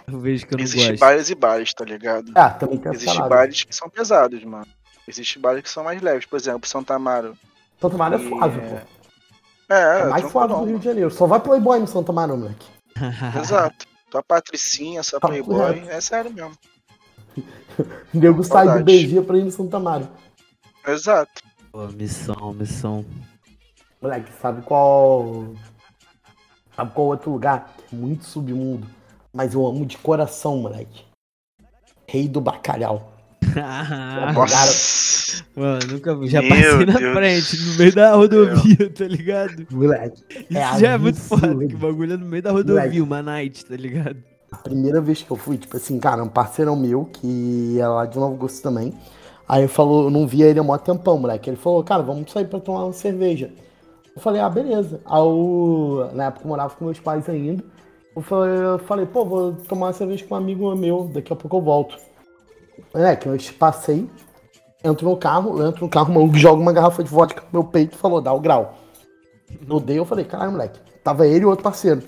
Eu 0.07 0.19
vejo 0.19 0.45
que 0.47 0.53
eu 0.53 0.57
não 0.57 0.63
existe 0.63 0.89
gosto. 0.91 0.99
bares 0.99 1.29
e 1.29 1.35
bares, 1.35 1.73
tá 1.73 1.83
ligado? 1.83 2.31
Ah, 2.35 2.49
também 2.51 2.77
tem 2.77 2.91
Existem 2.93 3.27
bares 3.27 3.63
que 3.63 3.75
são 3.75 3.89
pesados, 3.89 4.43
mano. 4.43 4.67
Existem 5.07 5.41
bares 5.41 5.63
que 5.63 5.69
são 5.69 5.83
mais 5.83 6.01
leves, 6.01 6.25
por 6.27 6.37
exemplo, 6.37 6.69
Santa 6.69 6.93
Amaro. 6.93 7.35
Santo 7.81 7.95
Amaro 7.95 8.15
é 8.15 8.19
E- 8.23 8.29
suave, 8.29 8.59
pô. 8.61 8.75
É, 9.73 9.99
É 10.01 10.05
mais 10.05 10.31
suave 10.31 10.53
do 10.53 10.63
Rio 10.65 10.79
de 10.79 10.85
Janeiro. 10.85 11.11
Só 11.11 11.25
vai 11.25 11.39
Playboy 11.39 11.79
no 11.79 11.87
Santo 11.87 12.11
Amaro, 12.11 12.37
moleque. 12.37 12.67
Exato. 13.39 13.87
Tua 14.09 14.23
patricinha, 14.23 15.03
sua 15.03 15.19
playboy, 15.19 15.83
é 15.87 16.01
sério 16.01 16.33
mesmo. 16.33 16.57
O 18.13 18.17
nego 18.17 18.43
sai 18.43 18.79
do. 18.79 18.83
BG 18.83 19.21
pra 19.21 19.37
ir 19.37 19.43
no 19.43 19.51
Santo 19.51 19.75
Amaro. 19.75 20.09
Exato. 20.87 21.43
Pô, 21.71 21.87
missão, 21.87 22.53
missão. 22.53 23.05
Moleque, 24.01 24.31
sabe 24.41 24.61
qual. 24.63 25.53
Sabe 26.75 26.91
qual 26.93 27.07
outro 27.07 27.31
lugar? 27.31 27.75
é 27.91 27.95
Muito 27.95 28.25
submundo. 28.25 28.87
Mas 29.31 29.53
eu 29.53 29.65
amo 29.65 29.85
de 29.85 29.97
coração, 29.97 30.57
moleque. 30.57 31.05
Rei 32.07 32.27
do 32.27 32.41
bacalhau. 32.41 33.18
Ah, 33.61 34.31
Nossa. 34.33 35.43
Mano, 35.55 35.79
nunca 35.91 36.15
vi. 36.15 36.27
Já 36.27 36.41
Meu 36.41 36.49
passei 36.49 36.85
na 36.85 36.93
Deus 36.93 37.13
frente, 37.13 37.57
no 37.65 37.73
meio 37.75 37.95
da 37.95 38.15
rodovia, 38.15 38.89
tá 38.89 39.05
ligado? 39.05 39.67
Moleque. 39.71 40.23
Isso 40.49 40.57
É 40.57 40.79
já 40.79 40.91
é 40.91 40.97
muito 40.97 41.19
foda, 41.19 41.67
que 41.67 41.75
o 41.75 41.77
bagulho 41.77 42.13
é 42.13 42.17
no 42.17 42.25
meio 42.25 42.43
da 42.43 42.51
rodovia, 42.51 43.03
uma 43.03 43.21
night, 43.21 43.65
tá 43.65 43.75
ligado? 43.75 44.17
A 44.51 44.57
primeira 44.57 44.99
vez 44.99 45.21
que 45.21 45.29
eu 45.31 45.37
fui, 45.37 45.57
tipo 45.57 45.77
assim, 45.77 45.99
cara, 45.99 46.23
um 46.23 46.27
parceirão 46.29 46.75
meu, 46.75 47.05
que 47.05 47.77
é 47.79 47.87
lá 47.87 48.05
de 48.05 48.17
Novo 48.17 48.35
Gosto 48.35 48.61
também. 48.61 48.93
Aí 49.47 49.67
falou, 49.67 50.05
eu 50.05 50.09
não 50.11 50.27
via 50.27 50.45
ele 50.45 50.59
há 50.59 50.63
mó 50.63 50.77
tempão, 50.77 51.17
moleque. 51.17 51.49
Ele 51.49 51.57
falou, 51.57 51.83
cara, 51.83 52.03
vamos 52.03 52.31
sair 52.31 52.45
pra 52.45 52.59
tomar 52.59 52.83
uma 52.85 52.93
cerveja. 52.93 53.51
Eu 54.15 54.21
falei, 54.21 54.41
ah, 54.41 54.49
beleza. 54.49 55.01
Aí 55.05 55.19
eu, 55.19 56.09
na 56.13 56.25
época 56.25 56.45
eu 56.45 56.49
morava 56.49 56.75
com 56.75 56.85
meus 56.85 56.99
pais 56.99 57.27
ainda. 57.29 57.63
Eu 58.15 58.21
falei, 58.21 58.59
eu 58.63 58.79
falei, 58.79 59.05
pô, 59.05 59.23
vou 59.25 59.53
tomar 59.53 59.87
uma 59.87 59.93
cerveja 59.93 60.25
com 60.25 60.35
um 60.35 60.37
amigo 60.37 60.75
meu, 60.75 61.09
daqui 61.13 61.31
a 61.31 61.35
pouco 61.35 61.57
eu 61.57 61.61
volto. 61.61 61.97
Moleque, 62.93 63.27
eu 63.27 63.37
passei, 63.57 64.09
entro 64.83 65.09
no 65.09 65.17
carro, 65.17 65.65
entro 65.65 65.85
no 65.85 65.89
carro, 65.89 66.11
o 66.11 66.15
maluco 66.15 66.37
joga 66.37 66.61
uma 66.61 66.73
garrafa 66.73 67.03
de 67.03 67.09
vodka 67.09 67.41
no 67.41 67.61
meu 67.61 67.63
peito 67.63 67.95
e 67.95 67.97
falou, 67.97 68.21
dá 68.21 68.33
o 68.33 68.39
grau. 68.39 68.77
Eu 69.67 69.79
dei, 69.79 69.97
eu 69.97 70.05
falei, 70.05 70.25
caralho, 70.25 70.51
moleque. 70.51 70.79
Tava 71.03 71.27
ele 71.27 71.43
e 71.43 71.45
outro 71.45 71.63
parceiro. 71.63 72.03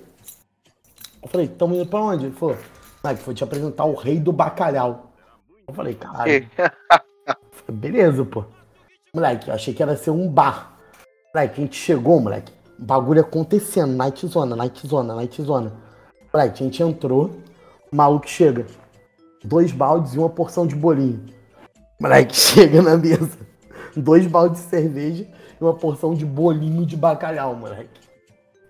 Eu 1.22 1.30
falei, 1.30 1.48
tamo 1.48 1.76
indo 1.76 1.86
pra 1.86 2.00
onde? 2.00 2.26
Ele 2.26 2.36
falou, 2.36 2.58
moleque, 3.04 3.24
vou 3.24 3.34
te 3.34 3.44
apresentar 3.44 3.86
o 3.86 3.96
rei 3.96 4.20
do 4.20 4.32
bacalhau. 4.32 5.12
Eu 5.68 5.74
falei, 5.74 5.94
caralho. 5.96 6.48
Falei, 6.56 7.72
Beleza, 7.72 8.26
pô. 8.26 8.46
Moleque, 9.14 9.50
eu 9.50 9.54
achei 9.54 9.74
que 9.74 9.84
era 9.84 9.96
ser 9.96 10.12
um 10.12 10.28
bar. 10.28 10.78
Moleque, 11.34 11.62
a 11.62 11.64
gente 11.64 11.76
chegou, 11.76 12.20
moleque. 12.20 12.52
Bagulho 12.78 13.22
acontecendo, 13.22 13.94
night 13.94 14.26
zona, 14.28 14.56
night 14.56 14.88
zona, 14.88 15.16
night 15.16 15.42
zona. 15.42 15.74
Moleque, 16.34 16.64
a 16.64 16.66
gente 16.66 16.82
entrou, 16.82 17.32
o 17.92 17.96
maluco 17.96 18.28
chega. 18.28 18.66
Dois 19.44 19.72
baldes 19.72 20.14
e 20.14 20.20
uma 20.20 20.30
porção 20.30 20.68
de 20.68 20.76
bolinho. 20.76 21.26
Moleque, 22.00 22.36
chega 22.38 22.82
na 22.82 22.98
mesa. 22.98 23.38
Dois 23.96 24.26
baldes 24.28 24.62
de 24.62 24.70
cerveja 24.70 25.28
e 25.60 25.64
uma 25.64 25.74
porção 25.74 26.14
de 26.14 26.26
bolinho 26.26 26.86
de 26.86 26.96
bacalhau, 26.96 27.56
moleque. 27.56 28.02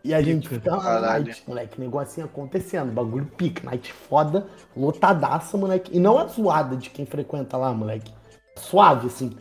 E 0.03 0.13
a 0.15 0.21
gente 0.21 0.49
fica 0.49 0.75
night, 0.99 1.43
moleque, 1.47 1.79
negocinho 1.79 2.25
acontecendo, 2.25 2.91
bagulho 2.91 3.27
pica, 3.37 3.63
night 3.63 3.93
foda, 3.93 4.47
lotadaça, 4.75 5.55
moleque. 5.57 5.95
E 5.95 5.99
não 5.99 6.19
é 6.19 6.27
zoada 6.27 6.75
de 6.75 6.89
quem 6.89 7.05
frequenta 7.05 7.55
lá, 7.55 7.71
moleque. 7.71 8.11
Suave, 8.57 9.07
assim. 9.07 9.31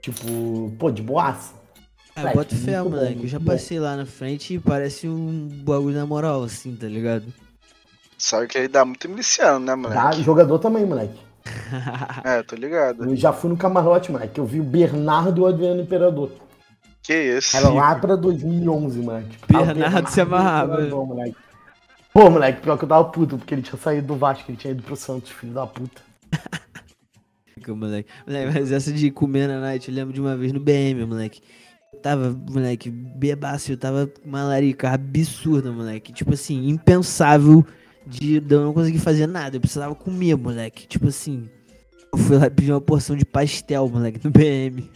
Tipo, 0.00 0.72
pô, 0.76 0.90
de 0.90 1.02
boaça. 1.02 1.54
Ah, 2.16 2.20
Moleque, 2.20 2.36
bota 2.36 2.56
fé, 2.56 2.80
muito 2.80 2.90
bom, 2.90 2.96
moleque. 2.96 3.22
Eu 3.22 3.28
já 3.28 3.40
passei 3.40 3.78
lá 3.78 3.96
na 3.96 4.04
frente 4.04 4.54
e 4.54 4.58
parece 4.58 5.08
um 5.08 5.48
bagulho 5.48 5.96
na 5.96 6.04
moral, 6.04 6.42
assim, 6.42 6.74
tá 6.74 6.88
ligado? 6.88 7.32
Sabe 8.22 8.46
que 8.46 8.56
ele 8.56 8.68
dá 8.68 8.84
muito 8.84 9.08
miliciano, 9.08 9.58
né, 9.58 9.72
Tá? 9.72 9.76
moleque? 9.76 10.22
Jogador 10.22 10.56
também, 10.60 10.86
moleque. 10.86 11.20
É, 12.22 12.40
tô 12.44 12.54
ligado. 12.54 13.04
Eu 13.04 13.16
já 13.16 13.32
fui 13.32 13.50
no 13.50 13.56
camarote, 13.56 14.12
moleque. 14.12 14.38
Eu 14.38 14.46
vi 14.46 14.60
o 14.60 14.64
Bernardo 14.64 15.40
e 15.40 15.42
o 15.42 15.46
Adriano 15.46 15.82
Imperador. 15.82 16.30
Que 17.02 17.36
isso? 17.36 17.56
Era 17.56 17.68
lá 17.70 17.96
pra 17.96 18.14
2011, 18.14 19.00
moleque. 19.00 19.36
Bernardo 19.48 20.08
se 20.08 20.20
amarrava. 20.20 20.74
Imperador, 20.74 21.04
moleque. 21.04 21.36
Pô, 22.14 22.30
moleque, 22.30 22.60
pior 22.60 22.78
que 22.78 22.84
eu 22.84 22.88
tava 22.88 23.04
puto, 23.06 23.38
porque 23.38 23.54
ele 23.54 23.62
tinha 23.62 23.76
saído 23.76 24.06
do 24.06 24.14
Vasco, 24.14 24.48
ele 24.48 24.56
tinha 24.56 24.70
ido 24.70 24.84
pro 24.84 24.94
Santos, 24.94 25.32
filho 25.32 25.52
da 25.52 25.66
puta. 25.66 26.00
Fica, 27.54 27.74
moleque. 27.74 28.08
Moleque, 28.24 28.52
mas 28.54 28.70
essa 28.70 28.92
de 28.92 29.10
comer 29.10 29.48
na 29.48 29.58
night, 29.58 29.88
eu 29.88 29.94
lembro 29.96 30.14
de 30.14 30.20
uma 30.20 30.36
vez 30.36 30.52
no 30.52 30.60
BM, 30.60 31.04
moleque. 31.04 31.42
Eu 31.92 31.98
tava, 31.98 32.30
moleque, 32.48 32.88
bebaço, 32.88 33.72
eu 33.72 33.76
tava 33.76 34.06
com 34.06 34.28
uma 34.28 34.44
larica 34.44 34.90
absurda, 34.90 35.72
moleque. 35.72 36.12
Tipo 36.12 36.34
assim, 36.34 36.68
impensável 36.68 37.66
de 38.06 38.40
de 38.40 38.54
eu 38.54 38.62
não 38.62 38.72
conseguir 38.72 38.98
fazer 38.98 39.26
nada. 39.26 39.56
Eu 39.56 39.60
precisava 39.60 39.94
comer, 39.94 40.36
moleque. 40.36 40.86
Tipo 40.86 41.08
assim, 41.08 41.48
eu 42.12 42.18
fui 42.18 42.36
lá 42.36 42.50
pedir 42.50 42.72
uma 42.72 42.80
porção 42.80 43.16
de 43.16 43.24
pastel, 43.24 43.88
moleque, 43.88 44.20
no 44.24 44.30
BM. 44.30 44.90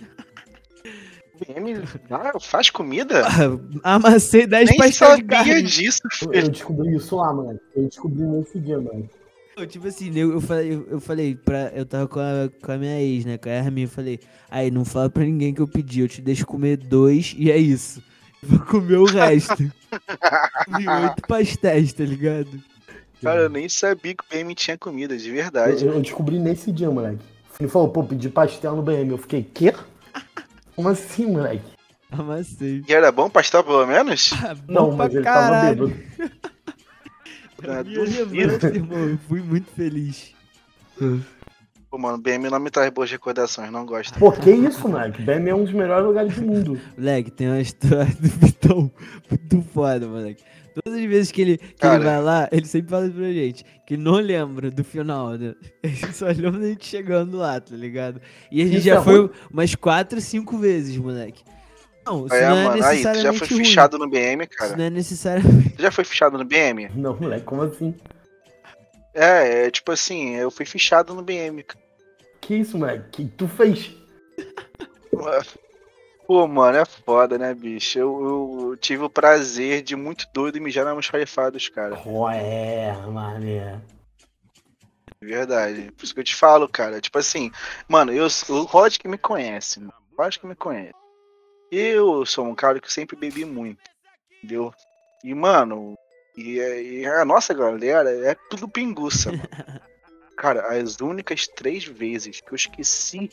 BM 1.39 1.83
ah, 2.11 2.33
faz 2.41 2.71
comida? 2.71 3.25
Amassei 3.85 4.47
10 4.47 4.71
Nem 4.71 4.79
pastel 4.79 5.17
de 5.17 5.25
carne. 5.25 5.63
disso, 5.63 6.01
Eu, 6.05 6.11
filho. 6.11 6.35
eu 6.35 6.49
descobri 6.49 6.97
isso 6.97 7.17
lá, 7.17 7.33
moleque. 7.33 7.61
Eu 7.75 7.85
descobri 7.89 8.23
nesse 8.23 8.59
dia, 8.59 8.79
moleque. 8.79 9.11
Eu, 9.57 9.67
Tipo 9.67 9.89
assim, 9.89 10.11
eu, 10.19 10.33
eu 10.33 10.41
falei, 10.41 10.75
eu, 10.75 10.87
eu 10.91 11.01
falei 11.01 11.35
pra. 11.35 11.73
Eu 11.75 11.87
tava 11.87 12.07
com 12.07 12.21
a, 12.21 12.51
com 12.63 12.73
a 12.73 12.77
minha 12.77 13.01
ex, 13.01 13.25
né? 13.25 13.39
Com 13.39 13.49
a 13.49 13.53
Hermine, 13.53 13.83
eu 13.83 13.89
falei, 13.89 14.21
aí 14.51 14.71
não 14.71 14.85
fala 14.85 15.09
pra 15.09 15.25
ninguém 15.25 15.55
que 15.55 15.61
eu 15.63 15.69
pedi, 15.69 16.01
eu 16.01 16.09
te 16.09 16.21
deixo 16.21 16.47
comer 16.47 16.77
dois 16.77 17.35
e 17.39 17.51
é 17.51 17.57
isso. 17.57 18.03
Vou 18.43 18.59
comer 18.61 18.97
o 18.99 19.07
resto. 19.07 19.57
Comi 20.67 20.87
oito 20.89 21.23
pastéis, 21.27 21.93
tá 21.93 22.05
ligado? 22.05 22.51
Cara, 23.27 23.43
eu 23.43 23.49
nem 23.51 23.69
sabia 23.69 24.15
que 24.15 24.23
o 24.25 24.27
BM 24.29 24.55
tinha 24.55 24.79
comida, 24.79 25.17
de 25.17 25.29
Eu, 25.29 25.35
verdade. 25.35 25.85
eu 25.85 26.01
descobri 26.01 26.39
nesse 26.39 26.71
dia, 26.73 26.91
moleque. 26.91 27.19
Ele 27.59 27.69
falou, 27.69 27.89
pô, 27.89 28.05
pedi 28.05 28.29
pastel 28.29 28.77
no 28.77 28.83
BM. 28.83 29.11
Eu 29.11 29.19
fiquei, 29.19 29.43
quê? 29.43 29.73
Como 30.77 30.89
assim, 30.89 31.27
moleque? 31.27 31.65
Amassei. 32.11 32.85
E 32.87 32.93
era 32.95 33.11
bom 33.11 33.29
pastel, 33.29 33.65
pelo 33.65 33.85
menos? 33.87 34.31
Ah, 34.45 34.55
Não, 34.69 34.89
pra 34.89 34.97
mas 34.97 35.15
ele 35.15 35.25
caralho. 35.25 35.89
tava 35.89 36.01
bêbado. 36.19 36.37
Pra 37.57 37.83
duvido. 37.83 38.67
irmão, 38.67 39.09
eu 39.09 39.19
fui 39.27 39.41
muito 39.41 39.71
feliz. 39.73 40.35
Pô, 41.91 41.97
mano, 41.97 42.19
BM 42.19 42.51
não 42.51 42.61
me 42.61 42.71
traz 42.71 42.91
boas 42.91 43.11
recordações, 43.11 43.73
não 43.73 43.87
gosto. 43.87 44.19
Pô, 44.19 44.31
que 44.31 44.51
isso, 44.51 44.87
moleque? 44.87 45.23
BM 45.23 45.49
é 45.49 45.55
um 45.55 45.65
dos 45.65 45.73
melhores 45.73 46.07
lugares 46.07 46.35
do 46.37 46.43
mundo. 46.43 46.79
Moleque, 46.99 47.31
tem 47.31 47.49
uma 47.49 47.61
história 47.61 48.15
do 48.21 48.29
Vitão 48.29 48.91
muito 49.31 49.63
foda, 49.73 50.07
moleque. 50.07 50.45
Todas 50.85 50.99
as 51.01 51.05
vezes 51.07 51.33
que 51.33 51.41
ele, 51.41 51.57
que 51.59 51.75
Cara. 51.77 51.95
ele 51.97 52.05
vai 52.05 52.23
lá, 52.23 52.49
ele 52.53 52.67
sempre 52.67 52.91
fala 52.91 53.09
pra 53.09 53.33
gente 53.33 53.65
que 53.87 53.97
não 53.97 54.15
lembra 54.17 54.71
do 54.71 54.85
final, 54.85 55.31
né? 55.31 55.55
Ele 55.83 56.13
só 56.13 56.27
lembra 56.27 56.53
da 56.61 56.67
gente 56.69 56.85
chegando 56.87 57.37
lá, 57.39 57.61
tá 57.61 57.75
ligado? 57.75 58.21
E 58.51 58.61
a 58.61 58.65
gente 58.67 58.79
Isso 58.79 58.87
já 58.87 58.97
é 58.97 59.03
foi 59.03 59.19
ruim. 59.21 59.31
umas 59.51 59.75
4, 59.75 60.21
5 60.21 60.59
vezes, 60.59 60.97
moleque. 60.97 61.43
Não, 62.05 62.27
isso 62.27 62.35
É, 62.35 62.49
não 62.49 62.57
é 62.59 62.65
mano, 62.65 62.71
aí, 62.75 62.79
tu 62.79 62.83
já 62.83 62.91
necessariamente 63.13 63.39
foi 63.39 63.49
ruim. 63.57 63.65
fichado 63.65 63.99
no 63.99 64.09
BM, 64.11 64.43
Isso 64.43 64.49
cara? 64.59 64.77
não 64.77 64.85
é 64.85 64.91
necessariamente. 64.91 65.71
Tu 65.71 65.83
já 65.83 65.91
foi 65.91 66.05
fichado 66.05 66.37
no 66.37 66.45
BM? 66.45 66.89
Não, 66.95 67.17
moleque, 67.17 67.45
como 67.45 67.63
assim? 67.63 67.95
É, 69.15 69.67
é 69.67 69.71
tipo 69.71 69.91
assim, 69.93 70.35
eu 70.35 70.51
fui 70.51 70.67
fichado 70.67 71.15
no 71.15 71.23
BM. 71.23 71.63
cara. 71.63 71.81
Que 72.41 72.55
isso, 72.57 72.77
moleque? 72.79 73.25
que 73.25 73.25
tu 73.37 73.49
fez? 73.49 73.93
Pô, 76.27 76.47
mano, 76.49 76.79
é 76.79 76.85
foda, 76.85 77.39
né, 77.39 77.55
bicho? 77.55 77.99
Eu, 77.99 78.71
eu 78.71 78.77
tive 78.77 79.05
o 79.05 79.11
prazer 79.11 79.83
de 79.83 79.95
muito 79.95 80.27
doido 80.35 80.61
mijar 80.61 80.85
na 80.85 80.91
almoxarifados, 80.91 81.69
cara. 81.69 82.03
Ué, 82.05 82.97
mané. 83.07 83.81
De 85.21 85.27
Verdade. 85.27 85.93
Por 85.93 86.05
isso 86.05 86.13
que 86.13 86.21
eu 86.21 86.25
te 86.25 86.35
falo, 86.35 86.69
cara. 86.69 87.01
Tipo 87.01 87.19
assim, 87.19 87.53
mano, 87.89 88.13
eu, 88.13 88.27
o 88.49 88.63
Rod 88.63 88.97
que 88.97 89.07
me 89.07 89.17
conhece, 89.17 89.79
mano. 89.79 89.95
O 90.13 90.21
Rod 90.21 90.37
que 90.37 90.47
me 90.47 90.57
conhece. 90.57 90.95
Eu 91.71 92.27
sou 92.27 92.45
um 92.45 92.55
cara 92.57 92.81
que 92.81 92.93
sempre 92.93 93.17
bebi 93.17 93.45
muito. 93.45 93.83
Entendeu? 94.39 94.75
E, 95.23 95.33
mano, 95.33 95.97
e, 96.37 96.57
e 96.59 97.07
a 97.07 97.25
nossa 97.25 97.55
galera 97.55 98.11
é 98.29 98.35
tudo 98.51 98.69
pinguça, 98.69 99.31
mano. 99.31 99.49
Cara, 100.37 100.77
as 100.77 101.01
únicas 101.01 101.47
três 101.47 101.85
vezes 101.85 102.43
que 102.43 102.53
eu 102.53 102.57
esqueci 102.57 103.31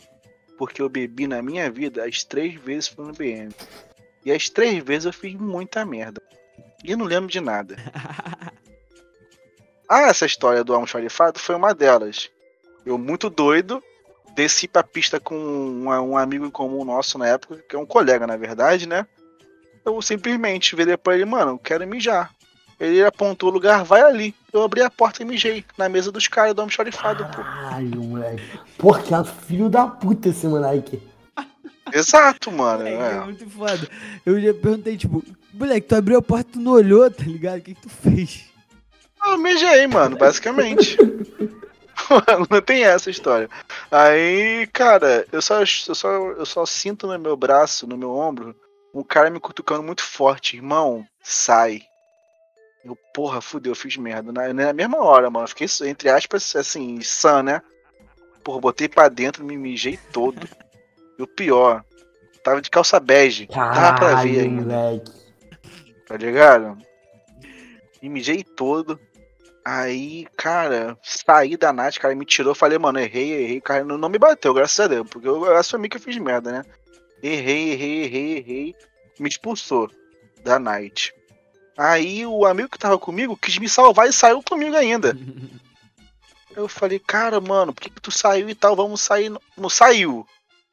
porque 0.64 0.81
eu 0.81 0.88
bebi 0.88 1.27
na 1.27 1.41
minha 1.41 1.69
vida, 1.69 2.06
as 2.06 2.23
três 2.23 2.56
vezes 2.56 2.88
foi 2.88 3.06
no 3.06 3.11
BM. 3.11 3.53
E 4.23 4.31
as 4.31 4.48
três 4.48 4.81
vezes 4.81 5.03
eu 5.03 5.11
fiz 5.11 5.35
muita 5.35 5.85
merda. 5.85 6.22
E 6.81 6.95
não 6.95 7.06
lembro 7.06 7.30
de 7.30 7.41
nada. 7.41 7.76
Ah, 9.90 10.07
essa 10.07 10.26
história 10.26 10.64
do 10.64 10.73
almoxarifado 10.73 11.38
foi 11.38 11.53
uma 11.56 11.76
delas. 11.76 12.31
Eu, 12.84 12.98
muito 12.98 13.30
doido, 13.30 13.84
desci 14.34 14.68
pra 14.68 14.81
pista 14.81 15.19
com 15.19 15.35
um, 15.35 15.88
um 15.88 16.18
amigo 16.18 16.45
em 16.45 16.49
comum 16.49 16.84
nosso 16.84 17.19
na 17.19 17.27
época, 17.27 17.64
que 17.69 17.76
é 17.76 17.80
um 17.80 17.85
colega, 17.85 18.26
na 18.26 18.35
verdade, 18.35 18.88
né? 18.88 19.06
Eu 19.85 20.02
simplesmente 20.02 20.76
virei 20.76 20.98
pra 20.98 21.14
ele, 21.14 21.26
mano, 21.26 21.52
eu 21.52 21.60
quero 21.60 21.85
mijar. 21.85 22.34
Ele 22.80 23.03
apontou 23.03 23.49
o 23.49 23.52
lugar, 23.52 23.84
vai 23.84 24.02
ali. 24.02 24.34
Eu 24.53 24.61
abri 24.63 24.81
a 24.81 24.89
porta 24.89 25.23
e 25.23 25.25
mijei 25.25 25.65
na 25.77 25.89
mesa 25.89 26.11
dos 26.11 26.27
caras 26.27 26.53
do 26.53 26.61
almoxarifado, 26.61 27.25
pô. 27.25 27.41
Caralho, 27.41 28.03
moleque. 28.03 28.59
Porra, 28.77 29.01
que 29.01 29.13
é 29.13 29.23
filho 29.23 29.67
da 29.69 29.88
puta 29.88 30.30
esse 30.30 30.45
moleque. 30.47 31.01
Exato, 31.91 32.51
mano. 32.51 32.84
Moleque, 32.84 33.01
é 33.01 33.17
É. 33.17 33.19
muito 33.21 33.49
foda. 33.49 33.89
Eu 34.25 34.39
já 34.39 34.53
perguntei, 34.53 34.95
tipo, 34.95 35.23
moleque, 35.53 35.88
tu 35.88 35.95
abriu 35.95 36.19
a 36.19 36.21
porta, 36.21 36.51
tu 36.53 36.59
não 36.59 36.73
olhou, 36.73 37.09
tá 37.09 37.23
ligado? 37.23 37.57
O 37.57 37.61
que, 37.61 37.73
que 37.73 37.81
tu 37.81 37.89
fez? 37.89 38.45
Eu 39.25 39.38
mijei, 39.38 39.88
mano, 39.88 40.17
basicamente. 40.17 40.97
não 42.49 42.61
tem 42.61 42.84
essa 42.84 43.09
história. 43.09 43.49
Aí, 43.91 44.67
cara, 44.73 45.25
eu 45.31 45.41
só, 45.41 45.61
eu 45.61 45.95
só, 45.95 46.09
eu 46.31 46.45
só 46.45 46.65
sinto 46.65 47.07
no 47.07 47.17
meu 47.17 47.35
braço, 47.38 47.88
no 47.88 47.97
meu 47.97 48.11
ombro, 48.11 48.55
um 48.93 49.03
cara 49.03 49.30
me 49.30 49.39
cutucando 49.39 49.81
muito 49.84 50.03
forte. 50.03 50.57
Irmão, 50.57 51.05
sai. 51.23 51.81
Eu, 52.84 52.97
porra, 53.14 53.39
fudeu, 53.41 53.72
eu 53.72 53.76
fiz 53.76 53.95
merda. 53.97 54.31
Na, 54.31 54.53
na 54.53 54.73
mesma 54.73 55.03
hora, 55.03 55.30
mano. 55.30 55.45
eu 55.45 55.49
Fiquei, 55.49 55.68
entre 55.88 56.10
aspas, 56.10 56.55
assim, 56.55 56.99
sã, 57.01 57.41
né? 57.41 57.61
Porra, 58.43 58.60
botei 58.60 58.89
pra 58.89 59.07
dentro, 59.07 59.43
me 59.43 59.57
mijei 59.57 59.97
todo. 60.11 60.47
E 61.18 61.23
o 61.23 61.27
pior, 61.27 61.84
tava 62.43 62.61
de 62.61 62.69
calça 62.69 62.99
bege. 62.99 63.47
Dava 63.47 63.93
pra 63.93 64.15
ver 64.15 64.35
Caralho, 64.35 64.41
ainda 64.41 64.76
moleque. 64.76 65.11
tá 66.07 66.18
ligado? 66.18 66.77
Me 68.01 68.10
mijei 68.10 68.43
todo. 68.43 68.99
Aí, 69.65 70.27
cara, 70.35 70.97
saí 71.01 71.55
da 71.55 71.72
Nath, 71.72 71.97
cara, 71.97 72.14
me 72.14 72.26
tirou, 72.26 72.53
falei, 72.53 72.77
mano, 72.77 72.99
errei, 72.99 73.31
errei, 73.31 73.61
cara, 73.61 73.85
não, 73.85 73.97
não 73.97 74.10
me 74.10 74.19
bateu, 74.19 74.53
graças 74.53 74.77
a 74.81 74.88
Deus, 74.88 75.07
porque 75.10 75.26
eu 75.26 75.55
assumi 75.55 75.88
que 75.88 75.95
eu 75.95 76.01
fiz 76.01 76.18
merda, 76.18 76.51
né? 76.51 76.65
Errei, 77.22 77.72
errei, 77.72 78.03
errei, 78.03 78.38
errei, 78.39 78.76
me 79.18 79.30
expulsou 79.30 79.89
da 80.43 80.60
Night. 80.60 81.14
Aí 81.77 82.25
o 82.25 82.45
amigo 82.45 82.69
que 82.69 82.77
tava 82.77 82.97
comigo 82.99 83.37
quis 83.37 83.57
me 83.57 83.67
salvar 83.67 84.07
e 84.07 84.13
saiu 84.13 84.41
comigo 84.43 84.75
ainda. 84.75 85.17
Eu 86.55 86.67
falei, 86.67 86.99
cara, 86.99 87.41
mano, 87.41 87.73
por 87.73 87.81
que, 87.81 87.89
que 87.89 88.01
tu 88.01 88.11
saiu 88.11 88.47
e 88.47 88.53
tal? 88.53 88.75
Vamos 88.75 89.01
sair. 89.01 89.31
Não, 89.57 89.69
saiu. 89.69 90.25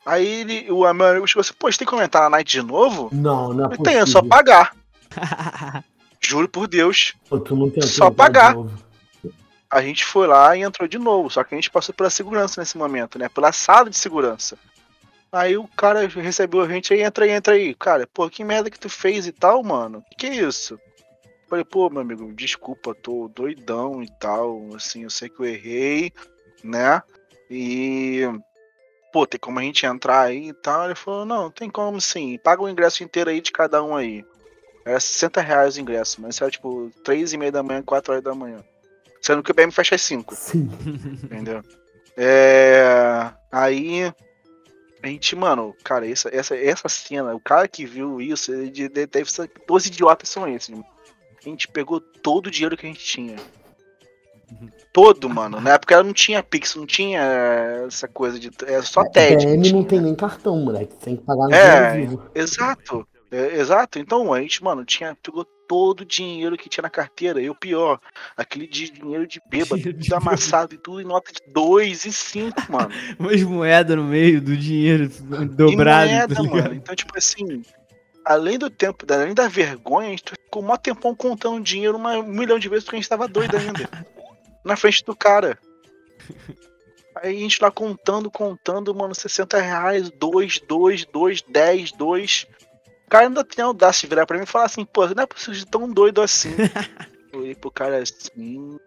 Aí 0.04 0.26
ele, 0.26 0.70
o 0.70 0.80
meu 0.92 1.06
amigo 1.06 1.26
chegou 1.26 1.40
assim, 1.40 1.54
pô, 1.58 1.70
você 1.70 1.78
tem 1.78 1.86
como 1.86 2.02
entrar 2.02 2.22
na 2.22 2.30
Night 2.30 2.50
de 2.50 2.62
novo? 2.62 3.08
Não, 3.12 3.52
não 3.52 3.72
é 3.72 3.76
tem, 3.78 3.96
é 3.96 4.06
só 4.06 4.22
pagar. 4.22 4.74
Juro 6.20 6.48
por 6.48 6.68
Deus. 6.68 7.14
Pô, 7.28 7.42
Só 7.82 8.10
pagar. 8.10 8.54
A 9.70 9.80
gente 9.80 10.04
foi 10.04 10.26
lá 10.26 10.56
e 10.56 10.62
entrou 10.62 10.88
de 10.88 10.98
novo. 10.98 11.30
Só 11.30 11.42
que 11.44 11.54
a 11.54 11.56
gente 11.56 11.70
passou 11.70 11.94
pela 11.94 12.10
segurança 12.10 12.60
nesse 12.60 12.76
momento, 12.76 13.18
né? 13.18 13.28
Pela 13.28 13.52
sala 13.52 13.88
de 13.88 13.96
segurança. 13.96 14.58
Aí 15.32 15.56
o 15.56 15.68
cara 15.68 16.06
recebeu 16.08 16.60
a 16.60 16.68
gente 16.68 16.92
aí, 16.92 17.02
entra 17.02 17.24
aí, 17.24 17.30
entra 17.30 17.54
aí. 17.54 17.74
Cara, 17.74 18.06
pô, 18.12 18.28
que 18.28 18.44
merda 18.44 18.70
que 18.70 18.78
tu 18.78 18.88
fez 18.88 19.26
e 19.26 19.32
tal, 19.32 19.62
mano? 19.62 20.04
Que 20.18 20.26
isso? 20.26 20.78
Falei, 21.50 21.64
pô, 21.64 21.90
meu 21.90 22.00
amigo, 22.00 22.32
desculpa, 22.32 22.94
tô 22.94 23.28
doidão 23.28 24.02
e 24.04 24.08
tal. 24.20 24.72
Assim, 24.76 25.02
eu 25.02 25.10
sei 25.10 25.28
que 25.28 25.40
eu 25.40 25.44
errei, 25.44 26.12
né? 26.62 27.02
E. 27.50 28.20
Pô, 29.12 29.26
tem 29.26 29.40
como 29.40 29.58
a 29.58 29.62
gente 29.62 29.84
entrar 29.84 30.20
aí 30.20 30.50
e 30.50 30.52
tal? 30.52 30.84
Ele 30.84 30.94
falou, 30.94 31.26
não, 31.26 31.50
tem 31.50 31.68
como 31.68 32.00
sim. 32.00 32.38
Paga 32.38 32.62
o 32.62 32.68
ingresso 32.68 33.02
inteiro 33.02 33.28
aí 33.30 33.40
de 33.40 33.50
cada 33.50 33.82
um 33.82 33.96
aí. 33.96 34.24
Era 34.84 35.00
60 35.00 35.40
reais 35.40 35.76
o 35.76 35.80
ingresso, 35.80 36.20
mas 36.22 36.40
era 36.40 36.48
tipo 36.50 36.88
3 37.02 37.32
e 37.32 37.36
meia 37.36 37.50
da 37.50 37.62
manhã, 37.64 37.82
4 37.82 38.12
horas 38.12 38.24
da 38.24 38.32
manhã. 38.34 38.62
Sendo 39.20 39.42
que 39.42 39.50
o 39.50 39.54
BM 39.54 39.72
fecha 39.72 39.96
às 39.96 40.02
5 40.02 40.36
Sim. 40.36 40.70
entendeu? 41.24 41.62
É. 42.16 43.32
Aí. 43.50 44.12
A 45.02 45.08
gente, 45.08 45.34
mano, 45.34 45.74
cara, 45.82 46.08
essa, 46.08 46.28
essa, 46.32 46.54
essa 46.56 46.88
cena, 46.88 47.34
o 47.34 47.40
cara 47.40 47.66
que 47.66 47.86
viu 47.86 48.20
isso, 48.20 48.52
ele 48.52 48.70
de- 48.70 48.88
de- 48.88 49.06
deve 49.06 49.32
ser. 49.32 49.50
Os 49.68 49.86
idiotas 49.86 50.28
são 50.28 50.46
esses, 50.46 50.68
mano. 50.68 50.84
A 51.44 51.48
gente 51.48 51.68
pegou 51.68 52.00
todo 52.00 52.46
o 52.48 52.50
dinheiro 52.50 52.76
que 52.76 52.86
a 52.86 52.88
gente 52.88 53.04
tinha. 53.04 53.36
Todo, 54.92 55.28
mano. 55.30 55.60
Na 55.60 55.74
época 55.74 55.94
ela 55.94 56.02
não 56.02 56.12
tinha 56.12 56.42
Pix, 56.42 56.74
não 56.74 56.84
tinha 56.86 57.20
essa 57.86 58.08
coisa 58.08 58.38
de. 58.38 58.50
É 58.66 58.82
só 58.82 59.04
TED. 59.04 59.36
que 59.38 59.46
BM 59.46 59.56
não 59.56 59.62
tinha. 59.62 59.84
tem 59.84 60.00
nem 60.00 60.14
cartão, 60.14 60.56
moleque. 60.58 60.94
Tem 60.96 61.16
que 61.16 61.22
pagar 61.22 61.46
no 61.48 61.54
É. 61.54 61.96
vivo. 61.96 62.30
Exato. 62.34 63.06
É, 63.32 63.58
exato, 63.60 64.00
então 64.00 64.32
a 64.34 64.40
gente, 64.40 64.60
mano, 64.64 64.84
tinha, 64.84 65.16
pegou 65.22 65.46
todo 65.68 66.00
o 66.00 66.04
dinheiro 66.04 66.56
que 66.56 66.68
tinha 66.68 66.82
na 66.82 66.90
carteira. 66.90 67.40
E 67.40 67.48
o 67.48 67.54
pior, 67.54 68.00
aquele 68.36 68.66
de 68.66 68.90
dinheiro 68.90 69.24
de 69.24 69.40
bêbado, 69.48 69.76
Dinheiro 69.76 69.98
de 69.98 70.08
tudo 70.08 70.16
amassado 70.16 70.74
e 70.74 70.78
tudo 70.78 71.00
em 71.00 71.04
nota 71.04 71.30
de 71.32 71.40
2 71.52 72.06
e 72.06 72.12
5, 72.12 72.72
mano. 72.72 72.90
Umas 73.20 73.40
moedas 73.44 73.96
no 73.96 74.02
meio 74.02 74.40
do 74.40 74.56
dinheiro 74.56 75.04
E 75.04 75.44
dobrado, 75.44 76.10
moeda, 76.10 76.34
tá 76.34 76.42
mano. 76.42 76.74
Então, 76.74 76.92
tipo 76.96 77.16
assim, 77.16 77.62
além 78.24 78.58
do 78.58 78.70
tempo, 78.70 79.04
além 79.12 79.34
da 79.34 79.48
vergonha, 79.48 80.08
a 80.08 80.10
gente 80.10 80.32
ficou 80.32 80.62
mó 80.62 80.76
tempão 80.76 81.14
contando 81.14 81.62
dinheiro 81.62 81.96
uma, 81.96 82.18
um 82.18 82.22
milhão 82.24 82.58
de 82.58 82.68
vezes 82.68 82.84
porque 82.84 82.96
a 82.96 83.00
gente 83.00 83.08
tava 83.08 83.28
doido 83.28 83.56
ainda. 83.56 83.88
na 84.64 84.76
frente 84.76 85.04
do 85.04 85.16
cara. 85.16 85.58
Aí 87.16 87.36
a 87.36 87.40
gente 87.40 87.60
lá 87.60 87.70
contando, 87.70 88.30
contando, 88.30 88.94
mano, 88.94 89.14
60 89.14 89.60
reais, 89.60 90.10
2, 90.10 90.60
2, 90.60 91.04
2, 91.06 91.42
10, 91.42 91.92
2. 91.92 92.46
O 93.06 93.10
cara 93.10 93.26
ainda 93.26 93.44
tem 93.44 93.64
audácia 93.64 94.06
de 94.06 94.14
virar 94.14 94.26
pra 94.26 94.36
mim 94.36 94.44
e 94.44 94.46
falar 94.46 94.66
assim, 94.66 94.84
pô, 94.84 95.06
não 95.08 95.22
é 95.22 95.26
possível 95.26 95.54
de 95.54 95.66
tão 95.66 95.90
doido 95.90 96.22
assim. 96.22 96.54
Eu 97.32 97.40
olhei 97.40 97.54
pro 97.54 97.70
cara 97.70 97.98
assim. 97.98 98.78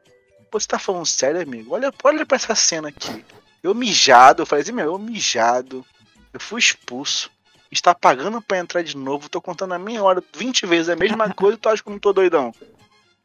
Pô, 0.50 0.60
você 0.60 0.68
tá 0.68 0.78
falando 0.78 1.06
sério, 1.06 1.42
amigo? 1.42 1.74
Olha, 1.74 1.92
olha 2.04 2.26
pra 2.26 2.36
essa 2.36 2.56
cena 2.56 2.90
aqui. 2.90 3.24
Eu 3.62 3.74
mijado, 3.74 4.42
eu 4.42 4.46
falei 4.46 4.62
assim, 4.64 4.74
meu, 4.74 4.86
eu 4.86 5.00
mijado. 5.00 5.86
Eu 6.34 6.40
fui 6.40 6.60
expulso. 6.60 7.32
Está 7.74 7.96
pagando 7.96 8.40
pra 8.40 8.60
entrar 8.60 8.84
de 8.84 8.96
novo. 8.96 9.28
Tô 9.28 9.42
contando 9.42 9.74
a 9.74 9.80
minha 9.80 10.04
hora 10.04 10.24
20 10.38 10.68
vezes 10.68 10.90
a 10.90 10.96
mesma 10.96 11.28
coisa 11.34 11.58
e 11.58 11.60
tu 11.60 11.70
acha 11.70 11.82
que 11.82 11.90
eu 11.90 11.92
não 11.92 12.00
tô 12.00 12.14
doidão? 12.14 12.54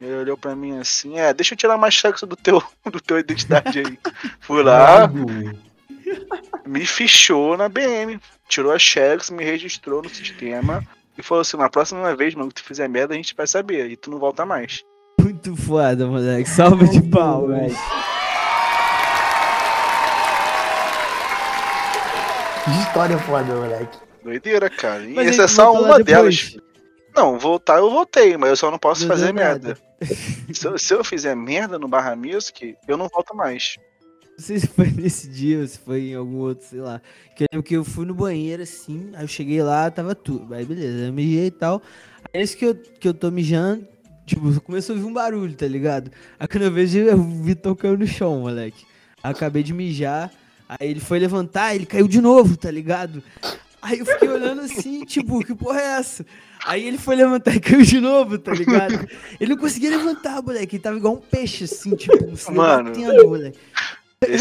Ele 0.01 0.15
olhou 0.15 0.37
pra 0.37 0.55
mim 0.55 0.79
assim, 0.79 1.19
é, 1.19 1.33
deixa 1.33 1.53
eu 1.53 1.57
tirar 1.57 1.77
mais 1.77 1.97
sexo 1.97 2.25
do 2.25 2.35
teu, 2.35 2.63
do 2.91 2.99
teu 2.99 3.19
identidade 3.19 3.79
aí. 3.79 3.99
Fui 4.39 4.63
lá, 4.63 5.07
me 6.65 6.85
fichou 6.85 7.55
na 7.55 7.69
BM. 7.69 8.19
Tirou 8.47 8.71
a 8.71 8.79
Xerox, 8.79 9.29
me 9.29 9.43
registrou 9.43 10.01
no 10.01 10.09
sistema 10.09 10.83
e 11.15 11.21
falou 11.21 11.41
assim: 11.41 11.57
na 11.57 11.69
próxima 11.69 12.15
vez, 12.15 12.33
mano, 12.33 12.49
que 12.49 12.55
tu 12.55 12.63
fizer 12.63 12.87
merda, 12.87 13.13
a 13.13 13.17
gente 13.17 13.35
vai 13.35 13.45
saber. 13.45 13.91
E 13.91 13.95
tu 13.95 14.09
não 14.09 14.17
volta 14.17 14.45
mais. 14.45 14.83
Muito 15.21 15.55
foda, 15.55 16.07
moleque. 16.07 16.49
Salva 16.49 16.87
de 16.87 17.01
moleque. 17.01 17.75
Que 22.63 22.71
história 22.81 23.17
foda, 23.19 23.53
moleque. 23.53 24.08
Doideira, 24.29 24.69
cara. 24.69 25.03
E 25.03 25.13
Mas 25.13 25.29
essa 25.29 25.43
é 25.43 25.47
só 25.47 25.73
uma 25.73 25.97
depois? 25.97 26.05
delas. 26.05 26.57
Não, 27.15 27.37
voltar 27.39 27.79
eu 27.79 27.89
voltei, 27.89 28.37
mas 28.37 28.51
eu 28.51 28.55
só 28.55 28.71
não 28.71 28.77
posso 28.77 29.01
Não 29.01 29.09
fazer 29.09 29.33
merda. 29.33 29.77
Se 30.53 30.65
eu, 30.65 30.77
se 30.77 30.93
eu 30.93 31.03
fizer 31.03 31.35
merda 31.35 31.77
no 31.77 31.87
Barra 31.87 32.15
Music, 32.15 32.75
eu 32.87 32.95
não 32.95 33.09
volto 33.09 33.35
mais. 33.35 33.75
Não 34.37 34.45
sei 34.45 34.59
se 34.59 34.67
foi 34.67 34.89
nesse 34.91 35.27
dia 35.27 35.59
ou 35.59 35.67
se 35.67 35.77
foi 35.77 36.11
em 36.11 36.15
algum 36.15 36.37
outro, 36.37 36.65
sei 36.65 36.79
lá. 36.79 37.01
Que 37.35 37.43
eu 37.43 37.47
lembro 37.51 37.67
que 37.67 37.75
eu 37.75 37.83
fui 37.83 38.05
no 38.05 38.13
banheiro 38.13 38.63
assim, 38.63 39.09
aí 39.13 39.23
eu 39.23 39.27
cheguei 39.27 39.61
lá, 39.61 39.91
tava 39.91 40.15
tudo. 40.15 40.53
Aí 40.53 40.63
beleza, 40.63 41.07
eu 41.07 41.11
mijei 41.13 41.47
e 41.47 41.51
tal. 41.51 41.81
Aí 42.33 42.41
esse 42.41 42.55
que 42.55 42.65
eu, 42.65 42.75
que 42.75 43.07
eu 43.07 43.13
tô 43.13 43.29
mijando, 43.29 43.85
tipo, 44.25 44.61
começou 44.61 44.93
a 44.93 44.97
ouvir 44.97 45.09
um 45.09 45.13
barulho, 45.13 45.53
tá 45.53 45.67
ligado? 45.67 46.09
Aí 46.39 46.47
quando 46.47 46.63
eu 46.63 46.71
vejo, 46.71 46.99
eu 46.99 47.21
vi 47.21 47.55
tocando 47.55 47.99
no 47.99 48.07
chão, 48.07 48.39
moleque. 48.39 48.85
Aí 49.21 49.31
acabei 49.31 49.63
de 49.63 49.73
mijar, 49.73 50.31
aí 50.69 50.89
ele 50.89 51.01
foi 51.01 51.19
levantar, 51.19 51.75
ele 51.75 51.85
caiu 51.85 52.07
de 52.07 52.21
novo, 52.21 52.55
tá 52.55 52.71
ligado? 52.71 53.21
Aí 53.81 53.99
eu 53.99 54.05
fiquei 54.05 54.27
olhando 54.27 54.61
assim, 54.61 55.05
tipo, 55.05 55.43
que 55.43 55.55
porra 55.55 55.79
é 55.79 55.85
essa? 55.99 56.25
Aí 56.65 56.85
ele 56.85 56.97
foi 56.97 57.15
levantar 57.15 57.55
e 57.55 57.59
caiu 57.59 57.81
de 57.81 57.99
novo, 57.99 58.37
tá 58.37 58.53
ligado? 58.53 59.07
Ele 59.39 59.55
não 59.55 59.61
conseguia 59.61 59.91
levantar, 59.91 60.41
moleque. 60.41 60.75
Ele 60.75 60.83
tava 60.83 60.97
igual 60.97 61.13
um 61.13 61.21
peixe, 61.21 61.63
assim, 61.63 61.95
tipo, 61.95 62.35
se 62.35 62.51
Mano. 62.51 62.89
batendo, 62.89 63.27
moleque. 63.27 63.57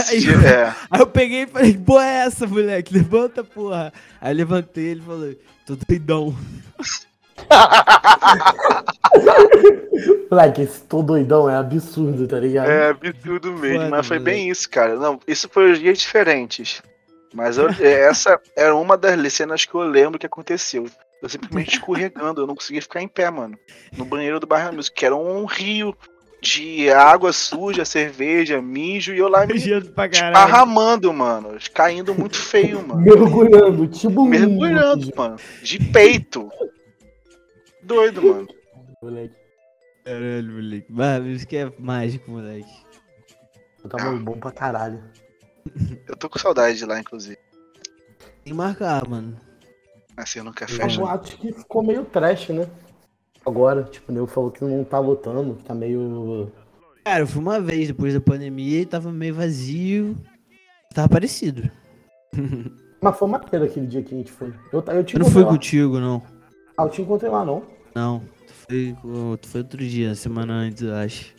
Aí- 0.08 0.18
dia, 0.18 0.32
é. 0.32 0.74
Aí 0.90 1.00
eu 1.00 1.06
peguei 1.06 1.42
e 1.42 1.46
falei, 1.46 1.72
que 1.72 1.78
porra 1.78 2.04
é 2.04 2.14
essa, 2.26 2.46
moleque? 2.46 2.92
Levanta, 2.94 3.44
porra. 3.44 3.92
Aí 4.20 4.32
eu 4.32 4.36
levantei 4.36 4.86
ele 4.86 5.02
falou, 5.02 5.34
tô 5.64 5.76
doidão. 5.76 6.34
Moleque, 10.30 10.62
esse 10.62 10.82
tô 10.82 11.02
doidão 11.02 11.48
é 11.48 11.56
absurdo, 11.56 12.26
tá 12.26 12.38
ligado? 12.38 12.68
É 12.68 12.90
absurdo 12.90 13.52
mesmo, 13.52 13.88
mas 13.88 14.06
foi 14.06 14.18
moleque. 14.18 14.36
bem 14.36 14.50
isso, 14.50 14.68
cara. 14.68 14.96
Não, 14.96 15.18
isso 15.26 15.48
foi 15.48 15.72
os 15.72 15.78
dias 15.78 15.98
diferentes. 15.98 16.82
Mas 17.38 17.56
eu- 17.56 17.68
é, 17.70 18.00
essa 18.08 18.40
era 18.56 18.74
uma 18.74 18.96
das 18.96 19.32
cenas 19.32 19.64
que 19.64 19.72
eu 19.72 19.82
lembro 19.82 20.18
que 20.18 20.26
aconteceu. 20.26 20.86
Eu 21.22 21.28
simplesmente 21.28 21.74
escorregando, 21.74 22.40
eu 22.40 22.46
não 22.48 22.56
conseguia 22.56 22.82
ficar 22.82 23.00
em 23.00 23.06
pé, 23.06 23.30
mano. 23.30 23.56
No 23.96 24.04
banheiro 24.04 24.40
do 24.40 24.46
Barra 24.46 24.72
Music, 24.72 24.92
que 24.96 25.06
era 25.06 25.14
um 25.14 25.44
rio 25.44 25.96
de 26.42 26.90
água 26.90 27.32
suja, 27.32 27.84
cerveja, 27.84 28.60
mijo, 28.60 29.14
e 29.14 29.18
eu 29.18 29.28
lá 29.28 29.46
me 29.46 29.54
esparramando, 29.54 31.12
mano. 31.12 31.56
Caindo 31.72 32.12
muito 32.12 32.36
feio, 32.36 32.84
mano. 32.86 33.00
Mergulhando, 33.00 33.86
tipo 33.86 34.24
Mergulhando, 34.24 35.08
mano. 35.16 35.36
De 35.62 35.78
peito. 35.78 36.50
Doido, 37.82 38.20
mano. 38.22 38.48
Moleque, 39.00 39.34
Caralho, 40.04 40.52
moleque. 40.52 40.86
Mas 40.90 41.24
isso 41.26 41.46
que 41.46 41.56
é 41.56 41.72
mágico, 41.78 42.30
moleque. 42.32 42.68
eu 43.84 43.88
tava 43.90 44.10
bom 44.16 44.38
pra 44.38 44.50
caralho. 44.50 45.02
Eu 46.06 46.16
tô 46.16 46.28
com 46.28 46.38
saudade 46.38 46.78
de 46.78 46.84
lá, 46.84 46.98
inclusive. 47.00 47.36
Tem 48.44 48.52
que 48.52 48.54
marcar, 48.54 49.06
mano. 49.08 49.36
Assim, 50.16 50.40
É. 50.40 50.52
café. 50.52 50.82
Mas 50.82 50.96
eu 50.96 51.06
acho 51.06 51.36
que 51.38 51.52
ficou 51.52 51.82
meio 51.82 52.04
trash, 52.04 52.48
né? 52.48 52.68
Agora, 53.46 53.84
tipo, 53.84 54.10
o 54.10 54.14
nego 54.14 54.26
falou 54.26 54.50
que 54.50 54.64
não 54.64 54.84
tá 54.84 54.98
lotando, 54.98 55.54
que 55.54 55.64
tá 55.64 55.74
meio. 55.74 56.52
Cara, 57.04 57.20
eu 57.20 57.26
fui 57.26 57.40
uma 57.40 57.60
vez 57.60 57.88
depois 57.88 58.12
da 58.14 58.20
pandemia 58.20 58.80
e 58.80 58.86
tava 58.86 59.10
meio 59.12 59.34
vazio. 59.34 60.16
Tava 60.94 61.08
parecido. 61.08 61.70
Mas 63.00 63.16
foi 63.16 63.28
maneiro 63.28 63.64
aquele 63.64 63.86
dia 63.86 64.02
que 64.02 64.14
a 64.14 64.18
gente 64.18 64.32
foi. 64.32 64.52
Eu, 64.72 64.82
eu 64.88 65.04
te 65.04 65.14
Eu 65.14 65.20
não 65.20 65.30
fui 65.30 65.42
lá. 65.44 65.50
contigo, 65.50 66.00
não. 66.00 66.22
Ah, 66.76 66.82
eu 66.84 66.90
te 66.90 67.00
encontrei 67.02 67.30
lá, 67.30 67.44
não. 67.44 67.62
Não. 67.94 68.20
Tu 68.46 68.52
foi, 68.52 68.96
tu 69.40 69.48
foi 69.48 69.60
outro 69.60 69.78
dia, 69.78 70.14
semana 70.14 70.52
antes, 70.52 70.82
eu 70.82 70.94
acho. 70.94 71.34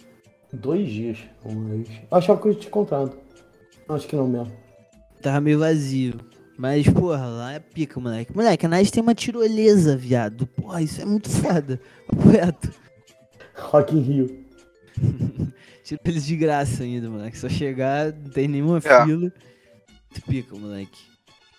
Dois 0.53 0.87
dias, 0.89 1.19
um 1.45 1.53
mês. 1.53 1.89
Eu 2.09 2.17
achava 2.17 2.41
que 2.41 2.47
eu 2.47 2.51
tinha 2.53 2.61
te 2.61 2.67
encontrado. 2.67 3.15
Não, 3.89 3.95
acho 3.95 4.07
que 4.07 4.15
não 4.15 4.27
mesmo. 4.27 4.55
Tava 5.21 5.41
meio 5.41 5.59
vazio. 5.59 6.13
Mas, 6.57 6.87
porra, 6.87 7.25
lá 7.25 7.53
é 7.53 7.59
pica, 7.59 7.99
moleque. 7.99 8.35
Moleque, 8.35 8.65
a 8.65 8.69
Nice 8.69 8.91
tem 8.91 9.01
uma 9.01 9.15
tirolesa, 9.15 9.97
viado. 9.97 10.45
Porra, 10.45 10.81
isso 10.81 11.01
é 11.01 11.05
muito 11.05 11.29
foda. 11.29 11.79
Papo 12.07 12.29
reto. 12.29 12.73
Rock 13.55 13.95
in 13.95 14.01
Rio. 14.01 14.45
Tirolesa 15.83 16.25
de 16.25 16.35
graça 16.35 16.83
ainda, 16.83 17.09
moleque. 17.09 17.37
Só 17.37 17.49
chegar, 17.49 18.13
não 18.13 18.29
tem 18.29 18.47
nenhuma 18.47 18.77
É. 18.77 18.81
fila. 19.05 19.31
Tu 20.13 20.21
pica, 20.23 20.55
moleque. 20.55 21.01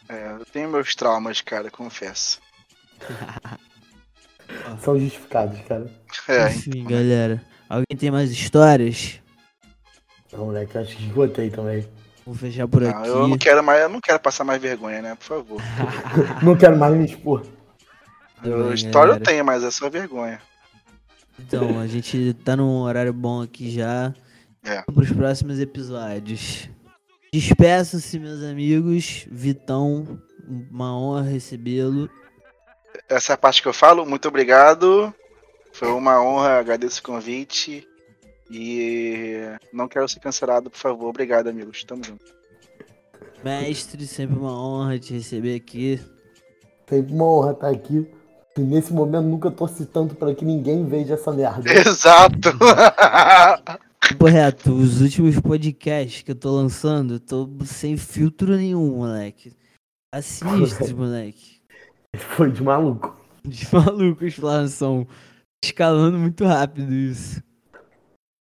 É, 0.08 0.32
eu 0.32 0.44
tenho 0.44 0.70
meus 0.70 0.94
traumas, 0.94 1.40
cara, 1.40 1.70
confesso. 1.70 2.40
São 4.80 4.98
justificados, 4.98 5.58
cara. 5.62 5.90
É, 6.28 6.48
Enfim, 6.50 6.84
galera. 6.84 7.42
Alguém 7.68 7.96
tem 7.96 8.10
mais 8.10 8.30
histórias? 8.32 9.20
Não, 10.32 10.46
moleque, 10.46 10.76
acho 10.76 10.96
que 10.96 11.04
esgotei 11.06 11.50
também. 11.50 11.86
Vou 12.30 12.36
fechar 12.36 12.68
por 12.68 12.80
não, 12.80 12.90
aqui. 12.90 13.08
eu 13.08 13.26
não 13.26 13.36
quero 13.36 13.60
mais, 13.60 13.82
eu 13.82 13.88
não 13.88 14.00
quero 14.00 14.20
passar 14.20 14.44
mais 14.44 14.62
vergonha, 14.62 15.02
né? 15.02 15.16
Por 15.16 15.24
favor. 15.24 15.60
Não 16.44 16.56
quero 16.56 16.76
mais 16.76 16.94
me 16.94 17.04
expor. 17.04 17.44
História 18.72 19.14
eu 19.14 19.20
tenho, 19.20 19.44
mas 19.44 19.64
é 19.64 19.70
só 19.72 19.90
vergonha. 19.90 20.40
Então, 21.40 21.80
a 21.80 21.88
gente 21.88 22.32
tá 22.44 22.54
num 22.54 22.82
horário 22.82 23.12
bom 23.12 23.42
aqui 23.42 23.68
já. 23.68 24.14
É. 24.62 24.80
Para 24.82 25.02
os 25.02 25.10
próximos 25.10 25.58
episódios. 25.58 26.68
Despeçam-se, 27.32 28.16
meus 28.20 28.44
amigos. 28.44 29.26
Vitão, 29.28 30.22
uma 30.70 30.96
honra 30.96 31.22
recebê-lo. 31.22 32.08
Essa 33.08 33.32
é 33.32 33.34
a 33.34 33.38
parte 33.38 33.60
que 33.60 33.66
eu 33.66 33.72
falo. 33.72 34.06
Muito 34.06 34.28
obrigado. 34.28 35.12
Foi 35.72 35.88
uma 35.88 36.22
honra, 36.22 36.60
agradeço 36.60 37.00
o 37.00 37.04
convite. 37.04 37.88
E 38.50 39.42
não 39.72 39.86
quero 39.86 40.08
ser 40.08 40.20
cancelado, 40.20 40.70
por 40.70 40.78
favor. 40.78 41.08
Obrigado, 41.08 41.48
amigos. 41.48 41.84
Tamo 41.84 42.02
junto. 42.04 42.24
Mestre, 43.44 44.06
sempre 44.06 44.36
uma 44.36 44.52
honra 44.52 44.98
te 44.98 45.14
receber 45.14 45.54
aqui. 45.54 46.00
Sempre 46.88 47.12
uma 47.12 47.24
honra 47.24 47.52
estar 47.52 47.70
aqui. 47.70 48.10
E 48.56 48.60
nesse 48.60 48.92
momento 48.92 49.26
nunca 49.26 49.50
torci 49.50 49.86
tanto 49.86 50.16
pra 50.16 50.34
que 50.34 50.44
ninguém 50.44 50.84
veja 50.84 51.14
essa 51.14 51.32
merda. 51.32 51.70
Exato! 51.72 52.50
Papo 54.10 54.26
reto, 54.26 54.72
os 54.72 55.00
últimos 55.00 55.38
podcasts 55.38 56.22
que 56.22 56.32
eu 56.32 56.34
tô 56.34 56.50
lançando, 56.50 57.14
eu 57.14 57.20
tô 57.20 57.48
sem 57.64 57.96
filtro 57.96 58.56
nenhum, 58.56 58.96
moleque. 58.96 59.52
Sinistro, 60.20 60.96
moleque. 60.96 61.60
Foi 62.16 62.50
de 62.50 62.62
maluco. 62.62 63.16
De 63.44 63.66
maluco, 63.72 64.24
os 64.24 64.34
planos 64.34 64.72
são 64.72 65.06
escalando 65.64 66.18
muito 66.18 66.44
rápido 66.44 66.92
isso. 66.92 67.40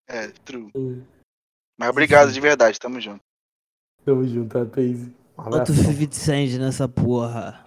É, 0.09 0.27
true. 0.43 0.71
Mas 1.77 1.89
obrigado 1.89 2.31
de 2.31 2.39
verdade, 2.41 2.79
tamo 2.79 2.99
junto. 2.99 3.21
Tamo 4.03 4.27
junto, 4.27 4.57
Apeise. 4.57 5.13
Um 5.37 5.43
Bota 5.43 5.71
o 5.71 5.75
abraço. 5.75 5.93
50 5.93 6.15
Cent 6.15 6.51
nessa 6.59 6.87
porra. 6.89 7.63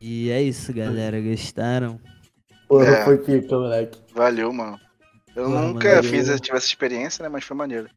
E 0.00 0.30
é 0.30 0.42
isso, 0.42 0.72
galera. 0.72 1.20
Gostaram? 1.20 2.00
Porra, 2.66 2.86
É. 2.86 3.04
foi 3.04 3.18
pica, 3.18 3.54
moleque. 3.56 3.98
Valeu, 4.14 4.52
mano. 4.52 4.80
Eu 5.36 5.44
Porra, 5.44 5.60
nunca 5.62 5.88
mano, 5.96 6.02
fiz, 6.04 6.40
tive 6.40 6.56
essa 6.56 6.66
experiência, 6.66 7.22
né? 7.22 7.28
Mas 7.28 7.44
foi 7.44 7.56
maneiro. 7.56 7.88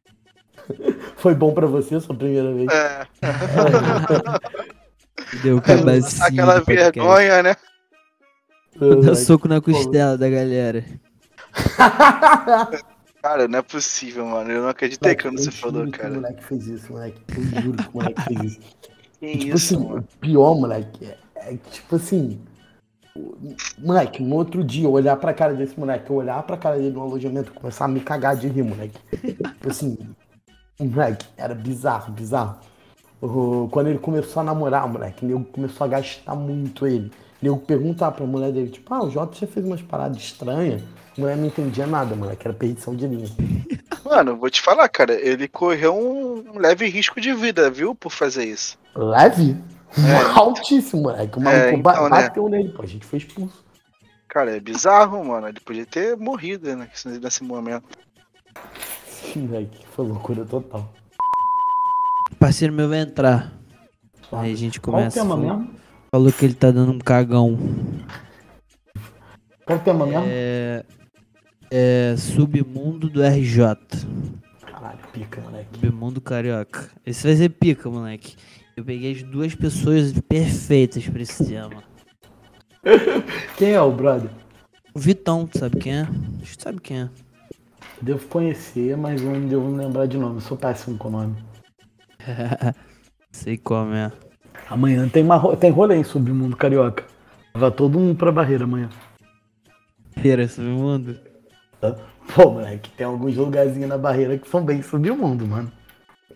Foi 1.16 1.34
bom 1.34 1.52
pra 1.52 1.66
você 1.66 2.00
sua 2.00 2.16
primeira 2.16 2.52
vez? 2.54 2.68
É, 2.72 3.06
Deu 5.42 5.60
cabecinha. 5.60 6.26
aquela 6.26 6.60
vergonha, 6.60 7.42
né? 7.42 7.56
Vou 8.76 9.00
dar 9.00 9.14
soco 9.14 9.46
na 9.48 9.60
costela 9.60 10.16
da 10.18 10.28
galera. 10.28 10.84
Cara, 13.22 13.48
não 13.48 13.58
é 13.58 13.62
possível, 13.62 14.26
mano. 14.26 14.50
Eu 14.50 14.62
não 14.62 14.68
acreditei 14.68 15.12
Moleque, 15.12 15.22
quando 15.22 15.38
eu 15.38 15.44
você 15.44 15.50
juro 15.50 15.72
falou, 15.72 15.84
que 15.84 15.96
O 15.96 16.00
cara. 16.02 16.14
moleque 16.14 16.44
fez 16.44 16.66
isso, 16.66 16.92
moleque. 16.92 17.22
Eu 17.54 17.62
juro 17.62 17.76
que 17.82 17.88
o 17.88 17.92
moleque 17.94 18.22
fez 18.22 18.42
isso. 18.52 18.60
Que 19.20 19.38
tipo 19.38 19.56
isso, 19.56 19.74
assim, 19.76 19.84
mano. 19.88 20.00
o 20.00 20.18
pior, 20.18 20.54
moleque, 20.54 21.06
é, 21.06 21.16
é 21.36 21.56
que, 21.56 21.70
tipo 21.70 21.96
assim. 21.96 22.38
Moleque, 23.78 24.22
no 24.22 24.34
outro 24.36 24.62
dia, 24.62 24.84
eu 24.84 24.92
olhar 24.92 25.16
pra 25.16 25.32
cara 25.32 25.54
desse 25.54 25.78
moleque, 25.80 26.10
eu 26.10 26.16
olhar 26.16 26.42
pra 26.42 26.58
cara 26.58 26.76
dele 26.76 26.90
no 26.90 27.00
alojamento 27.00 27.50
e 27.50 27.54
começar 27.54 27.86
a 27.86 27.88
me 27.88 28.00
cagar 28.00 28.36
de 28.36 28.48
rir, 28.48 28.62
moleque. 28.64 28.98
Tipo 29.10 29.70
assim, 29.70 29.96
moleque, 30.78 31.24
era 31.38 31.54
bizarro, 31.54 32.12
bizarro. 32.12 32.58
Quando 33.70 33.88
ele 33.88 33.98
começou 33.98 34.40
a 34.40 34.44
namorar, 34.44 34.86
moleque, 34.88 35.24
o 35.24 35.28
nego 35.28 35.44
começou 35.44 35.84
a 35.84 35.88
gastar 35.88 36.34
muito 36.34 36.86
ele. 36.86 37.10
O 37.40 37.44
nego 37.44 37.58
perguntar 37.58 38.10
pra 38.12 38.26
mulher 38.26 38.52
dele, 38.52 38.70
tipo, 38.70 38.92
ah, 38.92 39.02
o 39.04 39.10
Jota 39.10 39.34
já 39.36 39.46
fez 39.46 39.64
umas 39.64 39.80
paradas 39.82 40.18
estranhas. 40.18 40.82
A 41.16 41.20
mulher 41.20 41.36
não 41.36 41.46
entendia 41.46 41.86
nada, 41.86 42.14
moleque, 42.16 42.46
era 42.46 42.54
perdição 42.56 42.94
de 42.94 43.06
linha. 43.06 43.28
Mano, 44.04 44.36
vou 44.36 44.50
te 44.50 44.60
falar, 44.60 44.88
cara. 44.88 45.14
Ele 45.14 45.48
correu 45.48 45.94
um 45.96 46.58
leve 46.58 46.86
risco 46.86 47.20
de 47.20 47.32
vida, 47.32 47.70
viu? 47.70 47.94
Por 47.94 48.10
fazer 48.10 48.44
isso. 48.44 48.76
Leve? 48.94 49.56
É. 49.96 50.16
Altíssimo, 50.38 51.02
moleque. 51.04 51.38
O 51.38 51.40
maluco 51.40 51.64
É, 51.64 51.72
então, 51.72 52.04
né? 52.10 52.22
bateu 52.22 52.48
nele, 52.48 52.68
pô, 52.70 52.82
a 52.82 52.86
gente 52.86 53.06
foi 53.06 53.18
expulso. 53.18 53.64
Cara, 54.28 54.56
é 54.56 54.60
bizarro, 54.60 55.24
mano. 55.24 55.48
Ele 55.48 55.60
podia 55.60 55.86
ter 55.86 56.16
morrido 56.16 56.74
né, 56.76 56.88
nesse- 57.20 57.44
momento. 57.44 57.84
Sim, 59.06 59.46
moleque, 59.48 59.86
foi 59.94 60.06
loucura 60.06 60.44
total. 60.44 60.92
O 62.34 62.36
parceiro 62.36 62.74
meu 62.74 62.88
vai 62.88 62.98
entrar. 62.98 63.52
Aí 64.32 64.52
a 64.52 64.56
gente 64.56 64.80
Qual 64.80 64.96
o 64.96 64.98
começa. 64.98 65.20
tema 65.20 65.36
falou, 65.36 65.56
mesmo? 65.58 65.70
falou 66.10 66.32
que 66.32 66.44
ele 66.44 66.54
tá 66.54 66.72
dando 66.72 66.90
um 66.90 66.98
cagão. 66.98 67.56
Qual 69.64 69.78
o 69.78 69.82
tema 69.82 70.04
mesmo? 70.04 70.24
É. 70.26 70.84
É. 71.70 72.14
Submundo 72.18 73.08
do 73.08 73.22
RJ. 73.22 73.64
Caralho, 74.66 74.98
pica, 75.12 75.40
moleque. 75.40 75.78
Submundo 75.78 76.20
carioca. 76.20 76.90
Esse 77.06 77.24
vai 77.24 77.36
ser 77.36 77.48
pica, 77.50 77.88
moleque. 77.88 78.34
Eu 78.76 78.84
peguei 78.84 79.12
as 79.12 79.22
duas 79.22 79.54
pessoas 79.54 80.12
perfeitas 80.28 81.06
pra 81.06 81.22
esse 81.22 81.46
tema. 81.46 81.84
Quem 83.56 83.70
é 83.70 83.80
o 83.80 83.92
brother? 83.92 84.28
O 84.92 84.98
Vitão, 84.98 85.46
tu 85.46 85.58
sabe 85.58 85.78
quem 85.78 85.92
é? 85.92 86.00
Acho 86.02 86.52
que 86.52 86.58
tu 86.58 86.62
sabe 86.62 86.80
quem 86.80 87.00
é. 87.02 87.08
Devo 88.02 88.26
conhecer, 88.28 88.96
mas 88.96 89.20
não 89.22 89.40
devo 89.48 89.74
lembrar 89.74 90.06
de 90.06 90.16
nome. 90.18 90.36
Eu 90.36 90.40
sou 90.40 90.56
péssimo 90.56 90.96
com 90.98 91.10
nome. 91.10 91.34
Sei 93.32 93.56
como 93.58 93.92
é. 93.94 94.12
Amanhã 94.70 95.08
tem, 95.08 95.22
uma, 95.22 95.36
ro- 95.36 95.56
tem 95.56 95.70
rolê 95.70 95.96
em 95.96 96.04
Submundo 96.04 96.56
Carioca. 96.56 97.04
Vai 97.54 97.70
todo 97.70 97.98
mundo 97.98 98.16
pra 98.16 98.32
barreira 98.32 98.64
amanhã. 98.64 98.88
Pera, 100.20 100.46
Submundo. 100.48 101.18
Pô, 102.34 102.52
moleque, 102.52 102.90
tem 102.96 103.06
alguns 103.06 103.36
lugarzinhos 103.36 103.88
na 103.88 103.98
barreira 103.98 104.38
que 104.38 104.48
são 104.48 104.64
bem 104.64 104.80
submundo, 104.82 105.46
mano. 105.46 105.70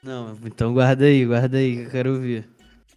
Não, 0.02 0.36
então 0.44 0.74
guarda 0.74 1.06
aí, 1.06 1.24
guarda 1.24 1.56
aí 1.56 1.76
que 1.76 1.82
eu 1.84 1.90
quero 1.90 2.12
ouvir. 2.14 2.46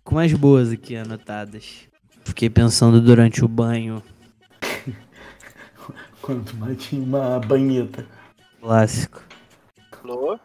Com 0.03 0.15
mais 0.15 0.33
boas 0.33 0.71
aqui 0.71 0.95
anotadas. 0.95 1.87
Fiquei 2.25 2.49
pensando 2.49 2.99
durante 3.01 3.43
o 3.45 3.47
banho. 3.47 4.03
Quando 6.21 6.53
bate 6.53 6.95
em 6.95 7.03
uma 7.03 7.39
banheta. 7.39 8.05
Clássico. 8.59 9.23
Alô? 10.03 10.37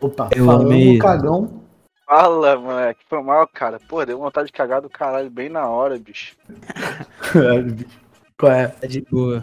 Opa, 0.00 0.28
Eu 0.34 0.44
falando 0.44 0.66
amei. 0.72 0.94
no 0.94 0.98
cagão. 0.98 1.62
Fala, 2.06 2.56
moleque. 2.56 3.00
Foi 3.08 3.20
mal, 3.22 3.46
cara. 3.48 3.80
Pô, 3.88 4.04
deu 4.04 4.18
vontade 4.18 4.46
de 4.46 4.52
cagar 4.52 4.80
do 4.80 4.88
caralho 4.88 5.28
bem 5.28 5.48
na 5.48 5.66
hora, 5.68 5.98
bicho. 5.98 6.36
Qual 8.38 8.52
é? 8.52 8.68
Tá 8.68 8.86
de 8.86 9.00
boa. 9.02 9.42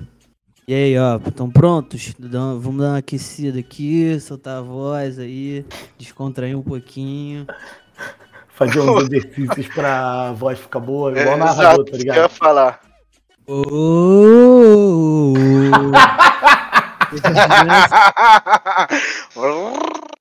E 0.65 0.73
aí, 0.73 0.98
ó, 0.98 1.18
estão 1.18 1.52
prontos? 1.52 2.14
Vamos 2.18 2.77
dar 2.81 2.90
uma 2.91 2.98
aquecida 2.99 3.60
aqui, 3.60 4.18
soltar 4.22 4.60
a 4.60 4.61
voz 4.61 5.19
aí, 5.19 5.65
descontrair 5.98 6.57
um 6.57 6.64
pouquinho. 6.64 7.45
Fazer 8.48 8.80
uns 8.80 9.03
exercícios 9.11 9.68
pra 9.68 10.31
voz 10.31 10.57
ficar 10.60 10.80
boa, 10.80 11.11
igual 11.11 11.35
É, 11.35 11.38
narrador, 11.38 11.85
exato, 11.85 11.85
tá 11.85 11.98
isso 11.98 12.06
que 12.06 12.10
eu 12.10 12.14
ia 12.14 12.14
ligado? 12.14 12.30
falar. 12.31 12.80
Oh! 19.35 20.12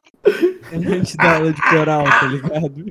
Antes 0.72 1.16
da 1.16 1.36
aula 1.36 1.52
de 1.52 1.62
coral, 1.62 2.04
tá 2.04 2.26
ligado? 2.26 2.84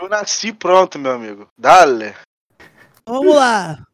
Eu 0.00 0.08
nasci 0.08 0.52
pronto, 0.52 0.98
meu 0.98 1.12
amigo. 1.12 1.48
Dale. 1.58 2.14
Vamos 3.06 3.34
lá! 3.34 3.84